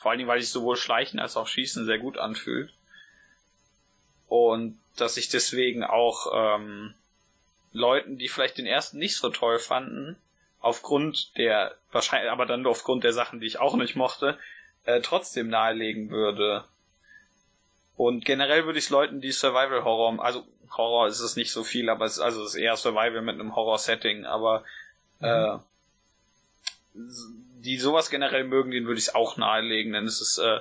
Vor 0.00 0.10
allen 0.10 0.18
Dingen, 0.18 0.28
weil 0.28 0.40
sich 0.40 0.50
sowohl 0.50 0.76
Schleichen 0.76 1.18
als 1.18 1.36
auch 1.36 1.46
Schießen 1.46 1.84
sehr 1.86 1.98
gut 1.98 2.18
anfühlt. 2.18 2.72
Und 4.28 4.78
dass 4.96 5.16
ich 5.16 5.28
deswegen 5.28 5.84
auch 5.84 6.26
ähm, 6.34 6.94
Leuten, 7.72 8.18
die 8.18 8.28
vielleicht 8.28 8.58
den 8.58 8.66
ersten 8.66 8.98
nicht 8.98 9.16
so 9.16 9.30
toll 9.30 9.58
fanden, 9.58 10.16
aufgrund 10.60 11.36
der, 11.36 11.76
wahrscheinlich, 11.92 12.30
aber 12.30 12.46
dann 12.46 12.62
nur 12.62 12.70
aufgrund 12.70 13.04
der 13.04 13.12
Sachen, 13.12 13.40
die 13.40 13.46
ich 13.46 13.60
auch 13.60 13.76
nicht 13.76 13.96
mochte, 13.96 14.38
äh, 14.84 15.00
trotzdem 15.00 15.48
nahelegen 15.48 16.10
würde. 16.10 16.64
Und 17.96 18.24
generell 18.24 18.64
würde 18.64 18.78
ich 18.78 18.86
es 18.86 18.90
Leuten, 18.90 19.20
die 19.20 19.32
Survival 19.32 19.84
Horror, 19.84 20.24
also 20.24 20.46
Horror 20.76 21.06
ist 21.08 21.20
es 21.20 21.36
nicht 21.36 21.52
so 21.52 21.64
viel, 21.64 21.88
aber 21.88 22.06
es, 22.06 22.18
also 22.18 22.42
es 22.42 22.54
ist 22.54 22.60
eher 22.60 22.76
Survival 22.76 23.22
mit 23.22 23.34
einem 23.34 23.54
Horror-Setting, 23.54 24.24
aber 24.24 24.64
mhm. 25.20 25.26
äh, 25.26 25.58
die 27.64 27.78
sowas 27.78 28.10
generell 28.10 28.44
mögen, 28.44 28.70
denen 28.70 28.86
würde 28.86 28.98
ich 28.98 29.08
es 29.08 29.14
auch 29.14 29.36
nahelegen, 29.36 29.92
denn 29.92 30.04
es 30.04 30.20
ist, 30.20 30.38
äh, 30.38 30.60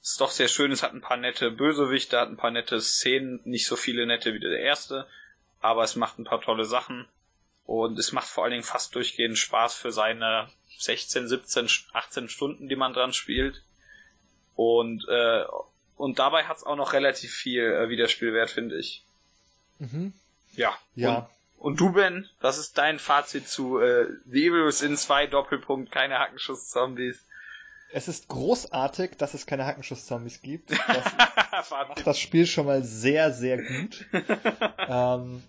es 0.00 0.12
ist 0.12 0.20
doch 0.20 0.30
sehr 0.30 0.48
schön, 0.48 0.72
es 0.72 0.82
hat 0.82 0.94
ein 0.94 1.00
paar 1.00 1.16
nette 1.16 1.50
Bösewichte, 1.50 2.18
hat 2.18 2.28
ein 2.28 2.36
paar 2.36 2.50
nette 2.50 2.80
Szenen, 2.80 3.40
nicht 3.44 3.66
so 3.66 3.76
viele 3.76 4.06
nette 4.06 4.34
wie 4.34 4.40
der 4.40 4.58
erste, 4.58 5.06
aber 5.60 5.84
es 5.84 5.96
macht 5.96 6.18
ein 6.18 6.24
paar 6.24 6.40
tolle 6.40 6.64
Sachen 6.64 7.06
und 7.66 7.98
es 7.98 8.12
macht 8.12 8.28
vor 8.28 8.44
allen 8.44 8.52
Dingen 8.52 8.62
fast 8.62 8.94
durchgehend 8.94 9.36
Spaß 9.38 9.74
für 9.74 9.92
seine 9.92 10.48
16, 10.78 11.28
17, 11.28 11.68
18 11.92 12.28
Stunden, 12.28 12.68
die 12.68 12.76
man 12.76 12.94
dran 12.94 13.12
spielt 13.12 13.62
und 14.54 15.06
äh, 15.08 15.44
und 15.98 16.20
dabei 16.20 16.44
hat 16.44 16.58
es 16.58 16.62
auch 16.62 16.76
noch 16.76 16.92
relativ 16.92 17.34
viel 17.34 17.64
äh, 17.64 17.88
Wiederspielwert, 17.88 18.50
finde 18.50 18.78
ich. 18.78 19.02
Mhm. 19.80 20.12
Ja. 20.54 20.78
Ja. 20.94 21.28
Und 21.58 21.80
du, 21.80 21.92
Ben, 21.92 22.28
was 22.40 22.58
ist 22.58 22.78
dein 22.78 22.98
Fazit 22.98 23.48
zu 23.48 23.80
äh, 23.80 24.06
The 24.26 24.46
Evil 24.46 24.66
Within 24.66 24.96
2 24.96 25.26
Doppelpunkt, 25.26 25.90
keine 25.90 26.18
Hackenschuss-Zombies? 26.18 27.18
Es 27.92 28.06
ist 28.06 28.28
großartig, 28.28 29.16
dass 29.16 29.34
es 29.34 29.46
keine 29.46 29.66
Hackenschuss-Zombies 29.66 30.40
gibt. 30.42 30.70
Das 31.50 31.70
macht 31.70 32.06
das 32.06 32.20
Spiel 32.20 32.46
schon 32.46 32.66
mal 32.66 32.84
sehr, 32.84 33.32
sehr 33.32 33.60
gut. 33.60 34.06
ähm, 34.88 35.42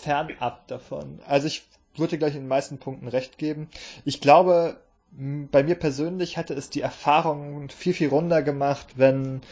fernab 0.00 0.66
davon. 0.66 1.20
Also 1.24 1.46
ich 1.46 1.62
würde 1.94 2.18
gleich 2.18 2.34
in 2.34 2.40
den 2.40 2.48
meisten 2.48 2.78
Punkten 2.78 3.06
recht 3.06 3.38
geben. 3.38 3.68
Ich 4.04 4.20
glaube, 4.20 4.80
bei 5.12 5.62
mir 5.62 5.76
persönlich 5.76 6.36
hätte 6.36 6.54
es 6.54 6.68
die 6.68 6.80
Erfahrung 6.80 7.68
viel, 7.68 7.94
viel 7.94 8.08
runder 8.08 8.42
gemacht, 8.42 8.88
wenn 8.96 9.42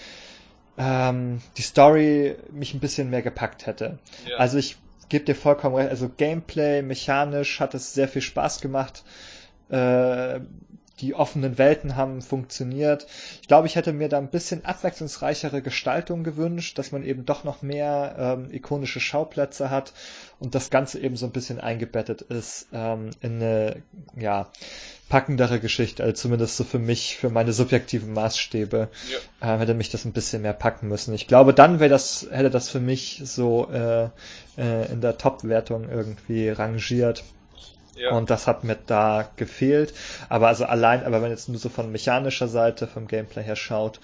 ähm, 0.78 1.40
die 1.56 1.62
Story 1.62 2.36
mich 2.50 2.74
ein 2.74 2.80
bisschen 2.80 3.10
mehr 3.10 3.22
gepackt 3.22 3.66
hätte. 3.66 3.98
Ja. 4.26 4.38
Also 4.38 4.58
ich 4.58 4.76
gebe 5.10 5.26
dir 5.26 5.34
vollkommen 5.34 5.76
recht. 5.76 5.90
Also 5.90 6.08
Gameplay, 6.08 6.80
mechanisch 6.80 7.60
hat 7.60 7.74
es 7.74 7.92
sehr 7.92 8.08
viel 8.08 8.22
Spaß 8.22 8.62
gemacht. 8.62 9.04
Äh, 9.68 10.40
die 11.00 11.14
offenen 11.14 11.58
Welten 11.58 11.96
haben 11.96 12.22
funktioniert. 12.22 13.06
Ich 13.42 13.48
glaube, 13.48 13.66
ich 13.66 13.76
hätte 13.76 13.92
mir 13.92 14.08
da 14.08 14.18
ein 14.18 14.30
bisschen 14.30 14.64
abwechslungsreichere 14.64 15.62
Gestaltung 15.62 16.24
gewünscht, 16.24 16.78
dass 16.78 16.92
man 16.92 17.04
eben 17.04 17.24
doch 17.24 17.44
noch 17.44 17.62
mehr 17.62 18.16
ähm, 18.18 18.52
ikonische 18.52 19.00
Schauplätze 19.00 19.70
hat 19.70 19.92
und 20.38 20.54
das 20.54 20.70
Ganze 20.70 21.00
eben 21.00 21.16
so 21.16 21.26
ein 21.26 21.32
bisschen 21.32 21.60
eingebettet 21.60 22.22
ist 22.22 22.68
ähm, 22.72 23.10
in 23.20 23.36
eine 23.36 23.82
ja, 24.16 24.50
packendere 25.10 25.58
Geschichte, 25.60 26.02
also 26.02 26.14
zumindest 26.14 26.56
so 26.56 26.64
für 26.64 26.78
mich, 26.78 27.16
für 27.16 27.30
meine 27.30 27.52
subjektiven 27.52 28.12
Maßstäbe, 28.12 28.88
ja. 29.40 29.54
äh, 29.56 29.58
hätte 29.58 29.74
mich 29.74 29.90
das 29.90 30.04
ein 30.04 30.12
bisschen 30.12 30.42
mehr 30.42 30.52
packen 30.52 30.88
müssen. 30.88 31.12
Ich 31.14 31.26
glaube, 31.26 31.52
dann 31.52 31.80
wäre 31.80 31.90
das, 31.90 32.26
hätte 32.30 32.48
das 32.48 32.68
für 32.68 32.80
mich 32.80 33.20
so 33.24 33.68
äh, 33.70 34.04
äh, 34.56 34.92
in 34.92 35.00
der 35.00 35.18
Top-Wertung 35.18 35.88
irgendwie 35.90 36.48
rangiert. 36.48 37.24
Und 38.08 38.30
das 38.30 38.46
hat 38.46 38.64
mir 38.64 38.76
da 38.86 39.28
gefehlt. 39.36 39.92
Aber 40.28 40.48
also 40.48 40.64
allein, 40.64 41.04
aber 41.04 41.22
wenn 41.22 41.30
jetzt 41.30 41.48
nur 41.48 41.58
so 41.58 41.68
von 41.68 41.92
mechanischer 41.92 42.48
Seite, 42.48 42.86
vom 42.86 43.06
Gameplay 43.06 43.42
her 43.42 43.56
schaut, 43.56 44.00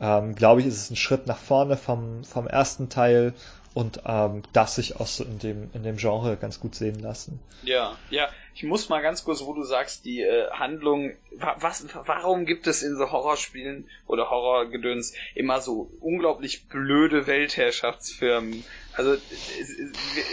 ähm, 0.00 0.34
glaube 0.34 0.60
ich, 0.60 0.66
ist 0.66 0.76
es 0.76 0.90
ein 0.90 0.96
Schritt 0.96 1.26
nach 1.26 1.38
vorne 1.38 1.76
vom, 1.76 2.24
vom 2.24 2.46
ersten 2.46 2.88
Teil 2.88 3.34
und 3.74 4.02
ähm, 4.04 4.42
das 4.52 4.76
sich 4.76 4.96
auch 5.00 5.06
so 5.06 5.24
in 5.24 5.38
dem, 5.38 5.70
in 5.72 5.82
dem 5.82 5.96
Genre 5.96 6.36
ganz 6.36 6.60
gut 6.60 6.74
sehen 6.74 6.98
lassen. 7.00 7.40
Ja, 7.62 7.96
ja. 8.10 8.28
Ich 8.54 8.64
muss 8.64 8.90
mal 8.90 9.00
ganz 9.00 9.24
kurz, 9.24 9.42
wo 9.44 9.54
du 9.54 9.62
sagst, 9.62 10.04
die 10.04 10.20
äh, 10.20 10.50
Handlung, 10.50 11.12
was, 11.56 11.86
warum 12.04 12.44
gibt 12.44 12.66
es 12.66 12.82
in 12.82 12.96
so 12.96 13.10
Horrorspielen 13.10 13.88
oder 14.06 14.28
Horrorgedöns 14.28 15.14
immer 15.34 15.60
so 15.60 15.90
unglaublich 16.00 16.68
blöde 16.68 17.26
Weltherrschaftsfirmen? 17.26 18.64
Also 18.94 19.14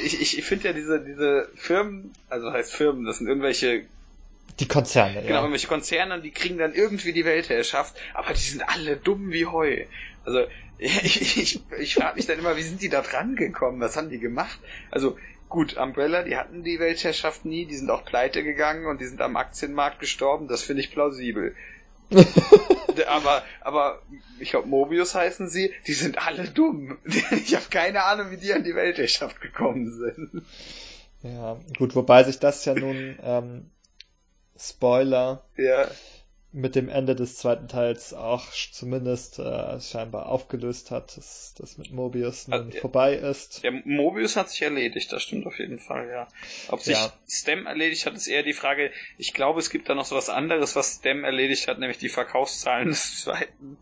ich, 0.04 0.22
ich, 0.22 0.38
ich 0.38 0.44
finde 0.44 0.68
ja 0.68 0.74
diese, 0.74 1.00
diese 1.04 1.50
Firmen, 1.56 2.14
also 2.28 2.52
heißt 2.52 2.74
Firmen, 2.74 3.06
das 3.06 3.20
sind 3.20 3.28
irgendwelche 3.28 3.86
die 4.60 4.68
Konzerne, 4.68 5.22
genau, 5.22 5.36
ja. 5.36 5.40
irgendwelche 5.40 5.68
Konzerne, 5.68 6.22
die 6.22 6.32
kriegen 6.32 6.58
dann 6.58 6.74
irgendwie 6.74 7.14
die 7.14 7.24
Weltherrschaft, 7.24 7.96
aber 8.14 8.34
die 8.34 8.42
sind 8.42 8.62
alle 8.68 8.98
dumm 8.98 9.32
wie 9.32 9.46
Heu. 9.46 9.86
Also 10.30 10.48
ich, 10.78 11.38
ich, 11.38 11.62
ich 11.80 11.96
frage 11.96 12.16
mich 12.16 12.28
dann 12.28 12.40
immer, 12.40 12.56
wie 12.56 12.64
sind 12.64 12.82
die 12.82 12.90
da 12.90 13.02
dran 13.02 13.36
gekommen? 13.36 13.82
Was 13.82 13.98
haben 13.98 14.10
die 14.10 14.20
gemacht? 14.20 14.60
Also 14.92 15.18
gut, 15.50 15.76
Umbrella, 15.76 16.24
die 16.24 16.38
hatten 16.38 16.64
die 16.64 16.80
Weltherrschaft 16.80 17.44
nie, 17.46 17.66
die 17.66 17.76
sind 17.76 17.90
auch 17.90 18.06
pleite 18.06 18.44
gegangen 18.44 18.86
und 18.86 19.02
die 19.02 19.08
sind 19.08 19.22
am 19.22 19.36
Aktienmarkt 19.36 20.00
gestorben, 20.00 20.48
das 20.48 20.62
finde 20.62 20.82
ich 20.82 20.92
plausibel. 20.92 21.56
aber, 23.08 23.44
aber 23.62 24.02
ich 24.40 24.52
glaube, 24.52 24.68
Mobius 24.68 25.16
heißen 25.16 25.50
sie, 25.50 25.74
die 25.86 25.94
sind 25.94 26.26
alle 26.26 26.48
dumm. 26.48 26.98
Ich 27.32 27.56
habe 27.56 27.66
keine 27.70 28.04
Ahnung, 28.04 28.32
wie 28.32 28.38
die 28.38 28.54
an 28.54 28.64
die 28.64 28.76
Weltherrschaft 28.76 29.42
gekommen 29.42 29.92
sind. 29.92 30.44
Ja, 31.24 31.60
gut, 31.78 31.96
wobei 31.96 32.24
sich 32.24 32.40
das 32.40 32.64
ja 32.66 32.74
nun 32.74 33.20
ähm, 33.22 33.70
Spoiler. 34.58 35.44
Ja 35.58 35.90
mit 36.52 36.76
dem 36.76 36.90
Ende 36.90 37.16
des 37.16 37.38
zweiten 37.38 37.68
Teils 37.68 38.14
auch 38.14 38.46
zumindest 38.72 39.38
äh, 39.38 39.80
scheinbar 39.80 40.28
aufgelöst 40.28 40.90
hat, 40.90 41.16
dass 41.16 41.54
das 41.56 41.78
mit 41.78 41.92
Mobius 41.92 42.48
nun 42.48 42.60
also, 42.60 42.80
vorbei 42.80 43.14
ist. 43.14 43.62
Ja, 43.64 43.72
Mobius 43.86 44.36
hat 44.36 44.50
sich 44.50 44.64
erledigt, 44.64 45.12
das 45.12 45.22
stimmt 45.22 45.46
auf 45.46 45.60
jeden 45.60 45.80
Fall, 45.80 46.10
ja. 46.10 46.28
Ob 46.70 46.82
sich 46.82 46.98
ja. 46.98 47.14
Stem 47.28 47.68
erledigt 47.68 48.06
hat, 48.08 48.16
ist 48.16 48.28
eher 48.28 48.42
die 48.42 48.54
Frage. 48.54 48.92
Ich 49.20 49.34
glaube, 49.34 49.60
es 49.60 49.70
gibt 49.70 49.90
da 49.90 49.96
noch 49.96 50.06
so 50.06 50.16
was 50.16 50.30
anderes, 50.30 50.76
was 50.76 50.96
Stem 50.96 51.24
erledigt 51.24 51.68
hat, 51.68 51.78
nämlich 51.78 52.00
die 52.00 52.10
Verkaufszahlen 52.10 52.88
des 52.88 53.22
zweiten. 53.22 53.78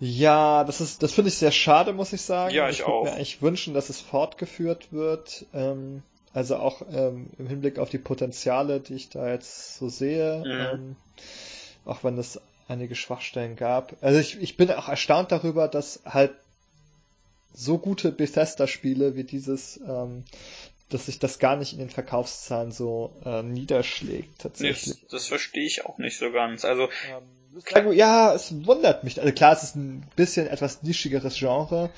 Ja, 0.00 0.64
das 0.64 0.80
ist, 0.80 1.04
das 1.04 1.12
finde 1.12 1.28
ich 1.28 1.36
sehr 1.36 1.52
schade, 1.52 1.92
muss 1.92 2.12
ich 2.12 2.22
sagen. 2.22 2.52
Ja, 2.52 2.68
ich, 2.68 2.80
ich 2.80 2.84
auch. 2.84 2.88
Ich 2.88 2.94
würde 2.96 3.10
mir 3.10 3.16
eigentlich 3.16 3.42
wünschen, 3.42 3.74
dass 3.74 3.88
es 3.88 4.00
fortgeführt 4.00 4.92
wird. 4.92 5.46
Ähm, 5.54 6.02
also 6.32 6.56
auch 6.56 6.82
ähm, 6.90 7.30
im 7.38 7.46
Hinblick 7.46 7.78
auf 7.78 7.90
die 7.90 7.98
Potenziale, 7.98 8.80
die 8.80 8.94
ich 8.94 9.08
da 9.08 9.30
jetzt 9.30 9.78
so 9.78 9.88
sehe, 9.88 10.42
mhm. 10.44 10.80
ähm, 10.80 10.96
auch 11.84 12.04
wenn 12.04 12.18
es 12.18 12.40
einige 12.68 12.94
Schwachstellen 12.94 13.56
gab. 13.56 13.94
Also 14.00 14.18
ich, 14.18 14.40
ich 14.40 14.56
bin 14.56 14.70
auch 14.70 14.88
erstaunt 14.88 15.32
darüber, 15.32 15.68
dass 15.68 16.00
halt 16.04 16.32
so 17.54 17.78
gute 17.78 18.10
Bethesda-Spiele 18.10 19.16
wie 19.16 19.24
dieses, 19.24 19.78
ähm, 19.86 20.24
dass 20.88 21.06
sich 21.06 21.18
das 21.18 21.38
gar 21.38 21.56
nicht 21.56 21.72
in 21.72 21.78
den 21.78 21.90
Verkaufszahlen 21.90 22.72
so 22.72 23.12
äh, 23.24 23.42
niederschlägt 23.42 24.40
tatsächlich. 24.40 25.00
Das, 25.02 25.10
das 25.10 25.26
verstehe 25.26 25.66
ich 25.66 25.84
auch 25.86 25.98
nicht 25.98 26.18
so 26.18 26.32
ganz. 26.32 26.64
Also 26.64 26.88
ähm, 27.10 27.92
ja, 27.92 28.34
es 28.34 28.66
wundert 28.66 29.04
mich. 29.04 29.20
Also 29.20 29.32
klar, 29.32 29.52
es 29.52 29.62
ist 29.62 29.76
ein 29.76 30.04
bisschen 30.16 30.48
etwas 30.48 30.82
nischigeres 30.82 31.36
Genre, 31.36 31.90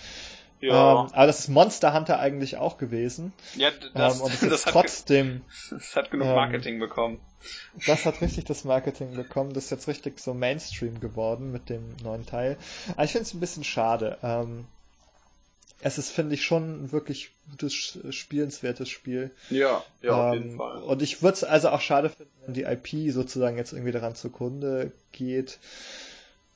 Ja. 0.60 1.02
Ähm, 1.02 1.12
aber 1.12 1.26
das 1.26 1.40
ist 1.40 1.48
Monster 1.48 1.94
Hunter 1.94 2.18
eigentlich 2.18 2.56
auch 2.56 2.78
gewesen. 2.78 3.32
Ja, 3.56 3.70
das, 3.94 4.16
ähm, 4.16 4.22
und 4.22 4.32
das, 4.42 4.48
das 4.48 4.62
trotzdem. 4.62 5.42
das 5.70 5.96
hat 5.96 6.10
genug 6.10 6.28
ähm, 6.28 6.34
Marketing 6.34 6.78
bekommen. 6.78 7.20
Das 7.86 8.04
hat 8.04 8.20
richtig 8.20 8.44
das 8.46 8.64
Marketing 8.64 9.14
bekommen. 9.14 9.52
Das 9.52 9.64
ist 9.64 9.70
jetzt 9.70 9.88
richtig 9.88 10.18
so 10.18 10.34
Mainstream 10.34 11.00
geworden 11.00 11.52
mit 11.52 11.68
dem 11.68 11.96
neuen 12.02 12.26
Teil. 12.26 12.56
Aber 12.92 13.04
ich 13.04 13.12
finde 13.12 13.24
es 13.24 13.34
ein 13.34 13.40
bisschen 13.40 13.64
schade. 13.64 14.18
Ähm, 14.22 14.66
es 15.80 15.98
ist, 15.98 16.10
finde 16.10 16.34
ich, 16.34 16.42
schon 16.42 16.84
ein 16.84 16.92
wirklich 16.92 17.30
gutes, 17.50 17.98
spielenswertes 18.10 18.88
Spiel. 18.88 19.30
Ja, 19.50 19.84
ja, 20.00 20.28
auf 20.30 20.34
jeden 20.34 20.52
ähm, 20.52 20.56
Fall. 20.56 20.82
Und 20.82 21.02
ich 21.02 21.22
würde 21.22 21.34
es 21.34 21.44
also 21.44 21.68
auch 21.68 21.82
schade 21.82 22.08
finden, 22.08 22.32
wenn 22.46 22.54
die 22.54 22.62
IP 22.62 23.12
sozusagen 23.12 23.58
jetzt 23.58 23.72
irgendwie 23.72 23.92
daran 23.92 24.14
zugrunde 24.14 24.92
geht 25.12 25.58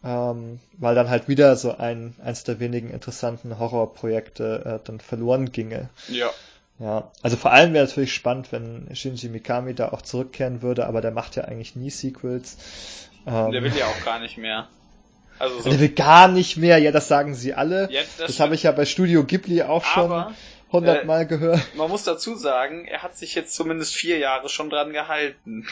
ähm, 0.05 0.61
weil 0.79 0.95
dann 0.95 1.11
halt 1.11 1.29
wieder 1.29 1.57
so 1.57 1.77
ein 1.77 2.15
eins 2.23 2.45
der 2.45 2.61
wenigen 2.61 2.91
interessanten 2.91 3.59
Horrorprojekte 3.59 4.81
äh, 4.81 4.87
dann 4.87 5.01
verloren 5.01 5.53
ginge. 5.53 5.91
Ja. 6.09 6.31
Ja, 6.79 7.11
also 7.21 7.37
vor 7.37 7.53
allem 7.53 7.75
wäre 7.75 7.85
natürlich 7.85 8.15
spannend, 8.15 8.53
wenn 8.53 8.89
Shinji 8.95 9.29
Mikami 9.29 9.75
da 9.75 9.91
auch 9.93 10.01
zurückkehren 10.01 10.63
würde, 10.63 10.87
aber 10.87 11.03
der 11.03 11.11
macht 11.11 11.37
ja 11.37 11.45
eigentlich 11.45 11.77
nie 11.77 11.91
Sequels. 11.91 12.57
Ähm, 13.27 13.53
der 13.53 13.63
will 13.63 13.77
ja 13.77 13.85
auch 13.85 14.05
gar 14.07 14.19
nicht 14.19 14.39
mehr. 14.39 14.67
Also 15.39 15.61
so 15.61 15.69
der 15.69 15.79
will 15.79 15.91
gar 15.91 16.29
nicht 16.29 16.57
mehr, 16.57 16.79
ja, 16.79 16.91
das 16.91 17.07
sagen 17.07 17.35
sie 17.35 17.53
alle. 17.53 17.91
Ja, 17.91 18.01
das 18.17 18.29
das 18.29 18.41
habe 18.41 18.55
ich 18.55 18.63
ja 18.63 18.73
bei 18.73 18.87
Studio 18.87 19.25
Ghibli 19.25 19.63
auch 19.63 19.85
schon 19.85 20.35
hundertmal 20.73 21.23
äh, 21.23 21.27
gehört. 21.27 21.75
Man 21.75 21.91
muss 21.91 22.05
dazu 22.05 22.35
sagen, 22.35 22.87
er 22.87 23.03
hat 23.03 23.17
sich 23.17 23.35
jetzt 23.35 23.55
zumindest 23.55 23.95
vier 23.95 24.19
Jahre 24.19 24.49
schon 24.49 24.71
dran 24.71 24.93
gehalten. 24.93 25.67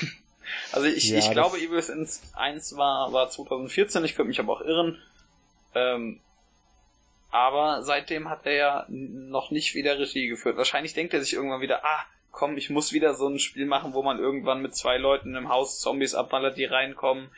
Also 0.73 0.87
ich, 0.87 1.11
ja, 1.11 1.19
ich 1.19 1.31
glaube, 1.31 1.59
Evil 1.59 1.79
Within 1.79 2.09
1 2.35 2.77
war, 2.77 3.13
war 3.13 3.29
2014, 3.31 4.05
ich 4.05 4.15
könnte 4.15 4.29
mich 4.29 4.41
aber 4.41 4.53
auch 4.53 4.61
irren. 4.61 5.01
Ähm, 5.75 6.21
aber 7.31 7.83
seitdem 7.83 8.29
hat 8.31 8.47
er 8.47 8.55
ja 8.55 8.87
noch 8.89 9.51
nicht 9.51 9.75
wieder 9.75 9.99
Regie 9.99 10.29
geführt. 10.29 10.57
Wahrscheinlich 10.57 10.95
denkt 10.95 11.13
er 11.13 11.21
sich 11.21 11.35
irgendwann 11.35 11.61
wieder, 11.61 11.85
ah, 11.85 12.05
komm, 12.31 12.57
ich 12.57 12.71
muss 12.71 12.93
wieder 12.93 13.15
so 13.15 13.29
ein 13.29 13.39
Spiel 13.39 13.67
machen, 13.67 13.95
wo 13.95 14.03
man 14.03 14.19
irgendwann 14.19 14.63
mit 14.63 14.75
zwei 14.75 14.97
Leuten 14.97 15.35
im 15.35 15.49
Haus 15.49 15.81
Zombies 15.81 16.15
abballert, 16.15 16.57
die 16.57 16.65
reinkommen 16.65 17.31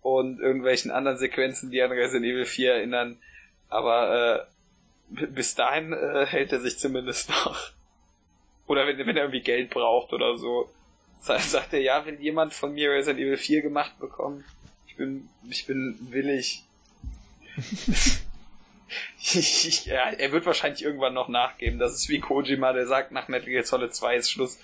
und 0.00 0.40
irgendwelchen 0.40 0.90
anderen 0.90 1.18
Sequenzen, 1.18 1.70
die 1.70 1.82
an 1.82 1.90
Resident 1.90 2.26
Evil 2.26 2.44
4 2.44 2.74
erinnern. 2.74 3.18
Aber 3.68 4.46
äh, 5.10 5.26
bis 5.26 5.54
dahin 5.54 5.92
äh, 5.92 6.26
hält 6.26 6.52
er 6.52 6.60
sich 6.60 6.78
zumindest 6.78 7.30
noch. 7.30 7.70
Oder 8.66 8.86
wenn, 8.86 8.98
wenn 8.98 9.16
er 9.16 9.24
irgendwie 9.24 9.42
Geld 9.42 9.70
braucht 9.70 10.12
oder 10.12 10.38
so 10.38 10.70
sagt 11.22 11.72
er, 11.72 11.80
ja, 11.80 12.04
wenn 12.06 12.20
jemand 12.20 12.52
von 12.54 12.74
mir 12.74 12.90
Resident 12.90 13.20
Evil 13.20 13.36
4 13.36 13.62
gemacht 13.62 13.98
bekommt, 13.98 14.44
ich 14.86 14.96
bin, 14.96 15.28
ich 15.48 15.66
bin 15.66 15.96
willig. 16.10 16.64
ja, 19.84 20.10
er 20.10 20.32
wird 20.32 20.46
wahrscheinlich 20.46 20.82
irgendwann 20.82 21.14
noch 21.14 21.28
nachgeben. 21.28 21.78
Das 21.78 21.94
ist 21.94 22.08
wie 22.08 22.20
Kojima, 22.20 22.72
der 22.72 22.86
sagt, 22.86 23.12
nach 23.12 23.28
Metal 23.28 23.48
Gear 23.48 23.64
Solid 23.64 23.94
2 23.94 24.16
ist 24.16 24.30
Schluss. 24.30 24.58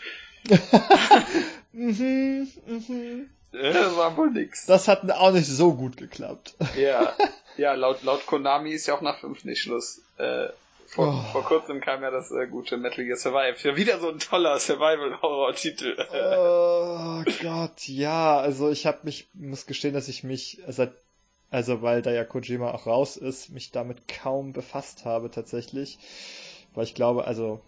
mhm, 1.72 2.48
mhm. 2.66 3.30
Das 3.52 3.96
war 3.96 4.16
wohl 4.16 4.30
nix. 4.30 4.66
Das 4.66 4.88
hat 4.88 5.10
auch 5.10 5.32
nicht 5.32 5.46
so 5.46 5.74
gut 5.74 5.96
geklappt. 5.96 6.54
ja, 6.76 7.14
ja, 7.56 7.74
laut, 7.74 8.02
laut 8.02 8.26
Konami 8.26 8.72
ist 8.72 8.86
ja 8.86 8.94
auch 8.94 9.00
nach 9.00 9.18
5 9.18 9.44
nicht 9.44 9.62
Schluss. 9.62 10.02
Äh, 10.18 10.48
vor, 10.88 11.08
oh. 11.08 11.32
vor 11.32 11.44
kurzem 11.44 11.80
kam 11.80 12.02
ja 12.02 12.10
das 12.10 12.30
äh, 12.30 12.46
gute 12.46 12.76
Metal 12.76 13.04
Gear 13.04 13.16
Survive. 13.16 13.56
Ja, 13.62 13.76
wieder 13.76 14.00
so 14.00 14.08
ein 14.08 14.18
toller 14.18 14.58
Survival-Horror-Titel. 14.58 15.96
oh 15.98 17.22
Gott, 17.42 17.86
ja. 17.86 18.38
Also 18.38 18.70
ich 18.70 18.86
habe 18.86 19.00
mich, 19.02 19.28
muss 19.34 19.66
gestehen, 19.66 19.94
dass 19.94 20.08
ich 20.08 20.24
mich 20.24 20.60
seit, 20.66 20.92
also 21.50 21.82
weil 21.82 22.02
da 22.02 22.10
ja 22.10 22.24
Kojima 22.24 22.72
auch 22.72 22.86
raus 22.86 23.16
ist, 23.16 23.50
mich 23.50 23.70
damit 23.70 24.08
kaum 24.08 24.52
befasst 24.52 25.04
habe 25.04 25.30
tatsächlich. 25.30 25.98
Weil 26.74 26.84
ich 26.84 26.94
glaube, 26.94 27.26
also 27.26 27.60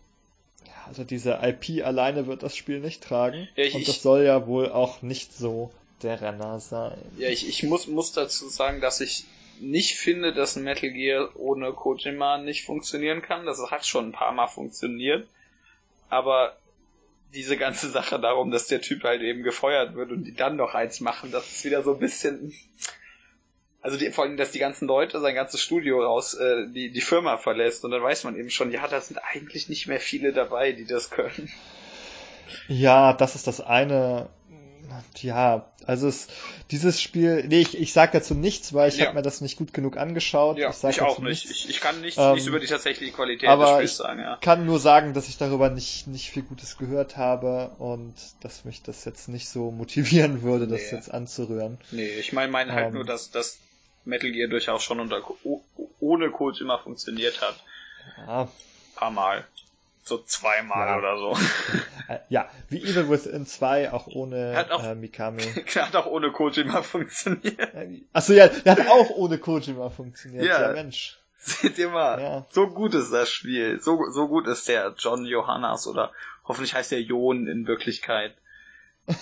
also 0.87 1.05
diese 1.05 1.39
IP 1.43 1.85
alleine 1.85 2.27
wird 2.27 2.43
das 2.43 2.57
Spiel 2.57 2.81
nicht 2.81 3.03
tragen. 3.03 3.49
Ja, 3.55 3.65
ich, 3.65 3.75
und 3.75 3.87
das 3.87 4.03
soll 4.03 4.25
ja 4.25 4.47
wohl 4.47 4.71
auch 4.71 5.03
nicht 5.03 5.37
so 5.37 5.71
der 6.03 6.21
Renner 6.21 6.61
sein. 6.61 6.99
Ja, 7.19 7.29
ich, 7.29 7.49
ich 7.49 7.63
muss, 7.63 7.87
muss 7.87 8.13
dazu 8.13 8.49
sagen, 8.49 8.81
dass 8.81 9.01
ich 9.01 9.25
nicht 9.61 9.97
finde, 9.97 10.33
dass 10.33 10.57
ein 10.57 10.65
Metal 10.65 10.91
Gear 10.91 11.31
ohne 11.37 11.73
Kojima 11.73 12.39
nicht 12.39 12.65
funktionieren 12.65 13.23
kann. 13.23 13.47
Das 13.47 13.59
hat 13.71 13.87
schon 13.87 14.09
ein 14.09 14.13
paar 14.13 14.33
Mal 14.33 14.47
funktioniert. 14.47 15.29
Aber 16.09 16.57
diese 17.33 17.57
ganze 17.57 17.89
Sache 17.91 18.19
darum, 18.19 18.51
dass 18.51 18.67
der 18.67 18.81
Typ 18.81 19.05
halt 19.05 19.23
eben 19.23 19.43
gefeuert 19.43 19.95
wird 19.95 20.11
und 20.11 20.25
die 20.25 20.35
dann 20.35 20.57
noch 20.57 20.75
eins 20.75 21.01
machen, 21.01 21.31
das 21.31 21.47
ist 21.47 21.65
wieder 21.65 21.83
so 21.83 21.95
ein 21.95 22.01
bisschen. 22.01 22.53
Also 23.83 23.97
die, 23.97 24.11
vor 24.11 24.25
allem, 24.25 24.37
dass 24.37 24.51
die 24.51 24.59
ganzen 24.59 24.87
Leute 24.87 25.21
sein 25.21 25.35
ganzes 25.35 25.63
Studio 25.63 26.03
raus, 26.03 26.35
äh, 26.35 26.67
die, 26.69 26.91
die 26.91 27.01
Firma 27.01 27.39
verlässt 27.39 27.85
und 27.85 27.93
dann 27.93 28.03
weiß 28.03 28.25
man 28.25 28.37
eben 28.37 28.51
schon, 28.51 28.73
ja, 28.73 28.87
da 28.87 29.01
sind 29.01 29.19
eigentlich 29.19 29.71
nicht 29.71 29.87
mehr 29.87 30.01
viele 30.01 30.33
dabei, 30.35 30.73
die 30.73 30.85
das 30.85 31.09
können. 31.09 31.51
Ja, 32.69 33.15
das 33.15 33.37
ist 33.37 33.47
das 33.47 33.61
eine 33.61 34.29
ja, 35.17 35.67
also 35.87 36.09
es, 36.09 36.29
dieses 36.71 37.01
Spiel, 37.01 37.45
nee, 37.49 37.61
ich, 37.61 37.79
ich 37.79 37.93
sage 37.93 38.13
dazu 38.13 38.35
nichts, 38.35 38.73
weil 38.75 38.89
ich 38.89 38.99
ja. 38.99 39.07
habe 39.07 39.17
mir 39.17 39.23
das 39.23 39.41
nicht 39.41 39.57
gut 39.57 39.73
genug 39.73 39.97
angeschaut. 39.97 40.59
Ja, 40.59 40.71
ich, 40.71 40.85
ich 40.85 41.03
auch 41.03 41.19
nicht. 41.19 41.51
Ich, 41.51 41.69
ich 41.69 41.81
kann 41.81 42.01
nichts, 42.01 42.19
ähm, 42.19 42.33
nichts 42.33 42.47
über 42.47 42.61
die 42.61 42.67
tatsächliche 42.67 43.13
Qualität 43.13 43.49
des 43.49 43.69
Spiels 43.69 43.97
sagen, 43.97 44.21
ja. 44.21 44.35
Ich 44.35 44.41
kann 44.41 44.67
nur 44.67 44.79
sagen, 44.79 45.15
dass 45.15 45.29
ich 45.29 45.39
darüber 45.39 45.71
nicht, 45.71 46.07
nicht 46.07 46.31
viel 46.31 46.43
Gutes 46.43 46.79
gehört 46.79 47.17
habe 47.17 47.71
und 47.79 48.15
dass 48.41 48.65
mich 48.65 48.83
das 48.83 49.05
jetzt 49.05 49.29
nicht 49.29 49.49
so 49.49 49.71
motivieren 49.71 50.43
würde, 50.43 50.67
nee. 50.67 50.73
das 50.73 50.91
jetzt 50.91 51.13
anzurühren. 51.13 51.79
Nee, 51.91 52.09
ich 52.09 52.33
meine 52.33 52.51
mein 52.51 52.73
halt 52.73 52.89
ähm, 52.89 52.95
nur, 52.95 53.05
dass 53.05 53.31
das 53.31 53.59
Metal 54.05 54.31
Gear 54.31 54.49
durchaus 54.49 54.83
schon 54.83 55.01
unter 55.01 55.23
ohne 56.01 56.31
Code 56.31 56.59
immer 56.61 56.79
funktioniert 56.79 57.41
hat. 57.41 57.63
Ja. 58.19 58.43
Ein 58.43 58.49
paar 58.97 59.11
Mal. 59.11 59.47
So 60.03 60.19
zweimal 60.19 60.89
ja. 60.89 60.99
oder 60.99 61.19
so. 61.19 61.39
Äh, 62.09 62.19
ja, 62.29 62.49
wie 62.69 62.83
Evil 62.83 63.09
Within 63.09 63.47
2, 63.47 63.93
auch 63.93 64.09
ohne 64.09 64.57
hat 64.57 64.73
auch, 64.73 64.83
äh, 64.83 64.95
Mikami. 64.95 65.43
hat 65.77 65.95
auch 65.95 66.07
ohne 66.07 66.33
Kojima 66.33 66.83
funktioniert. 66.83 67.59
Äh, 67.75 68.03
achso, 68.13 68.33
ja, 68.33 68.49
der 68.49 68.73
hat 68.73 68.89
auch 68.89 69.11
ohne 69.11 69.39
Kojima 69.39 69.91
funktioniert. 69.91 70.45
Ja, 70.45 70.61
ja 70.61 70.73
Mensch. 70.73 71.19
Seht 71.39 71.79
ihr 71.79 71.89
mal, 71.89 72.21
ja. 72.21 72.47
so 72.51 72.67
gut 72.67 72.95
ist 72.95 73.13
das 73.13 73.31
Spiel. 73.31 73.81
So, 73.81 74.11
so 74.11 74.29
gut 74.29 74.47
ist 74.47 74.69
der 74.69 74.95
John 74.99 75.25
Johannes 75.25 75.87
oder 75.87 76.13
hoffentlich 76.45 76.75
heißt 76.75 76.91
der 76.91 77.01
Jon 77.01 77.47
in 77.47 77.67
Wirklichkeit. 77.67 78.35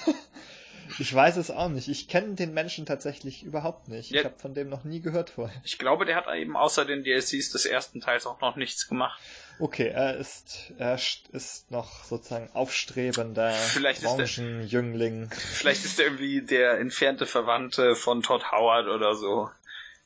Ich 0.99 1.15
weiß 1.15 1.37
es 1.37 1.51
auch 1.51 1.69
nicht. 1.69 1.89
Ich 1.89 2.09
kenne 2.09 2.35
den 2.35 2.55
Menschen 2.55 2.87
tatsächlich 2.87 3.43
überhaupt 3.43 3.89
nicht. 3.89 4.11
Ja. 4.11 4.21
Ich 4.21 4.25
habe 4.25 4.39
von 4.39 4.55
dem 4.55 4.69
noch 4.69 4.85
nie 4.85 5.01
gehört 5.01 5.31
vorher. 5.31 5.61
Ich 5.65 5.79
glaube, 5.79 6.05
der 6.07 6.17
hat 6.17 6.27
eben 6.35 6.57
außer 6.57 6.85
den 6.85 7.05
DLCs 7.05 7.51
des 7.51 7.67
ersten 7.67 8.01
Teils 8.01 8.27
auch 8.27 8.41
noch 8.41 8.57
nichts 8.57 8.89
gemacht. 8.89 9.21
Okay, 9.61 9.89
er 9.89 10.17
ist, 10.17 10.73
er 10.79 10.95
ist 10.95 11.71
noch 11.71 12.05
sozusagen 12.05 12.49
aufstrebender 12.55 13.53
vielleicht 13.53 14.03
Branchenjüngling. 14.03 15.31
Vielleicht 15.31 15.85
ist 15.85 15.99
er 15.99 16.07
irgendwie 16.07 16.43
der 16.43 16.79
entfernte 16.79 17.27
Verwandte 17.27 17.97
von 17.97 18.23
Todd 18.23 18.53
Howard 18.53 18.87
oder 18.87 19.15
so. 19.15 19.51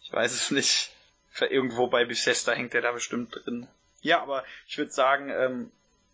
Ich 0.03 0.13
weiß 0.13 0.33
es 0.33 0.51
nicht. 0.51 0.91
Irgendwo 1.39 1.87
bei 1.87 2.05
Bethesda 2.05 2.53
hängt 2.53 2.75
er 2.75 2.83
da 2.83 2.93
bestimmt 2.93 3.35
drin. 3.35 3.67
Ja, 4.03 4.23
aber 4.23 4.45
ich 4.67 4.77
würde 4.79 4.91
sagen, 4.91 5.31
ähm, 5.31 5.71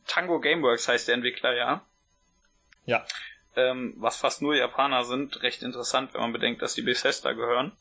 Tango 0.06 0.40
Gameworks 0.40 0.88
heißt 0.88 1.08
der 1.08 1.14
Entwickler, 1.14 1.54
ja? 1.54 1.84
Ja. 2.86 3.04
Ähm, 3.56 3.94
was 3.96 4.16
fast 4.16 4.42
nur 4.42 4.54
Japaner 4.54 5.04
sind, 5.04 5.42
recht 5.42 5.62
interessant, 5.62 6.14
wenn 6.14 6.20
man 6.20 6.32
bedenkt, 6.32 6.62
dass 6.62 6.74
die 6.74 6.82
Bethesda 6.82 7.32
gehören. 7.32 7.72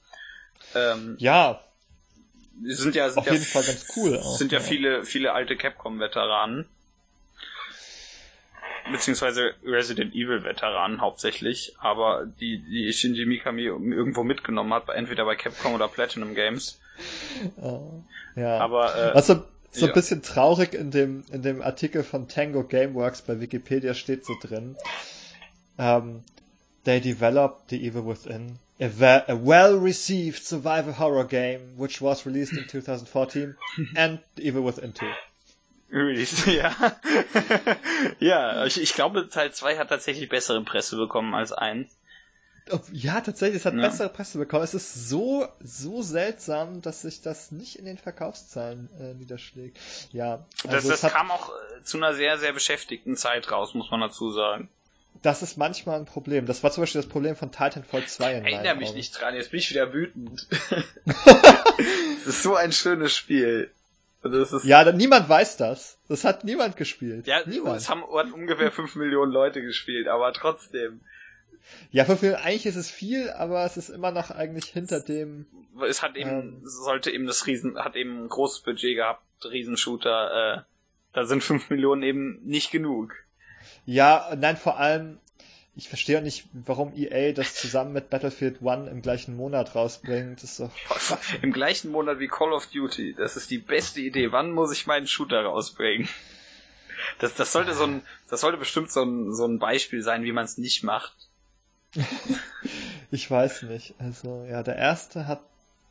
Ähm, 0.74 1.16
ja, 1.20 1.64
sind 2.64 2.96
ja 2.96 3.10
sind 3.10 3.20
auf 3.20 3.26
ja, 3.28 3.34
jeden 3.34 3.46
Fall 3.46 3.64
ganz 3.64 3.86
cool. 3.96 4.18
Auch, 4.24 4.38
sind 4.38 4.52
ja, 4.52 4.60
ja 4.60 4.64
viele 4.64 5.06
viele 5.06 5.34
alte 5.34 5.56
Capcom-Veteranen 5.56 6.66
beziehungsweise 8.92 9.54
Resident 9.66 10.14
Evil 10.14 10.44
Veteranen 10.44 11.02
hauptsächlich, 11.02 11.76
aber 11.80 12.26
die 12.40 12.60
die 12.60 12.92
Shinji 12.94 13.26
Mikami 13.26 13.64
irgendwo 13.64 14.24
mitgenommen 14.24 14.74
hat, 14.74 14.90
entweder 14.90 15.26
bei 15.26 15.36
Capcom 15.36 15.74
oder 15.74 15.88
Platinum 15.88 16.36
Games. 16.36 16.80
ja. 18.36 18.58
Aber 18.60 18.96
äh, 18.96 19.16
Was 19.16 19.28
so, 19.28 19.44
so 19.72 19.86
ja. 19.86 19.92
ein 19.92 19.94
bisschen 19.94 20.24
traurig 20.24 20.74
in 20.74 20.92
dem 20.92 21.24
in 21.32 21.42
dem 21.42 21.62
Artikel 21.62 22.04
von 22.04 22.28
Tango 22.28 22.64
Gameworks 22.64 23.22
bei 23.22 23.40
Wikipedia 23.40 23.94
steht 23.94 24.26
so 24.26 24.34
drin. 24.42 24.76
Ähm, 25.78 26.24
they 26.88 27.02
developed 27.02 27.68
the 27.68 27.86
Evil 27.86 28.04
Within 28.04 28.60
a, 28.80 29.24
a 29.28 29.36
well-received 29.36 30.42
survival 30.42 30.94
horror 30.94 31.26
game, 31.26 31.74
which 31.76 32.00
was 32.00 32.26
released 32.26 32.54
in 32.54 32.66
2014, 32.70 33.56
and 33.96 34.20
Evil 34.38 34.64
Within 34.64 34.94
2. 34.94 35.06
Ja. 35.90 36.76
ja, 38.20 38.66
ich, 38.66 38.82
ich 38.82 38.94
glaube, 38.94 39.30
Teil 39.30 39.54
2 39.54 39.78
hat 39.78 39.88
tatsächlich 39.88 40.28
bessere 40.28 40.62
Presse 40.62 40.98
bekommen 40.98 41.34
als 41.34 41.54
1. 41.54 41.88
Ja, 42.92 43.22
tatsächlich, 43.22 43.62
es 43.62 43.66
hat 43.66 43.74
ja. 43.74 43.80
bessere 43.80 44.10
Presse 44.10 44.38
bekommen. 44.38 44.66
Es 44.66 44.74
ist 44.74 45.08
so, 45.08 45.48
so 45.62 46.02
seltsam, 46.02 46.82
dass 46.82 47.04
sich 47.04 47.22
das 47.22 47.54
nicht 47.54 47.80
in 47.80 47.86
den 47.86 47.98
Verkaufszahlen 47.98 48.90
äh, 49.00 49.14
niederschlägt. 49.14 49.80
Ja. 50.12 50.46
Also 50.68 50.90
das, 50.90 51.00
das 51.00 51.14
kam 51.14 51.32
auch 51.32 51.50
äh, 51.50 51.84
zu 51.84 51.96
einer 51.96 52.14
sehr, 52.14 52.38
sehr 52.38 52.52
beschäftigten 52.52 53.16
Zeit 53.16 53.50
raus, 53.50 53.74
muss 53.74 53.90
man 53.90 54.02
dazu 54.02 54.34
sagen. 54.34 54.70
Das 55.22 55.42
ist 55.42 55.58
manchmal 55.58 56.00
ein 56.00 56.06
Problem. 56.06 56.46
Das 56.46 56.64
war 56.64 56.72
zum 56.72 56.84
Beispiel 56.84 57.02
das 57.02 57.10
Problem 57.10 57.36
von 57.36 57.52
Titanfall 57.52 58.06
2 58.06 58.36
in 58.36 58.46
Erinnere 58.46 58.76
mich 58.76 58.90
Augen. 58.90 58.98
nicht 58.98 59.20
dran, 59.20 59.36
jetzt 59.36 59.52
bin 59.52 59.60
ich 59.60 59.70
wieder 59.70 59.94
wütend. 59.94 60.48
das 61.06 62.28
ist 62.28 62.44
so 62.44 62.56
ein 62.56 62.72
schönes 62.72 63.16
Spiel. 63.16 63.72
Ja, 64.64 64.92
niemand 64.92 65.30
weiß 65.30 65.58
das. 65.58 65.98
Das 66.08 66.24
hat 66.24 66.44
niemand 66.44 66.76
gespielt. 66.76 67.28
Ja, 67.28 67.42
niemand. 67.46 67.78
es 67.78 67.90
haben 67.90 68.04
ungefähr 68.04 68.72
5 68.72 68.96
Millionen 68.96 69.32
Leute 69.32 69.62
gespielt, 69.62 70.08
aber 70.08 70.34
trotzdem. 70.34 71.02
Ja, 71.92 72.06
für 72.06 72.18
viel, 72.18 72.36
eigentlich 72.36 72.66
ist 72.66 72.76
es 72.76 72.90
viel, 72.90 73.30
aber 73.30 73.64
es 73.66 73.78
ist 73.78 73.90
immer 73.90 74.12
noch 74.12 74.32
eigentlich 74.32 74.66
hinter 74.66 75.00
dem. 75.02 75.46
Es 75.88 76.02
hat 76.02 76.16
eben, 76.16 76.30
ähm, 76.30 76.62
sollte 76.64 77.12
eben 77.12 77.28
das 77.28 77.46
Riesen, 77.46 77.78
hat 77.78 77.96
eben 77.96 78.24
ein 78.24 78.30
großes 78.30 78.62
Budget 78.62 78.96
gehabt, 78.96 79.22
Riesenshooter, 79.44 80.58
äh, 80.58 80.62
da 81.14 81.26
sind 81.26 81.44
5 81.44 81.70
Millionen 81.70 82.04
eben 82.04 82.42
nicht 82.44 82.72
genug. 82.72 83.16
Ja, 83.88 84.36
nein, 84.38 84.58
vor 84.58 84.78
allem, 84.78 85.18
ich 85.78 85.88
verstehe 85.88 86.18
auch 86.18 86.22
nicht, 86.22 86.46
warum 86.52 86.94
EA 86.94 87.32
das 87.32 87.56
zusammen 87.56 87.94
mit 87.94 88.10
Battlefield 88.10 88.62
1 88.62 88.92
im 88.92 89.02
gleichen 89.02 89.38
Monat 89.38 89.76
rausbringt. 89.76 90.44
Das 90.44 90.52
ist 90.52 90.60
doch 90.60 91.18
Im 91.42 91.54
gleichen 91.54 91.92
Monat 91.92 92.20
wie 92.20 92.28
Call 92.28 92.52
of 92.52 92.68
Duty. 92.68 93.16
Das 93.18 93.38
ist 93.38 93.50
die 93.50 93.60
beste 93.60 94.02
Idee. 94.02 94.34
Wann 94.34 94.52
muss 94.52 94.74
ich 94.74 94.88
meinen 94.88 95.08
Shooter 95.08 95.42
rausbringen? 95.42 96.10
Das, 97.20 97.34
das 97.36 97.54
sollte 97.54 97.74
so 97.74 97.86
ein, 97.86 98.02
das 98.30 98.42
sollte 98.42 98.58
bestimmt 98.58 98.92
so 98.92 99.04
ein, 99.04 99.34
so 99.34 99.46
ein 99.46 99.58
Beispiel 99.58 100.04
sein, 100.04 100.24
wie 100.24 100.34
man 100.34 100.44
es 100.44 100.58
nicht 100.58 100.84
macht. 100.84 101.16
ich 103.12 103.32
weiß 103.32 103.64
nicht. 103.64 103.96
Also, 104.00 104.46
ja, 104.50 104.64
der 104.64 104.76
erste 104.76 105.28
hat 105.28 105.40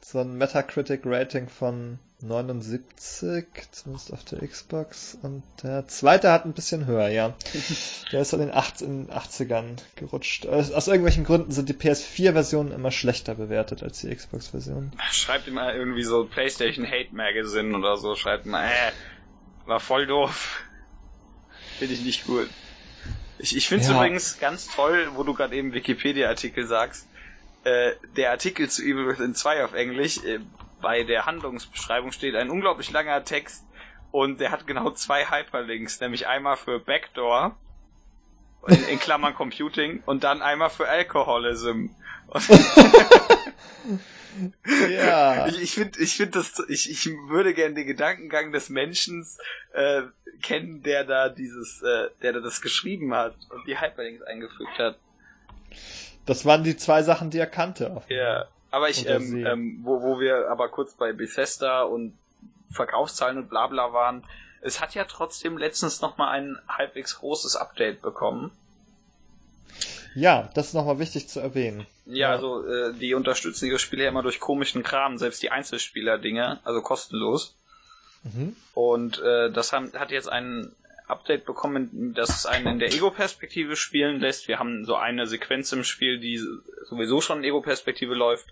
so 0.00 0.20
ein 0.20 0.38
Metacritic-Rating 0.38 1.48
von 1.48 1.98
79, 2.20 3.44
zumindest 3.72 4.12
auf 4.12 4.24
der 4.24 4.46
Xbox. 4.46 5.18
Und 5.20 5.42
der 5.62 5.86
zweite 5.88 6.30
hat 6.32 6.44
ein 6.44 6.54
bisschen 6.54 6.86
höher, 6.86 7.08
ja. 7.08 7.34
Der 8.12 8.20
ist 8.20 8.32
in 8.32 8.38
den 8.38 8.52
80ern 8.52 9.76
gerutscht. 9.96 10.46
Aus, 10.46 10.86
irgendwelchen 10.86 11.24
Gründen 11.24 11.52
sind 11.52 11.68
die 11.68 11.74
PS4-Versionen 11.74 12.72
immer 12.72 12.90
schlechter 12.90 13.34
bewertet 13.34 13.82
als 13.82 14.00
die 14.00 14.14
Xbox-Version. 14.14 14.92
Schreibt 15.10 15.48
immer 15.48 15.74
irgendwie 15.74 16.04
so 16.04 16.24
PlayStation 16.24 16.86
Hate 16.86 17.14
Magazine 17.14 17.76
oder 17.76 17.96
so. 17.96 18.14
Schreibt 18.14 18.46
mal, 18.46 18.64
äh, 18.64 18.92
war 19.66 19.80
voll 19.80 20.06
doof. 20.06 20.62
Finde 21.78 21.94
ich 21.94 22.00
nicht 22.02 22.26
gut. 22.26 22.48
Ich, 23.38 23.54
ich 23.54 23.68
finde 23.68 23.82
es 23.82 23.90
ja. 23.90 23.96
übrigens 23.96 24.38
ganz 24.38 24.68
toll, 24.68 25.08
wo 25.14 25.22
du 25.22 25.34
gerade 25.34 25.54
eben 25.54 25.74
Wikipedia-Artikel 25.74 26.66
sagst. 26.66 27.06
Äh, 27.66 27.96
der 28.16 28.30
Artikel 28.30 28.70
zu 28.70 28.80
Evil 28.80 29.08
Within 29.08 29.34
2 29.34 29.64
auf 29.64 29.74
Englisch, 29.74 30.22
äh, 30.22 30.38
bei 30.80 31.02
der 31.02 31.26
Handlungsbeschreibung 31.26 32.12
steht 32.12 32.36
ein 32.36 32.48
unglaublich 32.48 32.92
langer 32.92 33.24
Text 33.24 33.64
und 34.12 34.38
der 34.38 34.52
hat 34.52 34.68
genau 34.68 34.92
zwei 34.92 35.28
Hyperlinks, 35.28 35.98
nämlich 35.98 36.28
einmal 36.28 36.56
für 36.56 36.78
Backdoor 36.78 37.58
in, 38.68 38.84
in 38.86 39.00
Klammern 39.00 39.34
Computing 39.36 40.00
und 40.06 40.22
dann 40.22 40.42
einmal 40.42 40.70
für 40.70 40.88
Alcoholism. 40.88 41.86
ja. 44.88 45.48
Ich, 45.48 45.62
ich 45.62 45.72
finde, 45.72 45.98
ich 45.98 46.14
finde 46.14 46.32
das, 46.38 46.62
ich, 46.68 46.88
ich 46.88 47.06
würde 47.26 47.52
gerne 47.52 47.74
den 47.74 47.86
Gedankengang 47.88 48.52
des 48.52 48.68
Menschen 48.68 49.26
äh, 49.72 50.02
kennen, 50.40 50.84
der 50.84 51.02
da 51.02 51.30
dieses, 51.30 51.82
äh, 51.82 52.10
der 52.22 52.34
da 52.34 52.40
das 52.40 52.60
geschrieben 52.60 53.12
hat 53.12 53.34
und 53.50 53.66
die 53.66 53.80
Hyperlinks 53.80 54.22
eingefügt 54.22 54.78
hat. 54.78 55.00
Das 56.26 56.44
waren 56.44 56.64
die 56.64 56.76
zwei 56.76 57.02
Sachen, 57.02 57.30
die 57.30 57.38
er 57.38 57.46
kannte. 57.46 58.02
Ja. 58.08 58.46
Aber 58.70 58.90
ich, 58.90 59.08
ähm, 59.08 59.46
ähm, 59.46 59.80
wo, 59.84 60.02
wo 60.02 60.20
wir 60.20 60.50
aber 60.50 60.68
kurz 60.68 60.94
bei 60.94 61.12
Bethesda 61.12 61.82
und 61.82 62.18
Verkaufszahlen 62.70 63.38
und 63.38 63.48
bla 63.48 63.68
bla 63.68 63.92
waren, 63.92 64.24
es 64.60 64.80
hat 64.80 64.94
ja 64.94 65.04
trotzdem 65.04 65.56
letztens 65.56 66.00
nochmal 66.00 66.30
ein 66.36 66.58
halbwegs 66.68 67.20
großes 67.20 67.56
Update 67.56 68.02
bekommen. 68.02 68.50
Ja, 70.14 70.50
das 70.54 70.68
ist 70.68 70.74
nochmal 70.74 70.98
wichtig 70.98 71.28
zu 71.28 71.40
erwähnen. 71.40 71.86
Ja, 72.06 72.14
ja. 72.14 72.30
also 72.30 72.66
äh, 72.66 72.94
die 72.94 73.14
unterstützen 73.14 73.66
ihre 73.66 73.78
Spiele 73.78 74.04
ja 74.04 74.08
immer 74.08 74.22
durch 74.22 74.40
komischen 74.40 74.82
Kram, 74.82 75.18
selbst 75.18 75.42
die 75.42 75.50
Einzelspieler-Dinge, 75.50 76.58
also 76.64 76.80
kostenlos. 76.80 77.54
Mhm. 78.24 78.56
Und 78.74 79.20
äh, 79.20 79.50
das 79.52 79.72
haben, 79.72 79.92
hat 79.92 80.10
jetzt 80.10 80.28
ein 80.28 80.72
Update 81.06 81.44
bekommen, 81.44 82.14
das 82.14 82.30
es 82.30 82.46
einen 82.46 82.66
in 82.66 82.78
der 82.78 82.92
Ego-Perspektive 82.92 83.76
spielen 83.76 84.20
lässt. 84.20 84.48
Wir 84.48 84.58
haben 84.58 84.84
so 84.84 84.96
eine 84.96 85.26
Sequenz 85.26 85.72
im 85.72 85.84
Spiel, 85.84 86.18
die 86.18 86.40
sowieso 86.88 87.20
schon 87.20 87.38
in 87.38 87.44
Ego-Perspektive 87.44 88.14
läuft 88.14 88.46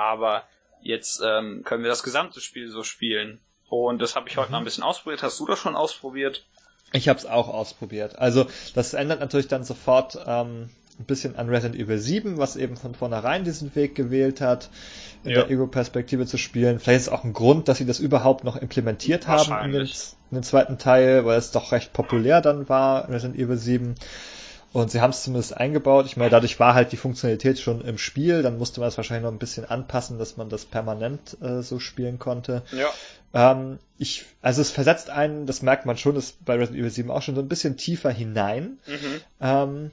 aber 0.00 0.44
jetzt 0.82 1.20
ähm, 1.22 1.62
können 1.64 1.82
wir 1.82 1.90
das 1.90 2.02
gesamte 2.02 2.40
Spiel 2.40 2.70
so 2.70 2.82
spielen. 2.82 3.38
Und 3.68 4.00
das 4.00 4.16
habe 4.16 4.28
ich 4.28 4.36
heute 4.36 4.48
mhm. 4.48 4.52
mal 4.52 4.58
ein 4.58 4.64
bisschen 4.64 4.82
ausprobiert. 4.82 5.22
Hast 5.22 5.38
du 5.38 5.46
das 5.46 5.58
schon 5.58 5.76
ausprobiert? 5.76 6.44
Ich 6.92 7.08
habe 7.08 7.18
es 7.18 7.26
auch 7.26 7.48
ausprobiert. 7.48 8.18
Also 8.18 8.46
das 8.74 8.94
ändert 8.94 9.20
natürlich 9.20 9.46
dann 9.46 9.62
sofort 9.62 10.18
ähm, 10.26 10.70
ein 11.00 11.04
bisschen 11.04 11.36
an 11.36 11.48
Resident 11.48 11.80
Evil 11.80 11.98
7, 11.98 12.36
was 12.36 12.56
eben 12.56 12.76
von 12.76 12.94
vornherein 12.94 13.44
diesen 13.44 13.74
Weg 13.74 13.94
gewählt 13.94 14.40
hat, 14.40 14.70
in 15.24 15.30
ja. 15.30 15.42
der 15.42 15.50
Ego-Perspektive 15.50 16.26
zu 16.26 16.36
spielen. 16.36 16.78
Vielleicht 16.78 17.02
ist 17.02 17.08
auch 17.08 17.24
ein 17.24 17.32
Grund, 17.32 17.68
dass 17.68 17.78
sie 17.78 17.86
das 17.86 17.98
überhaupt 17.98 18.44
noch 18.44 18.56
implementiert 18.56 19.26
haben 19.26 19.52
in 19.64 19.72
den, 19.72 19.86
in 19.86 20.36
den, 20.36 20.42
zweiten 20.42 20.78
Teil, 20.78 21.24
weil 21.24 21.38
es 21.38 21.50
doch 21.50 21.72
recht 21.72 21.92
populär 21.92 22.40
dann 22.40 22.68
war, 22.68 23.08
Resident 23.08 23.38
Evil 23.38 23.56
7. 23.56 23.94
Und 24.72 24.90
sie 24.92 25.00
haben 25.00 25.10
es 25.10 25.24
zumindest 25.24 25.56
eingebaut. 25.56 26.06
Ich 26.06 26.16
meine, 26.16 26.30
dadurch 26.30 26.60
war 26.60 26.74
halt 26.74 26.92
die 26.92 26.96
Funktionalität 26.96 27.58
schon 27.58 27.80
im 27.80 27.98
Spiel. 27.98 28.42
Dann 28.42 28.56
musste 28.56 28.78
man 28.78 28.88
es 28.88 28.96
wahrscheinlich 28.96 29.24
noch 29.24 29.32
ein 29.32 29.38
bisschen 29.38 29.64
anpassen, 29.64 30.18
dass 30.18 30.36
man 30.36 30.48
das 30.48 30.64
permanent 30.64 31.36
äh, 31.42 31.62
so 31.62 31.80
spielen 31.80 32.20
konnte. 32.20 32.62
Ja. 32.70 32.86
Ähm, 33.34 33.80
ich, 33.98 34.26
also 34.42 34.60
es 34.60 34.70
versetzt 34.70 35.10
einen, 35.10 35.46
das 35.46 35.62
merkt 35.62 35.86
man 35.86 35.96
schon, 35.96 36.14
ist 36.14 36.44
bei 36.44 36.54
Resident 36.54 36.78
Evil 36.78 36.90
7 36.90 37.10
auch 37.10 37.22
schon 37.22 37.34
so 37.34 37.40
ein 37.40 37.48
bisschen 37.48 37.76
tiefer 37.76 38.10
hinein. 38.10 38.78
Mhm. 38.86 39.20
Ähm, 39.40 39.90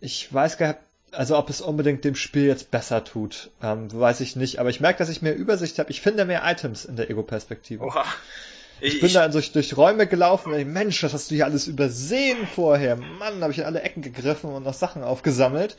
ich 0.00 0.32
weiß 0.32 0.58
gar 0.58 0.68
nicht, 0.68 0.78
also 1.12 1.36
ob 1.36 1.50
es 1.50 1.60
unbedingt 1.60 2.04
dem 2.04 2.14
Spiel 2.14 2.46
jetzt 2.46 2.70
besser 2.70 3.04
tut, 3.04 3.50
ähm, 3.62 3.88
weiß 3.92 4.20
ich 4.20 4.36
nicht. 4.36 4.58
Aber 4.58 4.70
ich 4.70 4.80
merke, 4.80 4.98
dass 4.98 5.08
ich 5.08 5.22
mehr 5.22 5.34
Übersicht 5.34 5.78
habe. 5.78 5.90
Ich 5.90 6.00
finde 6.00 6.24
mehr 6.24 6.42
Items 6.44 6.84
in 6.84 6.96
der 6.96 7.10
Ego-Perspektive. 7.10 7.84
Oha. 7.84 8.04
Ich, 8.80 8.94
ich 8.94 9.00
bin 9.00 9.08
ich, 9.08 9.14
da 9.14 9.28
durch, 9.28 9.52
durch 9.52 9.76
Räume 9.76 10.06
gelaufen 10.06 10.52
und 10.52 10.58
ich, 10.58 10.66
Mensch, 10.66 11.00
das 11.02 11.12
hast 11.12 11.30
du 11.30 11.34
hier 11.34 11.44
alles 11.44 11.66
übersehen 11.66 12.46
vorher. 12.46 12.96
Mann, 12.96 13.42
habe 13.42 13.52
ich 13.52 13.58
in 13.58 13.64
alle 13.64 13.82
Ecken 13.82 14.02
gegriffen 14.02 14.50
und 14.50 14.64
noch 14.64 14.74
Sachen 14.74 15.02
aufgesammelt. 15.02 15.76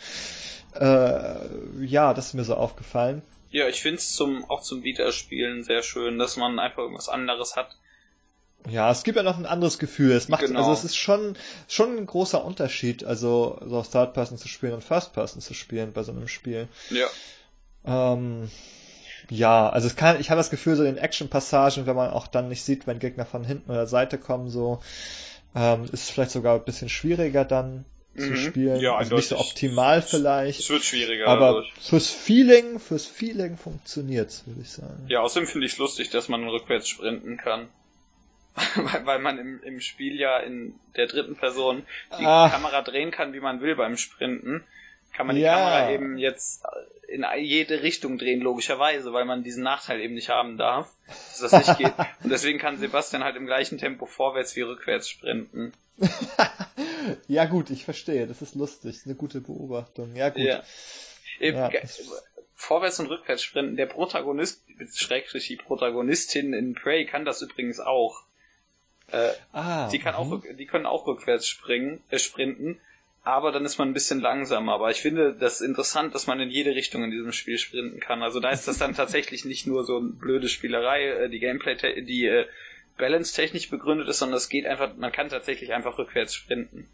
Äh, 0.75 1.35
ja, 1.83 2.13
das 2.13 2.27
ist 2.27 2.33
mir 2.33 2.43
so 2.43 2.55
aufgefallen. 2.55 3.23
Ja, 3.49 3.67
ich 3.67 3.81
finde 3.81 3.97
es 3.97 4.13
zum, 4.13 4.45
auch 4.49 4.61
zum 4.61 4.83
Wiederspielen 4.83 5.63
sehr 5.63 5.81
schön, 5.83 6.19
dass 6.19 6.37
man 6.37 6.59
einfach 6.59 6.79
irgendwas 6.79 7.09
anderes 7.09 7.55
hat. 7.55 7.75
Ja, 8.69 8.91
es 8.91 9.03
gibt 9.03 9.17
ja 9.17 9.23
noch 9.23 9.37
ein 9.37 9.45
anderes 9.45 9.79
Gefühl. 9.79 10.11
Es 10.11 10.27
macht, 10.27 10.41
genau. 10.41 10.59
also 10.59 10.73
es 10.73 10.83
ist 10.83 10.95
schon, 10.95 11.35
schon 11.67 11.97
ein 11.97 12.05
großer 12.05 12.43
Unterschied, 12.43 13.03
also 13.03 13.59
so 13.65 13.81
Third 13.81 14.13
Person 14.13 14.37
zu 14.37 14.47
spielen 14.47 14.73
und 14.73 14.83
First 14.83 15.13
Person 15.13 15.41
zu 15.41 15.53
spielen 15.53 15.93
bei 15.93 16.03
so 16.03 16.11
einem 16.11 16.27
Spiel. 16.27 16.67
Ja. 16.89 17.07
Ähm, 17.85 18.49
ja, 19.29 19.69
also 19.69 19.87
es 19.87 19.95
kann, 19.95 20.19
ich 20.19 20.29
habe 20.29 20.39
das 20.39 20.49
Gefühl, 20.49 20.75
so 20.75 20.83
in 20.83 20.97
Action-Passagen, 20.97 21.85
wenn 21.85 21.95
man 21.95 22.11
auch 22.11 22.27
dann 22.27 22.49
nicht 22.49 22.63
sieht, 22.63 22.85
wenn 22.85 22.99
Gegner 22.99 23.25
von 23.25 23.43
hinten 23.43 23.71
oder 23.71 23.87
Seite 23.87 24.17
kommen, 24.17 24.49
so, 24.49 24.81
ähm, 25.55 25.85
ist 25.85 25.93
es 25.93 26.09
vielleicht 26.09 26.31
sogar 26.31 26.55
ein 26.55 26.65
bisschen 26.65 26.89
schwieriger 26.89 27.45
dann 27.45 27.85
mhm. 28.13 28.21
zu 28.21 28.35
spielen. 28.35 28.79
Ja, 28.79 28.95
also 28.95 29.15
nicht 29.15 29.29
so 29.29 29.37
optimal 29.37 30.01
vielleicht. 30.01 30.59
Es 30.59 30.69
wird 30.69 30.83
schwieriger. 30.83 31.27
Aber 31.27 31.47
dadurch. 31.47 31.73
fürs 31.79 32.09
Feeling, 32.09 32.79
fürs 32.79 33.05
Feeling 33.05 33.57
funktioniert's, 33.57 34.43
würde 34.45 34.61
ich 34.61 34.69
sagen. 34.69 35.05
Ja, 35.07 35.21
außerdem 35.21 35.47
finde 35.47 35.65
ich 35.65 35.73
es 35.73 35.77
lustig, 35.77 36.09
dass 36.09 36.27
man 36.29 36.47
rückwärts 36.47 36.89
sprinten 36.89 37.37
kann. 37.37 37.69
weil, 38.75 39.05
weil 39.05 39.19
man 39.19 39.37
im, 39.37 39.63
im 39.63 39.79
Spiel 39.79 40.19
ja 40.19 40.37
in 40.37 40.75
der 40.95 41.07
dritten 41.07 41.35
Person 41.35 41.83
die 42.19 42.25
ah. 42.25 42.49
Kamera 42.49 42.81
drehen 42.81 43.11
kann, 43.11 43.33
wie 43.33 43.39
man 43.39 43.61
will 43.61 43.75
beim 43.75 43.97
Sprinten 43.97 44.63
kann 45.13 45.27
man 45.27 45.35
die 45.35 45.41
ja. 45.41 45.55
Kamera 45.55 45.91
eben 45.91 46.17
jetzt 46.17 46.63
in 47.07 47.25
jede 47.39 47.83
Richtung 47.83 48.17
drehen, 48.17 48.41
logischerweise, 48.41 49.11
weil 49.11 49.25
man 49.25 49.43
diesen 49.43 49.63
Nachteil 49.63 49.99
eben 49.99 50.13
nicht 50.13 50.29
haben 50.29 50.57
darf, 50.57 50.89
dass 51.07 51.51
das 51.51 51.67
nicht 51.67 51.77
geht. 51.77 51.93
Und 52.23 52.29
deswegen 52.29 52.59
kann 52.59 52.77
Sebastian 52.77 53.23
halt 53.23 53.35
im 53.35 53.45
gleichen 53.45 53.77
Tempo 53.77 54.05
vorwärts 54.05 54.55
wie 54.55 54.61
rückwärts 54.61 55.09
sprinten. 55.09 55.73
ja 57.27 57.45
gut, 57.45 57.69
ich 57.69 57.83
verstehe, 57.83 58.27
das 58.27 58.41
ist 58.41 58.55
lustig, 58.55 58.91
das 58.91 59.01
ist 59.01 59.07
eine 59.07 59.15
gute 59.15 59.41
Beobachtung. 59.41 60.15
Ja 60.15 60.29
gut. 60.29 60.43
Ja. 60.43 60.63
ja. 61.39 61.69
Vorwärts 62.55 62.99
und 62.99 63.07
rückwärts 63.07 63.43
sprinten. 63.43 63.75
Der 63.75 63.87
Protagonist, 63.87 64.63
schrägstrich 64.93 65.47
die 65.47 65.57
Protagonistin 65.57 66.53
in 66.53 66.75
Prey 66.75 67.05
kann 67.05 67.25
das 67.25 67.41
übrigens 67.41 67.79
auch. 67.79 68.23
Äh, 69.11 69.31
ah, 69.51 69.89
die 69.89 69.99
kann 69.99 70.15
auch, 70.15 70.41
die 70.57 70.65
können 70.65 70.85
auch 70.85 71.05
rückwärts 71.07 71.47
springen, 71.47 72.01
äh, 72.09 72.19
sprinten 72.19 72.79
aber 73.23 73.51
dann 73.51 73.65
ist 73.65 73.77
man 73.77 73.89
ein 73.89 73.93
bisschen 73.93 74.19
langsamer. 74.19 74.73
Aber 74.73 74.89
ich 74.89 75.01
finde 75.01 75.35
das 75.35 75.61
interessant, 75.61 76.15
dass 76.15 76.27
man 76.27 76.39
in 76.39 76.49
jede 76.49 76.73
Richtung 76.73 77.03
in 77.03 77.11
diesem 77.11 77.31
Spiel 77.31 77.57
sprinten 77.57 77.99
kann. 77.99 78.23
Also 78.23 78.39
da 78.39 78.49
ist 78.49 78.67
das 78.67 78.79
dann 78.79 78.95
tatsächlich 78.95 79.45
nicht 79.45 79.67
nur 79.67 79.83
so 79.83 79.97
eine 79.97 80.09
blöde 80.09 80.49
Spielerei, 80.49 81.05
äh, 81.07 81.29
die 81.29 81.39
Gameplay, 81.39 82.01
die 82.01 82.25
äh, 82.25 82.47
Balance 82.97 83.35
technisch 83.35 83.69
begründet 83.69 84.07
ist, 84.07 84.19
sondern 84.19 84.37
es 84.37 84.49
geht 84.49 84.65
einfach, 84.65 84.95
man 84.95 85.11
kann 85.11 85.29
tatsächlich 85.29 85.73
einfach 85.73 85.97
rückwärts 85.97 86.33
sprinten. 86.33 86.89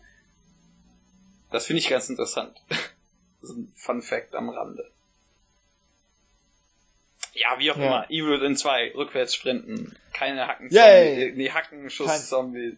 Das 1.52 1.66
finde 1.66 1.80
ich 1.80 1.90
ganz 1.90 2.10
interessant. 2.10 2.56
Das 3.40 3.52
ist 3.52 3.58
ein 3.58 3.72
Fun 3.76 4.02
Fact 4.02 4.34
am 4.34 4.50
Rande. 4.50 4.92
Ja, 7.40 7.60
wie 7.60 7.72
auch 7.72 7.78
ja. 7.78 7.86
immer. 7.86 8.10
Evil 8.10 8.42
in 8.42 8.56
2, 8.56 8.94
rückwärts 8.96 9.36
sprinten. 9.36 9.96
Keine 10.14 10.48
Hacken 10.48 10.70
Zombies. 10.70 11.36
Nee, 11.36 11.52
Hackenschuss 11.52 12.30
Zombies. 12.30 12.76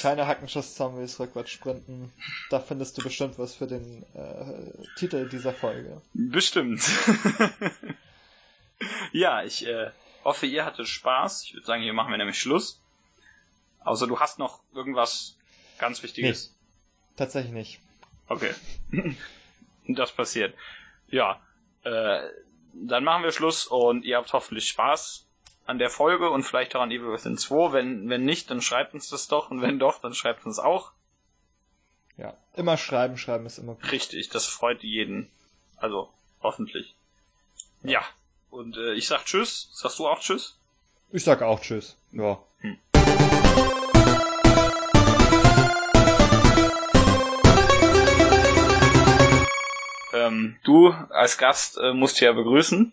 Keine 0.00 0.26
Hackenschuss-Zombies 0.26 1.20
rückwärts 1.20 1.50
sprinten. 1.50 2.12
Da 2.50 2.58
findest 2.58 2.98
du 2.98 3.02
bestimmt 3.02 3.38
was 3.38 3.54
für 3.54 3.68
den 3.68 4.04
äh, 4.14 4.98
Titel 4.98 5.28
dieser 5.28 5.52
Folge. 5.52 6.02
Bestimmt. 6.14 6.82
ja, 9.12 9.44
ich, 9.44 9.64
äh, 9.64 9.92
Hoffe, 10.24 10.46
ihr 10.46 10.64
hattet 10.64 10.88
Spaß. 10.88 11.44
Ich 11.44 11.54
würde 11.54 11.66
sagen, 11.66 11.82
hier 11.82 11.94
machen 11.94 12.10
wir 12.10 12.18
nämlich 12.18 12.38
Schluss. 12.38 12.80
Außer 13.84 14.06
du 14.06 14.20
hast 14.20 14.38
noch 14.38 14.60
irgendwas 14.74 15.36
ganz 15.78 16.02
Wichtiges. 16.02 16.50
Nee, 16.50 17.16
tatsächlich 17.16 17.52
nicht. 17.52 17.80
Okay. 18.28 18.52
das 19.88 20.12
passiert. 20.12 20.54
Ja, 21.08 21.40
äh, 21.84 22.20
dann 22.86 23.04
machen 23.04 23.22
wir 23.22 23.32
Schluss 23.32 23.66
und 23.66 24.04
ihr 24.04 24.16
habt 24.16 24.32
hoffentlich 24.32 24.68
Spaß 24.68 25.26
an 25.66 25.78
der 25.78 25.90
Folge 25.90 26.30
und 26.30 26.44
vielleicht 26.44 26.74
auch 26.76 26.80
an 26.80 26.90
Evil 26.90 27.12
Within 27.12 27.36
2. 27.36 27.72
Wenn, 27.72 28.08
wenn 28.08 28.24
nicht, 28.24 28.50
dann 28.50 28.62
schreibt 28.62 28.94
uns 28.94 29.08
das 29.08 29.28
doch 29.28 29.50
und 29.50 29.62
wenn 29.62 29.78
doch, 29.78 30.00
dann 30.00 30.14
schreibt 30.14 30.46
uns 30.46 30.58
auch. 30.58 30.92
Ja, 32.16 32.36
immer 32.54 32.76
schreiben, 32.76 33.16
schreiben 33.16 33.46
ist 33.46 33.58
immer 33.58 33.74
gut. 33.74 33.92
Richtig, 33.92 34.28
das 34.30 34.46
freut 34.46 34.82
jeden. 34.82 35.30
Also, 35.76 36.08
hoffentlich. 36.42 36.94
Ja, 37.82 38.02
und 38.50 38.76
äh, 38.76 38.94
ich 38.94 39.06
sag 39.06 39.24
Tschüss. 39.24 39.68
Sagst 39.72 39.98
du 39.98 40.08
auch 40.08 40.20
Tschüss? 40.20 40.56
Ich 41.12 41.24
sag 41.24 41.42
auch 41.42 41.60
Tschüss. 41.60 41.96
Ja. 42.12 42.42
Hm. 42.60 42.78
Ähm, 50.18 50.56
du 50.64 50.88
als 51.10 51.38
Gast 51.38 51.78
äh, 51.78 51.92
musst 51.92 52.20
ja 52.20 52.32
begrüßen. 52.32 52.92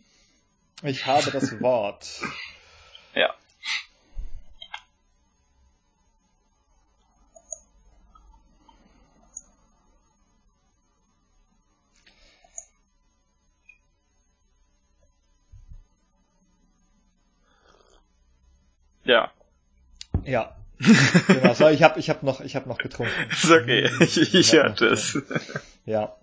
Ich 0.84 1.06
habe 1.06 1.32
das 1.32 1.60
Wort. 1.62 2.22
ja. 3.16 3.34
Ja. 19.04 19.32
Ja. 20.24 20.56
genau, 21.28 21.54
so, 21.54 21.70
ich 21.70 21.84
habe 21.84 22.00
ich 22.00 22.10
hab 22.10 22.24
noch, 22.24 22.42
ich 22.42 22.56
hab 22.56 22.66
noch 22.66 22.78
getrunken. 22.80 23.14
Ist 23.32 23.50
okay, 23.50 23.90
ich, 24.02 24.34
ich 24.34 24.54
hörte 24.54 24.88
es. 24.88 25.18
Ja. 25.86 26.16